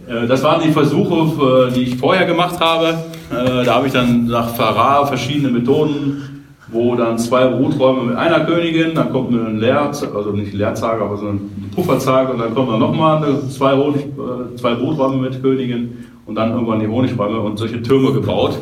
Äh, 0.06 0.26
Das 0.26 0.42
waren 0.42 0.62
die 0.62 0.70
Versuche, 0.72 1.68
äh, 1.68 1.72
die 1.72 1.82
ich 1.84 1.96
vorher 1.96 2.26
gemacht 2.26 2.60
habe. 2.60 2.88
Äh, 3.30 3.64
Da 3.64 3.74
habe 3.76 3.86
ich 3.86 3.92
dann 3.92 4.26
nach 4.26 4.54
Farrar 4.54 5.06
verschiedene 5.06 5.50
Methoden, 5.50 6.31
wo 6.72 6.96
dann 6.96 7.18
zwei 7.18 7.46
Bruträume 7.48 8.02
mit 8.04 8.16
einer 8.16 8.40
Königin, 8.40 8.94
dann 8.94 9.12
kommt 9.12 9.28
eine 9.28 9.58
Leer, 9.58 9.90
also 9.90 10.30
nicht 10.32 10.54
Leerzage, 10.54 11.04
aber 11.04 11.16
so 11.18 11.28
eine 11.28 11.38
Pufferzage 11.74 12.32
und 12.32 12.38
dann 12.38 12.54
kommen 12.54 12.70
dann 12.70 12.80
nochmal 12.80 13.40
zwei, 13.50 13.76
Honig, 13.76 14.02
äh, 14.02 14.56
zwei 14.56 14.74
Bruträume 14.74 15.16
mit 15.18 15.42
Königin 15.42 16.06
und 16.26 16.34
dann 16.34 16.52
irgendwann 16.52 16.80
die 16.80 16.88
Honigräume 16.88 17.40
und 17.40 17.58
solche 17.58 17.82
Türme 17.82 18.12
gebaut. 18.12 18.58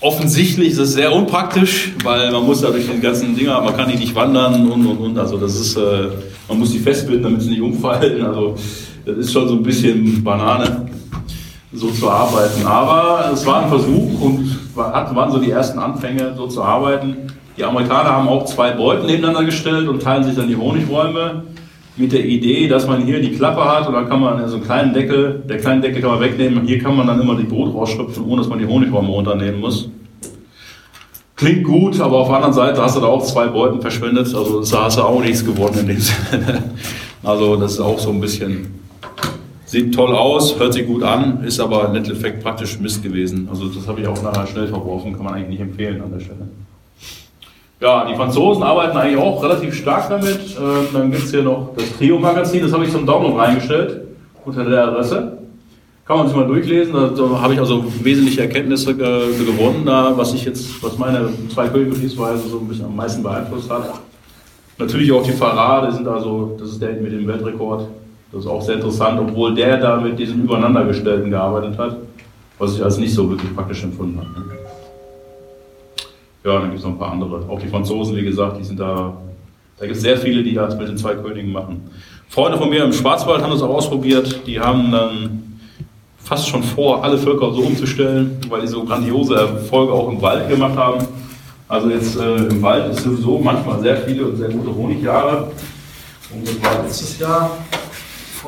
Offensichtlich 0.00 0.72
ist 0.72 0.78
es 0.78 0.92
sehr 0.94 1.12
unpraktisch, 1.12 1.92
weil 2.04 2.30
man 2.30 2.44
muss 2.44 2.60
da 2.60 2.70
durch 2.70 2.88
die 2.88 3.00
ganzen 3.00 3.36
Dinger, 3.36 3.60
man 3.60 3.76
kann 3.76 3.90
die 3.90 3.96
nicht 3.96 4.14
wandern 4.14 4.70
und 4.70 4.86
und 4.86 4.98
und. 4.98 5.18
Also 5.18 5.36
das 5.36 5.58
ist, 5.58 5.76
äh, 5.76 6.08
man 6.48 6.58
muss 6.58 6.70
die 6.70 6.78
festbinden, 6.78 7.24
damit 7.24 7.42
sie 7.42 7.50
nicht 7.50 7.62
umfallen. 7.62 8.24
Also 8.24 8.54
das 9.04 9.16
ist 9.16 9.32
schon 9.32 9.48
so 9.48 9.54
ein 9.54 9.62
bisschen 9.62 10.22
Banane, 10.22 10.88
so 11.72 11.88
zu 11.90 12.08
arbeiten. 12.08 12.64
Aber 12.64 13.30
es 13.32 13.44
war 13.44 13.62
ein 13.62 13.68
Versuch 13.68 14.20
und 14.20 14.58
war- 14.78 14.92
hat- 14.94 15.14
waren 15.14 15.30
so 15.30 15.38
die 15.38 15.50
ersten 15.50 15.78
Anfänge, 15.78 16.32
so 16.36 16.46
zu 16.46 16.62
arbeiten. 16.62 17.16
Die 17.58 17.64
Amerikaner 17.64 18.10
haben 18.10 18.28
auch 18.28 18.44
zwei 18.46 18.70
Beuten 18.70 19.06
nebeneinander 19.06 19.44
gestellt 19.44 19.88
und 19.88 20.00
teilen 20.00 20.22
sich 20.24 20.36
dann 20.36 20.48
die 20.48 20.56
Honigräume 20.56 21.42
mit 21.96 22.12
der 22.12 22.24
Idee, 22.24 22.68
dass 22.68 22.86
man 22.86 23.02
hier 23.02 23.20
die 23.20 23.32
Klappe 23.32 23.64
hat 23.64 23.88
und 23.88 23.94
dann 23.94 24.08
kann 24.08 24.20
man 24.20 24.48
so 24.48 24.54
einen 24.56 24.64
kleinen 24.64 24.94
Deckel, 24.94 25.42
der 25.48 25.58
kleinen 25.58 25.82
Deckel 25.82 26.00
kann 26.00 26.12
man 26.12 26.20
wegnehmen 26.20 26.60
und 26.60 26.66
hier 26.66 26.78
kann 26.78 26.96
man 26.96 27.06
dann 27.08 27.20
immer 27.20 27.34
die 27.34 27.42
Brot 27.42 27.74
rausschöpfen, 27.74 28.24
ohne 28.24 28.42
dass 28.42 28.48
man 28.48 28.60
die 28.60 28.66
Honigräume 28.66 29.08
runternehmen 29.08 29.60
muss. 29.60 29.88
Klingt 31.34 31.64
gut, 31.64 32.00
aber 32.00 32.18
auf 32.18 32.28
der 32.28 32.36
anderen 32.36 32.54
Seite 32.54 32.82
hast 32.82 32.96
du 32.96 33.00
da 33.00 33.06
auch 33.08 33.24
zwei 33.24 33.46
Beuten 33.48 33.80
verschwendet, 33.80 34.26
also 34.34 34.62
da 34.62 34.84
hast 34.84 34.98
du 34.98 35.02
auch 35.02 35.20
nichts 35.20 35.44
gewonnen 35.44 35.78
in 35.80 35.86
dem 35.88 35.98
Sinne. 36.00 36.62
Also 37.24 37.56
das 37.56 37.72
ist 37.72 37.80
auch 37.80 37.98
so 37.98 38.10
ein 38.10 38.20
bisschen, 38.20 38.80
sieht 39.68 39.94
toll 39.94 40.14
aus, 40.14 40.58
hört 40.58 40.72
sich 40.72 40.86
gut 40.86 41.02
an, 41.02 41.44
ist 41.44 41.60
aber 41.60 41.88
im 41.88 41.94
Endeffekt 41.94 42.42
praktisch 42.42 42.80
Mist 42.80 43.02
gewesen. 43.02 43.48
Also 43.50 43.68
das 43.68 43.86
habe 43.86 44.00
ich 44.00 44.06
auch 44.06 44.20
nachher 44.22 44.46
schnell 44.46 44.66
verworfen, 44.66 45.12
kann 45.12 45.24
man 45.24 45.34
eigentlich 45.34 45.50
nicht 45.50 45.60
empfehlen 45.60 46.00
an 46.00 46.10
der 46.10 46.20
Stelle. 46.20 46.48
Ja, 47.80 48.06
die 48.06 48.14
Franzosen 48.14 48.62
arbeiten 48.62 48.96
eigentlich 48.96 49.18
auch 49.18 49.42
relativ 49.42 49.74
stark 49.74 50.08
damit. 50.08 50.56
Ähm, 50.58 50.88
dann 50.92 51.10
gibt 51.10 51.24
es 51.24 51.30
hier 51.30 51.42
noch 51.42 51.74
das 51.76 51.96
Trio-Magazin, 51.98 52.62
das 52.62 52.72
habe 52.72 52.86
ich 52.86 52.90
zum 52.90 53.04
Download 53.04 53.38
reingestellt 53.38 54.00
unter 54.44 54.64
der 54.64 54.88
Adresse. 54.88 55.38
Kann 56.06 56.16
man 56.16 56.26
sich 56.26 56.36
mal 56.36 56.46
durchlesen. 56.46 56.94
Da, 56.94 57.40
habe 57.42 57.52
ich 57.52 57.60
also 57.60 57.84
wesentliche 58.02 58.40
Erkenntnisse 58.40 58.96
ge 58.96 59.28
gewonnen, 59.44 59.84
da, 59.84 60.16
was 60.16 60.32
ich 60.32 60.46
jetzt, 60.46 60.82
was 60.82 60.96
meine 60.96 61.28
zwei 61.52 61.68
Königgebietsweise 61.68 62.48
so 62.48 62.58
ein 62.58 62.66
bisschen 62.66 62.86
am 62.86 62.96
meisten 62.96 63.22
beeinflusst 63.22 63.68
hat. 63.68 64.00
Natürlich 64.78 65.12
auch 65.12 65.22
die 65.22 65.32
Farah, 65.32 65.86
die 65.86 65.94
sind 65.94 66.08
also, 66.08 66.56
das 66.58 66.70
ist 66.70 66.80
der 66.80 66.94
mit 66.94 67.12
dem 67.12 67.26
Weltrekord. 67.26 67.86
Das 68.30 68.40
ist 68.44 68.46
auch 68.46 68.62
sehr 68.62 68.74
interessant, 68.74 69.18
obwohl 69.20 69.54
der 69.54 69.78
da 69.78 69.96
mit 69.96 70.18
diesen 70.18 70.44
übereinandergestellten 70.44 71.30
gearbeitet 71.30 71.78
hat, 71.78 71.96
was 72.58 72.74
ich 72.76 72.84
als 72.84 72.98
nicht 72.98 73.14
so 73.14 73.28
wirklich 73.30 73.54
praktisch 73.54 73.82
empfunden 73.82 74.18
habe. 74.18 74.28
ne? 74.28 74.44
Ja, 76.44 76.60
dann 76.60 76.64
gibt 76.64 76.78
es 76.78 76.84
noch 76.84 76.92
ein 76.92 76.98
paar 76.98 77.12
andere. 77.12 77.42
Auch 77.48 77.60
die 77.60 77.68
Franzosen, 77.68 78.16
wie 78.16 78.24
gesagt, 78.24 78.58
die 78.58 78.64
sind 78.64 78.78
da. 78.78 79.12
Da 79.78 79.84
gibt 79.84 79.96
es 79.96 80.02
sehr 80.02 80.16
viele, 80.16 80.42
die 80.42 80.54
das 80.54 80.76
mit 80.76 80.88
den 80.88 80.96
zwei 80.96 81.14
Königen 81.14 81.52
machen. 81.52 81.90
Freunde 82.28 82.58
von 82.58 82.68
mir 82.68 82.84
im 82.84 82.92
Schwarzwald 82.92 83.42
haben 83.42 83.50
das 83.50 83.62
auch 83.62 83.74
ausprobiert. 83.74 84.46
Die 84.46 84.58
haben 84.58 84.90
dann 84.90 85.60
fast 86.18 86.48
schon 86.48 86.62
vor, 86.62 87.02
alle 87.02 87.16
Völker 87.16 87.52
so 87.52 87.62
umzustellen, 87.62 88.38
weil 88.48 88.60
die 88.60 88.66
so 88.66 88.84
grandiose 88.84 89.34
Erfolge 89.34 89.92
auch 89.92 90.10
im 90.10 90.20
Wald 90.20 90.48
gemacht 90.48 90.76
haben. 90.76 91.06
Also 91.68 91.90
jetzt 91.90 92.18
äh, 92.18 92.36
im 92.36 92.62
Wald 92.62 92.92
ist 92.92 93.02
sowieso 93.02 93.38
manchmal 93.38 93.80
sehr 93.80 93.96
viele 93.98 94.26
und 94.26 94.36
sehr 94.36 94.48
gute 94.48 94.74
Honigjahre. 94.74 95.50
Und 96.34 96.46
das 96.46 96.62
war 96.62 96.82
letztes 96.82 97.18
Jahr, 97.18 97.50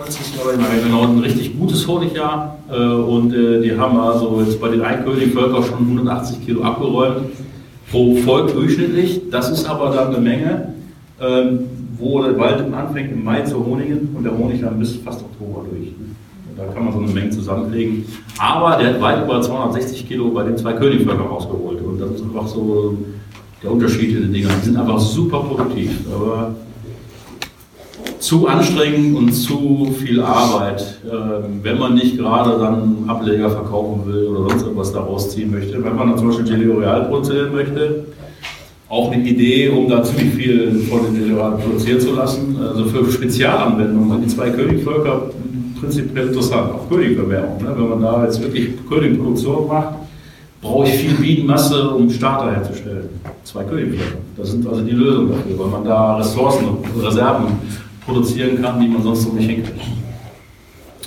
vorletztes 0.01 0.35
Jahr, 0.35 0.53
ich 0.53 0.61
meine, 0.61 0.83
genau, 0.83 1.03
ein 1.03 1.19
richtig 1.19 1.59
gutes 1.59 1.87
Honigjahr. 1.87 2.59
Äh, 2.71 2.75
und 2.75 3.35
äh, 3.35 3.61
die 3.61 3.77
haben 3.77 3.99
also 3.99 4.43
jetzt 4.45 4.61
bei 4.61 4.69
den 4.69 4.83
Einkönig-Völkern 4.83 5.63
schon 5.63 5.79
180 5.79 6.45
Kilo 6.45 6.63
abgeräumt 6.63 7.27
pro 7.91 8.17
Volk 8.17 8.53
durchschnittlich. 8.55 9.23
Das 9.31 9.51
ist 9.51 9.69
aber 9.69 9.91
dann 9.91 10.09
eine 10.09 10.19
Menge, 10.19 10.75
ähm, 11.21 11.61
wo 11.99 12.23
der 12.23 12.39
Wald 12.39 12.73
anfängt 12.73 13.13
im 13.13 13.25
Mai 13.25 13.43
zu 13.43 13.65
honigen 13.65 14.15
und 14.15 14.25
der 14.25 14.37
Honig 14.37 14.63
dann 14.63 14.79
bis 14.79 14.97
fast 14.97 15.23
Oktober 15.23 15.67
durch. 15.71 15.89
Da 16.57 16.65
kann 16.73 16.85
man 16.85 16.93
so 16.93 17.01
eine 17.01 17.09
Menge 17.09 17.31
zusammenlegen. 17.31 18.05
Aber 18.39 18.77
der 18.77 18.95
hat 18.95 19.01
weit 19.01 19.25
über 19.25 19.41
260 19.41 20.09
Kilo 20.09 20.31
bei 20.31 20.45
den 20.45 20.57
zwei 20.57 20.73
Königvölkern 20.75 21.27
rausgeholt. 21.27 21.81
Und 21.83 22.01
das 22.01 22.11
ist 22.13 22.23
einfach 22.23 22.47
so 22.47 22.97
der 23.63 23.73
Unterschied 23.73 24.11
in 24.11 24.23
den 24.23 24.33
Dingern. 24.33 24.53
Die 24.61 24.67
sind 24.67 24.77
einfach 24.77 24.99
super 24.99 25.41
produktiv. 25.41 25.91
Aber 26.15 26.55
zu 28.21 28.47
anstrengend 28.47 29.17
und 29.17 29.33
zu 29.33 29.95
viel 29.99 30.21
Arbeit, 30.21 30.99
ähm, 31.05 31.61
wenn 31.63 31.79
man 31.79 31.95
nicht 31.95 32.19
gerade 32.19 32.59
dann 32.59 33.05
Ableger 33.09 33.51
verkaufen 33.51 34.03
will 34.07 34.27
oder 34.27 34.51
sonst 34.51 34.63
irgendwas 34.63 34.93
daraus 34.93 35.31
ziehen 35.31 35.51
möchte. 35.51 35.83
Wenn 35.83 35.97
man 35.97 36.11
dann 36.11 36.19
zum 36.19 36.29
Beispiel 36.29 36.49
Jelly 36.49 36.67
Royal 36.67 37.07
produzieren 37.07 37.53
möchte, 37.53 38.05
auch 38.89 39.11
eine 39.11 39.23
Idee, 39.23 39.71
um 39.71 39.89
da 39.89 40.03
ziemlich 40.03 40.35
viel 40.35 40.81
von 40.91 41.05
den 41.05 41.15
Jelly 41.15 41.33
Royal 41.33 41.59
produzieren 41.59 42.01
zu 42.01 42.15
lassen. 42.15 42.57
Also 42.61 42.85
für 42.85 43.11
Spezialanwendungen 43.11 44.21
die 44.23 44.29
zwei 44.29 44.51
Königvölker 44.51 45.31
prinzipiell 45.81 46.29
interessant, 46.29 46.73
auch 46.75 46.89
Königvermehrung. 46.91 47.63
Ne? 47.63 47.75
Wenn 47.75 47.89
man 47.89 48.03
da 48.03 48.25
jetzt 48.25 48.43
wirklich 48.43 48.71
Königproduktion 48.89 49.67
macht, 49.67 49.95
brauche 50.61 50.89
ich 50.89 50.95
viel 50.95 51.15
Bienenmasse, 51.15 51.89
um 51.91 52.11
Starter 52.11 52.53
herzustellen. 52.53 53.09
Zwei 53.45 53.65
Königvölker. 53.65 54.19
Das 54.37 54.51
sind 54.51 54.67
also 54.67 54.83
die 54.83 54.91
Lösung 54.91 55.31
dafür, 55.31 55.59
weil 55.59 55.69
man 55.69 55.85
da 55.85 56.17
Ressourcen 56.17 56.67
und 56.69 57.03
Reserven 57.03 57.47
produzieren 58.11 58.61
kann, 58.61 58.81
die 58.81 58.89
man 58.89 59.03
sonst 59.03 59.23
so 59.23 59.33
nicht 59.33 59.49
hinkriegt. 59.49 59.81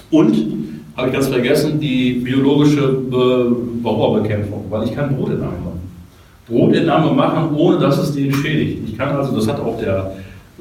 Und, 0.10 0.54
habe 0.95 1.08
ich 1.08 1.14
ganz 1.14 1.28
vergessen, 1.28 1.80
die 1.80 2.14
biologische 2.24 2.88
Be 2.88 3.56
Bauerbekämpfung, 3.82 4.66
weil 4.70 4.84
ich 4.88 4.95
kann 4.95 5.16
Brutentnahme 5.16 5.58
machen. 5.58 5.82
Brutentnahme 6.47 7.12
machen, 7.12 7.56
ohne 7.56 7.80
dass 7.80 7.97
es 7.97 8.14
den 8.14 8.32
schädigt. 8.32 8.88
Ich 8.88 8.97
kann 8.97 9.16
also, 9.16 9.36
das 9.36 9.47
hat 9.47 9.60
auch 9.60 9.80
der 9.80 10.14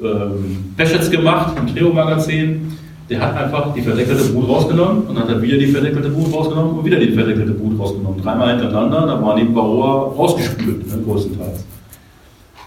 ähm, 0.03 0.75
gemacht 1.11 1.55
im 1.57 1.67
Trio-Magazin, 1.67 2.71
der 3.09 3.21
hat 3.21 3.37
einfach 3.37 3.73
die 3.73 3.81
verdeckelte 3.81 4.23
Brut 4.33 4.49
rausgenommen 4.49 5.03
und 5.03 5.15
dann 5.15 5.25
hat 5.25 5.29
er 5.29 5.41
wieder 5.41 5.57
die 5.57 5.67
verdeckelte 5.67 6.09
Brut 6.09 6.33
rausgenommen 6.33 6.79
und 6.79 6.85
wieder 6.85 6.99
die 6.99 7.11
verdeckelte 7.11 7.51
Brut 7.51 7.79
rausgenommen. 7.79 8.21
Dreimal 8.21 8.57
hintereinander, 8.57 9.05
da 9.05 9.21
waren 9.21 9.37
die 9.37 9.43
Bauer 9.43 10.13
rausgespült, 10.15 10.87
ne, 10.87 11.03
größtenteils. 11.03 11.63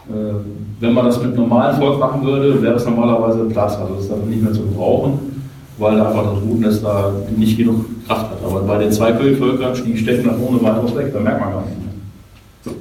Äh, 0.08 0.34
wenn 0.80 0.92
man 0.94 1.06
das 1.06 1.20
mit 1.22 1.34
normalem 1.34 1.76
Volk 1.78 1.98
machen 1.98 2.24
würde, 2.24 2.62
wäre 2.62 2.74
es 2.74 2.84
normalerweise 2.84 3.44
Platz, 3.46 3.76
also 3.76 3.94
das 3.94 4.04
ist 4.04 4.12
dann 4.12 4.28
nicht 4.28 4.42
mehr 4.42 4.52
zu 4.52 4.62
gebrauchen, 4.62 5.18
weil 5.78 6.00
einfach 6.00 6.32
das 6.32 6.40
Brutnest 6.40 6.84
da 6.84 7.12
nicht 7.36 7.56
genug 7.56 7.84
Kraft 8.06 8.30
hat. 8.30 8.38
Aber 8.44 8.60
bei 8.60 8.78
den 8.78 8.92
zwei 8.92 9.12
Königvölkern, 9.12 9.74
die 9.84 9.96
stecken 9.96 10.28
dann 10.28 10.40
ohne 10.40 10.62
weiteres 10.62 10.94
weg, 10.94 11.12
da 11.12 11.20
merkt 11.20 11.40
man 11.40 11.50
gar 11.50 11.62
nicht 11.62 11.78
mehr. 11.78 12.74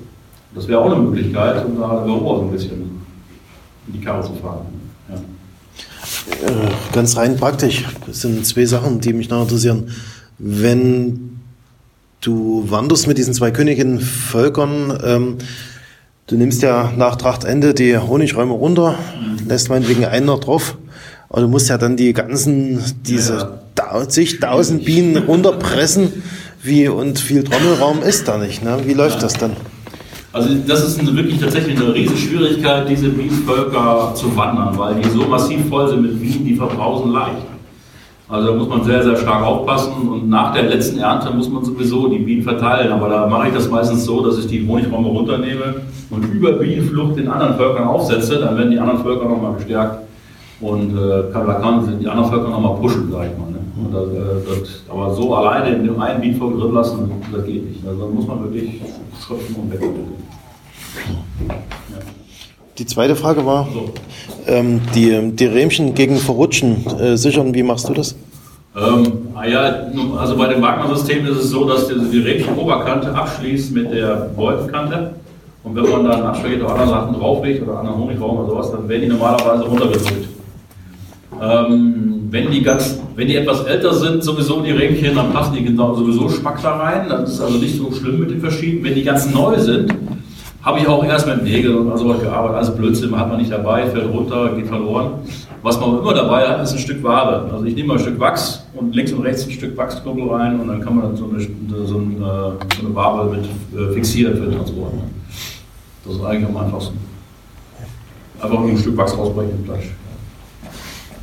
Das 0.53 0.67
wäre 0.67 0.79
auch 0.79 0.91
eine 0.91 1.01
Möglichkeit, 1.01 1.65
um 1.65 1.77
da 1.77 2.03
Europa 2.03 2.37
so 2.37 2.41
ein 2.43 2.51
bisschen 2.51 2.71
in 3.87 3.93
die 3.93 3.99
Karre 3.99 4.23
zu 4.23 4.33
fahren. 4.35 4.65
Äh, 5.09 6.93
Ganz 6.93 7.17
rein 7.17 7.35
praktisch. 7.37 7.85
Das 8.05 8.21
sind 8.21 8.45
zwei 8.45 8.65
Sachen, 8.65 8.99
die 8.99 9.13
mich 9.13 9.29
noch 9.29 9.41
interessieren. 9.41 9.89
Wenn 10.37 11.39
du 12.21 12.65
wanderst 12.67 13.07
mit 13.07 13.17
diesen 13.17 13.33
zwei 13.33 13.51
Königen 13.51 13.99
Völkern, 13.99 14.97
ähm, 15.03 15.37
du 16.27 16.37
nimmst 16.37 16.61
ja 16.61 16.91
nach 16.97 17.15
Trachtende 17.15 17.73
die 17.73 17.97
Honigräume 17.97 18.53
runter, 18.53 18.97
lässt 19.47 19.69
meinetwegen 19.69 20.05
einen 20.05 20.25
noch 20.25 20.39
drauf, 20.39 20.77
aber 21.29 21.41
du 21.41 21.47
musst 21.47 21.69
ja 21.69 21.77
dann 21.77 21.97
die 21.97 22.13
ganzen, 22.13 22.79
diese 23.03 23.59
ja. 23.77 24.07
zigtausend 24.07 24.85
Bienen 24.85 25.17
runterpressen, 25.17 26.23
wie 26.63 26.87
und 26.87 27.19
viel 27.19 27.43
Trommelraum 27.43 28.01
ist 28.01 28.27
da 28.27 28.37
nicht. 28.37 28.63
Ne? 28.63 28.79
Wie 28.85 28.93
läuft 28.93 29.17
ja. 29.17 29.21
das 29.21 29.33
dann? 29.33 29.51
Also 30.33 30.49
das 30.67 30.85
ist 30.85 30.99
eine, 30.99 31.15
wirklich 31.15 31.39
tatsächlich 31.39 31.77
eine 31.79 31.93
riesige 31.93 32.17
Schwierigkeit, 32.17 32.89
diese 32.89 33.07
Bienenvölker 33.09 34.13
zu 34.15 34.35
wandern, 34.35 34.77
weil 34.77 34.95
die 34.95 35.09
so 35.09 35.25
massiv 35.27 35.59
voll 35.69 35.87
sind 35.87 36.01
mit 36.01 36.19
Bienen, 36.19 36.43
die 36.43 36.55
verbrausen 36.55 37.11
leicht. 37.11 37.54
Also 38.27 38.47
da 38.47 38.55
muss 38.55 38.67
man 38.67 38.83
sehr, 38.83 39.03
sehr 39.03 39.15
stark 39.17 39.43
aufpassen 39.43 40.09
und 40.09 40.29
nach 40.29 40.51
der 40.53 40.63
letzten 40.63 40.97
Ernte 40.97 41.31
muss 41.31 41.47
man 41.47 41.63
sowieso 41.63 42.07
die 42.07 42.17
Bienen 42.17 42.41
verteilen. 42.41 42.91
Aber 42.91 43.07
da 43.07 43.27
mache 43.27 43.49
ich 43.49 43.53
das 43.53 43.69
meistens 43.69 44.03
so, 44.03 44.25
dass 44.25 44.39
ich 44.39 44.47
die 44.47 44.67
Honigräume 44.67 45.07
runternehme 45.09 45.75
und 46.09 46.23
über 46.33 46.53
Bienenflucht 46.53 47.17
den 47.17 47.27
anderen 47.27 47.55
Völkern 47.55 47.87
aufsetze. 47.87 48.39
Dann 48.39 48.57
werden 48.57 48.71
die 48.71 48.79
anderen 48.79 49.03
Völker 49.03 49.25
nochmal 49.25 49.53
gestärkt 49.53 49.99
und 50.59 50.97
äh, 50.97 51.31
kann, 51.31 51.45
kann 51.61 51.99
die 51.99 52.07
anderen 52.07 52.31
Völker 52.31 52.49
nochmal 52.49 52.75
pushen, 52.77 53.11
sag 53.11 53.27
ich 53.27 53.37
mal. 53.37 53.51
Ne? 53.51 53.59
Das, 53.91 54.07
äh, 54.07 54.59
das, 54.59 54.83
aber 54.89 55.13
so 55.13 55.35
alleine 55.35 55.75
in 55.75 55.83
dem 55.83 55.99
einen 55.99 56.19
Bienenvolk 56.19 56.59
drin 56.59 56.73
lassen, 56.73 57.11
das 57.31 57.45
geht 57.45 57.69
nicht. 57.69 57.87
Also 57.87 58.01
da 58.01 58.07
muss 58.07 58.25
man 58.25 58.43
wirklich 58.43 58.81
schöpfen 59.19 59.55
und 59.55 59.71
wegnehmen. 59.71 60.15
Die 62.77 62.85
zweite 62.85 63.15
Frage 63.15 63.45
war, 63.45 63.69
ähm, 64.47 64.81
die, 64.93 65.31
die 65.31 65.45
Rähmchen 65.45 65.95
gegen 65.95 66.17
Verrutschen 66.17 66.85
äh, 66.99 67.15
sichern, 67.15 67.53
wie 67.53 67.63
machst 67.63 67.87
du 67.87 67.93
das? 67.93 68.15
Ähm, 68.75 69.29
ah 69.33 69.45
ja, 69.45 69.87
also 70.19 70.35
bei 70.35 70.47
dem 70.47 70.61
Wagner-System 70.61 71.25
ist 71.25 71.37
es 71.37 71.49
so, 71.51 71.63
dass 71.63 71.87
die, 71.87 71.93
die 72.11 72.19
Rädchen-Oberkante 72.19 73.15
abschließt 73.15 73.73
mit 73.73 73.93
der 73.93 74.29
Wolkenkante. 74.35 75.15
Und 75.63 75.75
wenn 75.75 75.89
man 75.89 76.03
dann 76.03 76.23
Abschläge 76.23 76.65
oder 76.65 76.73
andere 76.73 76.89
Sachen 76.89 77.13
drauflegt 77.15 77.63
oder 77.63 77.79
anderen 77.79 77.97
Honigraum 77.97 78.39
oder 78.39 78.49
sowas, 78.49 78.71
dann 78.71 78.89
werden 78.89 79.03
die 79.03 79.07
normalerweise 79.07 79.63
runtergedrückt. 79.63 80.27
Ähm, 81.41 82.27
wenn, 82.29 82.51
die 82.51 82.61
ganz, 82.61 82.99
wenn 83.15 83.27
die 83.27 83.37
etwas 83.37 83.63
älter 83.63 83.93
sind, 83.93 84.21
sowieso 84.21 84.61
die 84.61 84.71
Ränkchen, 84.71 85.15
dann 85.15 85.31
passen 85.31 85.55
die 85.55 85.63
genau 85.63 85.95
sowieso 85.95 86.27
Spack 86.27 86.61
da 86.61 86.75
rein. 86.75 87.07
Das 87.07 87.31
ist 87.31 87.39
also 87.39 87.57
nicht 87.57 87.77
so 87.77 87.89
schlimm 87.93 88.19
mit 88.19 88.31
den 88.31 88.41
verschiedenen. 88.41 88.83
Wenn 88.83 88.95
die 88.95 89.03
ganz 89.03 89.33
neu 89.33 89.57
sind, 89.57 89.93
habe 90.65 90.79
ich 90.79 90.87
auch 90.87 91.05
erst 91.05 91.27
mit 91.27 91.43
Nägel 91.43 91.75
und 91.75 91.95
so 91.95 92.09
was 92.09 92.19
gearbeitet. 92.19 92.57
Also 92.57 92.75
Blödsinn 92.75 93.15
hat 93.15 93.29
man 93.29 93.37
nicht 93.37 93.51
dabei, 93.51 93.85
fällt 93.85 94.11
runter, 94.11 94.55
geht 94.55 94.65
verloren. 94.65 95.11
Was 95.61 95.79
man 95.79 95.99
immer 95.99 96.13
dabei 96.13 96.47
hat, 96.47 96.63
ist 96.63 96.73
ein 96.73 96.79
Stück 96.79 97.03
Wabe. 97.03 97.51
Also 97.53 97.65
ich 97.65 97.75
nehme 97.75 97.89
mal 97.89 97.93
ein 97.97 97.99
Stück 97.99 98.19
Wachs 98.19 98.65
und 98.73 98.95
links 98.95 99.11
und 99.13 99.21
rechts 99.21 99.45
ein 99.45 99.51
Stück 99.51 99.77
Wachsknubbel 99.77 100.27
rein 100.27 100.59
und 100.59 100.67
dann 100.67 100.81
kann 100.81 100.95
man 100.95 101.05
dann 101.05 101.15
so 101.15 101.29
eine, 101.29 101.39
so 101.39 101.97
eine, 101.97 102.53
so 102.75 102.85
eine 102.85 102.95
Wabe 102.95 103.37
mit 103.37 103.45
äh, 103.79 103.93
fixieren 103.93 104.35
für 104.35 104.45
den 104.45 104.57
Transport. 104.57 104.93
Das 106.03 106.15
ist 106.15 106.23
eigentlich 106.23 106.49
am 106.49 106.57
einfachsten. 106.57 106.97
Einfach 108.41 108.59
nur 108.59 108.69
ein 108.69 108.77
Stück 108.77 108.97
Wachs 108.97 109.13
ausbrechen 109.13 109.51
im 109.59 109.65
Fleisch. 109.65 109.91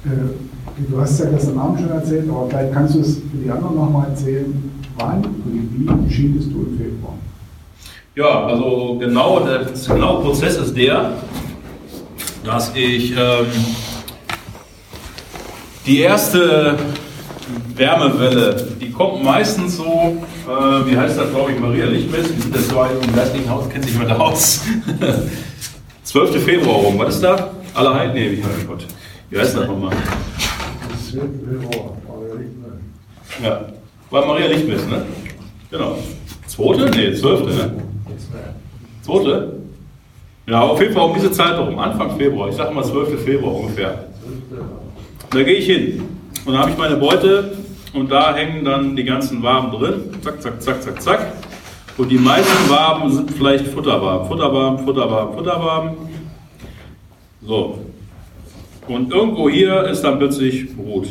Äh, 0.05 0.89
du 0.89 1.01
hast 1.01 1.19
ja 1.19 1.27
das 1.31 1.49
am 1.49 1.59
Abend 1.59 1.81
schon 1.81 1.91
erzählt, 1.91 2.29
aber 2.31 2.47
vielleicht 2.49 2.73
kannst 2.73 2.95
du 2.95 3.01
es 3.01 3.17
für 3.17 3.37
die 3.43 3.51
anderen 3.51 3.75
nochmal 3.75 4.09
erzählen. 4.09 4.71
Wann 4.99 5.25
und 5.25 5.71
wie 5.75 5.89
entschiedest 5.89 6.53
du 6.53 6.67
im 6.69 6.79
Februar? 6.79 7.15
Ja, 8.15 8.45
also 8.47 8.99
genau 9.01 9.41
der 9.41 9.65
genaue 9.89 10.23
Prozess 10.23 10.59
ist 10.59 10.77
der, 10.77 11.13
dass 12.45 12.71
ich 12.75 13.13
ähm, 13.13 13.47
die 15.87 16.01
erste 16.01 16.77
Wärmewelle, 17.75 18.69
die 18.79 18.91
kommt 18.91 19.25
meistens 19.25 19.79
so, 19.79 20.19
äh, 20.47 20.87
wie 20.87 20.95
heißt 20.95 21.19
das, 21.19 21.31
glaube 21.31 21.53
ich, 21.53 21.59
Maria 21.59 21.87
Lichtmess, 21.87 22.27
das 22.53 22.75
war 22.75 22.91
im 22.91 23.15
geistlichen 23.15 23.49
Haus, 23.49 23.71
kennt 23.71 23.85
sich 23.85 23.95
jemand 23.95 24.21
aus. 24.21 24.61
12. 26.05 26.45
Februar 26.45 26.77
rum, 26.77 26.99
was 26.99 27.15
ist 27.15 27.25
da? 27.25 27.51
Allerheiligen, 27.73 28.15
nee, 28.15 28.37
wie 28.37 28.45
heißt 28.45 28.67
Gott. 28.67 28.87
Wie 29.31 29.39
heißt 29.39 29.57
das 29.57 29.67
nochmal? 29.67 29.97
Ja, 33.43 33.61
war 34.11 34.27
Maria 34.27 34.49
Lichtmess, 34.49 34.87
ne? 34.87 35.07
Genau. 35.71 35.97
Zweite? 36.47 36.91
Nee, 36.91 37.15
zwölfte, 37.15 37.49
ne? 37.49 37.92
Zweite? 39.03 39.59
Ja, 40.47 40.63
auf 40.63 40.81
jeden 40.81 40.93
Fall 40.95 41.09
um 41.09 41.15
diese 41.15 41.31
Zeit 41.31 41.53
herum, 41.53 41.79
Anfang 41.79 42.17
Februar, 42.17 42.49
ich 42.49 42.57
sage 42.57 42.75
mal 42.75 42.85
12. 42.85 43.23
Februar 43.23 43.55
ungefähr. 43.55 44.07
Da 45.31 45.43
gehe 45.43 45.55
ich 45.55 45.67
hin 45.67 46.03
und 46.45 46.55
da 46.55 46.61
habe 46.61 46.71
ich 46.71 46.79
meine 46.79 46.97
Beute 46.97 47.53
und 47.93 48.11
da 48.11 48.35
hängen 48.35 48.65
dann 48.65 48.97
die 48.97 49.05
ganzen 49.05 49.43
Waben 49.43 49.71
drin. 49.71 50.03
Zack, 50.23 50.43
zack, 50.43 50.63
zack, 50.63 50.83
zack, 50.83 51.03
zack. 51.03 51.33
Und 51.99 52.09
die 52.09 52.19
meisten 52.19 52.71
Waben 52.71 53.13
sind 53.13 53.31
vielleicht 53.31 53.67
Futterwaben, 53.69 54.27
Futterwaben, 54.27 54.85
Futterwaben, 54.85 55.35
Futterwaben. 55.35 55.97
So. 57.43 57.79
Und 58.89 59.13
irgendwo 59.13 59.49
hier 59.49 59.85
ist 59.85 60.03
dann 60.03 60.19
plötzlich 60.19 60.75
Brut. 60.75 61.09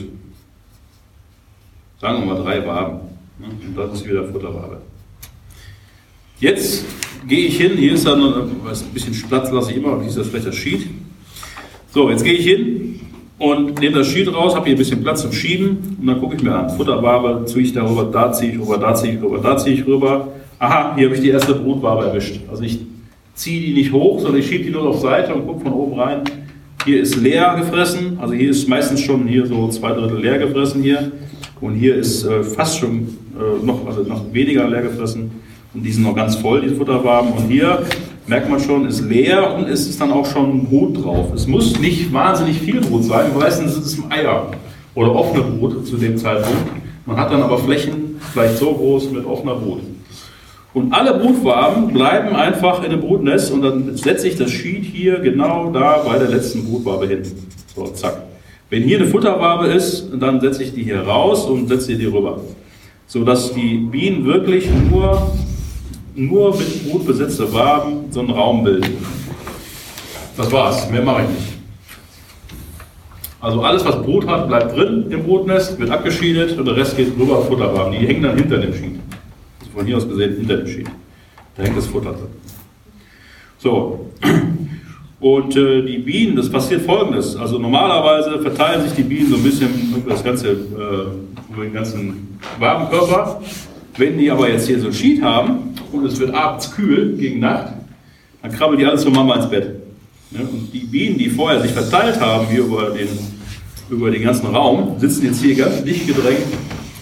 Sagen 1.99 2.25
wir 2.25 2.33
mal 2.33 2.43
drei 2.43 2.65
Waben. 2.65 2.99
Und 3.39 3.75
das 3.77 3.93
ist 3.93 4.07
wieder 4.07 4.25
Futterwabe. 4.25 4.81
Jetzt 6.39 6.85
gehe 7.27 7.47
ich 7.47 7.57
hin, 7.57 7.71
hier 7.77 7.93
ist 7.93 8.05
dann 8.05 8.21
ein 8.21 8.49
bisschen 8.93 9.13
Platz 9.27 9.51
lasse 9.51 9.71
ich 9.71 9.77
immer, 9.77 9.99
hier 9.99 10.09
ist 10.09 10.17
das 10.17 10.27
vielleicht 10.27 10.47
das 10.47 10.55
Sheet. 10.55 10.87
So, 11.93 12.09
jetzt 12.09 12.23
gehe 12.23 12.33
ich 12.33 12.45
hin 12.45 12.99
und 13.37 13.79
nehme 13.79 13.97
das 13.97 14.07
Sheet 14.07 14.33
raus, 14.33 14.55
habe 14.55 14.65
hier 14.65 14.75
ein 14.75 14.77
bisschen 14.77 15.01
Platz 15.01 15.21
zum 15.21 15.31
Schieben 15.31 15.97
und 15.99 16.07
dann 16.07 16.19
gucke 16.19 16.35
ich 16.35 16.43
mir 16.43 16.55
an. 16.55 16.69
Futterwabe 16.69 17.45
ziehe 17.45 17.65
ich 17.65 17.73
darüber, 17.73 18.05
da 18.05 18.31
ziehe 18.31 18.53
ich 18.53 18.59
rüber, 18.59 18.77
da 18.77 18.93
ziehe 18.93 19.13
ich 19.13 19.21
rüber, 19.21 19.39
da 19.39 19.57
ziehe 19.57 19.75
ich 19.75 19.85
rüber. 19.85 20.27
Aha, 20.59 20.95
hier 20.95 21.05
habe 21.05 21.15
ich 21.15 21.21
die 21.21 21.29
erste 21.29 21.55
Brutwabe 21.55 22.05
erwischt. 22.05 22.39
Also 22.49 22.63
ich 22.63 22.79
ziehe 23.33 23.61
die 23.61 23.73
nicht 23.73 23.91
hoch, 23.91 24.19
sondern 24.19 24.39
ich 24.39 24.47
schiebe 24.47 24.63
die 24.63 24.69
nur 24.69 24.83
auf 24.83 24.99
Seite 24.99 25.33
und 25.33 25.47
gucke 25.47 25.61
von 25.61 25.73
oben 25.73 25.99
rein. 25.99 26.21
Hier 26.85 27.01
ist 27.01 27.15
leer 27.15 27.55
gefressen, 27.57 28.17
also 28.19 28.33
hier 28.33 28.49
ist 28.49 28.67
meistens 28.67 29.01
schon 29.01 29.27
hier 29.27 29.45
so 29.45 29.67
zwei 29.69 29.91
Drittel 29.91 30.19
leer 30.19 30.39
gefressen 30.39 30.81
hier. 30.81 31.11
Und 31.59 31.75
hier 31.75 31.95
ist 31.95 32.23
äh, 32.23 32.43
fast 32.43 32.79
schon 32.79 33.07
äh, 33.37 33.65
noch, 33.65 33.85
also 33.85 34.01
noch 34.03 34.33
weniger 34.33 34.67
leer 34.67 34.81
gefressen. 34.81 35.40
Und 35.73 35.83
die 35.83 35.91
sind 35.91 36.03
noch 36.03 36.15
ganz 36.15 36.35
voll, 36.35 36.61
die 36.61 36.75
Futterwaben. 36.75 37.31
Und 37.31 37.49
hier 37.49 37.83
merkt 38.27 38.49
man 38.49 38.59
schon, 38.59 38.87
ist 38.87 39.01
leer 39.01 39.55
und 39.55 39.67
es 39.67 39.87
ist 39.87 39.99
dann 39.99 40.11
auch 40.11 40.25
schon 40.25 40.65
Brut 40.65 41.03
drauf. 41.03 41.33
Es 41.33 41.47
muss 41.47 41.79
nicht 41.79 42.11
wahnsinnig 42.13 42.59
viel 42.59 42.81
Brut 42.81 43.03
sein, 43.03 43.31
meistens 43.37 43.77
ist 43.77 43.85
es 43.85 43.99
Eier 44.09 44.47
oder 44.95 45.15
offene 45.15 45.43
Brut 45.43 45.87
zu 45.87 45.97
dem 45.97 46.17
Zeitpunkt. 46.17 46.71
Man 47.05 47.17
hat 47.17 47.31
dann 47.31 47.41
aber 47.41 47.57
Flächen 47.57 48.19
vielleicht 48.31 48.57
so 48.57 48.73
groß 48.73 49.11
mit 49.11 49.25
offener 49.25 49.55
Brut. 49.55 49.81
Und 50.73 50.93
alle 50.93 51.13
Brutwaben 51.19 51.91
bleiben 51.91 52.35
einfach 52.35 52.83
in 52.83 52.91
dem 52.91 53.01
Brutnest 53.01 53.51
und 53.51 53.61
dann 53.61 53.97
setze 53.97 54.27
ich 54.27 54.37
das 54.37 54.51
Sheet 54.51 54.85
hier 54.85 55.19
genau 55.19 55.69
da 55.69 55.97
bei 56.05 56.17
der 56.17 56.29
letzten 56.29 56.63
Brutwabe 56.63 57.07
hin. 57.07 57.23
So, 57.75 57.87
zack. 57.87 58.23
Wenn 58.69 58.83
hier 58.83 58.99
eine 58.99 59.07
Futterwabe 59.07 59.67
ist, 59.67 60.07
dann 60.17 60.39
setze 60.39 60.63
ich 60.63 60.73
die 60.73 60.83
hier 60.83 61.01
raus 61.01 61.45
und 61.45 61.67
setze 61.67 61.95
die 61.95 62.05
rüber. 62.05 62.39
Sodass 63.05 63.53
die 63.53 63.79
Bienen 63.79 64.23
wirklich 64.25 64.69
nur, 64.89 65.33
nur 66.15 66.57
mit 66.57 66.89
Brut 66.89 67.05
besetzte 67.05 67.51
Waben 67.53 68.11
so 68.11 68.19
einen 68.19 68.31
Raum 68.31 68.63
bilden. 68.63 68.97
Das 70.37 70.51
war's, 70.51 70.89
mehr 70.89 71.03
mache 71.03 71.23
ich 71.23 71.29
nicht. 71.29 71.53
Also 73.39 73.61
alles, 73.61 73.83
was 73.83 73.95
Brut 74.01 74.27
hat, 74.27 74.47
bleibt 74.47 74.75
drin 74.75 75.07
im 75.09 75.23
Brutnest, 75.23 75.79
wird 75.79 75.89
abgeschieden 75.89 76.59
und 76.59 76.65
der 76.65 76.75
Rest 76.75 76.95
geht 76.95 77.17
rüber 77.17 77.39
auf 77.39 77.47
Futterwaben. 77.47 77.91
Die 77.91 78.05
hängen 78.05 78.23
dann 78.23 78.37
hinter 78.37 78.57
dem 78.57 78.73
Sheet 78.73 78.99
von 79.73 79.85
hier 79.85 79.97
aus 79.97 80.07
gesehen 80.07 80.37
hinter 80.37 80.57
dem 80.57 80.67
Sheet. 80.67 80.87
Da 81.55 81.63
hängt 81.63 81.77
das 81.77 81.87
Futter 81.87 82.11
drin. 82.11 82.27
So. 83.57 84.11
Und 85.19 85.55
äh, 85.55 85.83
die 85.83 85.99
Bienen, 85.99 86.35
das 86.35 86.49
passiert 86.49 86.81
folgendes. 86.81 87.35
Also 87.35 87.59
normalerweise 87.59 88.39
verteilen 88.39 88.83
sich 88.83 88.93
die 88.93 89.03
Bienen 89.03 89.29
so 89.29 89.35
ein 89.35 89.43
bisschen 89.43 89.69
über, 89.95 90.11
das 90.11 90.23
ganze, 90.23 90.49
äh, 90.49 91.53
über 91.53 91.63
den 91.63 91.73
ganzen 91.73 92.39
Wabenkörper. 92.59 93.41
Wenn 93.97 94.17
die 94.17 94.31
aber 94.31 94.49
jetzt 94.49 94.67
hier 94.67 94.79
so 94.79 94.87
ein 94.87 94.93
Sheet 94.93 95.21
haben 95.21 95.75
und 95.91 96.05
es 96.05 96.19
wird 96.19 96.33
abends 96.33 96.71
kühl 96.71 97.17
gegen 97.17 97.39
Nacht, 97.39 97.73
dann 98.41 98.51
krabbeln 98.51 98.79
die 98.79 98.85
alle 98.85 98.97
zur 98.97 99.11
Mama 99.11 99.35
ins 99.35 99.49
Bett. 99.49 99.75
Ja, 100.31 100.39
und 100.41 100.71
die 100.73 100.79
Bienen, 100.79 101.17
die 101.17 101.29
vorher 101.29 101.61
sich 101.61 101.71
verteilt 101.71 102.19
haben 102.19 102.47
hier 102.47 102.61
über 102.61 102.91
den, 102.91 103.09
über 103.89 104.09
den 104.09 104.23
ganzen 104.23 104.47
Raum, 104.47 104.97
sitzen 104.97 105.25
jetzt 105.25 105.41
hier 105.41 105.55
ganz 105.55 105.83
dicht 105.83 106.07
gedrängt 106.07 106.47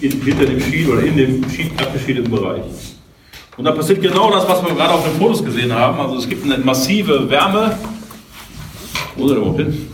in, 0.02 0.12
hinter 0.22 0.46
dem 0.46 0.60
Sheet 0.60 0.88
oder 0.90 1.04
in 1.04 1.16
dem 1.16 1.50
Sheet 1.50 1.72
abgeschiedeten 1.80 2.32
Bereich. 2.32 2.64
Und 3.56 3.66
da 3.66 3.72
passiert 3.72 4.02
genau 4.02 4.32
das, 4.32 4.48
was 4.48 4.64
wir 4.64 4.74
gerade 4.74 4.94
auf 4.94 5.04
den 5.04 5.20
Fotos 5.20 5.44
gesehen 5.44 5.72
haben. 5.72 6.00
Also 6.00 6.18
es 6.18 6.28
gibt 6.28 6.44
eine 6.46 6.58
massive 6.64 7.30
Wärme. 7.30 7.78
Wo 9.16 9.26
ist 9.26 9.32
er 9.32 9.38
überhaupt 9.38 9.60
hin? 9.60 9.88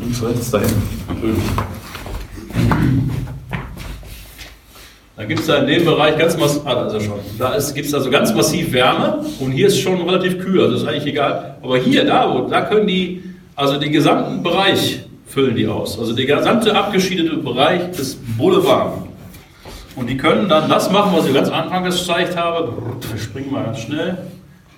Links, 0.00 0.22
rechts, 0.22 0.50
dahin. 0.50 0.70
Natürlich. 1.06 1.36
Da 5.18 5.24
gibt 5.24 5.40
es 5.40 5.46
da 5.46 5.56
in 5.56 5.66
dem 5.66 5.84
Bereich 5.84 6.16
ganz 6.16 6.36
massiv, 6.36 6.62
ah, 6.64 6.86
ist 6.86 6.92
er 6.92 7.00
schon. 7.00 7.18
Da 7.40 7.58
gibt 7.74 7.88
es 7.88 7.92
also 7.92 8.08
ganz 8.08 8.32
massiv 8.32 8.72
Wärme 8.72 9.24
und 9.40 9.50
hier 9.50 9.66
ist 9.66 9.80
schon 9.80 10.00
relativ 10.02 10.38
kühl, 10.38 10.62
also 10.62 10.76
ist 10.76 10.86
eigentlich 10.86 11.06
egal. 11.06 11.56
Aber 11.60 11.76
hier, 11.76 12.04
da, 12.04 12.32
wo, 12.32 12.48
da 12.48 12.60
können 12.60 12.86
die, 12.86 13.24
also 13.56 13.80
den 13.80 13.90
gesamten 13.90 14.44
Bereich 14.44 15.00
füllen 15.26 15.56
die 15.56 15.66
aus. 15.66 15.98
Also 15.98 16.12
der 16.12 16.24
gesamte 16.24 16.72
abgeschiedete 16.72 17.36
Bereich 17.36 17.80
ist 17.98 18.20
Boulevard. 18.38 18.92
Und 19.96 20.08
die 20.08 20.16
können 20.16 20.48
dann 20.48 20.68
das 20.68 20.88
machen, 20.92 21.10
was 21.12 21.26
ich 21.26 21.34
ganz 21.34 21.48
anfangs 21.48 21.98
gezeigt 21.98 22.36
habe. 22.36 22.72
Wir 23.10 23.20
springen 23.20 23.50
mal 23.50 23.64
ganz 23.64 23.80
schnell. 23.80 24.18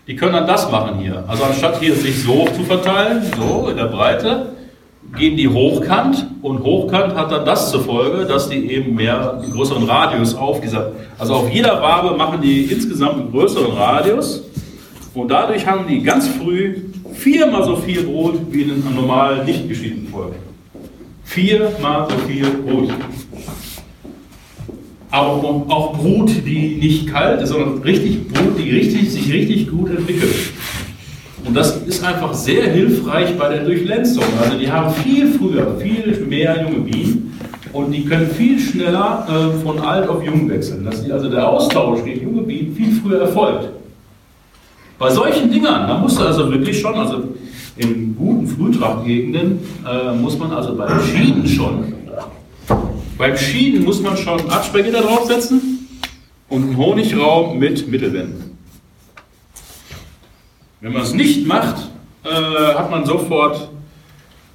Die 0.06 0.16
können 0.16 0.32
dann 0.32 0.46
das 0.46 0.70
machen 0.70 1.00
hier. 1.00 1.22
Also 1.28 1.44
anstatt 1.44 1.80
hier 1.80 1.94
sich 1.94 2.22
so 2.22 2.48
zu 2.56 2.64
verteilen, 2.64 3.30
so 3.36 3.68
in 3.68 3.76
der 3.76 3.84
Breite, 3.84 4.54
gehen 5.16 5.37
die 5.37 5.49
hochkant 5.49 6.27
und 6.43 6.62
hochkant 6.62 7.15
hat 7.15 7.32
dann 7.32 7.45
das 7.45 7.70
zur 7.70 7.82
Folge, 7.82 8.27
dass 8.27 8.49
die 8.49 8.70
eben 8.70 8.95
mehr 8.95 9.35
einen 9.35 9.51
größeren 9.51 9.85
Radius 9.85 10.35
auf 10.35 10.61
dieser, 10.61 10.93
also 11.19 11.35
auf 11.35 11.53
jeder 11.53 11.82
Wabe 11.82 12.16
machen 12.16 12.41
die 12.41 12.62
insgesamt 12.65 13.15
einen 13.15 13.31
größeren 13.31 13.73
Radius 13.73 14.43
und 15.15 15.31
dadurch 15.31 15.66
haben 15.66 15.87
die 15.89 16.03
ganz 16.03 16.28
früh 16.28 16.77
viermal 17.12 17.65
so 17.65 17.77
viel 17.77 18.03
Brot 18.05 18.41
wie 18.51 18.62
in 18.62 18.70
einem 18.70 18.95
normalen 18.95 19.45
nicht 19.45 19.69
geschiedenen 19.69 20.09
Volk. 20.09 20.35
Viermal 21.24 22.09
so 22.11 22.16
viel 22.27 22.47
Brot. 22.47 22.91
Aber 25.11 25.65
auch 25.69 25.99
Brut, 25.99 26.31
die 26.47 26.78
nicht 26.81 27.09
kalt 27.09 27.43
ist, 27.43 27.49
sondern 27.49 27.82
richtig 27.82 28.28
Brut, 28.28 28.57
die 28.57 28.70
richtig, 28.70 29.11
sich 29.11 29.32
richtig 29.32 29.69
gut 29.69 29.91
entwickelt. 29.91 30.35
Und 31.44 31.56
das 31.56 31.76
ist 31.82 32.04
einfach 32.04 32.34
sehr 32.34 32.64
hilfreich 32.70 33.36
bei 33.38 33.48
der 33.48 33.64
Durchlenzung. 33.64 34.24
Also 34.40 34.58
die 34.58 34.70
haben 34.70 34.92
viel 34.94 35.32
früher, 35.32 35.76
viel 35.78 36.26
mehr 36.28 36.62
junge 36.62 36.80
Bienen 36.80 37.38
und 37.72 37.92
die 37.92 38.04
können 38.04 38.30
viel 38.30 38.58
schneller 38.58 39.26
äh, 39.28 39.64
von 39.64 39.78
alt 39.80 40.08
auf 40.08 40.22
jung 40.22 40.48
wechseln. 40.48 40.84
Dass 40.84 41.04
die, 41.04 41.12
also 41.12 41.30
der 41.30 41.48
Austausch 41.48 42.04
gegen 42.04 42.22
junge 42.22 42.42
Bienen 42.42 42.74
viel 42.74 42.92
früher 43.00 43.22
erfolgt. 43.22 43.68
Bei 44.98 45.10
solchen 45.10 45.50
Dingern, 45.50 45.88
da 45.88 45.96
musst 45.96 46.18
du 46.18 46.24
also 46.24 46.50
wirklich 46.50 46.78
schon, 46.78 46.94
also 46.94 47.22
in 47.76 48.14
guten 48.16 48.46
Frühtrachtgegenden, 48.46 49.58
äh, 49.88 50.14
muss 50.14 50.38
man 50.38 50.52
also 50.52 50.76
bei 50.76 50.88
Schienen 51.00 51.46
schon 51.46 51.94
Beim 53.16 53.36
Schieden 53.36 53.84
muss 53.84 54.02
man 54.02 54.16
schon 54.16 54.40
Absperrgitter 54.50 55.00
draufsetzen 55.00 55.88
und 56.50 56.62
einen 56.64 56.76
Honigraum 56.76 57.58
mit 57.58 57.88
Mittelwänden. 57.88 58.49
Wenn 60.81 60.93
man 60.93 61.02
es 61.02 61.12
nicht 61.12 61.47
macht, 61.47 61.90
äh, 62.24 62.74
hat 62.74 62.90
man 62.90 63.05
sofort, 63.05 63.69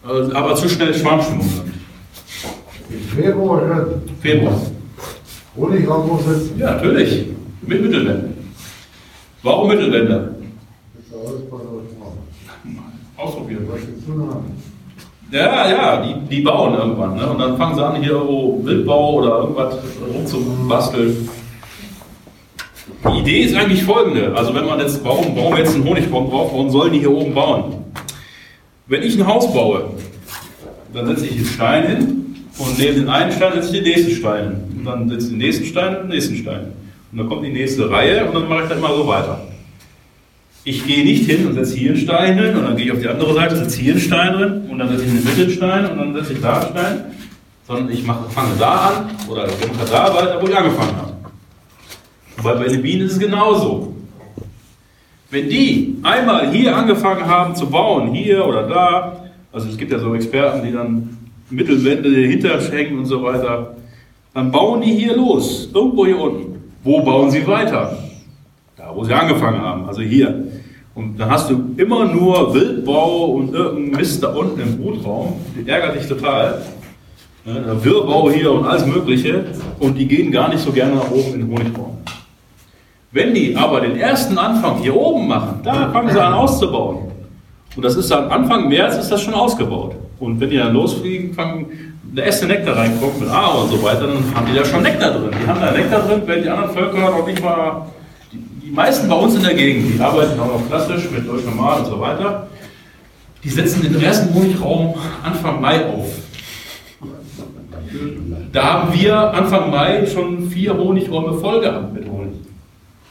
äh, 0.03 0.33
aber 0.33 0.55
zu 0.55 0.67
schnell 0.67 0.93
Schwarmstimmung. 0.93 1.49
Im 2.89 3.01
Februar 3.01 3.61
schon. 3.61 4.01
Februar. 4.21 4.61
Honigraum 5.55 6.07
muss 6.07 6.21
jetzt. 6.27 6.57
Ja, 6.57 6.73
natürlich. 6.73 7.27
Mit 7.61 7.81
Mittelwänden. 7.81 8.33
Warum 9.43 9.67
machen. 9.67 10.35
Ausprobieren. 13.17 13.67
Ja, 15.31 15.69
ja, 15.69 16.01
die, 16.01 16.13
die 16.29 16.41
bauen 16.41 16.75
irgendwann. 16.75 17.15
Ne? 17.15 17.27
Und 17.27 17.39
dann 17.39 17.57
fangen 17.57 17.75
sie 17.75 17.85
an, 17.85 18.01
hier 18.01 18.11
irgendwo 18.11 18.61
Wildbau 18.63 19.15
oder 19.15 19.39
irgendwas 19.39 19.75
rumzubasteln. 20.13 21.29
Die 23.07 23.19
Idee 23.19 23.41
ist 23.41 23.55
eigentlich 23.55 23.83
folgende. 23.83 24.35
Also 24.35 24.53
wenn 24.55 24.65
man 24.65 24.79
jetzt, 24.79 25.03
warum, 25.03 25.35
warum 25.35 25.55
jetzt 25.57 25.75
einen 25.75 25.83
Honigbaum 25.83 26.29
braucht, 26.29 26.53
warum 26.53 26.69
sollen 26.71 26.91
die 26.91 26.99
hier 26.99 27.11
oben 27.11 27.33
bauen? 27.33 27.85
Wenn 28.87 29.03
ich 29.03 29.17
ein 29.17 29.27
Haus 29.27 29.51
baue, 29.53 29.91
dann 30.93 31.07
setze 31.07 31.27
ich 31.27 31.37
einen 31.37 31.45
Stein 31.45 31.87
hin 31.87 32.35
und 32.57 32.79
neben 32.79 32.95
den 32.95 33.09
einen 33.09 33.31
Stein 33.31 33.53
setze 33.53 33.67
ich 33.67 33.83
den 33.83 33.93
nächsten 33.93 34.11
Stein 34.11 34.43
hin. 34.43 34.79
Und 34.79 34.85
dann 34.85 35.09
setze 35.09 35.25
ich 35.25 35.31
den 35.31 35.37
nächsten 35.37 35.65
Stein 35.65 35.95
und 35.95 36.01
den 36.03 36.09
nächsten 36.09 36.35
Stein. 36.35 36.73
Und 37.11 37.17
dann 37.17 37.29
kommt 37.29 37.45
die 37.45 37.51
nächste 37.51 37.89
Reihe 37.89 38.25
und 38.25 38.33
dann 38.33 38.49
mache 38.49 38.63
ich 38.63 38.69
das 38.69 38.77
immer 38.77 38.95
so 38.95 39.07
weiter. 39.07 39.41
Ich 40.63 40.85
gehe 40.85 41.05
nicht 41.05 41.29
hin 41.29 41.45
und 41.45 41.53
setze 41.53 41.77
hier 41.77 41.91
einen 41.91 41.99
Stein 41.99 42.39
hin 42.39 42.55
und 42.55 42.63
dann 42.63 42.75
gehe 42.75 42.87
ich 42.87 42.91
auf 42.91 42.99
die 42.99 43.07
andere 43.07 43.33
Seite, 43.35 43.55
setze 43.55 43.81
hier 43.81 43.93
einen 43.93 44.01
Stein 44.01 44.33
drin 44.33 44.61
und 44.69 44.79
dann 44.79 44.89
setze 44.89 45.03
ich 45.05 45.11
den 45.11 45.23
Mitte 45.23 45.41
einen 45.41 45.51
Stein 45.51 45.91
und 45.91 45.97
dann 45.97 46.13
setze 46.15 46.33
ich 46.33 46.41
da 46.41 46.59
einen 46.59 46.69
Stein. 46.71 47.03
Sondern 47.67 47.91
ich 47.91 48.03
mache, 48.03 48.29
fange 48.29 48.55
da 48.59 48.71
an 48.71 49.09
oder 49.27 49.47
ich 49.47 49.77
mache 49.77 49.91
da 49.91 50.15
weiter, 50.15 50.39
wo 50.41 50.47
ich 50.47 50.55
angefangen 50.55 50.95
habe. 50.97 51.14
Weil 52.37 52.57
bei 52.57 52.67
den 52.67 52.81
Bienen 52.81 53.05
ist 53.05 53.13
es 53.13 53.19
genauso. 53.19 53.93
Wenn 55.29 55.49
die 55.49 55.97
einmal 56.03 56.51
hier 56.51 56.75
angefangen 56.75 57.25
haben 57.25 57.55
zu 57.55 57.67
bauen, 57.67 58.13
hier 58.13 58.45
oder 58.45 58.67
da, 58.67 59.25
also 59.51 59.67
es 59.69 59.77
gibt 59.77 59.91
ja 59.91 59.99
so 59.99 60.13
Experten, 60.13 60.65
die 60.65 60.71
dann 60.71 61.17
Mittelwände 61.49 62.11
dahinter 62.11 62.59
hängen 62.71 62.99
und 62.99 63.05
so 63.05 63.23
weiter, 63.23 63.75
dann 64.33 64.51
bauen 64.51 64.81
die 64.81 64.93
hier 64.93 65.15
los, 65.15 65.69
irgendwo 65.73 66.05
hier 66.05 66.19
unten. 66.19 66.73
Wo 66.83 67.01
bauen 67.01 67.31
sie 67.31 67.45
weiter? 67.47 67.97
Da, 68.77 68.91
wo 68.93 69.03
sie 69.03 69.13
angefangen 69.13 69.59
haben, 69.59 69.85
also 69.87 70.01
hier. 70.01 70.45
Und 70.93 71.17
dann 71.19 71.29
hast 71.29 71.49
du 71.49 71.73
immer 71.77 72.05
nur 72.05 72.53
Wildbau 72.53 73.25
und 73.25 73.53
irgendein 73.53 73.99
Mist 73.99 74.23
da 74.23 74.33
unten 74.33 74.59
im 74.61 74.77
Brutraum, 74.77 75.33
die 75.55 75.67
ärgert 75.69 75.95
dich 75.95 76.07
total. 76.07 76.61
Wirrbau 77.45 78.31
hier 78.31 78.51
und 78.51 78.65
alles 78.65 78.85
Mögliche 78.87 79.45
und 79.79 79.97
die 79.97 80.07
gehen 80.07 80.31
gar 80.31 80.49
nicht 80.49 80.61
so 80.61 80.71
gerne 80.71 80.95
nach 80.95 81.11
oben 81.11 81.33
in 81.33 81.39
den 81.41 81.51
Honigraum. 81.51 81.97
Wenn 83.15 83.33
die 83.33 83.55
aber 83.55 83.79
den 83.79 83.95
ersten 83.95 84.37
Anfang 84.37 84.79
hier 84.79 84.93
oben 84.93 85.29
machen, 85.29 85.61
da 85.63 85.89
fangen 85.89 86.09
sie 86.09 86.21
an 86.21 86.33
auszubauen. 86.33 87.13
Und 87.73 87.85
das 87.85 87.95
ist 87.95 88.11
dann 88.11 88.29
Anfang 88.29 88.67
März 88.67 88.97
ist 88.97 89.09
das 89.09 89.21
schon 89.21 89.33
ausgebaut. 89.33 89.95
Und 90.19 90.41
wenn 90.41 90.49
die 90.49 90.57
dann 90.57 90.73
losfliegen, 90.73 91.33
fangen 91.33 91.97
der 92.03 92.25
erste 92.25 92.45
Nektar 92.45 92.75
reinkommt 92.75 93.21
mit 93.21 93.29
A 93.29 93.47
und 93.51 93.69
so 93.69 93.81
weiter, 93.81 94.07
dann 94.07 94.17
haben 94.35 94.47
die 94.51 94.57
da 94.57 94.65
schon 94.65 94.83
Nektar 94.83 95.11
drin. 95.11 95.31
Die 95.31 95.47
haben 95.47 95.61
da 95.61 95.71
Nektar 95.71 96.01
drin, 96.01 96.23
wenn 96.25 96.43
die 96.43 96.49
anderen 96.49 96.75
Völker 96.75 96.97
noch 96.97 97.25
nicht 97.25 97.41
mal, 97.41 97.85
die, 98.33 98.37
die 98.65 98.71
meisten 98.71 99.07
bei 99.07 99.15
uns 99.15 99.33
in 99.33 99.43
der 99.43 99.53
Gegend, 99.53 99.95
die 99.95 100.01
arbeiten 100.01 100.37
auch 100.37 100.59
noch 100.59 100.67
klassisch 100.67 101.09
mit 101.09 101.25
Deutsch 101.25 101.45
Normal 101.45 101.79
und 101.79 101.85
so 101.85 102.01
weiter, 102.01 102.47
die 103.45 103.49
setzen 103.49 103.81
den 103.81 104.01
ersten 104.01 104.35
Honigraum 104.35 104.93
Anfang 105.23 105.61
Mai 105.61 105.85
auf. 105.85 106.11
Da 108.51 108.63
haben 108.73 108.93
wir 108.99 109.17
Anfang 109.33 109.71
Mai 109.71 110.05
schon 110.05 110.49
vier 110.49 110.77
Honigräume 110.77 111.33
voll 111.35 111.61
gehabt 111.61 111.93
mit 111.93 112.05
Honig. 112.09 112.24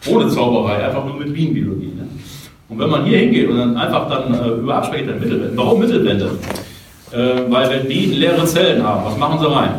Ohne 0.06 0.28
Zauberei, 0.28 0.84
einfach 0.84 1.04
nur 1.04 1.16
mit 1.16 1.32
Bienenbiologie. 1.32 1.92
Ne? 1.96 2.08
Und 2.68 2.78
wenn 2.78 2.90
man 2.90 3.04
hier 3.04 3.18
hingeht 3.18 3.48
und 3.48 3.56
dann 3.56 3.76
einfach 3.76 4.08
dann 4.08 4.34
äh, 4.34 4.48
über 4.60 4.76
Abspeckgitter 4.76 5.14
Mittelwände, 5.14 5.56
warum 5.56 5.80
Mittelwände? 5.80 6.30
Äh, 7.12 7.50
weil 7.50 7.70
wenn 7.70 7.88
Bienen 7.88 8.14
leere 8.14 8.44
Zellen 8.44 8.82
haben, 8.82 9.04
was 9.04 9.16
machen 9.16 9.38
sie 9.38 9.50
rein? 9.50 9.70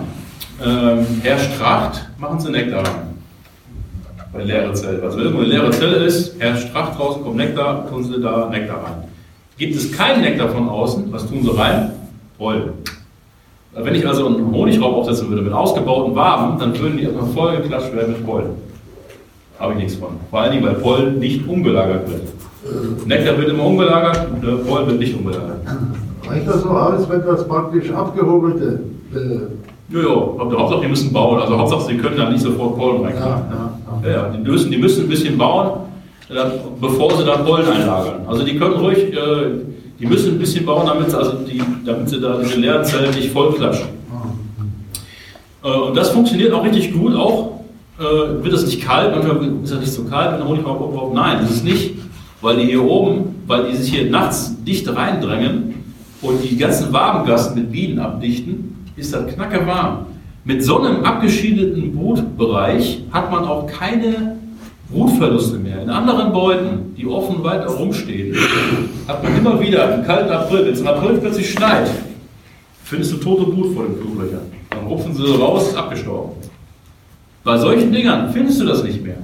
Ähm, 0.64 1.06
herrscht 1.22 1.57
Tracht, 1.60 2.07
machen 2.18 2.39
sie 2.39 2.52
Nektar 2.52 2.80
rein. 2.80 3.15
Bei 4.31 4.43
leere 4.43 4.73
Zellen. 4.73 5.03
Also 5.03 5.18
wenn 5.18 5.26
irgendwo 5.26 5.43
eine 5.43 5.52
leere 5.52 5.72
Zelle 5.72 5.95
ist, 5.97 6.39
herrscht 6.39 6.72
Tracht 6.72 6.97
draußen, 6.97 7.23
kommt 7.23 7.38
Nektar, 7.38 7.89
tun 7.89 8.03
sie 8.03 8.22
da 8.22 8.49
Nektar 8.49 8.84
rein. 8.84 9.03
Gibt 9.57 9.76
es 9.76 9.91
keinen 9.91 10.22
Nektar 10.22 10.49
von 10.49 10.69
außen, 10.69 11.11
was 11.11 11.27
tun 11.27 11.43
sie 11.43 11.57
rein? 11.57 11.91
Pollen. 12.38 12.73
Wenn 13.73 13.95
ich 13.95 14.07
also 14.07 14.27
einen 14.27 14.53
Honigraum 14.53 14.95
aufsetzen 14.95 15.30
würde 15.30 15.41
mit 15.41 15.53
ausgebauten 15.53 16.15
Waben, 16.15 16.57
dann 16.60 16.77
würden 16.80 16.97
die 16.97 17.03
erstmal 17.03 17.27
voll 17.27 17.57
geklatscht 17.57 17.93
werden 17.93 18.14
mit 18.14 18.26
Pollen. 18.26 18.65
Habe 19.60 19.73
ich 19.73 19.80
nichts 19.80 19.95
von. 19.95 20.10
Vor 20.30 20.40
allen 20.41 20.52
Dingen, 20.52 20.65
weil 20.65 20.76
Pollen 20.76 21.19
nicht 21.19 21.48
umgelagert 21.48 22.10
wird. 22.10 23.07
Nektar 23.07 23.38
wird 23.38 23.49
immer 23.49 23.65
umgelagert, 23.65 24.27
äh, 24.44 24.68
Pollen 24.68 24.88
wird 24.88 24.99
nicht 24.99 25.15
umgelagert. 25.15 25.60
Reicht 26.27 26.48
das 26.48 26.61
so 26.64 26.69
aus, 26.69 27.07
wenn 27.10 27.22
das 27.26 27.48
praktisch 27.48 27.91
abgehobelte. 27.91 28.80
Äh, 29.14 29.94
Jojo, 29.94 30.38
Hauptsache 30.57 30.82
die 30.82 30.88
müssen 30.88 31.14
bauen. 31.14 31.40
Also 31.40 31.57
Hauptsache 31.57 31.84
sie 31.91 31.98
können 31.98 32.18
da 32.18 32.30
nicht 32.30 32.41
sofort 32.41 32.76
Pollen 32.77 33.02
ja, 33.02 33.07
reinkriegen. 33.07 33.30
ja, 34.03 34.10
Ja, 34.10 34.10
ja, 34.11 34.30
die 34.30 34.49
müssen, 34.49 34.72
die 34.72 34.77
müssen 34.77 35.03
ein 35.03 35.10
bisschen 35.10 35.38
bauen, 35.38 35.82
dann, 36.27 36.52
bevor 36.82 37.15
sie 37.15 37.23
dann 37.23 37.45
Pollen 37.45 37.68
einlagern. 37.68 38.22
Also 38.27 38.44
die 38.44 38.57
können 38.57 38.73
ruhig, 38.76 38.98
äh, 39.14 39.15
die 39.99 40.06
müssen 40.07 40.32
ein 40.34 40.40
bisschen 40.40 40.65
bauen, 40.65 40.88
damit, 40.88 41.11
sie- 41.11 41.18
also 41.18 41.34
die, 41.48 41.61
damit 41.86 42.10
sie 42.10 42.19
da 42.19 42.38
diese 42.44 42.60
leeren 42.60 42.84
Zellen 42.84 43.14
nicht 43.14 43.30
voll 43.32 43.53
klatschen. 43.53 43.88
Äh, 45.64 45.68
und 45.69 45.95
das 45.95 46.10
funktioniert 46.10 46.52
auch 46.52 46.64
richtig 46.65 46.91
gut. 46.94 47.15
Auch 47.15 47.55
äh, 47.99 48.43
wird 48.43 48.53
es 48.53 48.65
nicht 48.65 48.81
kalt, 48.81 49.11
manchmal 49.15 49.63
ist 49.63 49.72
es 49.72 49.80
nicht 49.80 49.93
so 49.93 50.03
kalt, 50.03 50.31
wenn 50.31 50.39
der 50.39 50.47
Honigraum 50.47 50.77
aufbaut. 50.77 51.13
Nein, 51.13 51.39
das 51.41 51.51
ist 51.51 51.63
nicht, 51.63 51.95
weil 52.41 52.57
die 52.57 52.65
hier 52.65 52.84
oben, 52.84 53.43
weil 53.47 53.72
die 53.72 53.76
sich 53.76 53.93
hier 53.93 54.09
nachts 54.09 54.55
dicht 54.63 54.88
reindrängen 54.93 55.76
und 56.22 56.43
die 56.43 56.57
ganzen 56.57 56.91
Wabengassen 56.91 57.55
mit 57.55 57.72
Bienen 57.72 57.99
abdichten, 57.99 58.85
ist 58.95 59.13
das 59.13 59.27
knacke 59.34 59.65
warm. 59.65 60.07
Mit 60.43 60.63
so 60.63 60.80
einem 60.80 61.03
abgeschiedeten 61.03 61.95
Brutbereich 61.95 63.03
hat 63.11 63.31
man 63.31 63.45
auch 63.45 63.65
keine 63.65 64.38
Brutverluste 64.91 65.57
mehr. 65.57 65.81
In 65.81 65.89
anderen 65.89 66.31
Beuten, 66.31 66.93
die 66.95 67.07
offen 67.07 67.43
weiter 67.43 67.67
rumstehen, 67.67 68.35
hat 69.07 69.23
man 69.23 69.35
immer 69.38 69.59
wieder 69.59 69.95
im 69.95 70.05
kalten 70.05 70.31
April, 70.31 70.65
wenn 70.65 70.73
es 70.73 70.81
im 70.81 70.88
April 70.88 71.17
plötzlich 71.17 71.51
schneit, 71.51 71.89
findest 72.84 73.13
du 73.13 73.17
tote 73.17 73.49
Brut 73.49 73.73
vor 73.73 73.85
den 73.85 73.95
Fluglöchern. 73.97 74.41
Dann 74.69 74.85
rupfen 74.85 75.13
sie 75.15 75.23
raus, 75.23 75.69
ist 75.69 75.77
abgestorben. 75.77 76.34
Bei 77.45 77.59
solchen 77.59 77.93
Dingern 77.93 78.31
findest 78.34 78.59
du 78.59 78.65
das 78.65 78.84
nicht 78.84 79.03
mehr. 79.03 79.17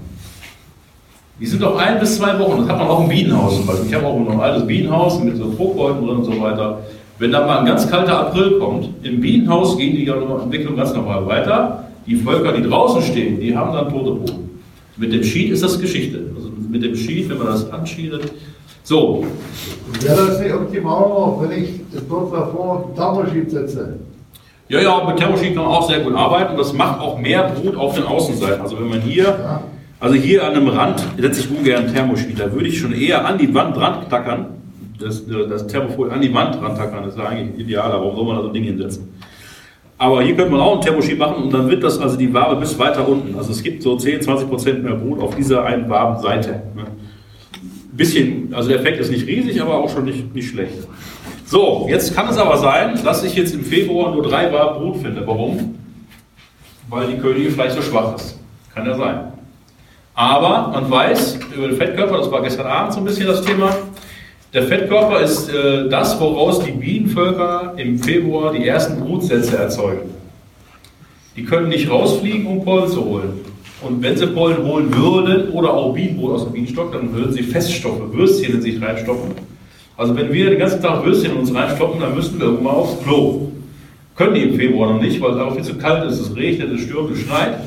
Die 1.40 1.48
sind 1.48 1.64
doch 1.64 1.76
ein 1.76 2.00
bis 2.00 2.18
zwei 2.18 2.38
Wochen. 2.38 2.60
Das 2.60 2.70
hat 2.70 2.78
man 2.78 2.88
auch 2.88 3.02
im 3.02 3.10
Bienenhaus 3.10 3.56
zum 3.56 3.66
Beispiel. 3.66 3.88
Ich 3.88 3.96
habe 3.96 4.06
auch 4.06 4.20
noch 4.20 4.34
ein 4.34 4.40
altes 4.40 4.68
Bienenhaus 4.68 5.24
mit 5.24 5.38
so 5.38 5.52
Fruchtbeuten 5.52 6.06
drin 6.06 6.18
und 6.18 6.26
so 6.26 6.40
weiter. 6.40 6.82
Wenn 7.18 7.32
dann 7.32 7.48
mal 7.48 7.60
ein 7.60 7.66
ganz 7.66 7.90
kalter 7.90 8.20
April 8.28 8.60
kommt, 8.60 8.90
im 9.02 9.20
Bienenhaus 9.20 9.76
gehen 9.76 9.96
die 9.96 10.08
Entwicklung 10.08 10.76
ganz 10.76 10.94
normal 10.94 11.26
weiter. 11.26 11.88
Die 12.06 12.16
Völker, 12.16 12.52
die 12.52 12.62
draußen 12.62 13.02
stehen, 13.02 13.40
die 13.40 13.58
haben 13.58 13.74
dann 13.74 13.90
tote 13.90 14.12
Brut. 14.12 14.34
Mit 14.98 15.14
dem 15.14 15.24
Sheet 15.24 15.52
ist 15.52 15.64
das 15.64 15.80
Geschichte. 15.80 16.22
Also 16.36 16.52
mit 16.70 16.84
dem 16.84 16.96
Sheet, 16.96 17.28
wenn 17.28 17.40
man 17.40 17.48
das 17.48 17.72
anschiedet. 17.72 18.32
So, 18.84 19.26
Wäre 20.00 20.28
das 20.28 20.40
nicht 20.40 20.54
optimal 20.54 21.38
wenn 21.42 21.64
ich 21.64 21.70
dort 22.08 22.32
davor 22.34 22.94
Thermoschied 22.96 23.50
setze? 23.50 23.98
Ja, 24.72 24.80
ja, 24.80 25.04
mit 25.06 25.18
Thermoschied 25.18 25.54
kann 25.54 25.66
man 25.66 25.74
auch 25.74 25.86
sehr 25.86 26.00
gut 26.00 26.16
arbeiten. 26.16 26.56
Das 26.56 26.72
macht 26.72 27.02
auch 27.02 27.20
mehr 27.20 27.44
Brut 27.50 27.76
auf 27.76 27.94
den 27.96 28.06
Außenseiten. 28.06 28.62
Also 28.62 28.80
wenn 28.80 28.88
man 28.88 29.02
hier, 29.02 29.62
also 30.00 30.16
hier 30.16 30.46
an 30.46 30.54
einem 30.54 30.70
Rand 30.70 31.04
setze 31.18 31.42
ich 31.42 31.52
ungern 31.52 31.94
Thermoschied. 31.94 32.40
Da 32.40 32.54
würde 32.54 32.70
ich 32.70 32.80
schon 32.80 32.94
eher 32.94 33.26
an 33.26 33.38
die 33.38 33.54
Wand 33.54 33.76
dran 33.76 34.10
tackern. 34.10 34.46
Das, 34.98 35.26
das 35.28 35.68
Thermofolie 35.68 36.14
an 36.14 36.22
die 36.22 36.34
Wand 36.34 36.56
dran 36.56 36.78
tackern. 36.78 37.04
Das 37.04 37.16
ist 37.16 37.20
ja 37.20 37.28
eigentlich 37.28 37.60
idealer. 37.60 38.00
Warum 38.00 38.16
soll 38.16 38.26
man 38.26 38.36
da 38.38 38.42
so 38.44 38.48
ein 38.48 38.54
Ding 38.54 38.64
hinsetzen? 38.64 39.10
Aber 39.98 40.22
hier 40.24 40.38
könnte 40.38 40.52
man 40.52 40.62
auch 40.62 40.76
ein 40.76 40.82
Thermoschied 40.82 41.20
machen 41.20 41.44
und 41.44 41.54
dann 41.54 41.70
wird 41.70 41.84
das 41.84 42.00
also 42.00 42.16
die 42.16 42.34
Wabe 42.34 42.56
bis 42.56 42.80
weiter 42.80 43.06
unten. 43.06 43.38
Also 43.38 43.52
es 43.52 43.62
gibt 43.62 43.84
so 43.84 43.98
10, 43.98 44.22
20 44.22 44.48
Prozent 44.48 44.84
mehr 44.86 44.94
Brut 44.94 45.20
auf 45.20 45.36
dieser 45.36 45.66
einen 45.66 45.90
Wabenseite. 45.90 46.64
Ne? 46.76 46.86
Bisschen, 47.92 48.54
also 48.54 48.70
der 48.70 48.80
Effekt 48.80 49.02
ist 49.02 49.12
nicht 49.12 49.28
riesig, 49.28 49.62
aber 49.62 49.76
auch 49.76 49.90
schon 49.90 50.06
nicht, 50.06 50.34
nicht 50.34 50.48
schlecht. 50.48 50.88
So, 51.52 51.86
jetzt 51.90 52.16
kann 52.16 52.30
es 52.30 52.38
aber 52.38 52.56
sein, 52.56 52.98
dass 53.04 53.26
ich 53.26 53.36
jetzt 53.36 53.54
im 53.54 53.66
Februar 53.66 54.16
nur 54.16 54.24
drei 54.24 54.48
Bar 54.48 54.80
Brut 54.80 55.02
finde. 55.02 55.28
Warum? 55.28 55.78
Weil 56.88 57.08
die 57.08 57.18
Königin 57.18 57.52
vielleicht 57.52 57.76
so 57.76 57.82
schwach 57.82 58.16
ist. 58.16 58.40
Kann 58.74 58.86
ja 58.86 58.96
sein. 58.96 59.34
Aber 60.14 60.70
man 60.70 60.90
weiß 60.90 61.40
über 61.54 61.68
den 61.68 61.76
Fettkörper, 61.76 62.20
das 62.20 62.32
war 62.32 62.42
gestern 62.42 62.68
Abend 62.68 62.94
so 62.94 63.00
ein 63.00 63.04
bisschen 63.04 63.28
das 63.28 63.42
Thema, 63.42 63.76
der 64.54 64.64
Fettkörper 64.64 65.20
ist 65.20 65.50
äh, 65.50 65.90
das, 65.90 66.18
woraus 66.22 66.64
die 66.64 66.72
Bienenvölker 66.72 67.74
im 67.76 68.00
Februar 68.00 68.54
die 68.54 68.66
ersten 68.66 69.02
Brutsätze 69.02 69.58
erzeugen. 69.58 70.10
Die 71.36 71.44
können 71.44 71.68
nicht 71.68 71.92
rausfliegen, 71.92 72.48
um 72.48 72.64
Pollen 72.64 72.90
zu 72.90 73.04
holen. 73.04 73.42
Und 73.82 74.02
wenn 74.02 74.16
sie 74.16 74.28
Pollen 74.28 74.66
holen 74.66 74.96
würden 74.96 75.50
oder 75.50 75.74
auch 75.74 75.94
Bienenbrot 75.94 76.32
aus 76.32 76.44
dem 76.46 76.54
Bienenstock, 76.54 76.94
dann 76.94 77.14
würden 77.14 77.34
sie 77.34 77.44
Feststoffe, 77.44 78.14
Würstchen 78.14 78.54
in 78.54 78.62
sich 78.62 78.82
reinstopfen. 78.82 79.51
Also 80.02 80.16
wenn 80.16 80.34
wir 80.34 80.50
den 80.50 80.58
ganzen 80.58 80.82
Tag 80.82 81.06
Würstchen 81.06 81.34
in 81.34 81.38
uns 81.38 81.54
reinstoppen, 81.54 82.02
dann 82.02 82.16
müssten 82.16 82.40
wir 82.40 82.48
irgendwann 82.48 82.74
aufs 82.74 83.04
Klo. 83.04 83.52
Können 84.16 84.34
die 84.34 84.42
im 84.42 84.56
Februar 84.56 84.92
noch 84.94 85.00
nicht, 85.00 85.22
weil 85.22 85.34
es 85.34 85.38
auch 85.38 85.54
viel 85.54 85.64
zu 85.64 85.76
kalt 85.76 86.10
ist, 86.10 86.20
es 86.20 86.36
regnet, 86.36 86.72
es 86.72 86.82
stürmt, 86.82 87.12
es 87.12 87.20
schneit. 87.20 87.60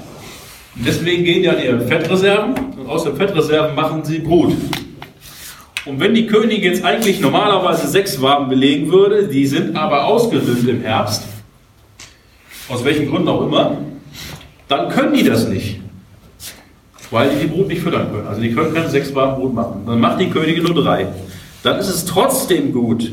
Und 0.74 0.85
deswegen 0.85 1.23
gehen 1.23 1.43
die 1.43 1.48
an 1.48 1.62
ihre 1.62 1.78
Fettreserven 1.82 2.55
und 2.77 2.89
aus 2.89 3.05
den 3.05 3.15
Fettreserven 3.15 3.77
machen 3.77 4.02
sie 4.02 4.19
Brut. 4.19 4.52
Und 5.86 6.01
wenn 6.01 6.12
die 6.12 6.27
Königin 6.27 6.73
jetzt 6.73 6.85
eigentlich 6.85 7.20
normalerweise 7.20 7.86
sechs 7.86 8.20
Waben 8.20 8.48
belegen 8.48 8.90
würde, 8.90 9.28
die 9.28 9.47
sind 9.47 9.77
aber 9.77 10.06
ausgedünnt 10.06 10.69
im 10.69 10.81
Herbst, 10.81 11.23
aus 12.69 12.85
welchen 12.85 13.09
Gründen 13.09 13.28
auch 13.28 13.47
immer, 13.47 13.77
dann 14.66 14.89
können 14.89 15.15
die 15.15 15.23
das 15.23 15.47
nicht. 15.47 15.78
Weil 17.12 17.31
die 17.31 17.43
die 17.43 17.47
Brut 17.47 17.69
nicht 17.69 17.82
füttern 17.82 18.11
können. 18.11 18.27
Also 18.27 18.40
die 18.40 18.52
können 18.52 18.74
keine 18.74 18.90
sechs 18.90 19.15
Waben 19.15 19.40
Brut 19.40 19.55
machen. 19.55 19.85
Dann 19.86 20.01
macht 20.01 20.19
die 20.19 20.28
Königin 20.28 20.65
nur 20.65 20.74
drei. 20.74 21.06
Dann 21.65 21.78
ist 21.78 21.89
es 21.89 22.05
trotzdem 22.05 22.73
gut, 22.73 23.11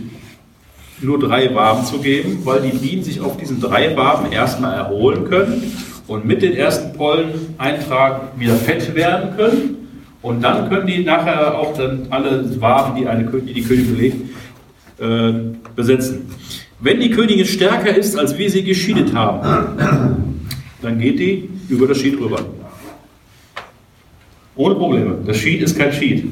nur 1.02 1.18
drei 1.20 1.56
Waben 1.56 1.86
zu 1.86 2.00
geben, 2.00 2.42
weil 2.44 2.62
die 2.62 2.78
Bienen 2.78 3.02
sich 3.02 3.22
auf 3.22 3.38
diesen 3.38 3.62
drei 3.62 3.96
Waben 3.96 4.30
erstmal 4.30 4.74
erholen 4.76 5.24
können 5.24 5.74
und 6.06 6.26
mit 6.26 6.42
den 6.42 6.54
ersten 6.54 6.92
Polleneintragen 6.92 8.38
wieder 8.38 8.56
fett 8.56 8.94
werden 8.94 9.38
können. 9.38 9.78
Und 10.22 10.44
dann 10.44 10.68
können 10.68 10.86
die 10.86 11.02
nachher 11.02 11.58
auch 11.58 11.76
dann 11.78 12.08
alle 12.10 12.60
Waben, 12.60 13.00
die, 13.00 13.08
eine, 13.08 13.24
die 13.24 13.54
die 13.54 13.64
Königin 13.64 13.96
belegt, 13.96 14.18
äh, 15.00 15.32
besetzen. 15.74 16.30
Wenn 16.82 17.00
die 17.00 17.10
Königin 17.10 17.46
stärker 17.46 17.96
ist, 17.96 18.20
als 18.20 18.38
wir 18.38 18.52
sie 18.52 18.66
geschiedet 18.66 19.14
haben, 19.16 20.38
dann 20.82 21.00
geht 21.00 21.20
die 21.20 21.50
über 21.70 21.88
das 21.88 22.00
Sheet 22.00 22.20
rüber. 22.20 22.44
Ohne 24.58 24.76
Probleme. 24.76 25.20
Das 25.26 25.38
Sheet 25.38 25.62
ist 25.62 25.78
kein 25.78 25.94
Sheet. 25.94 26.26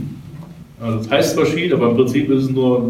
Also 0.81 0.97
das 0.99 1.09
heißt 1.09 1.35
zwar 1.35 1.45
Sheet, 1.45 1.73
aber 1.73 1.89
im 1.89 1.95
Prinzip 1.97 2.29
ist 2.29 2.45
es 2.45 2.49
nur, 2.49 2.89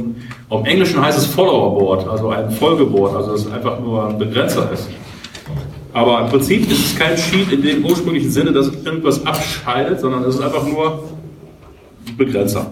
im 0.52 0.66
Englischen 0.66 1.02
heißt 1.02 1.18
es 1.18 1.26
Follower-Board, 1.26 2.08
also 2.08 2.30
ein 2.30 2.52
Folgeboard, 2.52 3.16
also 3.16 3.32
dass 3.32 3.46
es 3.46 3.52
einfach 3.52 3.80
nur 3.80 4.10
ein 4.10 4.20
Begrenzer 4.20 4.72
ist. 4.72 4.90
Aber 5.92 6.22
im 6.22 6.28
Prinzip 6.28 6.70
ist 6.70 6.86
es 6.86 6.96
kein 6.96 7.18
Sheet 7.18 7.52
in 7.52 7.64
dem 7.64 7.84
ursprünglichen 7.84 8.30
Sinne, 8.30 8.52
dass 8.52 8.68
irgendwas 8.86 9.26
abscheidet, 9.26 10.00
sondern 10.00 10.24
es 10.24 10.36
ist 10.36 10.42
einfach 10.42 10.66
nur 10.68 11.04
ein 12.08 12.16
Begrenzer. 12.16 12.72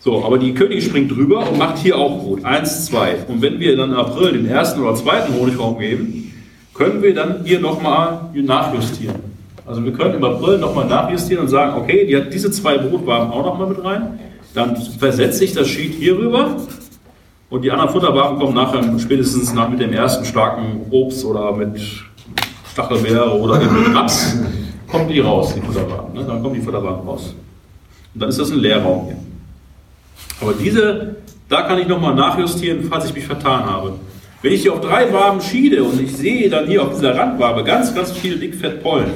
So, 0.00 0.24
aber 0.24 0.36
die 0.36 0.52
Königin 0.52 0.82
springt 0.82 1.12
drüber 1.12 1.48
und 1.48 1.56
macht 1.56 1.78
hier 1.78 1.96
auch 1.96 2.18
Brot. 2.18 2.44
Eins, 2.44 2.86
zwei. 2.86 3.16
Und 3.28 3.40
wenn 3.40 3.60
wir 3.60 3.76
dann 3.76 3.90
im 3.92 3.96
April 3.96 4.32
den 4.32 4.46
ersten 4.46 4.82
oder 4.82 4.94
zweiten 4.96 5.32
Honigraum 5.32 5.78
geben, 5.78 6.34
können 6.74 7.02
wir 7.02 7.14
dann 7.14 7.44
hier 7.44 7.60
nochmal 7.60 8.30
nachjustieren. 8.34 9.33
Also 9.66 9.84
wir 9.84 9.92
können 9.92 10.14
im 10.14 10.24
April 10.24 10.58
nochmal 10.58 10.86
nachjustieren 10.86 11.44
und 11.44 11.48
sagen, 11.48 11.80
okay, 11.80 12.06
die 12.06 12.16
hat 12.16 12.32
diese 12.32 12.50
zwei 12.50 12.76
Brotwaben 12.76 13.30
auch 13.30 13.44
nochmal 13.44 13.68
mit 13.68 13.82
rein. 13.82 14.18
Dann 14.52 14.76
versetze 14.76 15.44
ich 15.44 15.54
das 15.54 15.68
Sheet 15.68 15.94
hier 15.94 16.16
rüber 16.18 16.56
und 17.50 17.62
die 17.62 17.70
anderen 17.70 17.90
Futterwaben 17.90 18.38
kommen 18.38 18.54
nachher 18.54 18.82
spätestens 18.98 19.54
nach 19.54 19.68
mit 19.68 19.80
dem 19.80 19.92
ersten 19.92 20.24
starken 20.24 20.86
Obst 20.90 21.24
oder 21.24 21.52
mit 21.52 21.80
Stachelbeere 22.72 23.40
oder 23.40 23.58
mit 23.58 23.94
Raps, 23.94 24.36
kommen 24.88 25.08
die 25.08 25.20
raus, 25.20 25.54
die 25.54 25.60
Futterwaben. 25.60 26.12
Ne? 26.14 26.24
Dann 26.26 26.42
kommen 26.42 26.54
die 26.54 26.60
Futterwaben 26.60 27.08
raus. 27.08 27.34
Und 28.12 28.20
dann 28.20 28.28
ist 28.28 28.38
das 28.38 28.50
ein 28.50 28.58
Leerraum 28.58 29.06
hier. 29.06 29.16
Aber 30.40 30.52
diese, 30.52 31.16
da 31.48 31.62
kann 31.62 31.78
ich 31.78 31.86
nochmal 31.86 32.14
nachjustieren, 32.14 32.84
falls 32.90 33.06
ich 33.06 33.14
mich 33.14 33.26
vertan 33.26 33.64
habe. 33.64 33.94
Wenn 34.42 34.52
ich 34.52 34.62
hier 34.62 34.72
auf 34.74 34.80
drei 34.80 35.12
Waben 35.12 35.40
schiede 35.40 35.82
und 35.84 36.00
ich 36.00 36.16
sehe 36.16 36.50
dann 36.50 36.66
hier 36.66 36.82
auf 36.82 36.94
dieser 36.94 37.16
Randwabe 37.16 37.64
ganz, 37.64 37.94
ganz 37.94 38.12
viel 38.12 38.38
Dickfettpollen, 38.38 39.12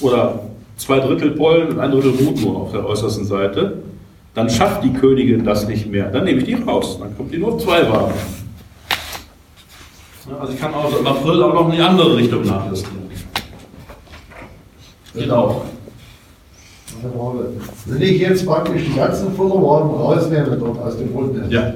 oder 0.00 0.40
zwei 0.76 1.00
Drittel 1.00 1.32
Pollen 1.32 1.68
und 1.68 1.80
ein 1.80 1.90
Drittel 1.90 2.12
Mut 2.12 2.40
nur 2.40 2.56
auf 2.56 2.72
der 2.72 2.86
äußersten 2.86 3.24
Seite, 3.24 3.78
dann 4.34 4.48
schafft 4.48 4.84
die 4.84 4.92
Königin 4.92 5.44
das 5.44 5.66
nicht 5.66 5.90
mehr. 5.90 6.10
Dann 6.10 6.24
nehme 6.24 6.38
ich 6.38 6.44
die 6.44 6.54
raus. 6.54 6.98
Dann 7.00 7.16
kommt 7.16 7.32
die 7.32 7.38
nur 7.38 7.54
auf 7.54 7.62
zwei 7.62 7.88
Waben. 7.90 8.12
Also 10.38 10.52
ich 10.52 10.60
kann 10.60 10.74
auch 10.74 10.98
im 10.98 11.06
April 11.06 11.42
auch 11.42 11.54
noch 11.54 11.68
in 11.70 11.76
die 11.76 11.80
andere 11.80 12.16
Richtung 12.16 12.44
nachjustieren. 12.44 13.08
Geht 15.14 15.30
auch. 15.30 15.62
Wenn 17.86 18.02
ich 18.02 18.20
jetzt 18.20 18.46
praktisch 18.46 18.82
die 18.84 18.96
ganzen 18.96 19.32
Futterwaren 19.32 19.90
rausnehme 19.90 20.56
dort 20.56 20.78
aus 20.80 20.96
dem 20.98 21.12
Grundnetz. 21.12 21.50
Ja. 21.50 21.74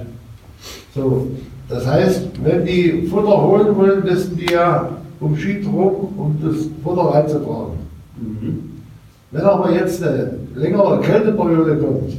So, 0.94 1.28
das 1.68 1.86
heißt, 1.86 2.28
wenn 2.42 2.66
die 2.66 3.06
Futter 3.08 3.42
holen 3.42 3.76
wollen, 3.76 4.04
müssen 4.04 4.36
die 4.36 4.52
ja 4.52 4.90
um 5.20 5.36
Schied 5.36 5.66
rum, 5.66 6.12
um 6.16 6.38
das 6.42 6.68
Futter 6.82 7.14
reinzutragen. 7.14 7.81
Wenn 9.30 9.40
aber 9.42 9.72
jetzt 9.72 10.02
eine 10.02 10.34
längere 10.54 11.00
Kälteperiode 11.00 11.76
kommt, 11.78 12.12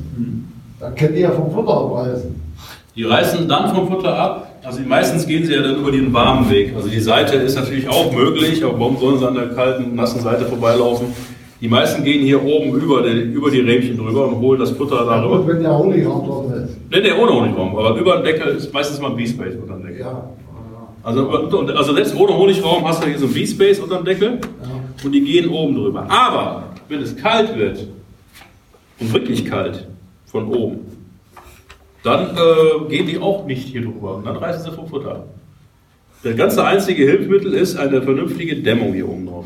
dann 0.80 0.96
können 0.96 1.16
die 1.16 1.22
ja 1.22 1.32
vom 1.32 1.52
Futter 1.52 1.74
abreißen. 1.78 2.36
Die 2.96 3.04
reißen 3.04 3.48
dann 3.48 3.74
vom 3.74 3.88
Futter 3.88 4.16
ab. 4.16 4.48
Also 4.64 4.80
meistens 4.88 5.28
gehen 5.28 5.46
sie 5.46 5.54
ja 5.54 5.62
dann 5.62 5.76
über 5.78 5.92
den 5.92 6.14
warmen 6.14 6.50
Weg. 6.50 6.74
Also 6.76 6.88
die 6.88 7.00
Seite 7.00 7.36
ist 7.36 7.56
natürlich 7.56 7.88
auch 7.90 8.12
möglich, 8.14 8.64
aber 8.64 8.80
warum 8.80 8.98
sollen 8.98 9.20
sie 9.20 9.28
an 9.28 9.36
der 9.36 9.50
kalten, 9.50 9.96
nassen 9.96 10.22
Seite 10.22 10.46
vorbeilaufen? 10.46 11.08
Die 11.60 11.68
meisten 11.68 12.04
gehen 12.04 12.24
hier 12.26 12.44
oben 12.44 12.74
über 12.76 13.02
die, 13.04 13.22
über 13.22 13.50
die 13.50 13.62
Rähmchen 13.62 13.98
drüber 13.98 14.28
und 14.28 14.40
holen 14.40 14.60
das 14.60 14.72
Futter 14.72 14.98
Ja, 14.98 15.06
darüber. 15.06 15.38
gut, 15.38 15.48
wenn 15.48 15.62
der 15.64 15.78
Honigraum 15.78 16.26
dort 16.28 16.56
ist. 16.58 16.78
Ne, 16.92 17.02
ne, 17.02 17.18
ohne 17.22 17.34
Honigraum. 17.34 17.76
Aber 17.78 17.96
über 17.98 18.18
den 18.18 18.26
Deckel 18.26 18.56
ist 18.56 18.74
meistens 18.74 19.00
mal 19.00 19.12
ein 19.12 19.16
B-Space 19.18 19.56
unter 19.62 19.76
dem 19.76 19.84
Deckel. 19.86 20.02
Ja. 20.02 20.30
Also, 21.04 21.30
also 21.30 21.94
selbst 21.94 22.16
ohne 22.18 22.38
Honigraum 22.38 22.88
hast 22.88 23.04
du 23.04 23.08
hier 23.08 23.20
so 23.20 23.26
ein 23.28 23.34
B-Space 23.34 23.80
unter 23.80 23.98
dem 23.98 24.06
Deckel 24.06 24.40
und 25.04 25.12
die 25.12 25.22
gehen 25.22 25.50
oben 25.50 25.76
drüber. 25.76 26.10
Aber 26.10 26.74
wenn 26.90 27.02
es 27.02 27.16
kalt 27.16 27.58
wird 27.58 27.88
und 29.00 29.14
wirklich 29.14 29.46
kalt 29.46 29.88
von 30.26 30.48
oben, 30.48 30.80
dann 32.04 32.36
äh, 32.36 32.90
gehen 32.90 33.08
die 33.08 33.18
auch 33.18 33.46
nicht 33.46 33.68
hier 33.68 33.82
drüber 33.82 34.16
und 34.16 34.26
dann 34.26 34.36
reißen 34.36 34.64
sie 34.64 34.72
vom 34.76 34.88
Futter. 34.88 35.26
Das 36.24 36.36
ganze 36.36 36.64
einzige 36.64 37.04
Hilfsmittel 37.04 37.54
ist 37.54 37.76
eine 37.76 38.02
vernünftige 38.02 38.56
Dämmung 38.56 38.94
hier 38.94 39.08
oben 39.08 39.26
drauf. 39.26 39.46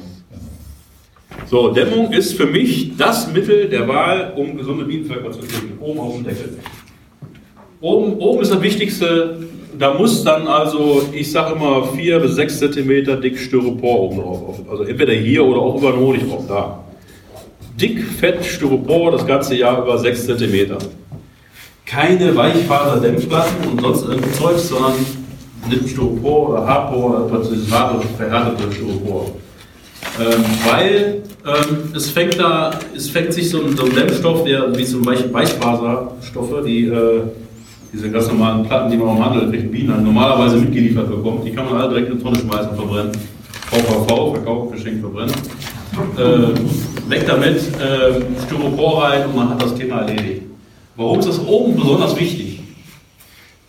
So, 1.47 1.71
Dämmung 1.71 2.11
ist 2.11 2.33
für 2.33 2.45
mich 2.45 2.97
das 2.97 3.31
Mittel 3.31 3.69
der 3.69 3.87
Wahl, 3.87 4.33
um 4.35 4.57
gesunde 4.57 4.85
Bienenvölker 4.85 5.31
zu 5.31 5.39
kriegen. 5.39 5.77
Oben 5.79 5.99
auf 5.99 6.13
dem 6.15 6.23
Deckel. 6.23 6.57
Oben, 7.79 8.13
oben 8.17 8.41
ist 8.41 8.51
das 8.51 8.61
Wichtigste, 8.61 9.47
da 9.77 9.93
muss 9.93 10.23
dann 10.23 10.47
also, 10.47 11.03
ich 11.13 11.31
sage 11.31 11.55
immer, 11.55 11.87
4 11.87 12.19
bis 12.19 12.35
6 12.35 12.59
Zentimeter 12.59 13.15
dick 13.15 13.37
Styropor 13.37 13.99
oben 14.01 14.21
drauf. 14.21 14.59
Also 14.69 14.83
entweder 14.83 15.13
hier 15.13 15.43
oder 15.43 15.59
auch 15.59 15.77
über 15.77 15.91
den 15.91 15.99
Honigraum, 15.99 16.47
da. 16.47 16.83
Dick, 17.79 18.03
fett 18.03 18.43
Styropor, 18.43 19.11
das 19.11 19.25
ganze 19.25 19.55
Jahr 19.55 19.83
über 19.83 19.97
6 19.97 20.25
Zentimeter. 20.25 20.77
Keine 21.85 22.35
Weichfaserdämmplatten 22.35 23.69
und 23.71 23.81
sonst 23.81 24.03
irgendein 24.03 24.33
Zeugs, 24.33 24.69
sondern 24.69 24.93
nicht 25.69 25.89
Styropor 25.89 26.49
oder 26.49 26.67
Harpor 26.67 27.09
oder 27.11 27.19
plötzlich 27.27 27.67
verhärtete 27.67 28.71
Styropor. 28.71 29.31
Ähm, 30.19 30.43
weil 30.65 31.21
ähm, 31.45 31.93
es 31.95 32.09
fängt 32.09 32.39
da, 32.39 32.71
es 32.95 33.09
fängt 33.09 33.33
sich 33.33 33.49
so 33.49 33.63
ein, 33.63 33.75
so 33.75 33.85
ein 33.85 33.93
Dämmstoff, 33.93 34.43
der 34.43 34.75
wie 34.75 34.83
so 34.83 35.05
Weich, 35.05 35.31
Weichfaserstoffe, 35.31 36.65
die 36.65 36.85
äh, 36.85 37.21
diese 37.93 38.11
ganz 38.11 38.27
normalen 38.27 38.65
Platten, 38.65 38.91
die 38.91 38.97
man 38.97 39.09
am 39.09 39.25
Handel 39.25 39.49
kriegt, 39.49 39.71
Bienen 39.71 40.03
normalerweise 40.03 40.57
mitgeliefert 40.57 41.09
bekommt, 41.09 41.45
die 41.45 41.51
kann 41.51 41.65
man 41.65 41.81
alle 41.81 41.89
direkt 41.89 42.07
in 42.07 42.13
eine 42.13 42.23
Tonne 42.23 42.39
schmeißen 42.39 42.69
und 42.71 42.75
verbrennen. 42.75 43.11
VVV, 43.71 44.33
verkauft, 44.33 44.71
geschenkt, 44.73 45.01
verbrennen. 45.01 45.33
Äh, 46.17 47.09
weg 47.09 47.25
damit, 47.25 47.57
äh, 47.57 48.21
Styropor 48.45 49.03
rein 49.03 49.25
und 49.25 49.35
man 49.35 49.49
hat 49.49 49.61
das 49.61 49.75
Thema 49.75 50.01
erledigt. 50.01 50.43
Warum 50.95 51.19
ist 51.19 51.27
das 51.27 51.45
oben 51.45 51.75
besonders 51.75 52.19
wichtig? 52.19 52.59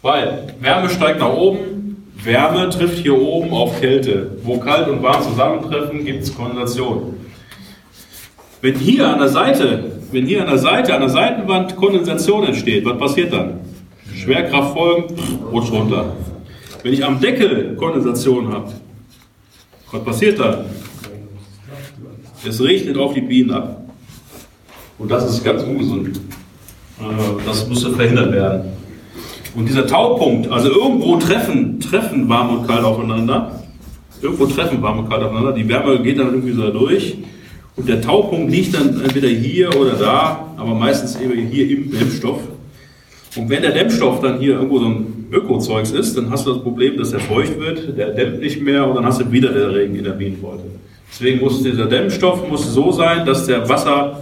Weil 0.03 0.55
Wärme 0.61 0.89
steigt 0.89 1.21
nach 1.21 1.33
oben, 1.33 2.05
Wärme 2.23 2.69
trifft 2.71 2.99
hier 2.99 3.21
oben 3.21 3.51
auf 3.53 3.81
Kälte. 3.81 4.39
Wo 4.43 4.59
kalt 4.59 4.89
und 4.89 5.03
warm 5.03 5.23
zusammentreffen, 5.23 6.05
gibt 6.05 6.23
es 6.23 6.35
Kondensation. 6.35 7.15
Wenn 8.61 8.75
hier 8.75 9.09
an 9.09 9.19
der 9.19 9.29
Seite, 9.29 9.93
wenn 10.11 10.27
hier 10.27 10.41
an 10.43 10.49
der 10.49 10.59
Seite, 10.59 10.95
an 10.95 11.01
der 11.01 11.11
Seitenwand 11.11 11.77
Kondensation 11.77 12.45
entsteht, 12.45 12.85
was 12.85 12.99
passiert 12.99 13.33
dann? 13.33 13.61
Schwerkraft 14.29 14.75
folgen, 14.75 15.15
rutscht 15.51 15.73
runter. 15.73 16.13
Wenn 16.83 16.93
ich 16.93 17.03
am 17.03 17.19
Deckel 17.19 17.75
Kondensation 17.77 18.53
habe, 18.53 18.71
was 19.91 20.05
passiert 20.05 20.39
dann? 20.39 20.67
Es 22.47 22.63
regnet 22.63 22.99
auf 22.99 23.15
die 23.15 23.23
Bienen 23.23 23.51
ab. 23.53 23.85
Und 24.99 25.11
das 25.11 25.31
ist 25.31 25.43
ganz 25.43 25.63
ungesund. 25.63 26.21
Äh, 27.01 27.03
Das 27.47 27.67
müsste 27.67 27.91
verhindert 27.93 28.33
werden. 28.33 28.73
Und 29.57 29.67
dieser 29.67 29.87
Taupunkt, 29.87 30.51
also 30.51 30.69
irgendwo 30.69 31.17
treffen, 31.17 31.81
treffen 31.81 32.29
warm 32.29 32.59
und 32.59 32.67
kalt 32.67 32.85
aufeinander. 32.85 33.63
Irgendwo 34.21 34.45
treffen 34.45 34.83
warm 34.83 34.99
und 34.99 35.09
kalt 35.09 35.23
aufeinander. 35.23 35.53
Die 35.53 35.67
Wärme 35.67 36.03
geht 36.03 36.19
dann 36.19 36.27
irgendwie 36.27 36.53
so 36.53 36.71
durch. 36.71 37.17
Und 37.77 37.89
der 37.89 38.03
Taupunkt 38.03 38.53
liegt 38.53 38.75
dann 38.75 39.01
entweder 39.01 39.29
hier 39.29 39.75
oder 39.75 39.93
da, 39.93 40.49
aber 40.59 40.75
meistens 40.75 41.19
eben 41.19 41.33
hier 41.49 41.71
im 41.71 41.91
Dämmstoff. 41.91 42.41
Und 43.37 43.51
wenn 43.51 43.63
der 43.63 43.73
Dämmstoff 43.73 44.21
dann 44.21 44.39
hier 44.39 44.55
irgendwo 44.55 44.79
so 44.79 44.87
ein 44.87 45.27
Ökozeugs 45.31 45.91
ist, 45.91 46.17
dann 46.17 46.31
hast 46.31 46.47
du 46.47 46.55
das 46.55 46.63
Problem, 46.63 46.97
dass 46.97 47.11
der 47.11 47.21
feucht 47.21 47.59
wird, 47.59 47.97
der 47.97 48.11
dämmt 48.11 48.41
nicht 48.41 48.63
mehr 48.63 48.87
und 48.87 48.97
dann 48.97 49.05
hast 49.05 49.21
du 49.21 49.31
wieder 49.31 49.53
den 49.53 49.71
Regen 49.71 49.95
in 49.97 50.05
der 50.05 50.13
Bienenbeute. 50.13 50.65
Deswegen 51.11 51.41
muss 51.41 51.63
dieser 51.63 51.87
Dämmstoff 51.87 52.49
muss 52.49 52.73
so 52.73 52.91
sein, 52.93 53.27
dass 53.27 53.47
der 53.47 53.69
Wasser 53.69 54.21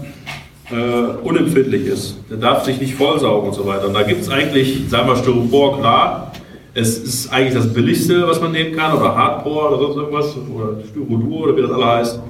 äh, 0.70 1.26
unempfindlich 1.26 1.86
ist. 1.86 2.18
Der 2.30 2.38
darf 2.38 2.64
sich 2.64 2.80
nicht 2.80 2.94
vollsaugen 2.94 3.48
und 3.48 3.54
so 3.54 3.66
weiter. 3.66 3.86
Und 3.86 3.94
da 3.94 4.02
gibt 4.02 4.22
es 4.22 4.28
eigentlich, 4.28 4.88
sagen 4.88 5.08
wir 5.08 5.16
Styropor, 5.16 5.78
klar, 5.78 6.32
Es 6.78 6.98
ist 6.98 7.32
eigentlich 7.32 7.54
das 7.54 7.72
Billigste, 7.72 8.28
was 8.28 8.38
man 8.38 8.52
nehmen 8.52 8.76
kann, 8.76 8.92
oder 8.92 9.16
Hardcore 9.16 9.68
oder 9.68 9.78
sonst 9.78 9.96
irgendwas, 9.96 10.36
oder 10.54 10.84
Styrodur 10.90 11.44
oder 11.44 11.56
wie 11.56 11.62
das 11.62 11.70
alle 11.70 11.86
heißt, 11.86 12.20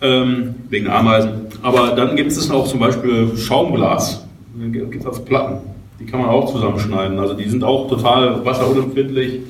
ähm, 0.00 0.54
wegen 0.70 0.86
Ameisen. 0.86 1.48
Aber 1.60 1.88
dann 1.96 2.14
gibt 2.14 2.30
es 2.30 2.50
auch 2.52 2.68
zum 2.68 2.78
Beispiel 2.78 3.36
Schaumglas, 3.36 4.24
gibt 4.70 4.94
es 5.00 5.06
als 5.06 5.24
Platten. 5.24 5.73
Die 6.04 6.10
kann 6.10 6.20
man 6.20 6.28
auch 6.28 6.52
zusammenschneiden. 6.52 7.18
Also 7.18 7.32
die 7.32 7.48
sind 7.48 7.64
auch 7.64 7.88
total 7.88 8.44
wasserunempfindlich, 8.44 9.40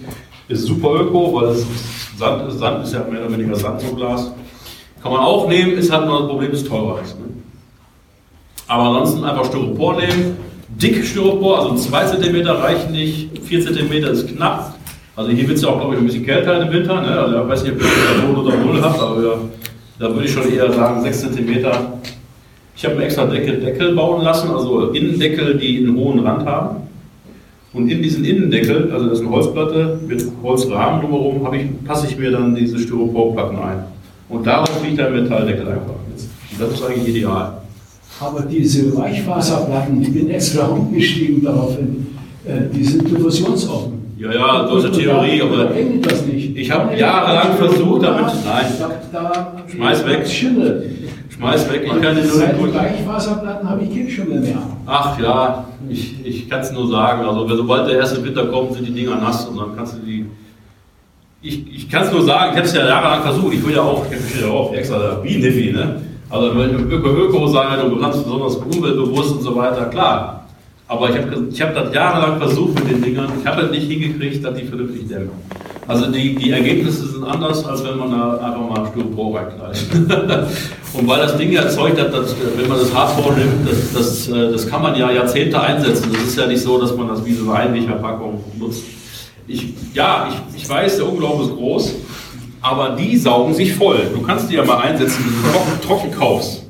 ist 0.49 0.67
super 0.67 1.01
öko, 1.01 1.35
weil 1.35 1.49
es 1.49 1.67
Sand 2.17 2.49
ist. 2.49 2.61
Sand 2.61 2.85
ist 2.85 2.93
ja 2.93 3.01
mehr 3.11 3.27
oder 3.27 3.37
weniger 3.37 3.57
Sand 3.57 3.81
so 3.81 3.95
Glas. 3.95 4.33
Kann 5.03 5.13
man 5.13 5.21
auch 5.21 5.49
nehmen, 5.49 5.73
ist 5.73 5.91
halt 5.91 6.07
nur 6.07 6.21
das 6.21 6.29
Problem, 6.29 6.53
dass 6.53 6.61
es 6.61 6.69
teurer 6.69 7.01
ist. 7.03 7.19
Ne? 7.19 7.27
Aber 8.69 8.85
ansonsten 8.85 9.25
einfach 9.25 9.47
Styropor 9.47 9.97
nehmen. 9.97 10.37
Dick 10.69 11.05
Styropor, 11.05 11.59
also 11.59 11.75
2 11.75 12.07
cm 12.07 12.47
reichen 12.47 12.93
nicht, 12.93 13.31
4 13.43 13.67
cm 13.67 13.93
ist 14.05 14.29
knapp. 14.29 14.75
Also 15.17 15.31
hier 15.31 15.47
wird 15.49 15.57
es 15.57 15.63
ja 15.65 15.71
auch, 15.71 15.81
glaube 15.81 15.95
ich, 15.95 16.01
ein 16.01 16.07
bisschen 16.07 16.25
kälter 16.25 16.63
im 16.63 16.73
Winter. 16.73 17.01
Ne? 17.01 17.19
Also 17.19 17.43
ich 17.43 17.49
weiß 17.49 17.63
nicht, 17.65 17.75
ob 17.75 17.81
ihr 17.81 18.33
0 18.33 18.47
oder 18.47 18.57
0 18.57 18.81
habt, 18.81 19.01
aber 19.01 19.23
ja, 19.23 19.35
da 19.99 20.09
würde 20.09 20.25
ich 20.25 20.33
schon 20.33 20.51
eher 20.53 20.73
sagen 20.73 21.03
6 21.03 21.21
cm. 21.21 21.67
Ich 22.77 22.85
habe 22.85 22.97
mir 22.97 23.05
extra 23.05 23.27
Deckel, 23.27 23.61
Deckel 23.61 23.95
bauen 23.95 24.23
lassen, 24.23 24.51
also 24.51 24.91
Innendeckel, 24.91 25.57
die 25.59 25.79
einen 25.79 25.97
hohen 25.97 26.21
Rand 26.21 26.45
haben. 26.47 26.77
Und 27.73 27.89
in 27.89 28.03
diesen 28.03 28.25
Innendeckel, 28.25 28.91
also 28.93 29.07
das 29.09 29.19
ist 29.19 29.25
eine 29.25 29.35
Holzplatte 29.35 29.99
mit 30.07 30.25
Holzrahmen 30.43 31.01
drumherum, 31.01 31.55
ich, 31.55 31.85
passe 31.87 32.07
ich 32.09 32.17
mir 32.17 32.31
dann 32.31 32.55
diese 32.55 32.79
Styroporplatten 32.79 33.59
ein. 33.59 33.85
Und 34.29 34.47
darauf 34.47 34.71
liegt 34.85 34.99
der 34.99 35.11
Metalldeckel 35.11 35.67
einfach. 35.69 35.95
Und 35.95 36.61
das 36.61 36.73
ist 36.73 36.85
eigentlich 36.85 37.09
ideal. 37.09 37.59
Aber 38.21 38.43
diese 38.43 38.97
Weichfaserplatten, 38.97 40.01
ich 40.03 40.13
bin 40.13 40.31
extra 40.31 40.67
umgestiegen 40.67 41.43
daraufhin, 41.43 42.07
äh, 42.45 42.73
die 42.73 42.85
sind 42.85 43.11
diffusionsoffen. 43.11 44.05
Ja, 44.17 44.33
ja, 44.33 44.69
so 44.69 44.79
ist 44.79 44.85
eine 44.85 44.97
Theorie, 44.97 45.43
aber 45.43 45.71
das 46.03 46.25
nicht. 46.27 46.57
ich 46.57 46.71
habe 46.71 46.97
jahrelang 46.97 47.57
versucht 47.57 48.05
damit, 48.05 48.33
nein, 48.45 48.67
Da, 48.79 48.91
da, 49.13 49.53
Schmeiß 49.69 50.07
weg. 50.07 50.25
Schmeiß 51.35 51.71
weg, 51.71 51.83
ich 51.85 52.03
kann 52.03 52.17
den 52.17 52.27
Seit 52.27 52.59
nur 52.59 52.69
den 52.69 52.77
Weichfaserplatten 52.77 53.69
habe 53.69 53.83
ich 53.83 53.91
keinen 53.91 54.11
Schimmel 54.11 54.41
mehr. 54.41 54.59
Ach 54.87 55.19
ja, 55.19 55.65
ich, 55.89 56.25
ich 56.25 56.49
kann 56.49 56.61
es 56.61 56.73
nur 56.73 56.89
sagen, 56.89 57.25
also 57.25 57.57
sobald 57.57 57.89
der 57.89 57.99
erste 57.99 58.23
Winter 58.25 58.47
kommt, 58.47 58.75
sind 58.75 58.87
die 58.87 58.93
Dinger 58.93 59.17
nass 59.17 59.47
und 59.47 59.57
dann 59.57 59.77
kannst 59.77 59.95
du 59.95 59.99
die. 59.99 60.27
Ich, 61.43 61.75
ich 61.75 61.91
kann 61.91 62.05
es 62.05 62.13
nur 62.13 62.23
sagen, 62.23 62.53
ich 62.53 62.57
habe 62.57 62.67
es 62.67 62.75
ja 62.75 62.87
jahrelang 62.87 63.23
versucht, 63.23 63.53
ich 63.53 63.67
will 63.67 63.75
ja 63.75 63.83
auch, 63.83 64.07
ich 64.11 64.43
habe 64.43 64.47
ja 64.47 64.53
auch 64.53 64.73
extra 64.73 65.15
Bienenhippie, 65.23 65.73
ne? 65.73 66.01
Also 66.31 66.59
wenn 66.59 66.73
du 66.73 66.95
Öko-Öko 66.97 67.47
sein 67.49 67.81
und 67.81 67.91
du 67.91 68.01
kannst 68.01 68.25
besonders 68.25 68.57
umweltbewusst 68.57 69.33
und 69.33 69.43
so 69.43 69.55
weiter, 69.55 69.87
klar. 69.87 70.47
Aber 70.89 71.11
ich 71.11 71.17
habe 71.17 71.47
ich 71.51 71.63
hab 71.63 71.75
das 71.75 71.95
jahrelang 71.95 72.39
versucht 72.39 72.75
mit 72.75 72.91
den 72.91 73.03
Dingern, 73.03 73.33
ich 73.41 73.47
habe 73.47 73.63
es 73.63 73.71
nicht 73.71 73.91
hingekriegt, 73.91 74.45
dass 74.45 74.55
die 74.55 74.65
vernünftig 74.65 75.09
dämmen. 75.09 75.31
Also 75.87 76.11
die, 76.11 76.35
die 76.35 76.51
Ergebnisse 76.51 77.07
sind 77.07 77.25
anders, 77.25 77.65
als 77.67 77.85
wenn 77.85 77.99
man 77.99 78.11
da 78.11 78.39
einfach 78.39 78.69
mal 78.69 78.91
Styropor 78.91 79.39
reinknallt. 79.39 79.87
und 80.95 81.09
weil 81.09 81.19
das 81.19 81.37
Ding 81.37 81.53
erzeugt 81.53 82.01
hat, 82.01 82.15
dass, 82.15 82.35
wenn 82.57 82.69
man 82.69 82.79
das 82.79 82.95
Hardcore 82.95 83.35
nimmt, 83.35 83.69
das, 83.69 83.93
das, 83.93 84.29
äh, 84.29 84.53
das 84.53 84.69
kann 84.69 84.81
man 84.81 84.95
ja 84.97 85.11
Jahrzehnte 85.11 85.61
einsetzen. 85.61 86.11
Das 86.13 86.23
ist 86.23 86.39
ja 86.39 86.47
nicht 86.47 86.63
so, 86.63 86.81
dass 86.81 86.97
man 86.97 87.09
das 87.09 87.25
wie 87.25 87.33
so 87.33 87.51
eine 87.51 87.69
Einwegverpackung 87.69 88.43
nutzt. 88.59 88.85
Ich, 89.49 89.75
ja, 89.93 90.29
ich, 90.31 90.63
ich 90.63 90.69
weiß, 90.69 90.97
der 90.99 91.09
Unglaube 91.09 91.45
ist 91.45 91.55
groß, 91.55 91.95
aber 92.63 92.91
die 92.91 93.17
saugen 93.17 93.55
sich 93.55 93.75
voll. 93.75 94.07
Du 94.15 94.23
kannst 94.23 94.49
die 94.51 94.55
ja 94.55 94.65
mal 94.65 94.79
einsetzen, 94.79 95.25
wenn 95.25 95.35
du 95.35 95.49
trocken, 95.51 95.81
trocken 95.83 96.11
kaufst. 96.13 96.65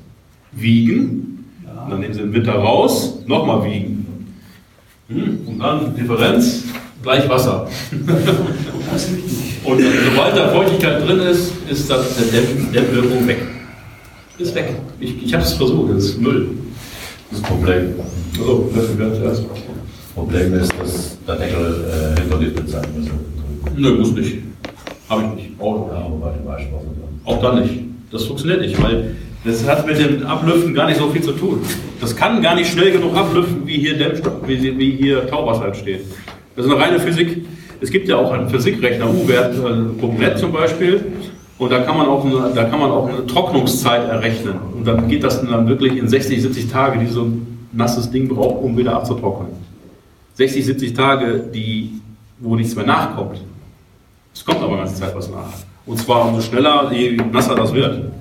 Wiegen, 0.53 1.45
dann 1.91 2.01
nehmen 2.01 2.15
sie 2.15 2.21
den 2.21 2.33
Winter 2.33 2.55
raus, 2.55 3.19
nochmal 3.27 3.65
wiegen. 3.65 4.35
Hm, 5.09 5.41
Und 5.47 5.59
dann 5.59 5.95
Differenz, 5.95 6.65
gleich 7.03 7.29
Wasser. 7.29 7.69
Und 9.65 9.81
sobald 10.11 10.37
da 10.37 10.49
Feuchtigkeit 10.49 11.07
drin 11.07 11.21
ist, 11.21 11.53
ist 11.69 11.91
das 11.91 12.17
der 12.17 12.41
Dämmwirkung 12.73 13.27
weg. 13.27 13.39
Ist 14.39 14.55
weg. 14.55 14.75
Ich, 15.01 15.23
ich 15.25 15.35
habe 15.35 15.45
es 15.45 15.53
versucht, 15.53 15.95
das 15.95 16.05
ist 16.05 16.21
Müll. 16.21 16.49
Das 17.31 17.41
Problem, 17.43 17.95
Also, 18.39 18.71
das 18.75 18.99
wird 18.99 19.17
zuerst. 19.17 19.45
Problem 20.15 20.55
ist, 20.55 20.73
dass 20.81 21.19
der 21.27 21.37
Deckel 21.37 21.85
äh, 22.17 22.21
hinterliftet 22.21 22.69
sein 22.69 22.85
muss. 22.97 23.09
Nö, 23.77 23.95
muss 23.95 24.13
nicht. 24.13 24.39
Habe 25.09 25.25
ich 25.25 25.35
nicht. 25.35 25.61
Auch, 25.61 25.89
Ja, 25.91 25.99
aber 25.99 26.17
bei 26.17 26.33
dem 26.33 26.45
auch 27.25 27.41
dann 27.41 27.63
nicht. 27.63 27.75
Das 28.11 28.25
funktioniert 28.25 28.61
nicht, 28.61 28.81
weil 28.83 29.17
das 29.45 29.67
hat 29.67 29.87
mit 29.87 29.99
dem 29.99 30.27
Ablüften 30.27 30.75
gar 30.75 30.87
nicht 30.87 30.99
so 30.99 31.09
viel 31.11 31.23
zu 31.23 31.33
tun. 31.33 31.61
Das 32.01 32.15
kann 32.15 32.43
gar 32.43 32.55
nicht 32.55 32.71
schnell 32.71 32.93
genug 32.93 33.17
ablüften, 33.17 33.67
wie 33.67 33.79
hier 33.79 33.97
Dämmstoff, 33.97 34.47
wie, 34.47 34.79
wie 34.79 34.91
hier 34.93 35.27
Tauwasser 35.27 35.67
entsteht. 35.67 36.03
Das 36.57 36.67
ist 36.67 36.71
eine 36.73 36.81
reine 36.81 37.01
Physik. 37.01 37.45
Es 37.81 37.91
gibt 37.91 38.09
ja 38.09 38.17
auch 38.17 38.31
einen 38.31 38.49
Physikrechner, 38.49 39.11
U-Wert.net 39.11 40.39
zum 40.39 40.53
Beispiel. 40.53 41.01
Und 41.65 41.71
da 41.71 41.81
kann 41.81 41.97
man 41.97 42.09
auch 42.09 42.23
eine, 42.23 42.53
da 42.55 42.65
kann 42.65 42.79
man 42.79 42.91
auch 42.91 43.09
eine 43.09 43.27
Trocknungszeit 43.27 44.07
errechnen. 44.07 44.57
Und 44.75 44.87
dann 44.87 45.09
geht 45.09 45.25
das 45.25 45.41
dann 45.41 45.67
wirklich 45.67 45.97
in 45.97 46.07
60, 46.07 46.43
70 46.43 46.71
Tage, 46.71 46.99
die 46.99 47.07
so 47.07 47.23
ein 47.23 47.67
nasses 47.73 48.11
Ding 48.11 48.29
braucht, 48.29 48.63
um 48.63 48.77
wieder 48.77 48.95
abzutrocknen. 48.95 49.49
60, 50.35 50.63
70 50.63 50.93
Tage, 50.93 51.43
die, 51.55 52.03
wo 52.39 52.55
nichts 52.55 52.77
mehr 52.77 52.85
nachkommt. 52.85 53.41
Es 54.35 54.45
kommt 54.45 54.63
aber 54.63 54.77
ganze 54.77 54.97
Zeit 54.97 55.17
was 55.17 55.31
nach. 55.31 55.55
Und 55.87 55.99
zwar 55.99 56.29
umso 56.29 56.43
schneller, 56.43 56.93
je 56.93 57.17
nasser 57.33 57.55
das 57.55 57.73
wird. 57.73 58.13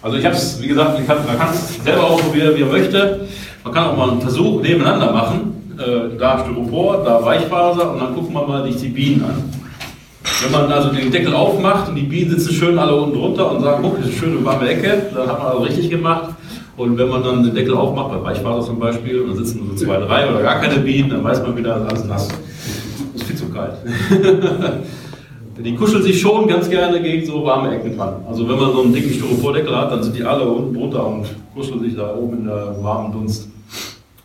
Also 0.00 0.16
ich 0.16 0.24
habe 0.24 0.36
es, 0.36 0.62
wie 0.62 0.68
gesagt, 0.68 1.00
hab, 1.08 1.26
man 1.26 1.36
kann 1.36 1.48
es 1.52 1.82
selber 1.82 2.04
ausprobieren, 2.04 2.54
wie 2.54 2.62
er 2.62 2.68
möchte. 2.68 3.26
Man 3.64 3.74
kann 3.74 3.88
auch 3.88 3.96
mal 3.96 4.10
einen 4.10 4.20
Versuch 4.20 4.62
nebeneinander 4.62 5.10
machen. 5.10 5.74
Äh, 5.78 6.16
da 6.16 6.44
Styropor, 6.44 7.02
da 7.02 7.24
Weichfaser 7.24 7.90
und 7.90 7.98
dann 7.98 8.14
gucken 8.14 8.32
wir 8.32 8.46
mal 8.46 8.70
sich 8.70 8.80
die 8.80 8.88
Bienen 8.90 9.24
an. 9.24 9.67
Wenn 10.42 10.52
man 10.52 10.70
also 10.70 10.90
den 10.90 11.10
Deckel 11.10 11.34
aufmacht 11.34 11.88
und 11.88 11.96
die 11.96 12.02
Bienen 12.02 12.30
sitzen 12.30 12.54
schön 12.54 12.78
alle 12.78 12.94
unten 12.94 13.18
drunter 13.18 13.50
und 13.50 13.62
sagen, 13.62 13.82
guck, 13.82 13.96
das 13.96 14.06
ist 14.06 14.12
eine 14.12 14.32
schöne 14.32 14.44
warme 14.44 14.68
Ecke, 14.68 15.10
dann 15.12 15.28
hat 15.28 15.38
man 15.38 15.48
also 15.48 15.62
richtig 15.62 15.90
gemacht. 15.90 16.30
Und 16.76 16.96
wenn 16.96 17.08
man 17.08 17.24
dann 17.24 17.42
den 17.42 17.54
Deckel 17.54 17.74
aufmacht, 17.74 18.10
bei 18.10 18.22
Weichfaser 18.22 18.64
zum 18.64 18.78
Beispiel, 18.78 19.20
und 19.20 19.30
dann 19.30 19.44
sitzen 19.44 19.66
nur 19.66 19.76
so 19.76 19.84
zwei, 19.84 19.96
drei 19.96 20.30
oder 20.30 20.40
gar 20.42 20.60
keine 20.60 20.78
Bienen, 20.78 21.10
dann 21.10 21.24
weiß 21.24 21.42
man 21.42 21.56
wieder, 21.56 21.74
alles 21.74 22.04
nass. 22.04 22.28
Das 22.28 23.22
ist 23.22 23.24
viel 23.24 23.36
zu 23.36 23.48
kalt. 23.48 23.74
Die 25.64 25.74
kuscheln 25.74 26.04
sich 26.04 26.20
schon 26.20 26.46
ganz 26.46 26.70
gerne 26.70 27.02
gegen 27.02 27.26
so 27.26 27.44
warme 27.44 27.74
Ecken 27.74 27.96
dran. 27.96 28.22
Also 28.28 28.48
wenn 28.48 28.60
man 28.60 28.72
so 28.72 28.82
einen 28.82 28.92
dicken 28.92 29.12
Styropordeckel 29.12 29.76
hat, 29.76 29.90
dann 29.90 30.04
sind 30.04 30.14
die 30.14 30.22
alle 30.22 30.48
unten 30.48 30.72
drunter 30.72 31.04
und 31.04 31.26
kuscheln 31.52 31.80
sich 31.80 31.96
da 31.96 32.14
oben 32.14 32.38
in 32.38 32.44
der 32.44 32.76
warmen 32.80 33.12
Dunst. 33.12 33.48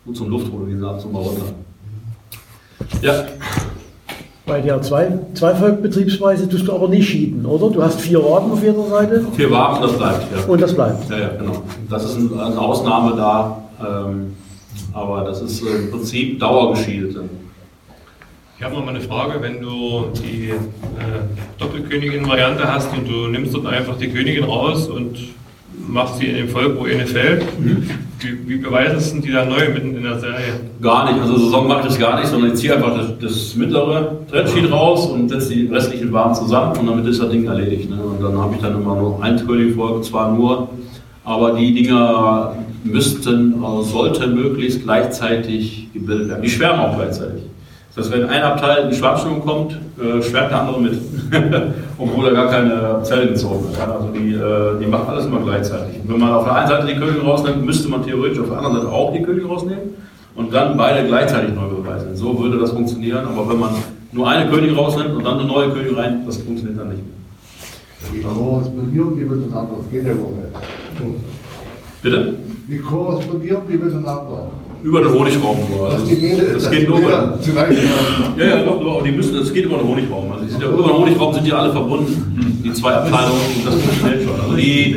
Gut 0.06 0.16
zum 0.16 0.30
Luftholen, 0.30 0.68
die 0.68 0.74
sind 0.74 0.84
ab 0.84 0.94
und 0.94 1.00
zu 1.00 1.08
mal 1.08 1.22
runter. 1.22 1.46
Ja, 3.02 3.24
Bei 4.46 4.60
der 4.60 4.82
zwei, 4.82 5.10
Zweifolgbetriebsweise 5.32 6.46
tust 6.48 6.68
du 6.68 6.72
aber 6.74 6.88
nicht 6.88 7.08
schieden, 7.08 7.46
oder? 7.46 7.70
Du 7.70 7.82
hast 7.82 7.98
vier 8.00 8.22
Waben 8.22 8.52
auf 8.52 8.62
jeder 8.62 8.84
Seite 8.88 9.24
vier 9.34 9.50
warm, 9.50 9.80
das 9.80 9.96
bleibt. 9.96 10.26
Ja. 10.36 10.44
und 10.46 10.60
das 10.60 10.74
bleibt. 10.74 11.08
Ja, 11.10 11.18
ja, 11.18 11.28
genau. 11.38 11.62
Das 11.88 12.04
ist 12.04 12.16
ein- 12.18 12.38
eine 12.38 12.58
Ausnahme 12.60 13.16
da, 13.16 13.62
ähm, 13.80 14.34
aber 14.92 15.22
das 15.24 15.40
ist 15.40 15.62
im 15.62 15.90
Prinzip 15.90 16.38
dauergeschiedete. 16.40 17.22
Ich 18.58 18.62
habe 18.64 18.74
noch 18.74 18.84
mal 18.84 18.90
eine 18.94 19.00
Frage, 19.00 19.40
wenn 19.40 19.62
du 19.62 20.04
die 20.22 20.50
äh, 20.50 20.54
Doppelkönigin-Variante 21.58 22.70
hast 22.70 22.92
und 22.92 23.08
du 23.08 23.28
nimmst 23.28 23.54
dort 23.54 23.66
einfach 23.66 23.96
die 23.96 24.08
Königin 24.08 24.44
raus 24.44 24.88
und 24.88 25.16
machst 25.88 26.18
sie 26.18 26.26
in 26.26 26.36
dem 26.36 26.48
Volk, 26.48 26.78
wo 26.78 26.84
eine 26.84 27.06
fällt, 27.06 27.44
wie, 27.58 28.48
wie 28.48 28.56
beweisest 28.56 29.16
du 29.16 29.20
die 29.20 29.32
da 29.32 29.44
neu 29.44 29.68
mitten 29.72 29.96
in 29.96 30.02
der 30.02 30.18
Serie? 30.18 30.60
Gar 30.80 31.12
nicht, 31.12 31.22
also 31.22 31.36
Saison 31.36 31.68
mache 31.68 31.80
ich 31.80 31.86
das 31.86 31.98
gar 31.98 32.18
nicht, 32.18 32.28
sondern 32.28 32.52
ich 32.52 32.56
ziehe 32.56 32.74
einfach 32.74 32.96
das, 32.96 33.18
das 33.20 33.54
mittlere 33.54 34.18
Treadsheet 34.30 34.70
raus 34.70 35.06
und 35.06 35.28
setze 35.28 35.54
die 35.54 35.66
restlichen 35.66 36.12
Waren 36.12 36.34
zusammen 36.34 36.76
und 36.78 36.86
damit 36.86 37.06
ist 37.06 37.22
das 37.22 37.30
Ding 37.30 37.46
erledigt. 37.46 37.90
Ne? 37.90 37.96
Und 37.96 38.22
dann 38.22 38.38
habe 38.38 38.54
ich 38.54 38.60
dann 38.60 38.74
immer 38.74 38.96
nur 38.96 39.22
ein 39.22 39.36
König-Volk, 39.46 40.04
zwar 40.04 40.32
nur, 40.32 40.68
aber 41.24 41.52
die 41.52 41.74
Dinger 41.74 42.54
müssten, 42.84 43.62
also 43.64 43.82
sollten 43.82 44.34
möglichst 44.34 44.82
gleichzeitig 44.82 45.88
gebildet 45.92 46.28
werden. 46.28 46.42
Die 46.42 46.50
schwärmen 46.50 46.80
auch 46.80 46.96
gleichzeitig. 46.96 47.42
Das 47.94 48.06
heißt, 48.06 48.14
wenn 48.14 48.28
ein 48.28 48.42
Abteil 48.42 48.84
in 48.84 48.90
die 48.90 48.96
Schwarmstimmung 48.96 49.40
kommt, 49.40 49.78
äh, 49.98 50.20
schwärmt 50.22 50.50
der 50.50 50.60
andere 50.60 50.80
mit. 50.80 50.92
Obwohl 51.96 52.26
er 52.26 52.32
gar 52.32 52.48
keine 52.48 53.00
Zellen 53.02 53.28
gezogen 53.28 53.66
hat. 53.78 53.88
Also 53.88 54.08
die, 54.08 54.34
äh, 54.34 54.78
die 54.80 54.86
machen 54.86 55.08
alles 55.08 55.26
immer 55.26 55.40
gleichzeitig. 55.40 56.00
Wenn 56.04 56.18
man 56.18 56.32
auf 56.32 56.44
der 56.44 56.56
einen 56.56 56.68
Seite 56.68 56.86
die 56.86 56.94
Königin 56.94 57.22
rausnimmt, 57.22 57.64
müsste 57.64 57.88
man 57.88 58.02
theoretisch 58.04 58.40
auf 58.40 58.48
der 58.48 58.58
anderen 58.58 58.76
Seite 58.76 58.92
auch 58.92 59.12
die 59.12 59.22
Königin 59.22 59.48
rausnehmen 59.48 59.94
und 60.34 60.52
dann 60.52 60.76
beide 60.76 61.06
gleichzeitig 61.06 61.54
neu 61.54 61.68
beweisen. 61.68 62.16
So 62.16 62.38
würde 62.38 62.58
das 62.58 62.72
funktionieren. 62.72 63.24
Aber 63.26 63.48
wenn 63.48 63.60
man 63.60 63.70
nur 64.12 64.28
eine 64.28 64.50
Königin 64.50 64.76
rausnimmt 64.76 65.14
und 65.14 65.24
dann 65.24 65.38
eine 65.38 65.48
neue 65.48 65.70
Königin 65.70 65.96
rein, 65.96 66.22
das 66.26 66.38
funktioniert 66.38 66.78
dann 66.78 66.88
nicht 66.88 67.02
mehr. 67.02 67.14
Die 68.12 68.20
korrespondieren 68.20 69.16
die 69.16 69.24
miteinander, 69.24 69.74
das 69.78 69.90
geht 69.90 70.04
ja 70.04 70.10
wohl 70.10 70.34
nicht. 70.34 71.20
Bitte? 72.02 72.34
Wie 72.66 72.78
korrespondieren 72.78 73.62
die 73.68 73.76
miteinander? 73.76 74.50
Über 74.84 75.00
den 75.00 75.12
Honigraum 75.12 75.56
nur. 75.70 75.88
Dass 75.88 76.02
Also, 76.02 76.14
das 76.52 76.62
dass 76.64 76.70
geht 76.70 76.88
nur 76.88 76.98
über 76.98 77.38
Ja, 78.36 78.44
ja, 78.46 78.64
doch, 78.64 78.80
doch, 78.80 79.02
die 79.02 79.12
müssen, 79.12 79.34
es 79.38 79.52
geht 79.52 79.64
über 79.64 79.78
den 79.78 79.88
Honigraum. 79.88 80.30
Also 80.32 80.46
sind 80.46 80.62
ja, 80.62 80.68
über 80.68 80.82
den 80.82 80.92
Honigraum 80.98 81.32
sind 81.34 81.46
die 81.46 81.52
alle 81.52 81.72
verbunden, 81.72 82.60
die 82.62 82.72
zwei 82.74 82.92
Abteilungen, 82.92 83.40
das 83.64 83.74
funktioniert 83.74 84.22
schon. 84.24 84.40
Also 84.40 84.56
die 84.56 84.96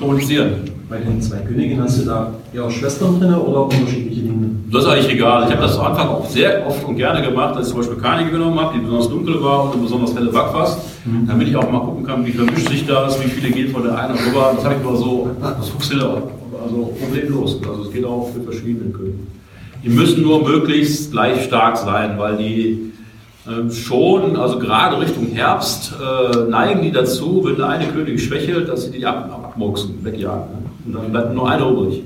kommunizieren. 0.00 0.50
bei 0.90 0.98
den 0.98 1.22
zwei 1.22 1.36
Königen 1.38 1.80
hast 1.80 2.00
du 2.00 2.04
da 2.06 2.32
eher 2.52 2.68
Schwestern 2.70 3.20
drin 3.20 3.32
oder 3.34 3.62
unterschiedliche 3.64 4.20
Linien? 4.22 4.68
Das 4.72 4.82
ist 4.82 4.88
eigentlich 4.90 5.12
egal. 5.12 5.44
Ich 5.46 5.52
habe 5.52 5.62
das 5.62 5.78
am 5.78 5.86
Anfang 5.86 6.08
auch 6.08 6.28
sehr 6.28 6.66
oft 6.66 6.84
und 6.84 6.96
gerne 6.96 7.22
gemacht, 7.26 7.54
als 7.56 7.68
ich 7.68 7.72
zum 7.74 7.80
Beispiel 7.82 7.98
keine 8.02 8.28
genommen 8.28 8.58
habe, 8.58 8.74
die 8.74 8.80
besonders 8.84 9.08
dunkel 9.08 9.40
war 9.42 9.72
und 9.72 9.82
besonders 9.82 10.14
helle 10.16 10.30
Backfass, 10.32 10.78
Mhm. 11.04 11.26
damit 11.28 11.48
ich 11.48 11.54
auch 11.56 11.70
mal 11.70 11.80
gucken 11.80 12.04
kann, 12.04 12.24
wie 12.26 12.32
vermischt 12.32 12.68
sich 12.68 12.86
das, 12.86 13.22
wie 13.22 13.28
viele 13.28 13.50
gehen 13.52 13.70
von 13.70 13.82
der 13.84 13.96
einen 13.98 14.14
rüber. 14.18 14.52
Das 14.56 14.64
habe 14.64 14.74
ich 14.76 14.80
immer 14.86 14.96
so, 14.96 15.28
das 15.40 15.68
funktioniert 15.68 16.08
auch, 16.08 16.22
also 16.64 16.94
problemlos. 16.98 17.60
Also 17.66 17.82
es 17.84 17.92
geht 17.92 18.04
auch 18.04 18.30
für 18.32 18.42
verschiedene 18.42 18.90
Könige. 18.90 19.18
Die 19.82 19.90
müssen 19.90 20.22
nur 20.22 20.48
möglichst 20.48 21.12
gleich 21.12 21.44
stark 21.44 21.76
sein, 21.76 22.18
weil 22.18 22.36
die 22.36 22.92
ähm, 23.46 23.70
schon, 23.70 24.36
also 24.36 24.58
gerade 24.58 24.98
Richtung 24.98 25.26
Herbst, 25.26 25.92
äh, 25.92 26.48
neigen 26.48 26.80
die 26.82 26.90
dazu, 26.90 27.42
wenn 27.44 27.56
der 27.56 27.68
eine 27.68 27.86
König 27.88 28.22
schwächelt, 28.22 28.68
dass 28.68 28.84
sie 28.84 28.92
die 28.92 29.04
ab, 29.04 29.28
ab, 29.30 29.50
abmurksen, 29.50 30.02
wegjagen. 30.02 30.46
Ne? 30.50 30.58
Und 30.86 30.94
dann 30.94 31.12
bleibt 31.12 31.34
nur 31.34 31.50
einer 31.50 31.68
übrig. 31.68 32.02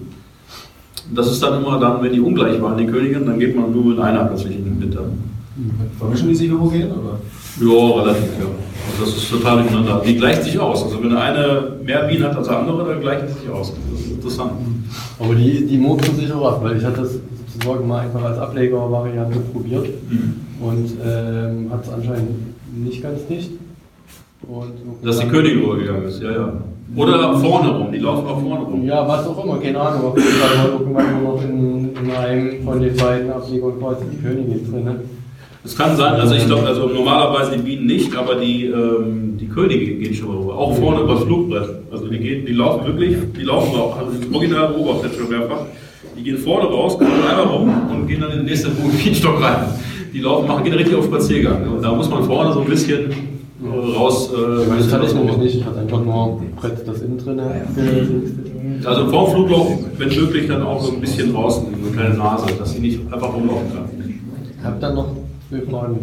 Und 1.09 1.17
das 1.17 1.31
ist 1.31 1.43
dann 1.43 1.63
immer 1.63 1.79
dann, 1.79 2.03
wenn 2.03 2.13
die 2.13 2.21
ungleich 2.21 2.61
waren, 2.61 2.77
die 2.77 2.87
Königin, 2.87 3.25
dann 3.25 3.39
geht 3.39 3.55
man 3.55 3.73
nur 3.73 3.85
mit 3.85 4.01
einer 4.01 4.25
plötzlich 4.25 4.57
in 4.57 4.65
den 4.65 4.81
Winter. 4.81 5.05
Vermischen 5.99 6.29
die 6.29 6.35
sich 6.35 6.51
homogen 6.51 6.85
oder? 6.85 7.19
Ja, 7.61 8.03
relativ, 8.03 8.31
ja. 8.39 8.47
Also 8.99 9.13
das 9.13 9.23
ist 9.23 9.31
total 9.31 9.63
durcheinander. 9.63 10.03
Die 10.05 10.17
gleichen 10.17 10.43
sich 10.43 10.59
aus. 10.59 10.83
Also 10.83 11.03
wenn 11.03 11.11
der 11.11 11.21
eine 11.21 11.73
mehr 11.85 12.03
Bienen 12.05 12.25
hat 12.25 12.37
als 12.37 12.49
der 12.49 12.59
andere, 12.59 12.85
dann 12.89 13.01
gleichen 13.01 13.29
sie 13.29 13.41
sich 13.41 13.51
aus. 13.51 13.73
Das 13.93 14.01
ist 14.01 14.11
interessant. 14.11 14.53
Aber 15.21 15.35
die, 15.35 15.67
die 15.67 15.79
murksen 15.79 16.17
sich 16.17 16.33
auch 16.33 16.53
ab, 16.53 16.61
weil 16.63 16.79
ich 16.79 16.85
hatte 16.85 17.03
das 17.03 17.19
sozusagen 17.53 17.87
mal 17.87 18.01
einfach 18.01 18.25
als 18.25 18.39
Ablegervariante 18.39 19.39
probiert 19.53 19.87
und 20.61 20.91
ähm, 21.05 21.71
hat 21.71 21.85
es 21.85 21.93
anscheinend 21.93 22.31
nicht 22.77 23.03
ganz 23.03 23.27
dicht. 23.27 23.53
Und 24.47 24.73
Dass 25.03 25.19
die 25.19 25.27
Königin 25.27 25.65
rübergegangen 25.65 26.05
ist, 26.05 26.23
ja, 26.23 26.31
ja. 26.31 26.53
Oder 26.97 27.39
vorne 27.39 27.71
rum, 27.71 27.93
die 27.93 27.99
laufen 27.99 28.27
auch 28.27 28.41
vorne 28.41 28.65
rum. 28.65 28.85
Ja, 28.85 29.07
was 29.07 29.27
auch 29.27 29.45
immer, 29.45 29.59
keine 29.59 29.79
Ahnung. 29.79 30.07
Auf 30.07 30.17
jeden 30.17 30.31
Fall 30.31 30.59
war 30.59 30.81
irgendwann 30.81 31.23
nur 31.23 31.35
noch 31.35 31.43
in, 31.43 31.91
in 31.95 32.11
einem 32.11 32.65
von 32.65 32.81
den 32.81 32.97
beiden 32.97 33.31
Ablegern 33.31 33.79
quasi 33.79 34.05
die 34.11 34.23
Königin 34.23 34.71
drin. 34.71 34.97
Es 35.69 35.77
kann 35.77 35.95
sein, 35.99 36.15
also 36.15 36.35
ich 36.35 36.47
glaube, 36.47 36.67
also 36.67 36.87
normalerweise 36.87 37.51
die 37.53 37.59
Bienen 37.59 37.85
nicht, 37.85 38.17
aber 38.17 38.37
die, 38.37 38.65
ähm, 38.65 39.37
die 39.39 39.49
Könige 39.49 39.97
gehen 39.97 40.15
schon 40.15 40.29
mal 40.29 40.39
rüber. 40.39 40.57
Auch 40.57 40.75
vorne 40.75 41.03
über 41.03 41.13
das 41.13 41.25
Flugbrett. 41.25 41.69
Also 41.93 42.07
die 42.07 42.19
gehen, 42.19 42.47
die 42.47 42.55
laufen 42.55 42.87
wirklich, 42.87 43.19
die 43.39 43.43
laufen 43.43 43.79
auch, 43.79 43.99
also 43.99 44.13
die 44.13 44.35
original 44.35 44.69
beobachtet 44.69 45.13
schon 45.15 45.29
mehrfach. 45.29 45.67
Die 46.17 46.23
gehen 46.23 46.39
vorne 46.39 46.71
raus, 46.71 46.97
kommen 46.97 47.11
einmal 47.13 47.45
rum 47.45 47.71
und 47.93 48.09
gehen 48.09 48.23
dann 48.23 48.31
in 48.31 48.37
den 48.39 48.47
nächsten 48.47 48.71
Bienenstock 48.77 49.43
rein. 49.43 49.67
Die 50.15 50.21
laufen, 50.21 50.49
machen, 50.49 50.65
gehen 50.65 50.73
richtig 50.73 50.97
auf 50.97 51.05
Spaziergang. 51.05 51.69
Und 51.69 51.83
da 51.83 51.93
muss 51.93 52.09
man 52.09 52.25
vorne 52.25 52.51
so 52.55 52.61
ein 52.61 52.67
bisschen 52.67 53.11
äh, 53.11 53.95
raus. 53.95 54.33
Äh, 54.33 54.75
das 54.75 54.91
hatte 54.91 55.05
ich 55.05 55.15
nämlich 55.15 55.37
nicht, 55.37 55.55
ich 55.57 55.65
hatte 55.67 55.81
einfach 55.81 56.03
nur 56.03 56.41
ein 56.41 56.57
Brett, 56.57 56.89
das 56.89 57.03
innen 57.03 57.19
drin 57.19 57.43
Also 58.85 59.11
vorm 59.11 59.33
Flugloch, 59.33 59.71
wenn 59.99 60.09
möglich, 60.09 60.49
dann 60.49 60.63
auch 60.63 60.81
so 60.83 60.93
ein 60.93 61.01
bisschen 61.03 61.31
draußen, 61.31 61.67
eine 61.67 61.95
kleine 61.95 62.15
Nase, 62.15 62.47
dass 62.59 62.73
sie 62.73 62.81
nicht 62.81 63.01
einfach 63.13 63.35
rumlaufen 63.35 63.69
kann. 63.75 63.91
Ich 64.59 64.65
habe 64.65 64.77
dann 64.81 64.95
noch 64.95 65.18
zwei 65.49 65.61
Fragen. 65.71 65.99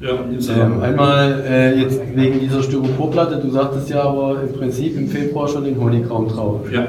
Ja, 0.00 0.10
ähm, 0.10 0.82
einmal 0.82 1.44
äh, 1.48 1.80
jetzt 1.80 2.00
wegen 2.14 2.40
dieser 2.40 2.62
Styroporplatte, 2.62 3.36
du 3.36 3.50
sagtest 3.50 3.88
ja 3.90 4.02
aber 4.02 4.42
im 4.42 4.52
Prinzip 4.52 4.96
im 4.96 5.08
Februar 5.08 5.48
schon 5.48 5.64
den 5.64 5.80
Honigraum 5.80 6.28
drauf. 6.28 6.60
Ja. 6.70 6.86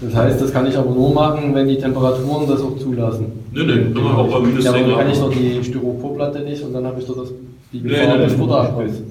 Das 0.00 0.14
heißt, 0.14 0.40
das 0.40 0.52
kann 0.52 0.66
ich 0.66 0.76
aber 0.76 0.90
nur 0.90 1.12
machen, 1.12 1.54
wenn 1.54 1.68
die 1.68 1.76
Temperaturen 1.76 2.48
das 2.48 2.60
auch 2.62 2.76
zulassen. 2.78 3.26
Nö, 3.52 3.64
nö, 3.64 3.92
kann 3.92 4.02
man 4.02 4.16
auch 4.16 4.28
bei 4.28 4.40
minus 4.40 4.64
Ja, 4.64 4.70
aber 4.70 4.80
10 4.80 4.88
dann 4.88 4.98
kann 4.98 5.10
ich 5.10 5.18
doch 5.18 5.32
die 5.32 5.62
Styroporplatte 5.62 6.40
nicht 6.40 6.64
und 6.64 6.72
dann 6.72 6.86
habe 6.86 7.00
ich 7.00 7.06
doch 7.06 7.18
das, 7.18 7.28
die 7.72 7.80
Nee, 7.80 7.88
Gefahr 7.90 8.16
nee, 8.16 8.24
des 8.24 8.32
nee. 8.32 8.38
Futterabrisses. 8.38 9.02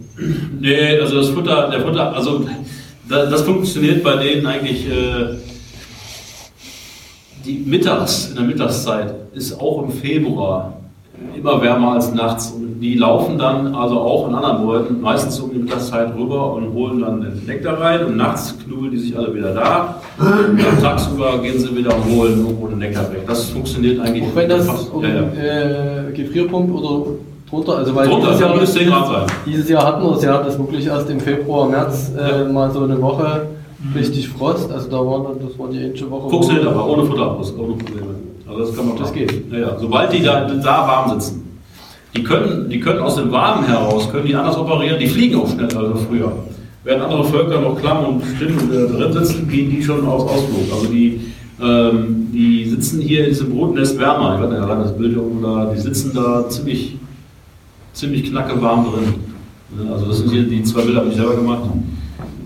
Nee, 0.59 0.99
also 0.99 1.15
das 1.17 1.29
Futter, 1.29 1.69
der 1.69 1.81
Futter, 1.81 2.15
also 2.15 2.41
das, 3.07 3.29
das 3.29 3.41
funktioniert 3.43 4.03
bei 4.03 4.15
denen 4.17 4.45
eigentlich. 4.45 4.89
Äh, 4.89 5.37
die 7.45 7.63
Mittags, 7.65 8.29
in 8.29 8.35
der 8.35 8.43
Mittagszeit 8.43 9.15
ist 9.33 9.59
auch 9.59 9.83
im 9.83 9.91
Februar 9.91 10.73
immer 11.35 11.61
wärmer 11.61 11.93
als 11.93 12.13
nachts. 12.13 12.51
Und 12.51 12.79
die 12.79 12.95
laufen 12.95 13.37
dann 13.37 13.75
also 13.75 13.99
auch 13.99 14.27
in 14.29 14.35
anderen 14.35 14.65
Monaten 14.65 15.01
meistens 15.01 15.39
um 15.39 15.51
die 15.51 15.59
Mittagszeit 15.59 16.13
rüber 16.17 16.53
und 16.53 16.73
holen 16.73 17.01
dann 17.01 17.21
den 17.21 17.41
Nektar 17.45 17.79
rein 17.79 18.05
und 18.05 18.17
nachts 18.17 18.55
knubbeln 18.63 18.91
die 18.91 18.97
sich 18.97 19.17
alle 19.17 19.33
wieder 19.35 19.53
da. 19.53 20.01
Und 20.17 20.57
dann 20.63 20.81
tagsüber 20.81 21.37
gehen 21.39 21.59
sie 21.59 21.75
wieder 21.75 21.93
und 21.95 22.05
holen 22.15 22.39
irgendwo 22.45 22.67
den 22.67 22.79
Nektar 22.79 23.11
weg. 23.11 23.23
Das 23.27 23.45
funktioniert 23.49 23.99
eigentlich. 23.99 24.23
Auch 24.23 24.35
wenn 24.35 24.49
das 24.49 24.65
fast- 24.67 24.93
um, 24.93 25.03
ja, 25.03 25.09
ja. 25.09 26.07
äh, 26.07 26.11
Gefrierpunkt 26.13 26.73
oder 26.73 27.05
drunter, 27.49 27.77
also 27.77 27.95
weil 27.95 28.07
Drunter, 28.07 28.27
dieses, 28.31 28.41
Jahr, 28.41 28.65
10 28.65 28.89
Grad 28.89 29.07
sein. 29.07 29.37
dieses 29.45 29.69
Jahr 29.69 29.85
hatten 29.85 30.03
wir 30.03 30.11
es 30.15 30.23
ja, 30.23 30.41
das 30.41 30.57
wirklich 30.59 30.85
erst 30.85 31.09
im 31.09 31.19
Februar, 31.19 31.67
März 31.67 32.11
äh, 32.17 32.49
mal 32.51 32.71
so 32.71 32.83
eine 32.83 33.01
Woche 33.01 33.47
Mhm. 33.81 33.97
richtig 33.97 34.27
Frost, 34.27 34.69
also 34.73 34.89
da 34.89 34.97
waren 34.97 35.23
dann, 35.23 35.47
das 35.47 35.57
war 35.57 35.69
die 35.69 35.77
ähnliche 35.77 36.11
Woche. 36.11 36.29
Funktioniert 36.29 36.67
aber 36.67 36.85
ohne 36.85 37.05
Futterabriss, 37.05 37.53
ohne 37.57 37.75
Probleme. 37.75 38.07
Also 38.49 38.61
das 38.61 38.75
kann 38.75 38.87
man 38.87 38.97
Das 38.97 39.09
machen. 39.09 39.27
geht. 39.27 39.51
Ja, 39.51 39.59
ja. 39.59 39.77
Sobald 39.79 40.11
die 40.11 40.23
da, 40.23 40.41
da 40.47 40.87
warm 40.87 41.19
sitzen. 41.19 41.43
Die 42.15 42.23
können, 42.23 42.69
die 42.69 42.79
können 42.79 42.99
aus 42.99 43.15
dem 43.15 43.31
Warmen 43.31 43.65
heraus, 43.67 44.09
können 44.11 44.25
die 44.25 44.35
anders 44.35 44.57
operieren, 44.57 44.97
die 44.99 45.07
fliegen 45.07 45.39
auch 45.39 45.47
schneller 45.47 45.93
als 45.93 46.01
früher. 46.09 46.31
Während 46.83 47.03
andere 47.03 47.23
Völker 47.25 47.61
noch 47.61 47.79
klamm 47.79 48.05
und 48.05 48.23
still 48.35 48.49
äh, 48.49 48.97
drin 48.97 49.13
sitzen, 49.13 49.47
gehen 49.47 49.69
die 49.69 49.83
schon 49.83 50.05
aus 50.07 50.23
Ausflug. 50.23 50.73
Also 50.73 50.87
die, 50.87 51.21
ähm, 51.61 52.27
die 52.33 52.65
sitzen 52.67 52.99
hier 53.01 53.25
in 53.25 53.29
diesem 53.29 53.51
Brutnest 53.51 53.99
wärmer. 53.99 54.35
Ich 54.35 54.41
weiß 54.43 54.49
nicht, 54.49 54.61
allein 54.61 54.79
das 54.79 54.97
Bild 54.97 55.15
irgendwo 55.15 55.45
da, 55.45 55.71
die 55.71 55.79
sitzen 55.79 56.11
da 56.15 56.49
ziemlich, 56.49 56.95
ziemlich 57.93 58.23
knacke 58.31 58.59
warm 58.59 58.85
drin. 58.91 59.13
Also 59.91 60.07
das 60.07 60.17
sind 60.17 60.31
hier 60.31 60.43
die 60.43 60.63
zwei 60.63 60.81
Bilder, 60.81 61.01
habe 61.01 61.09
ich 61.09 61.15
selber 61.15 61.35
gemacht. 61.35 61.61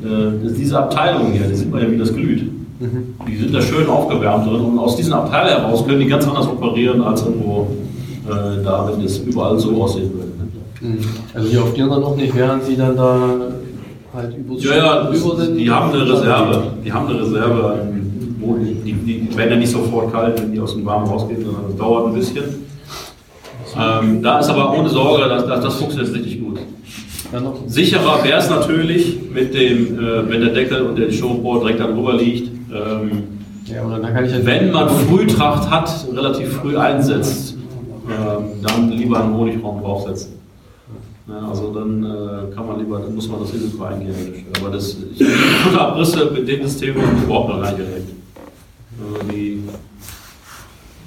Äh, 0.04 0.44
das 0.44 0.52
ist 0.52 0.60
diese 0.60 0.78
Abteilung 0.78 1.32
hier, 1.32 1.48
die 1.48 1.56
sieht 1.56 1.72
man 1.72 1.82
ja, 1.82 1.90
wie 1.90 1.98
das 1.98 2.14
glüht. 2.14 2.50
Die 3.28 3.38
sind 3.38 3.54
da 3.54 3.62
schön 3.62 3.88
aufgewärmt 3.88 4.46
drin 4.46 4.62
und 4.62 4.80
aus 4.80 4.96
diesen 4.96 5.14
Abteilen 5.14 5.62
heraus 5.62 5.86
können 5.86 6.00
die 6.00 6.08
ganz 6.08 6.28
anders 6.28 6.48
operieren 6.48 7.02
als 7.02 7.22
irgendwo 7.24 7.68
äh, 8.28 8.64
da, 8.64 8.90
wenn 8.90 9.04
das 9.04 9.18
überall 9.20 9.60
so 9.60 9.82
aussehen 9.82 10.12
würde. 10.14 10.32
ne? 10.38 10.96
Mhm. 10.96 11.00
Also 11.34 11.50
die 11.50 11.58
auftieren 11.58 11.90
dann 11.90 12.04
auch 12.04 12.16
nicht, 12.16 12.36
während 12.36 12.64
sie 12.64 12.76
dann 12.76 12.96
da 12.96 13.18
halt 14.14 14.38
über 14.38 14.56
Ja, 14.56 14.76
ja, 14.76 15.04
das, 15.04 15.54
die 15.56 15.70
haben 15.70 15.92
eine 15.92 16.12
Reserve. 16.12 16.64
Die 16.84 16.92
haben 16.92 17.08
eine 17.08 17.20
Reserve. 17.20 17.88
Wo 18.40 18.58
die, 18.58 18.74
die, 18.74 18.94
die 18.94 19.38
werden 19.38 19.52
ja 19.52 19.56
nicht 19.56 19.72
sofort 19.72 20.12
kalt, 20.12 20.42
wenn 20.42 20.52
die 20.52 20.60
aus 20.60 20.74
dem 20.74 20.86
Warmen 20.86 21.08
rausgehen, 21.08 21.44
sondern 21.44 21.64
das 21.68 21.78
dauert 21.78 22.08
ein 22.08 22.14
bisschen. 22.14 22.44
Ähm, 23.80 24.22
da 24.22 24.40
ist 24.40 24.50
aber 24.50 24.78
ohne 24.78 24.90
Sorge, 24.90 25.30
das, 25.30 25.48
das, 25.48 25.62
das 25.62 25.76
funktioniert 25.76 26.14
richtig 26.14 26.42
gut. 26.42 26.60
Sicherer 27.66 28.24
wäre 28.24 28.40
es 28.40 28.50
natürlich, 28.50 29.18
mit 29.34 29.54
dem, 29.54 29.98
äh, 29.98 30.30
wenn 30.30 30.42
der 30.42 30.50
Deckel 30.50 30.82
und 30.84 30.98
der 30.98 31.12
Showboard 31.12 31.64
direkt 31.64 31.80
darüber 31.80 32.14
liegt. 32.14 32.53
Ähm, 32.74 33.24
Ja, 33.66 33.84
halt 33.88 34.46
wenn 34.46 34.72
man 34.72 34.90
Frühtracht 34.90 35.70
hat, 35.70 36.06
relativ 36.14 36.54
früh 36.54 36.78
einsetzt, 36.78 37.56
ähm, 38.10 38.62
dann 38.62 38.90
lieber 38.92 39.24
einen 39.24 39.34
Honigraum 39.36 39.82
draufsetzen. 39.82 40.34
Ja, 41.28 41.48
also 41.48 41.74
dann 41.74 42.04
äh, 42.04 42.54
kann 42.54 42.68
man 42.68 42.80
lieber, 42.80 43.00
dann 43.00 43.16
muss 43.16 43.30
man 43.30 43.40
das 43.40 43.54
Risiko 43.54 43.84
eingehen. 43.86 44.46
Aber 44.60 44.70
das, 44.72 44.98
ich, 45.12 45.18
die 45.18 45.24
Futterabrisse 45.24 46.32
mit 46.32 46.48
dem 46.48 46.64
System 46.64 46.96
überhaupt 47.24 47.50
noch 47.50 47.64
erlebt. 47.64 48.10
Also 49.00 49.32
die, 49.32 49.64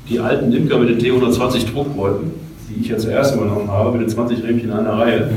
die 0.08 0.18
alten 0.18 0.50
Imker 0.52 0.78
mit 0.78 0.88
den 0.88 0.98
T120 0.98 1.70
Druckbeuteln, 1.70 2.32
die 2.70 2.80
ich 2.80 2.88
ja 2.88 2.96
zuerst 2.96 3.34
übernommen 3.34 3.70
habe, 3.70 3.92
mit 3.92 4.00
den 4.00 4.08
20 4.08 4.42
Rähmchen 4.42 4.70
in 4.70 4.76
einer 4.76 4.98
Reihe, 4.98 5.30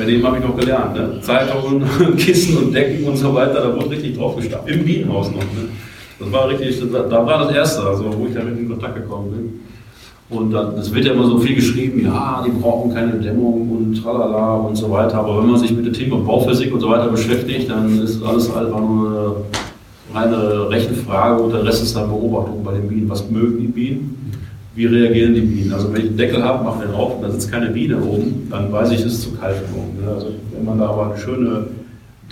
bei 0.00 0.06
denen 0.06 0.24
habe 0.24 0.38
ich 0.38 0.44
noch 0.44 0.56
gelernt. 0.56 0.94
Ne? 0.96 1.20
Zeitungen, 1.20 1.84
Kissen 2.16 2.56
und 2.56 2.74
Decken 2.74 3.06
und 3.06 3.16
so 3.16 3.34
weiter, 3.34 3.60
da 3.60 3.76
wurde 3.76 3.90
richtig 3.90 4.16
drauf 4.16 4.34
gestapft. 4.34 4.66
Im 4.68 4.82
Bienenhaus 4.82 5.30
noch. 5.30 5.36
Ne? 5.36 5.68
Das 6.18 6.32
war 6.32 6.48
richtig, 6.48 6.80
da 6.90 7.26
war 7.26 7.44
das 7.44 7.54
erste, 7.54 7.82
also 7.82 8.04
wo 8.16 8.26
ich 8.26 8.34
damit 8.34 8.58
in 8.58 8.68
Kontakt 8.68 8.94
gekommen 8.94 9.30
bin. 9.30 9.60
Und 10.38 10.52
dann, 10.52 10.74
es 10.78 10.94
wird 10.94 11.04
ja 11.04 11.12
immer 11.12 11.26
so 11.26 11.38
viel 11.38 11.54
geschrieben, 11.54 12.04
ja, 12.04 12.42
die 12.46 12.50
brauchen 12.50 12.94
keine 12.94 13.12
Dämmung 13.14 13.68
und 13.70 14.02
tralala 14.02 14.54
und 14.56 14.76
so 14.76 14.90
weiter. 14.90 15.18
Aber 15.18 15.38
wenn 15.38 15.50
man 15.50 15.58
sich 15.58 15.72
mit 15.72 15.84
dem 15.84 15.92
Thema 15.92 16.16
Bauphysik 16.18 16.72
und 16.72 16.80
so 16.80 16.88
weiter 16.88 17.08
beschäftigt, 17.08 17.68
dann 17.68 18.00
ist 18.00 18.22
alles 18.22 18.48
einfach 18.54 18.80
nur 18.80 19.44
eine 20.14 20.24
reine 20.34 20.70
Rechenfrage 20.70 21.42
und 21.42 21.52
der 21.52 21.64
Rest 21.64 21.82
ist 21.82 21.94
dann 21.96 22.08
Beobachtung 22.08 22.62
bei 22.64 22.72
den 22.72 22.88
Bienen. 22.88 23.08
Was 23.08 23.28
mögen 23.28 23.58
die 23.60 23.66
Bienen? 23.66 24.32
Wie 24.80 24.86
reagieren 24.86 25.34
die 25.34 25.42
Bienen? 25.42 25.74
Also 25.74 25.92
wenn 25.92 26.00
ich 26.00 26.06
einen 26.06 26.16
Deckel 26.16 26.42
habe, 26.42 26.64
mache 26.64 26.86
den 26.86 26.94
auf 26.94 27.16
und 27.16 27.22
da 27.22 27.30
sitzt 27.30 27.52
keine 27.52 27.66
Biene 27.66 27.98
oben, 27.98 28.48
dann 28.50 28.72
weiß 28.72 28.92
ich, 28.92 29.00
es 29.00 29.12
ist 29.12 29.22
zu 29.24 29.32
kalt 29.32 29.56
oben. 29.76 30.02
ne? 30.02 30.10
Also 30.10 30.28
wenn 30.54 30.64
man 30.64 30.78
da 30.78 30.88
aber 30.88 31.10
eine 31.10 31.18
schöne 31.18 31.66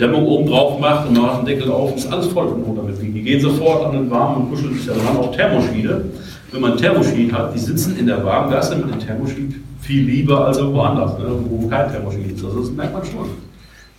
Dämmung 0.01 0.25
oben 0.25 0.49
drauf 0.49 0.81
macht 0.81 1.07
und 1.07 1.12
man 1.12 1.27
macht 1.27 1.41
den 1.41 1.47
Deckel 1.47 1.70
auf, 1.70 1.95
ist 1.95 2.11
alles 2.11 2.29
voll 2.29 2.49
von 2.49 2.62
runter 2.62 2.85
mit 2.85 2.99
Bienen. 2.99 3.12
Die 3.12 3.23
gehen 3.23 3.39
sofort 3.39 3.85
an 3.85 3.93
den 3.93 4.11
Warmen 4.11 4.45
und 4.45 4.51
kuscheln 4.51 4.73
sich 4.73 4.87
da 4.87 4.95
dran. 4.95 5.19
Auch 5.19 5.37
Thermoschiede. 5.37 6.07
Wenn 6.51 6.61
man 6.62 6.79
Thermoschied 6.79 7.31
hat, 7.35 7.55
die 7.55 7.59
sitzen 7.59 7.99
in 7.99 8.07
der 8.07 8.25
warmen 8.25 8.51
Gasse 8.51 8.77
mit 8.77 8.95
dem 8.95 8.99
Thermoschied 8.99 9.57
viel 9.83 10.05
lieber 10.05 10.47
als 10.47 10.57
irgendwo 10.57 10.81
anders, 10.81 11.19
ne? 11.19 11.27
wo 11.51 11.69
kein 11.69 11.91
Thermoschied 11.91 12.35
ist. 12.35 12.43
Also 12.43 12.61
das 12.61 12.70
merkt 12.70 12.95
man 12.95 13.05
schon. 13.05 13.29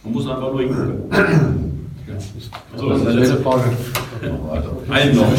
Man 0.03 0.11
muss 0.11 0.27
einfach 0.27 0.51
nur 0.51 0.61
hingucken. 0.61 1.03
So, 2.75 2.89
das 2.89 2.97
ist 2.97 3.07
die 3.09 3.13
letzte 3.13 3.37
Frage. 3.37 3.65
Einen 4.89 5.15
noch. 5.15 5.27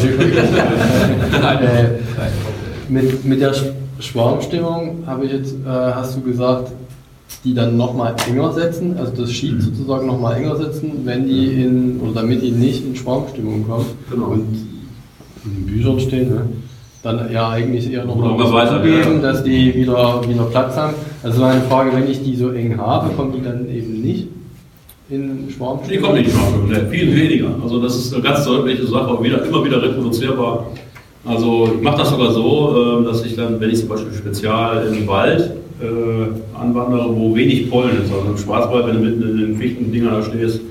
mit, 2.91 3.25
mit 3.25 3.41
der 3.41 3.53
Sch- 3.53 3.71
Schwarmstimmung 3.99 5.03
habe 5.07 5.25
ich 5.25 5.31
jetzt, 5.31 5.53
äh, 5.65 5.69
hast 5.69 6.17
du 6.17 6.21
gesagt, 6.21 6.71
die 7.43 7.53
dann 7.53 7.77
nochmal 7.77 8.13
enger 8.27 8.51
setzen, 8.53 8.95
also 8.97 9.13
das 9.19 9.31
Sheet 9.31 9.61
sozusagen 9.61 10.05
nochmal 10.05 10.37
enger 10.37 10.55
setzen, 10.57 10.91
wenn 11.05 11.25
die 11.27 11.63
in, 11.63 11.99
oder 12.01 12.21
damit 12.21 12.41
die 12.41 12.51
nicht 12.51 12.85
in 12.85 12.95
Schwarmstimmung 12.95 13.65
kommen. 13.67 13.85
Genau. 14.11 14.25
Und 14.27 14.45
in 15.45 15.51
den 15.55 15.65
Büchern 15.65 15.99
stehen, 15.99 16.29
ne? 16.29 16.41
dann 17.03 17.31
ja 17.31 17.49
eigentlich 17.49 17.91
eher 17.91 18.05
noch 18.05 18.15
mal 18.15 18.37
mal 18.37 18.53
weiter, 18.53 18.79
geben, 18.83 19.15
ja. 19.15 19.31
dass 19.31 19.43
die 19.43 19.73
wieder, 19.73 20.21
wieder 20.27 20.43
Platz 20.43 20.75
haben. 20.77 20.93
Also 21.23 21.41
meine 21.41 21.61
Frage, 21.61 21.91
wenn 21.95 22.07
ich 22.11 22.21
die 22.23 22.35
so 22.35 22.49
eng 22.51 22.77
habe, 22.77 23.09
kommen 23.15 23.31
die 23.33 23.41
dann 23.41 23.67
eben 23.71 24.01
nicht 24.01 24.27
in 25.09 25.47
Die 25.47 25.53
Schwarmstimmung? 25.53 26.03
kommt 26.11 26.19
nicht 26.19 26.31
mal, 26.35 26.67
ne, 26.79 26.87
viel 26.91 27.15
weniger. 27.15 27.55
Also 27.63 27.81
das 27.81 27.95
ist 27.95 28.13
eine 28.13 28.21
ganz 28.21 28.45
deutliche 28.45 28.85
Sache, 28.85 29.23
wieder, 29.23 29.43
immer 29.45 29.65
wieder 29.65 29.81
reproduzierbar. 29.81 30.67
Also 31.23 31.71
ich 31.75 31.81
mache 31.81 31.97
das 31.97 32.09
sogar 32.09 32.31
so, 32.31 33.01
äh, 33.01 33.05
dass 33.05 33.23
ich 33.25 33.35
dann, 33.35 33.59
wenn 33.59 33.69
ich 33.69 33.79
zum 33.79 33.89
Beispiel 33.89 34.13
spezial 34.13 34.87
im 34.87 35.07
Wald 35.07 35.51
äh, 35.81 36.57
anwandere, 36.59 37.15
wo 37.15 37.35
wenig 37.35 37.69
Pollen 37.69 38.03
ist, 38.03 38.11
also 38.11 38.31
im 38.31 38.37
Schwarzwald, 38.37 38.87
wenn 38.87 38.95
du 38.95 39.01
mitten 39.01 39.21
in 39.21 39.37
den 39.37 39.57
Fichtendingern 39.57 40.13
da 40.13 40.23
stehst, 40.23 40.61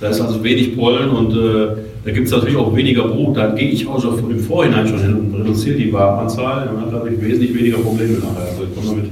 da 0.00 0.08
ist 0.08 0.20
also 0.20 0.42
wenig 0.42 0.76
Pollen 0.76 1.10
und 1.10 1.32
äh, 1.32 1.76
da 2.04 2.10
gibt 2.10 2.26
es 2.26 2.32
natürlich 2.32 2.56
auch 2.56 2.74
weniger 2.74 3.04
Brut. 3.08 3.36
Da 3.36 3.48
gehe 3.48 3.68
ich 3.68 3.86
auch 3.86 4.00
schon 4.00 4.30
im 4.30 4.40
Vorhinein 4.40 4.88
schon 4.88 5.00
hin 5.00 5.14
und 5.14 5.34
reduziere 5.34 5.76
die 5.76 5.92
Wabenanzahl. 5.92 6.66
Dann 6.66 6.80
hat 6.80 6.92
dadurch 6.92 7.20
wesentlich 7.20 7.54
weniger 7.54 7.76
Probleme 7.78 8.14
nachher. 8.14 8.48
Also 8.48 8.62
ich 8.64 8.88
damit, 8.88 9.10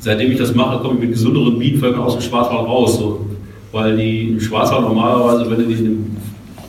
seitdem 0.00 0.30
ich 0.30 0.36
das 0.36 0.54
mache, 0.54 0.82
komme 0.82 0.96
ich 0.96 1.00
mit 1.00 1.12
gesünderen 1.12 1.58
Bienenvölkern 1.58 2.02
aus 2.02 2.18
dem 2.18 2.22
Schwarzwald 2.22 2.68
raus. 2.68 2.98
So, 2.98 3.26
weil 3.72 3.96
die 3.96 4.32
im 4.32 4.40
Schwarzwald 4.40 4.82
normalerweise, 4.82 5.50
wenn 5.50 5.56
du 5.56 5.74
die 5.74 5.96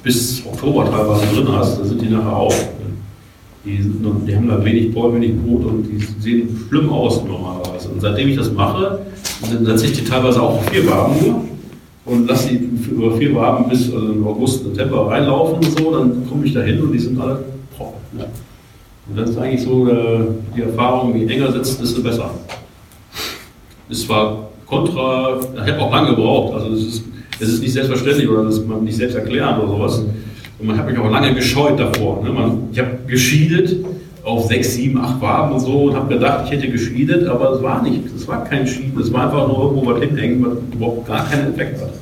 bis 0.01 0.45
Oktober 0.45 0.85
teilweise 0.89 1.35
drin 1.35 1.47
hast, 1.51 1.79
dann 1.79 1.87
sind 1.89 2.01
die 2.01 2.07
nachher 2.07 2.37
auf. 2.37 2.69
Die, 3.65 3.81
sind 3.81 4.05
die 4.27 4.35
haben 4.35 4.47
da 4.47 4.63
wenig 4.63 4.93
Pollen, 4.93 5.15
wenig 5.15 5.35
Brut 5.37 5.65
und 5.65 5.87
die 5.87 6.05
sehen 6.21 6.65
schlimm 6.69 6.89
aus 6.89 7.23
normalerweise. 7.23 7.89
Und 7.89 7.99
seitdem 7.99 8.29
ich 8.29 8.37
das 8.37 8.51
mache, 8.51 8.99
setze 9.63 9.87
ich 9.87 9.93
die 9.93 10.03
teilweise 10.03 10.41
auch 10.41 10.61
vier 10.65 10.87
Waben 10.87 11.15
nur 11.19 11.41
und 12.05 12.27
lasse 12.27 12.49
die 12.49 12.69
über 12.91 13.17
vier 13.17 13.33
Waben 13.35 13.67
bis 13.67 13.91
also 13.91 14.13
im 14.13 14.25
August, 14.27 14.63
September 14.63 15.07
reinlaufen 15.07 15.55
und 15.55 15.79
so, 15.79 15.91
dann 15.91 16.27
komme 16.29 16.45
ich 16.45 16.53
da 16.53 16.61
hin 16.61 16.81
und 16.81 16.91
die 16.91 16.99
sind 16.99 17.19
alle 17.19 17.43
trocken. 17.75 17.99
Ne? 18.17 18.25
Und 19.09 19.17
das 19.17 19.31
ist 19.31 19.37
eigentlich 19.37 19.63
so 19.63 19.87
äh, 19.87 20.19
die 20.55 20.61
Erfahrung, 20.61 21.15
je 21.15 21.25
enger 21.27 21.51
sitzt, 21.51 21.81
desto 21.81 22.01
besser. 22.01 22.29
Ist 23.89 24.03
zwar 24.03 24.49
kontra, 24.65 25.39
ich 25.53 25.71
habe 25.71 25.81
auch 25.81 25.91
lange 25.91 26.09
gebraucht, 26.15 26.53
also 26.55 26.73
es 26.73 26.85
ist, 26.85 27.03
es 27.39 27.49
ist 27.49 27.61
nicht 27.61 27.73
selbstverständlich 27.73 28.27
oder 28.29 28.43
das 28.45 28.57
ist 28.57 28.67
man 28.67 28.83
nicht 28.83 28.97
selbst 28.97 29.15
erklären 29.15 29.59
oder 29.59 29.67
sowas. 29.67 30.05
Und 30.57 30.67
man 30.67 30.77
hat 30.77 30.89
mich 30.89 30.97
auch 30.97 31.09
lange 31.09 31.33
gescheut 31.33 31.79
davor. 31.79 32.23
Ne? 32.23 32.31
Man, 32.31 32.69
ich 32.71 32.79
habe 32.79 32.94
geschiedet 33.07 33.85
auf 34.25 34.47
sechs, 34.47 34.73
sieben, 34.73 34.99
acht 34.99 35.21
Waben 35.21 35.53
und 35.53 35.59
so 35.59 35.83
und 35.83 35.95
habe 35.95 36.13
gedacht, 36.13 36.45
ich 36.45 36.51
hätte 36.51 36.67
geschiedet, 36.67 37.27
aber 37.27 37.51
es 37.51 37.61
war 37.61 37.83
nicht. 37.83 38.01
Es 38.15 38.27
war 38.27 38.43
kein 38.43 38.65
Schieden, 38.65 38.99
es 38.99 39.13
war 39.13 39.25
einfach 39.25 39.47
nur 39.47 39.65
irgendwo 39.65 39.85
was 39.85 40.01
hinhängen, 40.01 40.43
was 40.43 40.57
überhaupt 40.73 41.07
gar 41.07 41.25
keinen 41.25 41.53
Effekt 41.53 41.81
hat. 41.81 41.93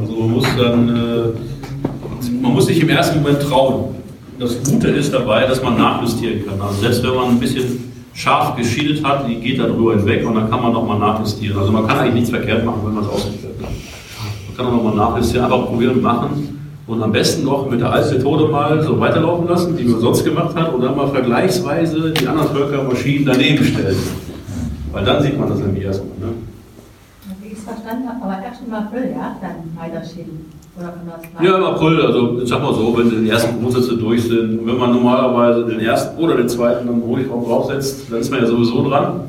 Also 0.00 0.12
man 0.14 0.30
muss 0.30 0.46
dann, 0.56 0.88
äh, 0.88 2.32
man 2.40 2.52
muss 2.52 2.66
sich 2.66 2.80
im 2.80 2.88
ersten 2.88 3.20
Moment 3.20 3.42
trauen. 3.42 3.96
Das 4.38 4.62
Gute 4.62 4.88
ist 4.88 5.12
dabei, 5.12 5.44
dass 5.46 5.62
man 5.62 5.76
nachjustieren 5.76 6.46
kann. 6.46 6.60
Also 6.60 6.80
selbst 6.80 7.02
wenn 7.02 7.14
man 7.14 7.28
ein 7.30 7.40
bisschen 7.40 7.92
scharf 8.14 8.56
geschiedet 8.56 9.04
hat, 9.04 9.28
die 9.28 9.36
geht 9.36 9.58
da 9.58 9.66
drüber 9.66 9.96
hinweg 9.96 10.26
und 10.26 10.34
dann 10.34 10.50
kann 10.50 10.62
man 10.62 10.72
nochmal 10.72 10.98
nachjustieren. 10.98 11.58
Also 11.58 11.72
man 11.72 11.86
kann 11.86 11.98
eigentlich 11.98 12.14
nichts 12.14 12.30
verkehrt 12.30 12.64
machen, 12.64 12.80
wenn 12.84 12.94
man 12.94 13.04
es 13.04 13.10
ausgeführt 13.10 13.54
hat. 13.60 13.70
Man 13.70 14.56
kann 14.56 14.66
auch 14.66 14.84
nochmal 14.84 14.94
nachjustieren, 14.94 15.44
einfach 15.44 15.66
probieren 15.66 15.94
und 15.94 16.02
machen. 16.02 16.51
Und 16.92 17.02
am 17.02 17.10
besten 17.10 17.44
noch 17.44 17.70
mit 17.70 17.80
der 17.80 17.90
alten 17.90 18.18
Methode 18.18 18.48
mal 18.48 18.82
so 18.82 19.00
weiterlaufen 19.00 19.48
lassen, 19.48 19.74
die 19.78 19.84
man 19.84 19.98
sonst 19.98 20.22
gemacht 20.26 20.54
hat, 20.54 20.74
und 20.74 20.82
dann 20.82 20.94
mal 20.94 21.08
vergleichsweise 21.08 22.10
die 22.10 22.28
anderen 22.28 22.50
Völker 22.50 22.82
Maschinen 22.82 23.24
daneben 23.24 23.64
stellen. 23.64 23.96
Weil 24.92 25.02
dann 25.02 25.22
sieht 25.22 25.38
man 25.38 25.48
das 25.48 25.58
nämlich 25.60 25.84
erstmal. 25.84 26.18
Ne? 26.18 26.34
Wie 27.40 27.46
ich 27.46 27.54
es 27.54 27.64
verstanden 27.64 28.06
habe, 28.06 28.22
aber 28.22 28.44
erst 28.44 28.60
im 28.66 28.74
April, 28.74 29.10
ja, 29.10 29.36
dann 29.40 29.74
weiterschieben. 29.74 30.52
Ja, 31.42 31.56
im 31.56 31.64
April, 31.64 32.02
also 32.02 32.42
ich 32.42 32.48
sag 32.50 32.62
mal 32.62 32.74
so, 32.74 32.94
wenn 32.98 33.24
die 33.24 33.30
ersten 33.30 33.58
Grundsätze 33.58 33.96
durch 33.96 34.24
sind, 34.24 34.60
und 34.60 34.66
wenn 34.66 34.76
man 34.76 34.92
normalerweise 34.92 35.64
den 35.64 35.80
ersten 35.80 36.22
oder 36.22 36.36
den 36.36 36.48
zweiten 36.50 36.86
dann 36.86 37.02
Honigraum 37.02 37.46
draufsetzt, 37.46 38.12
dann 38.12 38.20
ist 38.20 38.30
man 38.30 38.40
ja 38.40 38.46
sowieso 38.46 38.86
dran. 38.86 39.20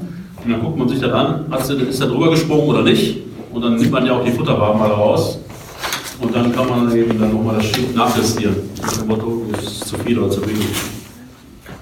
Und 0.44 0.52
dann 0.52 0.62
guckt 0.62 0.78
man 0.78 0.90
sich 0.90 1.00
das 1.00 1.14
an, 1.14 1.46
ist 1.90 2.02
er 2.02 2.08
drüber 2.08 2.30
gesprungen 2.30 2.68
oder 2.68 2.82
nicht. 2.82 3.22
Und 3.54 3.64
dann 3.64 3.78
nimmt 3.78 3.92
man 3.92 4.06
ja 4.06 4.12
auch 4.12 4.24
die 4.26 4.32
Futterwaben 4.32 4.80
mal 4.80 4.92
raus. 4.92 5.40
Und 6.24 6.36
dann 6.36 6.52
kann 6.56 6.70
man 6.70 6.96
eben 6.96 7.20
dann 7.20 7.34
nochmal 7.34 7.56
das 7.58 7.66
Schiff 7.66 7.94
nachjustieren. 7.96 8.56
Dem 9.02 9.08
Motto, 9.08 9.42
ist 9.62 9.88
zu 9.88 9.98
viel 9.98 10.18
oder 10.18 10.30
zu 10.30 10.42
wenig. 10.42 10.68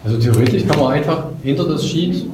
Also 0.03 0.18
theoretisch 0.18 0.65
kann 0.65 0.80
man 0.80 0.93
einfach 0.93 1.26
hinter 1.43 1.65
das 1.65 1.85
Sheet 1.85 2.26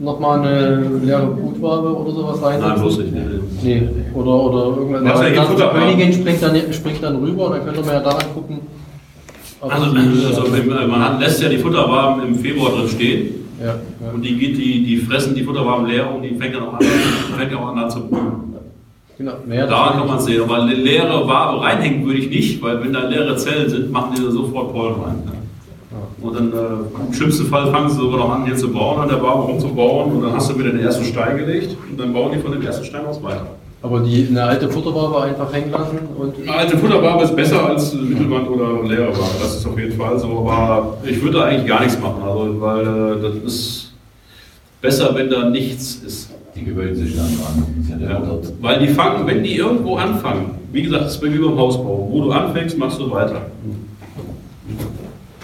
nochmal 0.00 0.40
eine 0.40 0.80
leere 1.04 1.26
Brutwabe 1.26 1.94
oder 1.96 2.10
sowas 2.10 2.42
reinsetzen. 2.42 2.68
Nein, 2.72 2.80
bloß 2.80 2.98
nicht. 2.98 3.12
Nee. 3.12 3.20
Nee, 3.62 3.88
oder, 4.14 4.34
oder 4.34 4.76
irgendwann. 4.78 5.04
Ja 5.06 5.12
dann 5.14 5.32
die 5.32 5.38
Futterwaben- 5.40 5.78
Königin 5.80 6.12
springt 6.12 6.42
dann, 6.42 6.72
springt 6.72 7.02
dann 7.02 7.16
rüber 7.16 7.46
und 7.46 7.52
dann 7.52 7.64
könnte 7.64 7.80
man 7.82 7.90
ja 7.94 8.00
daran 8.00 8.24
gucken. 8.34 8.58
Also, 9.60 9.84
also 9.92 10.44
im- 10.56 10.68
man 10.90 11.00
hat, 11.04 11.20
lässt 11.20 11.40
ja 11.40 11.48
die 11.48 11.58
Futterwaben 11.58 12.26
im 12.26 12.34
Februar 12.34 12.72
drin 12.72 12.88
stehen. 12.88 13.28
ja, 13.60 13.66
ja. 13.66 13.74
Und 14.12 14.22
die, 14.22 14.34
geht, 14.36 14.56
die, 14.56 14.82
die 14.84 14.96
fressen 14.96 15.34
die 15.36 15.44
Futterwaben 15.44 15.86
leer 15.86 16.12
und 16.12 16.22
die 16.22 16.34
fängt 16.34 16.56
dann 16.56 16.64
auch 16.64 16.72
an, 16.74 16.80
fängt 17.38 17.52
ja 17.52 17.58
auch 17.58 17.68
an 17.76 17.88
zu 17.90 18.00
brühen. 18.08 18.41
Genau. 19.18 19.32
Das- 19.48 19.68
Daran 19.68 19.98
kann 19.98 20.06
man 20.08 20.18
es 20.18 20.24
sehen. 20.24 20.42
Aber 20.42 20.62
eine 20.62 20.74
leere 20.74 21.26
Wabe 21.28 21.60
reinhängen 21.62 22.04
würde 22.06 22.18
ich 22.18 22.28
nicht, 22.30 22.62
weil 22.62 22.82
wenn 22.82 22.92
da 22.92 23.06
leere 23.08 23.36
Zellen 23.36 23.68
sind, 23.68 23.90
machen 23.90 24.14
die 24.16 24.22
da 24.24 24.30
sofort 24.30 24.72
Pollen 24.72 24.94
rein. 25.00 25.22
Und 26.20 26.34
dann 26.36 26.52
äh, 26.52 27.08
im 27.08 27.12
schlimmsten 27.12 27.46
Fall 27.46 27.70
fangen 27.72 27.88
sie 27.90 27.96
sogar 27.96 28.18
noch 28.18 28.30
an, 28.30 28.46
hier 28.46 28.56
zu 28.56 28.72
bauen, 28.72 29.00
an 29.00 29.08
der 29.08 29.20
Wabe 29.22 29.42
rumzubauen 29.42 30.12
und 30.12 30.22
dann 30.22 30.32
hast 30.34 30.50
du 30.50 30.58
wieder 30.58 30.70
den 30.70 30.80
ersten 30.80 31.04
Stein 31.04 31.36
gelegt 31.36 31.76
und 31.90 31.98
dann 32.00 32.12
bauen 32.12 32.30
die 32.32 32.38
von 32.38 32.52
dem 32.52 32.62
ersten 32.62 32.84
Stein 32.84 33.04
aus 33.06 33.20
weiter. 33.22 33.46
Aber 33.82 33.98
die 34.00 34.28
eine 34.30 34.44
alte 34.44 34.68
Futterwabe 34.70 35.20
einfach 35.22 35.52
hängen 35.52 35.72
lassen 35.72 35.98
und. 36.16 36.36
Eine 36.40 36.52
alte 36.56 36.78
Futterwabe 36.78 37.24
ist 37.24 37.34
besser 37.34 37.66
als 37.68 37.92
eine 37.92 38.02
Mittelwand 38.02 38.48
oder 38.48 38.68
eine 38.78 38.88
leere 38.88 39.08
Wabe, 39.08 39.34
das 39.42 39.56
ist 39.56 39.66
auf 39.66 39.76
jeden 39.76 39.98
Fall 39.98 40.16
so. 40.20 40.48
Aber 40.48 40.98
ich 41.04 41.20
würde 41.20 41.38
da 41.38 41.44
eigentlich 41.46 41.66
gar 41.66 41.80
nichts 41.80 41.98
machen, 42.00 42.22
also, 42.22 42.60
weil 42.60 42.82
äh, 42.86 43.22
das 43.22 43.52
ist 43.52 43.92
besser, 44.80 45.12
wenn 45.16 45.28
da 45.28 45.48
nichts 45.50 45.96
ist. 46.06 46.30
Die 46.54 46.64
gewöhnen 46.64 46.94
sich 46.94 47.16
dann 47.16 47.28
dran. 47.38 48.00
Ja 48.00 48.22
weil 48.60 48.86
die 48.86 48.88
fangen, 48.88 49.26
wenn 49.26 49.42
die 49.42 49.56
irgendwo 49.56 49.96
anfangen, 49.96 50.50
wie 50.72 50.82
gesagt, 50.82 51.04
das 51.04 51.16
ist 51.16 51.22
wie 51.22 51.38
beim 51.38 51.58
Hausbau, 51.58 52.08
wo 52.10 52.24
du 52.24 52.32
anfängst, 52.32 52.78
machst 52.78 52.98
du 52.98 53.10
weiter. 53.10 53.46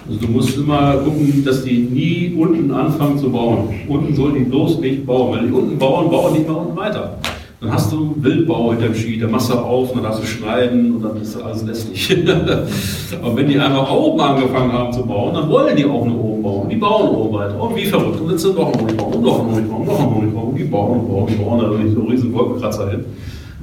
Also 0.07 0.21
du 0.21 0.29
musst 0.29 0.57
immer 0.57 0.95
gucken, 0.99 1.45
dass 1.45 1.65
die 1.65 1.79
nie 1.79 2.35
unten 2.35 2.71
anfangen 2.71 3.19
zu 3.19 3.31
bauen. 3.31 3.69
Unten 3.89 4.15
sollen 4.15 4.35
die 4.37 4.45
bloß 4.45 4.81
nicht 4.81 5.07
bauen. 5.07 5.37
Wenn 5.37 5.47
die 5.49 5.53
unten 5.53 5.79
bauen, 5.79 6.11
bauen 6.11 6.35
die 6.35 6.41
immer 6.43 6.61
unten 6.61 6.77
weiter. 6.77 7.19
Dann 7.61 7.73
hast 7.73 7.91
du 7.91 8.15
Wildbau 8.21 8.71
hinterm 8.71 8.95
Ski, 8.95 9.19
dann 9.19 9.33
machst 9.33 9.51
du 9.51 9.55
auf, 9.55 9.93
dann 9.93 10.05
darfst 10.05 10.23
du 10.23 10.27
schneiden 10.27 10.95
und 10.95 11.03
dann 11.03 11.21
ist 11.21 11.37
alles 11.43 11.65
lästig. 11.65 12.17
Aber 13.23 13.37
wenn 13.37 13.49
die 13.49 13.59
einfach 13.59 13.91
oben 13.91 14.21
angefangen 14.21 14.73
haben 14.73 14.93
zu 14.93 15.05
bauen, 15.05 15.35
dann 15.35 15.51
wollen 15.51 15.77
die 15.77 15.85
auch 15.85 16.07
nur 16.07 16.23
oben 16.23 16.43
bauen. 16.43 16.69
Die 16.69 16.77
bauen 16.77 17.09
oben 17.09 17.35
weiter. 17.35 17.61
Und 17.61 17.75
wie 17.75 17.87
verrückt. 17.87 18.21
Und 18.21 18.31
jetzt 18.31 18.43
sind 18.43 18.57
noch 18.57 18.73
ein 18.73 18.81
Honigraum, 18.81 19.13
und 19.13 19.23
noch 19.23 19.41
ein 19.41 19.55
Honigraum, 19.57 19.87
noch 19.87 19.99
ein 19.99 20.15
Honigraum. 20.15 20.55
Die 20.57 20.65
bauen 20.65 21.01
und 21.01 21.09
bauen 21.09 21.27
und 21.27 21.45
bauen, 21.45 21.59
da 21.59 21.95
so 21.95 22.01
riesen 22.03 22.33
Wolkenkratzer 22.33 22.91
hin. 22.91 23.05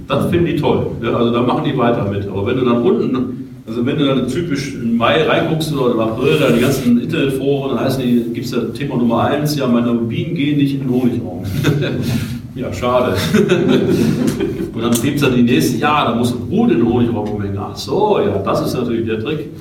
Das 0.09 0.29
finden 0.29 0.45
die 0.47 0.55
toll. 0.57 0.87
Also 1.01 1.31
da 1.31 1.41
machen 1.41 1.63
die 1.63 1.77
weiter 1.77 2.03
mit. 2.03 2.27
Aber 2.27 2.45
wenn 2.47 2.57
du 2.57 2.65
dann 2.65 2.81
unten, 2.81 3.61
also 3.65 3.85
wenn 3.85 3.97
du 3.97 4.05
dann 4.07 4.27
typisch 4.27 4.75
im 4.75 4.97
Mai 4.97 5.23
reinguckst 5.23 5.73
oder 5.73 5.93
im 5.93 5.99
April, 6.01 6.37
da 6.37 6.51
die 6.51 6.59
ganzen 6.59 6.99
Internetforen, 6.99 7.77
dann 7.77 7.85
heißen 7.85 8.03
die, 8.03 8.33
gibt 8.33 8.45
es 8.45 8.51
ja 8.51 8.59
Thema 8.77 8.97
Nummer 8.97 9.21
eins, 9.21 9.55
ja, 9.55 9.67
meine 9.67 9.93
Bienen 9.93 10.35
gehen 10.35 10.57
nicht 10.57 10.73
in 10.73 10.81
den 10.81 10.89
Honigraum. 10.89 11.45
ja, 12.55 12.73
schade. 12.73 13.15
Und 14.73 14.81
dann 14.81 14.91
gibt 15.01 15.15
es 15.15 15.21
dann 15.21 15.35
die 15.35 15.43
nächsten, 15.43 15.79
ja, 15.79 16.05
da 16.05 16.15
muss 16.15 16.33
ein 16.33 16.47
Brut 16.47 16.71
in 16.71 16.79
den 16.79 16.87
Honigraum 16.87 17.29
umhängen. 17.29 17.57
Ach 17.57 17.75
so, 17.75 18.19
ja, 18.19 18.37
das 18.39 18.65
ist 18.65 18.73
natürlich 18.73 19.05
der 19.05 19.19
Trick. 19.19 19.51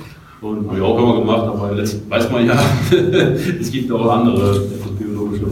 Und 0.41 0.67
habe 0.67 0.77
ich 0.77 0.83
auch 0.83 0.97
immer 0.97 1.19
gemacht, 1.19 1.43
aber 1.43 1.73
letzt, 1.73 2.09
weiß 2.09 2.31
man 2.31 2.45
ja, 2.45 2.57
es 3.59 3.71
gibt 3.71 3.91
auch 3.91 4.09
andere 4.09 4.57
etwas 4.57 4.91
biologische. 4.99 5.45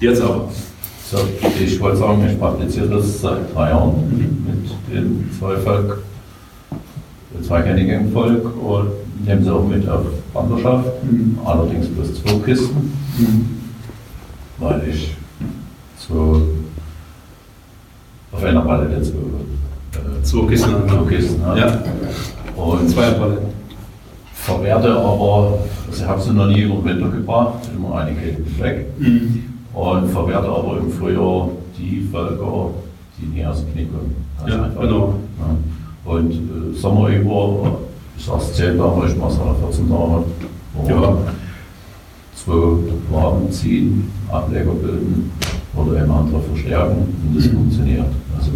Jetzt 0.00 0.20
aber. 0.22 0.48
So, 1.10 1.18
ich 1.62 1.80
wollte 1.80 1.98
sagen, 1.98 2.26
ich 2.28 2.38
praktiziere 2.38 2.88
das 2.88 3.20
seit 3.20 3.54
drei 3.54 3.70
Jahren 3.70 3.94
mit 4.16 4.96
dem 4.96 5.30
Zweivolk, 5.38 6.02
dem 7.32 7.42
zweikänigen 7.42 8.12
Volk 8.12 8.44
und 8.62 8.88
nehme 9.24 9.42
sie 9.42 9.50
auch 9.50 9.66
mit 9.66 9.88
auf 9.88 10.06
Wanderschaft, 10.32 10.88
allerdings 11.44 11.88
bloß 11.88 12.22
zwei 12.22 12.38
Kisten, 12.44 12.90
weil 14.58 14.82
ich 14.88 15.14
so 15.96 16.42
auf 18.34 18.44
einer 18.44 18.60
Palette 18.62 19.02
zwei, 19.02 19.16
äh, 19.16 20.22
Zwei 20.22 20.56
zwei 20.56 21.08
Kisten 21.08 21.44
habe. 21.44 21.58
Ja. 21.60 21.78
Und 22.56 22.88
Zweierpalette. 22.88 23.42
verwerte 24.34 24.90
aber, 24.96 25.58
also 25.88 26.02
ich 26.02 26.06
habe 26.08 26.20
sie 26.20 26.32
noch 26.32 26.46
nie 26.46 26.62
über 26.62 26.76
den 26.76 26.84
Winter 26.84 27.08
gebracht, 27.08 27.54
immer 27.76 27.96
einige 27.98 28.36
weg. 28.58 28.86
Und 29.72 30.08
verwerte 30.10 30.48
aber 30.48 30.78
im 30.78 30.90
Frühjahr 30.90 31.48
die 31.76 32.08
Völker, 32.10 32.70
die 33.18 33.26
nie 33.26 33.44
aus 33.44 33.60
dem 33.64 33.72
Knie 33.72 33.86
kommen. 33.86 34.14
Ganz 34.38 34.52
Ja, 34.54 34.62
einfach. 34.64 34.80
genau. 34.82 35.14
Ja. 35.38 36.12
Und 36.12 36.30
äh, 36.32 36.78
Sommer 36.78 37.08
über, 37.08 37.78
ich 38.16 38.24
sage 38.24 38.40
10 38.52 38.78
Tage, 38.78 39.06
ich 39.08 39.16
mache 39.16 39.32
es 39.32 39.40
alle 39.40 39.54
14 39.54 39.88
Tage. 39.88 40.24
Ja. 40.88 41.16
Zwei 42.36 43.16
Waben 43.16 43.50
ziehen, 43.50 44.10
Ableger 44.30 44.72
bilden 44.72 45.32
oder 45.76 46.04
im 46.04 46.10
anderen 46.10 46.42
verstärken 46.42 46.96
und 47.28 47.36
das 47.36 47.46
funktioniert. 47.46 48.06
Also, 48.36 48.50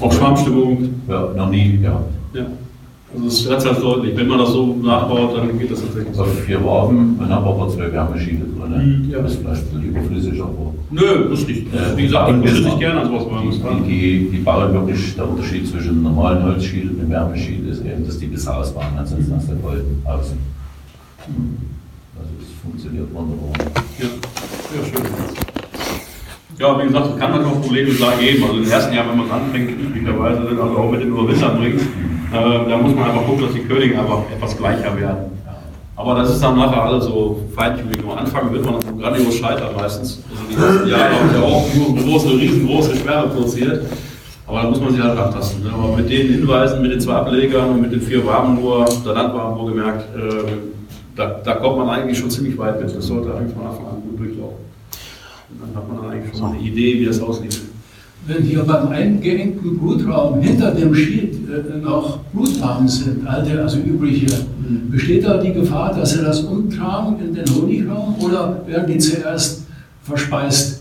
Auch 0.00 0.12
Schwarmstimmung? 0.12 0.88
Ja, 1.08 1.28
noch 1.36 1.50
nie 1.50 1.78
gehabt. 1.78 2.10
Ja. 2.34 2.46
Also 3.14 3.26
es 3.28 3.40
ist 3.40 3.64
ganz 3.64 3.80
deutlich. 3.80 4.16
Wenn 4.16 4.26
man 4.26 4.38
das 4.40 4.50
so 4.50 4.76
nachbaut, 4.82 5.36
dann 5.36 5.56
geht 5.56 5.70
das 5.70 5.80
tatsächlich 5.82 6.14
so. 6.14 6.22
Auf 6.22 6.40
vier 6.40 6.64
Waben, 6.64 7.16
haben 7.20 7.28
wir 7.28 7.50
aber 7.50 7.68
zwei 7.68 7.92
Wärmeschiene 7.92 8.40
drin. 8.40 9.04
Mhm, 9.04 9.10
ja. 9.10 9.20
Das 9.20 9.32
ist 9.32 9.40
vielleicht 9.40 9.62
ein 9.62 9.82
bisschen 9.82 9.90
überflüssig, 9.90 10.42
aber. 10.42 10.74
Nö, 10.90 11.28
muss 11.30 11.46
nicht. 11.46 11.72
Äh, 11.72 11.96
Wie 11.96 12.02
gesagt, 12.02 12.30
ich 12.30 12.36
würde 12.52 12.64
nicht 12.64 12.78
gerne 12.80 13.00
an 13.02 13.08
sowas 13.08 13.26
machen. 13.30 13.84
Die, 13.86 14.00
die, 14.00 14.30
die 14.30 14.38
bauen 14.38 14.72
wirklich, 14.72 15.14
der 15.14 15.28
Unterschied 15.28 15.68
zwischen 15.68 15.90
einem 15.90 16.02
normalen 16.02 16.42
Holzschild 16.42 16.90
und 16.90 17.10
Wärmeschild 17.10 17.68
ist 17.68 17.84
eben, 17.84 18.04
dass 18.04 18.18
die 18.18 18.26
besser 18.26 18.58
ausbauen, 18.58 18.86
ansonsten 18.98 19.34
hast 19.34 19.48
du 19.48 19.56
voll 19.62 19.84
außen. 20.04 20.38
Also 22.16 22.30
es 22.40 22.62
funktioniert 22.62 23.06
wunderbar. 23.14 23.52
Ja, 23.98 24.06
ja 24.06 24.84
schön. 24.84 25.43
Ja, 26.64 26.80
wie 26.80 26.86
gesagt, 26.86 27.08
es 27.12 27.20
kann 27.20 27.30
manchmal 27.30 27.60
Probleme 27.60 27.90
da 27.92 28.12
geben. 28.18 28.42
Also 28.42 28.56
im 28.56 28.70
ersten 28.70 28.94
Jahr, 28.94 29.04
wenn 29.10 29.18
man 29.18 29.30
anfängt, 29.30 29.70
üblicherweise, 29.70 30.40
also 30.48 30.78
auch 30.78 30.90
mit 30.90 31.02
den 31.02 31.08
Überwissern 31.08 31.58
bringt, 31.58 31.82
äh, 31.82 32.70
da 32.70 32.78
muss 32.78 32.94
man 32.94 33.04
einfach 33.04 33.26
gucken, 33.26 33.44
dass 33.44 33.52
die 33.52 33.64
Könige 33.64 33.98
einfach 34.00 34.22
etwas 34.34 34.56
gleicher 34.56 34.98
werden. 34.98 35.30
Aber 35.94 36.14
das 36.14 36.30
ist 36.30 36.42
dann 36.42 36.56
nachher 36.56 36.82
alles 36.82 37.04
so 37.04 37.38
feintuning. 37.54 38.02
Am 38.10 38.16
Anfang 38.16 38.50
wird 38.50 38.64
man 38.64 38.76
grandios 38.98 39.34
scheitern 39.34 39.76
meistens. 39.76 40.22
Also 40.30 40.42
die 40.48 40.54
ersten 40.54 40.88
Jahre 40.88 41.14
haben 41.14 41.34
ja 41.34 41.42
auch 41.42 41.66
nur 41.74 42.02
große, 42.02 42.30
riesengroße 42.30 42.96
Sperre 42.96 43.28
produziert. 43.28 43.84
Aber 44.46 44.62
da 44.62 44.70
muss 44.70 44.80
man 44.80 44.94
sich 44.94 45.02
halt 45.02 45.18
rantasten. 45.18 45.64
Ne? 45.64 45.70
Aber 45.70 45.94
mit 45.94 46.08
den 46.08 46.28
Hinweisen, 46.28 46.80
mit 46.80 46.92
den 46.92 47.00
zwei 47.00 47.16
Ablegern 47.16 47.72
und 47.72 47.82
mit 47.82 47.92
den 47.92 48.00
vier 48.00 48.26
Waben 48.26 48.54
nur, 48.54 48.86
der 49.04 49.12
Landwagen 49.12 49.58
wohlgemerkt, 49.58 50.16
äh, 50.16 50.52
da, 51.14 51.40
da 51.44 51.54
kommt 51.56 51.76
man 51.76 51.90
eigentlich 51.90 52.18
schon 52.18 52.30
ziemlich 52.30 52.56
weit 52.56 52.80
mit. 52.80 52.96
Das 52.96 53.06
sollte 53.06 53.34
eigentlich 53.34 53.52
von 53.52 53.66
Anfang 53.66 53.86
an 53.86 53.93
dann 55.66 55.82
hat 55.82 55.88
man 55.88 56.02
dann 56.02 56.10
eigentlich 56.10 56.32
schon 56.32 56.42
mal 56.42 56.52
eine 56.52 56.60
Idee, 56.60 57.00
wie 57.00 57.06
das 57.06 57.20
aussieht. 57.20 57.60
Wenn 58.26 58.42
hier 58.42 58.62
beim 58.62 58.88
eingeengten 58.88 59.78
Blutraum 59.78 60.40
hinter 60.40 60.70
dem 60.70 60.94
Schild 60.94 61.34
äh, 61.48 61.78
noch 61.78 62.18
Blutfarben 62.32 62.88
sind, 62.88 63.26
alte, 63.26 63.62
also 63.62 63.78
übliche, 63.78 64.26
besteht 64.90 65.24
da 65.24 65.36
die 65.36 65.52
Gefahr, 65.52 65.94
dass 65.94 66.12
sie 66.12 66.22
das 66.22 66.40
umtragen 66.40 67.16
in 67.20 67.34
den 67.34 67.44
Honigraum 67.54 68.16
oder 68.20 68.62
werden 68.66 68.86
die 68.86 68.98
zuerst 68.98 69.64
verspeist? 70.02 70.80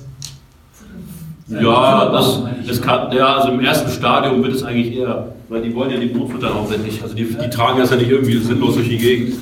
Ja, 1.49 2.10
das, 2.11 2.41
das 2.65 2.81
kann, 2.81 3.11
ja, 3.11 3.35
also 3.35 3.51
im 3.51 3.60
ersten 3.60 3.91
Stadium 3.91 4.41
wird 4.41 4.53
es 4.53 4.64
eigentlich 4.64 4.95
eher, 4.95 5.34
weil 5.49 5.61
die 5.61 5.76
wollen 5.76 5.91
ja 5.91 5.99
die 5.99 6.07
Brot 6.07 6.31
füttern 6.31 6.53
hauptsächlich. 6.53 7.03
Also 7.03 7.14
die, 7.14 7.26
die 7.26 7.49
tragen 7.49 7.80
das 7.80 7.91
ja 7.91 7.97
nicht 7.97 8.10
irgendwie 8.10 8.38
sinnlos 8.38 8.76
durch 8.76 8.88
die 8.88 8.97
Gegend, 8.97 9.35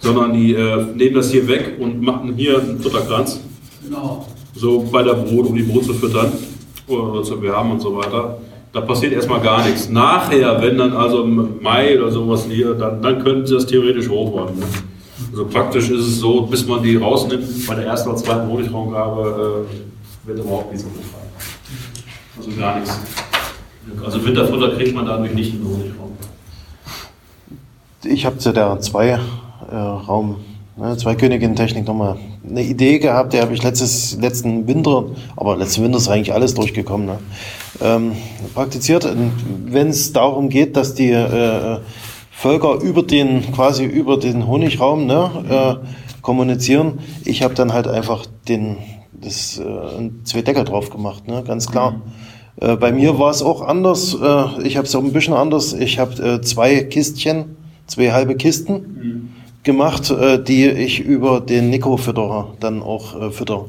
sondern 0.00 0.32
die 0.32 0.54
äh, 0.54 0.84
nehmen 0.94 1.14
das 1.14 1.30
hier 1.30 1.46
weg 1.46 1.76
und 1.78 2.00
machen 2.00 2.34
hier 2.34 2.58
einen 2.58 2.80
Futterkranz. 2.80 3.40
Genau. 3.84 4.26
So 4.54 4.86
bei 4.90 5.02
der 5.02 5.14
Brot, 5.14 5.46
um 5.46 5.54
die 5.54 5.62
Brot 5.62 5.84
zu 5.84 5.94
füttern 5.94 6.32
oder 6.86 7.22
zu 7.22 7.40
wärmen 7.42 7.72
und 7.72 7.80
so 7.80 7.96
weiter. 7.96 8.38
Da 8.72 8.80
passiert 8.80 9.12
erstmal 9.12 9.40
gar 9.40 9.64
nichts. 9.64 9.88
Nachher, 9.88 10.60
wenn 10.60 10.76
dann 10.78 10.92
also 10.92 11.22
im 11.22 11.62
Mai 11.62 11.98
oder 11.98 12.10
sowas 12.10 12.46
hier, 12.48 12.74
dann, 12.74 13.00
dann 13.00 13.22
könnten 13.22 13.46
sie 13.46 13.54
das 13.54 13.66
theoretisch 13.66 14.08
hochräumen. 14.08 14.58
Ne? 14.58 14.66
Also 15.30 15.46
praktisch 15.46 15.90
ist 15.90 16.06
es 16.06 16.18
so, 16.18 16.42
bis 16.42 16.66
man 16.66 16.82
die 16.82 16.96
rausnimmt, 16.96 17.66
bei 17.66 17.74
der 17.76 17.86
ersten 17.86 18.10
oder 18.10 18.18
zweiten 18.18 18.48
Honigraumgabe 18.50 19.66
äh, 19.66 20.28
wird 20.28 20.38
überhaupt 20.40 20.72
nichts 20.72 20.86
hochfahren. 20.86 21.28
Also 22.36 22.50
gar 22.58 22.80
nichts. 22.80 22.98
Also 24.04 24.24
Winterfutter 24.24 24.76
kriegt 24.76 24.94
man 24.94 25.06
dadurch 25.06 25.34
nicht 25.34 25.54
in 25.54 25.60
den 25.60 25.68
Honigraum. 25.68 26.12
Ich 28.04 28.26
habe 28.26 28.38
zu 28.38 28.52
der 28.52 28.80
zwei 28.80 29.20
äh, 29.70 29.76
Raum, 29.76 30.36
ne, 30.76 30.96
zwei 30.96 31.14
Königin 31.14 31.54
Technik 31.54 31.86
nochmal 31.86 32.18
eine 32.48 32.62
Idee 32.62 32.98
gehabt, 32.98 33.32
die 33.32 33.40
habe 33.40 33.54
ich 33.54 33.62
letztes, 33.62 34.18
letzten 34.20 34.66
Winter, 34.66 35.06
aber 35.36 35.56
letzten 35.56 35.84
Winter 35.84 35.98
ist 35.98 36.08
eigentlich 36.08 36.32
alles 36.32 36.54
durchgekommen, 36.54 37.06
ne, 37.06 37.18
ähm, 37.80 38.12
praktiziert. 38.54 39.08
Wenn 39.66 39.88
es 39.88 40.12
darum 40.12 40.48
geht, 40.48 40.76
dass 40.76 40.94
die 40.94 41.10
äh, 41.10 41.78
Völker 42.30 42.80
über 42.80 43.02
den, 43.02 43.52
quasi 43.52 43.84
über 43.84 44.18
den 44.18 44.46
Honigraum 44.46 45.06
ne, 45.06 45.80
äh, 45.82 46.20
kommunizieren, 46.20 46.98
ich 47.24 47.42
habe 47.42 47.54
dann 47.54 47.72
halt 47.72 47.88
einfach 47.88 48.26
den, 48.48 48.76
das, 49.12 49.58
äh, 49.58 50.10
zwei 50.24 50.42
Deckel 50.42 50.64
drauf 50.64 50.90
gemacht, 50.90 51.26
ne, 51.26 51.42
ganz 51.46 51.70
klar. 51.70 52.02
Äh, 52.60 52.76
bei 52.76 52.92
mir 52.92 53.18
war 53.18 53.30
es 53.30 53.42
auch 53.42 53.62
anders. 53.62 54.14
Äh, 54.14 54.66
ich 54.66 54.76
habe 54.76 54.86
es 54.86 54.94
auch 54.94 55.02
ein 55.02 55.12
bisschen 55.12 55.34
anders. 55.34 55.72
Ich 55.72 55.98
habe 55.98 56.22
äh, 56.22 56.40
zwei 56.42 56.84
Kistchen, 56.84 57.56
zwei 57.86 58.12
halbe 58.12 58.36
Kisten 58.36 59.33
gemacht, 59.64 60.10
äh, 60.10 60.42
die 60.42 60.68
ich 60.68 61.00
über 61.00 61.40
den 61.40 61.70
Nico-Fütterer 61.70 62.54
dann 62.60 62.82
auch 62.82 63.20
äh, 63.20 63.30
fütter. 63.30 63.64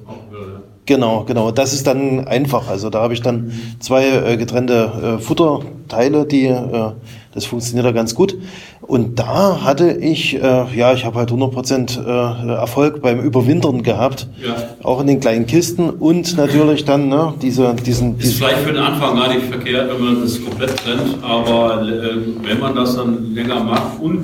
Genau, 0.86 1.24
genau. 1.24 1.50
Das 1.50 1.74
ist 1.74 1.88
dann 1.88 2.28
einfach. 2.28 2.70
Also 2.70 2.92
da 2.92 3.02
habe 3.02 3.16
ich 3.16 3.22
dann 3.22 3.52
zwei 3.80 4.08
äh, 4.08 4.38
getrennte 4.38 5.18
äh, 5.18 5.22
Futterteile, 5.22 6.28
die 6.28 6.46
äh, 6.46 6.92
das 7.36 7.46
funktioniert 7.46 7.86
da 7.86 7.92
ganz 7.92 8.16
gut. 8.16 8.38
Und 8.82 9.20
da 9.20 9.62
hatte 9.62 9.92
ich, 9.92 10.42
äh, 10.42 10.66
ja, 10.74 10.94
ich 10.94 11.04
habe 11.04 11.20
halt 11.20 11.32
100% 11.32 12.00
äh, 12.00 12.52
Erfolg 12.54 13.02
beim 13.02 13.20
Überwintern 13.20 13.84
gehabt. 13.84 14.30
Ja. 14.42 14.56
Auch 14.84 15.02
in 15.02 15.08
den 15.08 15.20
kleinen 15.20 15.46
Kisten 15.46 15.90
und 15.90 16.38
natürlich 16.38 16.86
dann 16.86 17.10
ne, 17.10 17.34
diese, 17.42 17.76
diesen, 17.76 18.18
Ist 18.20 18.36
vielleicht 18.36 18.60
für 18.60 18.72
den 18.72 18.82
Anfang 18.82 19.18
gar 19.18 19.28
nicht 19.28 19.48
verkehrt, 19.48 19.92
wenn 19.92 20.06
man 20.06 20.22
das 20.22 20.42
komplett 20.42 20.78
trennt, 20.78 21.18
aber 21.22 21.82
äh, 21.82 22.16
wenn 22.44 22.60
man 22.60 22.74
das 22.74 22.96
dann 22.96 23.36
länger 23.36 23.62
macht 23.66 24.00
und 24.00 24.24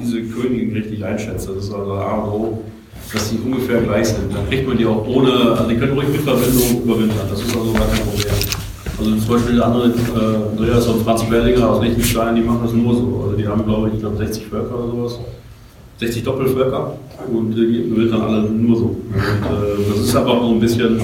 diese 0.00 0.22
Königin 0.22 0.72
richtig 0.72 1.04
einschätzt, 1.04 1.48
das 1.48 1.64
ist 1.64 1.72
also 1.72 1.92
A 1.92 2.14
und 2.22 2.30
O, 2.30 2.58
dass 3.12 3.30
die 3.30 3.38
ungefähr 3.38 3.80
gleich 3.82 4.08
sind, 4.08 4.34
dann 4.34 4.48
kriegt 4.48 4.66
man 4.66 4.76
die 4.76 4.86
auch 4.86 5.06
ohne, 5.06 5.32
also 5.52 5.68
die 5.68 5.76
können 5.76 5.92
ruhig 5.92 6.08
mit 6.08 6.22
Verbindung 6.22 6.82
überwintern, 6.82 7.28
das 7.28 7.40
ist 7.40 7.56
also 7.56 7.72
gar 7.72 7.86
kein 7.86 8.00
Problem. 8.00 8.32
Also 8.96 9.16
zum 9.16 9.28
Beispiel 9.28 9.56
der 9.56 9.66
andere 9.66 9.88
äh, 9.88 10.50
Andreas 10.50 10.86
und 10.86 11.02
Franz 11.02 11.24
Berlinger 11.24 11.68
aus 11.68 11.82
Liechtenstein, 11.82 12.36
die 12.36 12.42
machen 12.42 12.60
das 12.62 12.72
nur 12.72 12.94
so. 12.94 13.22
Also 13.24 13.36
die 13.36 13.46
haben, 13.46 13.64
glaube 13.64 13.90
ich, 13.92 13.98
glaube 13.98 14.16
60 14.16 14.46
Völker 14.46 14.78
oder 14.78 14.92
sowas. 14.92 15.18
60 15.98 16.22
Doppelvölker 16.22 16.96
und 17.32 17.52
äh, 17.52 17.66
die 17.66 17.78
überwintern 17.82 18.22
alle 18.22 18.42
nur 18.42 18.76
so. 18.76 18.84
Und, 18.84 19.16
äh, 19.16 19.90
das 19.90 20.06
ist 20.06 20.16
einfach 20.16 20.40
so 20.40 20.50
ein 20.50 20.60
bisschen 20.60 21.00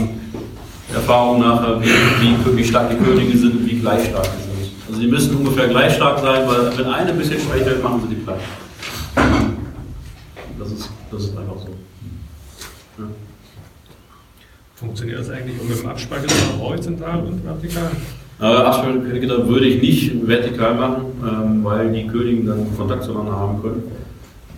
Erfahrung 0.95 1.41
nachher, 1.41 1.81
wie, 1.81 1.87
wie, 1.87 2.57
wie 2.57 2.65
stark 2.65 2.91
die 2.91 3.05
Könige 3.05 3.37
sind 3.37 3.53
und 3.53 3.67
wie 3.67 3.79
gleich 3.79 4.09
stark 4.09 4.25
sie 4.25 4.65
sind. 4.65 4.73
Also 4.89 5.01
sie 5.01 5.07
müssen 5.09 5.37
ungefähr 5.37 5.69
gleich 5.69 5.95
stark 5.95 6.21
sein, 6.21 6.47
weil 6.47 6.77
wenn 6.79 6.87
eine 6.87 7.11
ein 7.11 7.19
bisschen 7.19 7.39
schwächer 7.41 7.73
ist, 7.77 7.83
machen 7.83 8.03
sie 8.09 8.15
die 8.15 8.23
gleich. 8.23 8.41
Das 10.59 10.73
ist, 10.73 10.91
das 11.11 11.23
ist 11.23 11.37
einfach 11.37 11.59
so. 11.59 11.69
Ja. 12.99 13.05
Funktioniert 14.75 15.21
das 15.21 15.31
eigentlich 15.31 15.61
auch 15.61 15.69
mit 15.69 15.83
dem 15.83 15.89
Abspeicher 15.89 16.27
horizontal 16.59 17.21
und 17.25 17.45
vertikal? 17.45 17.91
Äh, 18.41 18.45
Absperrgitter 18.45 19.47
würde 19.47 19.67
ich 19.67 19.83
nicht 19.83 20.27
vertikal 20.27 20.75
machen, 20.75 21.05
ähm, 21.23 21.65
weil 21.65 21.93
die 21.93 22.07
Könige 22.07 22.49
dann 22.49 22.75
Kontakt 22.77 23.05
zueinander 23.05 23.33
haben 23.33 23.61
können. 23.61 23.83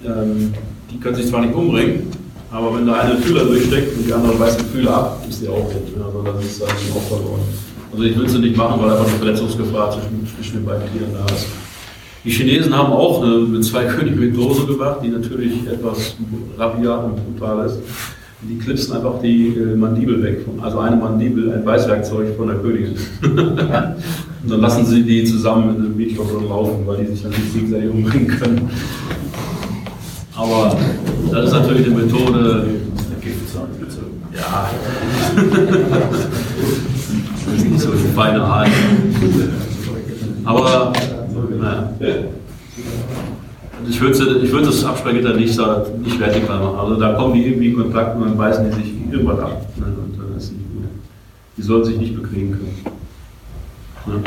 Ähm, 0.04 0.54
die 0.90 1.00
können 1.00 1.16
sich 1.16 1.26
zwar 1.26 1.40
nicht 1.40 1.54
umbringen, 1.54 2.06
aber 2.52 2.76
wenn 2.76 2.86
da 2.86 3.00
eine 3.00 3.16
Fühler 3.16 3.44
durchsteckt 3.44 3.96
und 3.96 4.06
die 4.06 4.12
andere 4.12 4.34
beißt 4.34 4.60
den 4.60 4.66
Fühler 4.66 4.94
ab, 4.94 5.24
ist 5.28 5.42
die 5.42 5.48
auch 5.48 5.68
tot. 5.72 5.88
Ja, 5.98 6.06
also 6.06 6.22
dann 6.22 6.38
ist 6.38 6.62
das 6.62 6.68
auch 6.68 7.02
verloren. 7.08 7.40
Also 7.90 8.04
ich 8.04 8.16
will 8.16 8.26
es 8.26 8.38
nicht 8.38 8.56
machen, 8.56 8.80
weil 8.80 8.90
einfach 8.90 9.06
eine 9.06 9.16
Verletzungsgefahr 9.16 9.90
zwischen, 9.90 10.28
zwischen 10.36 10.58
den 10.58 10.64
beiden 10.64 10.82
Tieren 10.92 11.12
da 11.12 11.34
ist. 11.34 11.46
Die 12.24 12.30
Chinesen 12.30 12.76
haben 12.76 12.92
auch 12.92 13.22
eine, 13.22 13.38
mit 13.38 13.64
zwei 13.64 13.84
Königen 13.84 14.20
mit 14.20 14.36
Dose 14.36 14.64
gemacht, 14.64 14.98
die 15.02 15.08
natürlich 15.08 15.66
etwas 15.66 16.14
rabiat 16.56 17.04
und 17.04 17.16
brutal 17.16 17.66
ist. 17.66 17.78
Die 18.42 18.58
klipsen 18.58 18.96
einfach 18.96 19.20
die 19.20 19.48
äh, 19.48 19.76
Mandibel 19.76 20.22
weg. 20.22 20.42
Von, 20.44 20.62
also 20.62 20.78
eine 20.78 20.96
Mandibel, 20.96 21.52
ein 21.52 21.64
Beißwerkzeug 21.64 22.36
von 22.36 22.48
der 22.48 22.56
Königin. 22.56 22.94
und 23.22 24.50
dann 24.50 24.60
lassen 24.60 24.84
sie 24.86 25.02
die 25.02 25.24
zusammen 25.24 25.76
in 25.76 25.82
den 25.82 25.96
Mietstock 25.96 26.28
laufen, 26.48 26.86
weil 26.86 27.04
die 27.04 27.06
sich 27.12 27.22
dann 27.22 27.30
nicht 27.30 27.54
gegenseitig 27.54 27.90
umbringen 27.90 28.28
können. 28.28 28.70
Aber 30.36 30.76
das 31.30 31.46
ist 31.46 31.52
natürlich 31.52 31.86
eine 31.86 31.96
Methode. 31.96 32.66
Ja. 34.34 34.70
das 37.44 37.54
ist 37.56 37.64
nicht 37.64 37.80
so 37.80 37.90
eine 37.90 37.98
feine 38.14 38.42
Art. 38.42 38.68
Aber 40.44 40.92
naja. 41.62 41.92
Ich 43.88 44.00
würde, 44.00 44.38
ich 44.38 44.52
würde 44.52 44.66
das 44.66 44.84
Absperrgitter 44.84 45.34
nicht, 45.34 45.58
nicht 46.02 46.20
vertikal 46.20 46.60
machen. 46.60 46.78
Also 46.78 46.96
da 46.96 47.14
kommen 47.14 47.34
die 47.34 47.46
irgendwie 47.46 47.68
in 47.68 47.76
Kontakt 47.76 48.16
und 48.16 48.22
dann 48.22 48.36
beißen 48.36 48.70
die 48.70 48.76
sich 48.76 48.92
irgendwas 49.10 49.38
ab. 49.40 49.66
Ne, 49.76 49.86
Und 49.86 50.18
dann 50.18 50.36
ist 50.36 50.52
nicht 50.52 50.64
gut. 50.72 50.84
Die 51.56 51.62
sollen 51.62 51.84
sich 51.84 51.98
nicht 51.98 52.14
bekriegen 52.14 52.52
können. 52.52 52.78
Ne? 54.06 54.22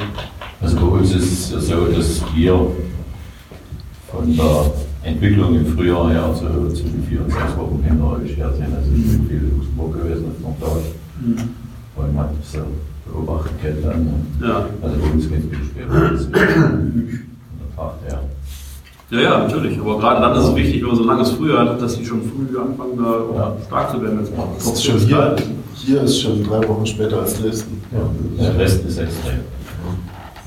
Also 0.62 0.76
bei 0.78 0.88
uns 0.88 1.14
ist 1.14 1.54
es 1.54 1.68
so, 1.68 1.86
dass 1.86 2.22
wir 2.36 2.72
von 4.12 4.36
der 4.36 4.72
Entwicklung 5.04 5.56
im 5.56 5.66
Frühjahr 5.68 6.10
her 6.10 6.34
so 6.34 6.70
zwischen 6.70 7.04
vier 7.08 7.22
und 7.22 7.32
sechs 7.32 7.56
Wochen 7.58 7.84
hinter 7.88 8.12
euch 8.12 8.36
her 8.36 8.52
sind. 8.54 8.76
Also 8.76 8.92
ich 8.96 9.12
bin 9.12 9.28
viel 9.28 9.38
in 9.38 9.58
Luxemburg 9.58 9.94
gewesen 9.94 10.26
auf 10.26 10.40
Montage. 10.42 10.86
Mhm. 11.22 11.38
Und 11.96 12.16
man 12.16 12.30
so 12.44 12.60
beobachten 13.16 13.56
kann 13.62 13.82
dann. 13.84 14.48
Ja. 14.48 14.66
Also 14.82 14.98
bei 14.98 15.12
uns 15.12 15.30
geht 15.30 15.40
es 15.40 15.46
ein 15.46 17.26
her. 18.08 18.22
Ja, 19.12 19.20
ja, 19.20 19.38
natürlich. 19.40 19.80
Aber 19.80 20.00
gerade 20.00 20.22
dann 20.22 20.36
ist 20.36 20.50
es 20.50 20.56
wichtig, 20.56 20.82
wenn 20.82 20.88
man 20.88 20.98
so 20.98 21.04
langes 21.04 21.30
Frühjahr 21.32 21.70
hat, 21.70 21.82
dass 21.82 21.98
die 21.98 22.06
schon 22.06 22.22
früh 22.24 22.58
anfangen, 22.58 22.98
da 22.98 23.56
stark 23.66 23.92
zu 23.92 24.02
werden. 24.02 24.20
es 24.22 24.32
Das 24.32 24.74
ist 24.74 24.84
schon 24.84 24.98
hier. 24.98 25.36
Hier 25.76 26.02
ist 26.02 26.22
schon 26.22 26.44
drei 26.44 26.68
Wochen 26.68 26.86
später 26.86 27.20
als 27.20 27.40
Dresden. 27.40 27.82
Ja, 27.92 28.10
der 28.44 28.58
Rest 28.58 28.84
ist 28.86 28.98
extrem. 28.98 29.40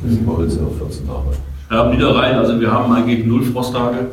Das 0.03 0.12
ist 0.12 0.27
bei 0.27 0.32
uns 0.32 0.59
auf 0.59 0.77
14 0.78 1.07
Tage. 1.07 1.36
Ja, 1.70 1.90
Niederrhein, 1.90 2.35
also 2.36 2.59
wir 2.59 2.73
haben 2.73 2.93
eigentlich 2.93 3.27
null 3.27 3.43
Frosttage. 3.43 4.07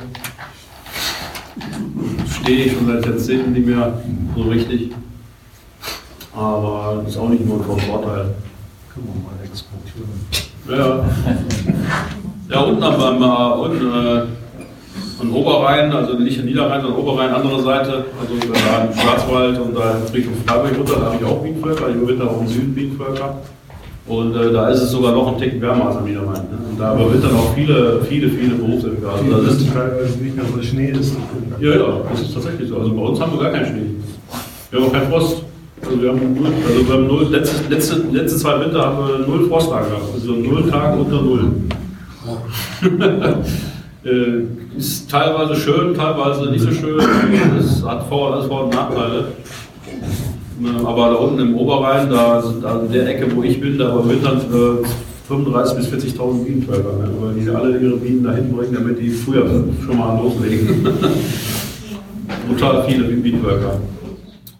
Stehe 2.41 2.65
ich 2.65 2.73
schon 2.73 2.87
seit 2.87 3.05
Jahrzehnten 3.05 3.53
nicht 3.53 3.65
mehr 3.65 3.93
so 4.35 4.43
richtig. 4.43 4.91
Aber 6.35 7.01
das 7.03 7.13
ist 7.13 7.17
auch 7.17 7.29
nicht 7.29 7.45
nur 7.45 7.57
ein 7.57 7.79
Vorteil. 7.79 8.35
Können 8.95 9.07
wir 9.11 9.27
mal 9.27 9.43
exportieren. 9.43 10.07
Ja, 10.69 11.03
ja 12.49 12.59
unten 12.61 12.81
am, 12.81 13.21
am, 13.21 13.59
unten, 13.59 13.87
äh, 13.87 14.21
am 15.19 15.35
Oberrhein, 15.35 15.91
also 15.91 16.13
nicht 16.17 16.39
in 16.39 16.45
Niederrhein, 16.45 16.81
sondern 16.81 17.01
Oberrhein, 17.01 17.33
andere 17.33 17.61
Seite, 17.61 18.05
also 18.17 18.53
da 18.53 18.85
im 18.85 18.97
Schwarzwald 18.97 19.59
und 19.59 19.75
da 19.75 19.97
in 19.97 20.13
Richtung 20.13 20.33
Freiburg 20.47 20.77
runter, 20.77 20.95
da 21.01 21.05
habe 21.07 21.17
ich 21.19 21.25
auch 21.25 21.43
Bienenvölker, 21.43 21.89
ich 21.89 21.95
überwinter 21.95 22.31
auch 22.31 22.39
im 22.39 22.47
Süden 22.47 22.73
Bienenvölker. 22.73 23.37
Und 24.07 24.33
äh, 24.33 24.53
da 24.53 24.69
ist 24.69 24.81
es 24.81 24.91
sogar 24.91 25.11
noch 25.11 25.33
ein 25.33 25.37
Ticken 25.39 25.61
wärmer 25.61 25.87
als 25.87 25.97
am 25.97 26.05
Niederrhein. 26.05 26.43
Ne? 26.43 26.57
Und 26.69 26.79
da 26.79 26.95
überwintern 26.95 27.35
auch 27.35 27.53
viele, 27.53 28.01
viele, 28.07 28.29
viele 28.29 28.55
Berufsimker. 28.55 29.09
Also 29.09 29.29
da 29.29 29.37
Das 29.41 29.55
ist, 29.55 29.73
teilweise 29.73 30.17
nicht 30.19 30.37
mehr 30.37 30.45
so 30.45 30.61
Schnee 30.61 30.91
ist. 30.91 31.17
ja, 31.59 31.69
ja, 31.69 31.97
das 32.09 32.21
ist 32.21 32.33
tatsächlich 32.33 32.69
so. 32.69 32.79
Also 32.79 32.93
bei 32.93 33.01
uns 33.01 33.19
haben 33.19 33.33
wir 33.33 33.43
gar 33.43 33.51
keinen 33.51 33.65
Schnee. 33.65 33.95
Wir 34.71 34.79
haben 34.79 34.87
auch 34.87 34.93
keinen 34.93 35.09
Frost. 35.09 35.44
Also 35.85 36.01
wir 36.01 36.09
haben 36.09 36.33
null, 36.33 36.51
also 36.67 36.87
wir 36.87 36.93
haben 36.93 37.07
null, 37.07 37.27
letzte, 37.31 37.73
letzte, 37.73 37.95
letzte 38.11 38.37
zwei 38.39 38.59
Winter 38.59 38.85
haben 38.85 39.07
wir 39.07 39.27
null 39.27 39.47
Frosttage 39.47 39.87
gehabt. 39.89 40.13
Also 40.13 40.31
null 40.33 40.69
Tage 40.69 40.99
unter 40.99 41.21
null. 41.21 41.51
äh, 44.03 44.77
ist 44.77 45.09
teilweise 45.09 45.55
schön, 45.55 45.93
teilweise 45.93 46.49
nicht 46.51 46.61
so 46.61 46.71
schön. 46.71 46.99
Es 47.59 47.83
hat 47.83 48.07
Vor- 48.09 48.33
alles 48.33 48.47
Vor- 48.47 48.65
und 48.65 48.73
Nachteile. 48.73 49.27
Ähm, 50.59 50.85
Aber 50.85 51.09
da 51.09 51.15
unten 51.15 51.39
im 51.39 51.55
Oberrhein, 51.55 52.09
da, 52.09 52.43
da 52.61 52.81
in 52.81 52.91
der 52.91 53.07
Ecke, 53.09 53.35
wo 53.35 53.43
ich 53.43 53.59
bin, 53.61 53.77
da 53.77 53.93
überwintern 53.93 54.41
äh, 54.51 55.31
35.000 55.31 55.75
bis 55.75 55.87
40.000 55.87 56.43
Bienenvölker. 56.45 56.93
Ne? 56.93 57.09
Weil 57.19 57.33
die 57.35 57.49
alle 57.49 57.77
ihre 57.77 57.97
Bienen 57.97 58.23
dahin 58.23 58.51
bringen, 58.51 58.73
damit 58.73 58.99
die 58.99 59.09
früher 59.09 59.45
schon 59.85 59.97
mal 59.97 60.17
loslegen. 60.21 60.87
Brutal 62.47 62.83
viele 62.87 63.03
Bienenvölker. 63.05 63.79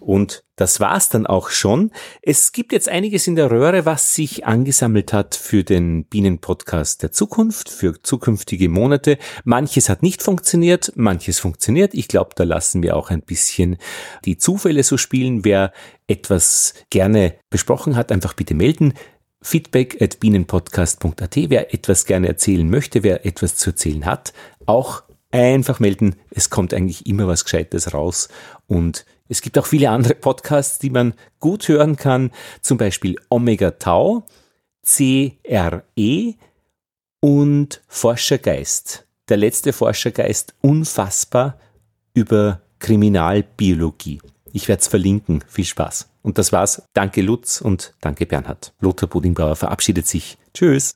Und 0.00 0.42
das 0.56 0.80
war's 0.80 1.10
dann 1.10 1.26
auch 1.26 1.50
schon. 1.50 1.90
Es 2.22 2.52
gibt 2.52 2.72
jetzt 2.72 2.88
einiges 2.88 3.26
in 3.26 3.36
der 3.36 3.50
Röhre, 3.50 3.84
was 3.84 4.14
sich 4.14 4.46
angesammelt 4.46 5.12
hat 5.12 5.34
für 5.34 5.64
den 5.64 6.04
Bienenpodcast 6.04 7.02
der 7.02 7.12
Zukunft, 7.12 7.68
für 7.68 8.02
zukünftige 8.02 8.70
Monate. 8.70 9.18
Manches 9.44 9.88
hat 9.90 10.02
nicht 10.02 10.22
funktioniert, 10.22 10.92
manches 10.96 11.38
funktioniert. 11.38 11.92
Ich 11.94 12.08
glaube, 12.08 12.30
da 12.34 12.44
lassen 12.44 12.82
wir 12.82 12.96
auch 12.96 13.10
ein 13.10 13.20
bisschen 13.22 13.76
die 14.24 14.38
Zufälle 14.38 14.82
so 14.82 14.96
spielen. 14.96 15.44
Wer 15.44 15.72
etwas 16.06 16.74
gerne 16.88 17.34
besprochen 17.50 17.94
hat, 17.94 18.10
einfach 18.10 18.32
bitte 18.32 18.54
melden. 18.54 18.94
Feedback 19.42 20.00
at 20.00 20.20
bienenpodcast.at. 20.20 21.36
Wer 21.36 21.74
etwas 21.74 22.06
gerne 22.06 22.28
erzählen 22.28 22.68
möchte, 22.68 23.02
wer 23.02 23.26
etwas 23.26 23.56
zu 23.56 23.70
erzählen 23.70 24.06
hat, 24.06 24.32
auch 24.64 25.02
einfach 25.30 25.80
melden. 25.80 26.16
Es 26.30 26.50
kommt 26.50 26.72
eigentlich 26.72 27.06
immer 27.06 27.28
was 27.28 27.44
Gescheites 27.44 27.92
raus 27.92 28.28
und 28.66 29.04
es 29.28 29.40
gibt 29.42 29.58
auch 29.58 29.66
viele 29.66 29.90
andere 29.90 30.14
Podcasts, 30.14 30.78
die 30.78 30.90
man 30.90 31.14
gut 31.40 31.68
hören 31.68 31.96
kann, 31.96 32.30
zum 32.60 32.78
Beispiel 32.78 33.16
Omega 33.28 33.72
Tau, 33.72 34.26
CRE 34.84 36.34
und 37.20 37.82
Forschergeist. 37.88 39.06
Der 39.28 39.36
letzte 39.36 39.72
Forschergeist 39.72 40.54
unfassbar 40.60 41.58
über 42.14 42.60
Kriminalbiologie. 42.78 44.20
Ich 44.52 44.68
werde 44.68 44.80
es 44.80 44.86
verlinken. 44.86 45.44
Viel 45.48 45.64
Spaß. 45.64 46.08
Und 46.22 46.38
das 46.38 46.52
war's. 46.52 46.82
Danke 46.94 47.22
Lutz 47.22 47.60
und 47.60 47.94
danke 48.00 48.26
Bernhard. 48.26 48.72
Lothar 48.80 49.08
Budingbauer 49.08 49.56
verabschiedet 49.56 50.06
sich. 50.06 50.38
Tschüss. 50.54 50.94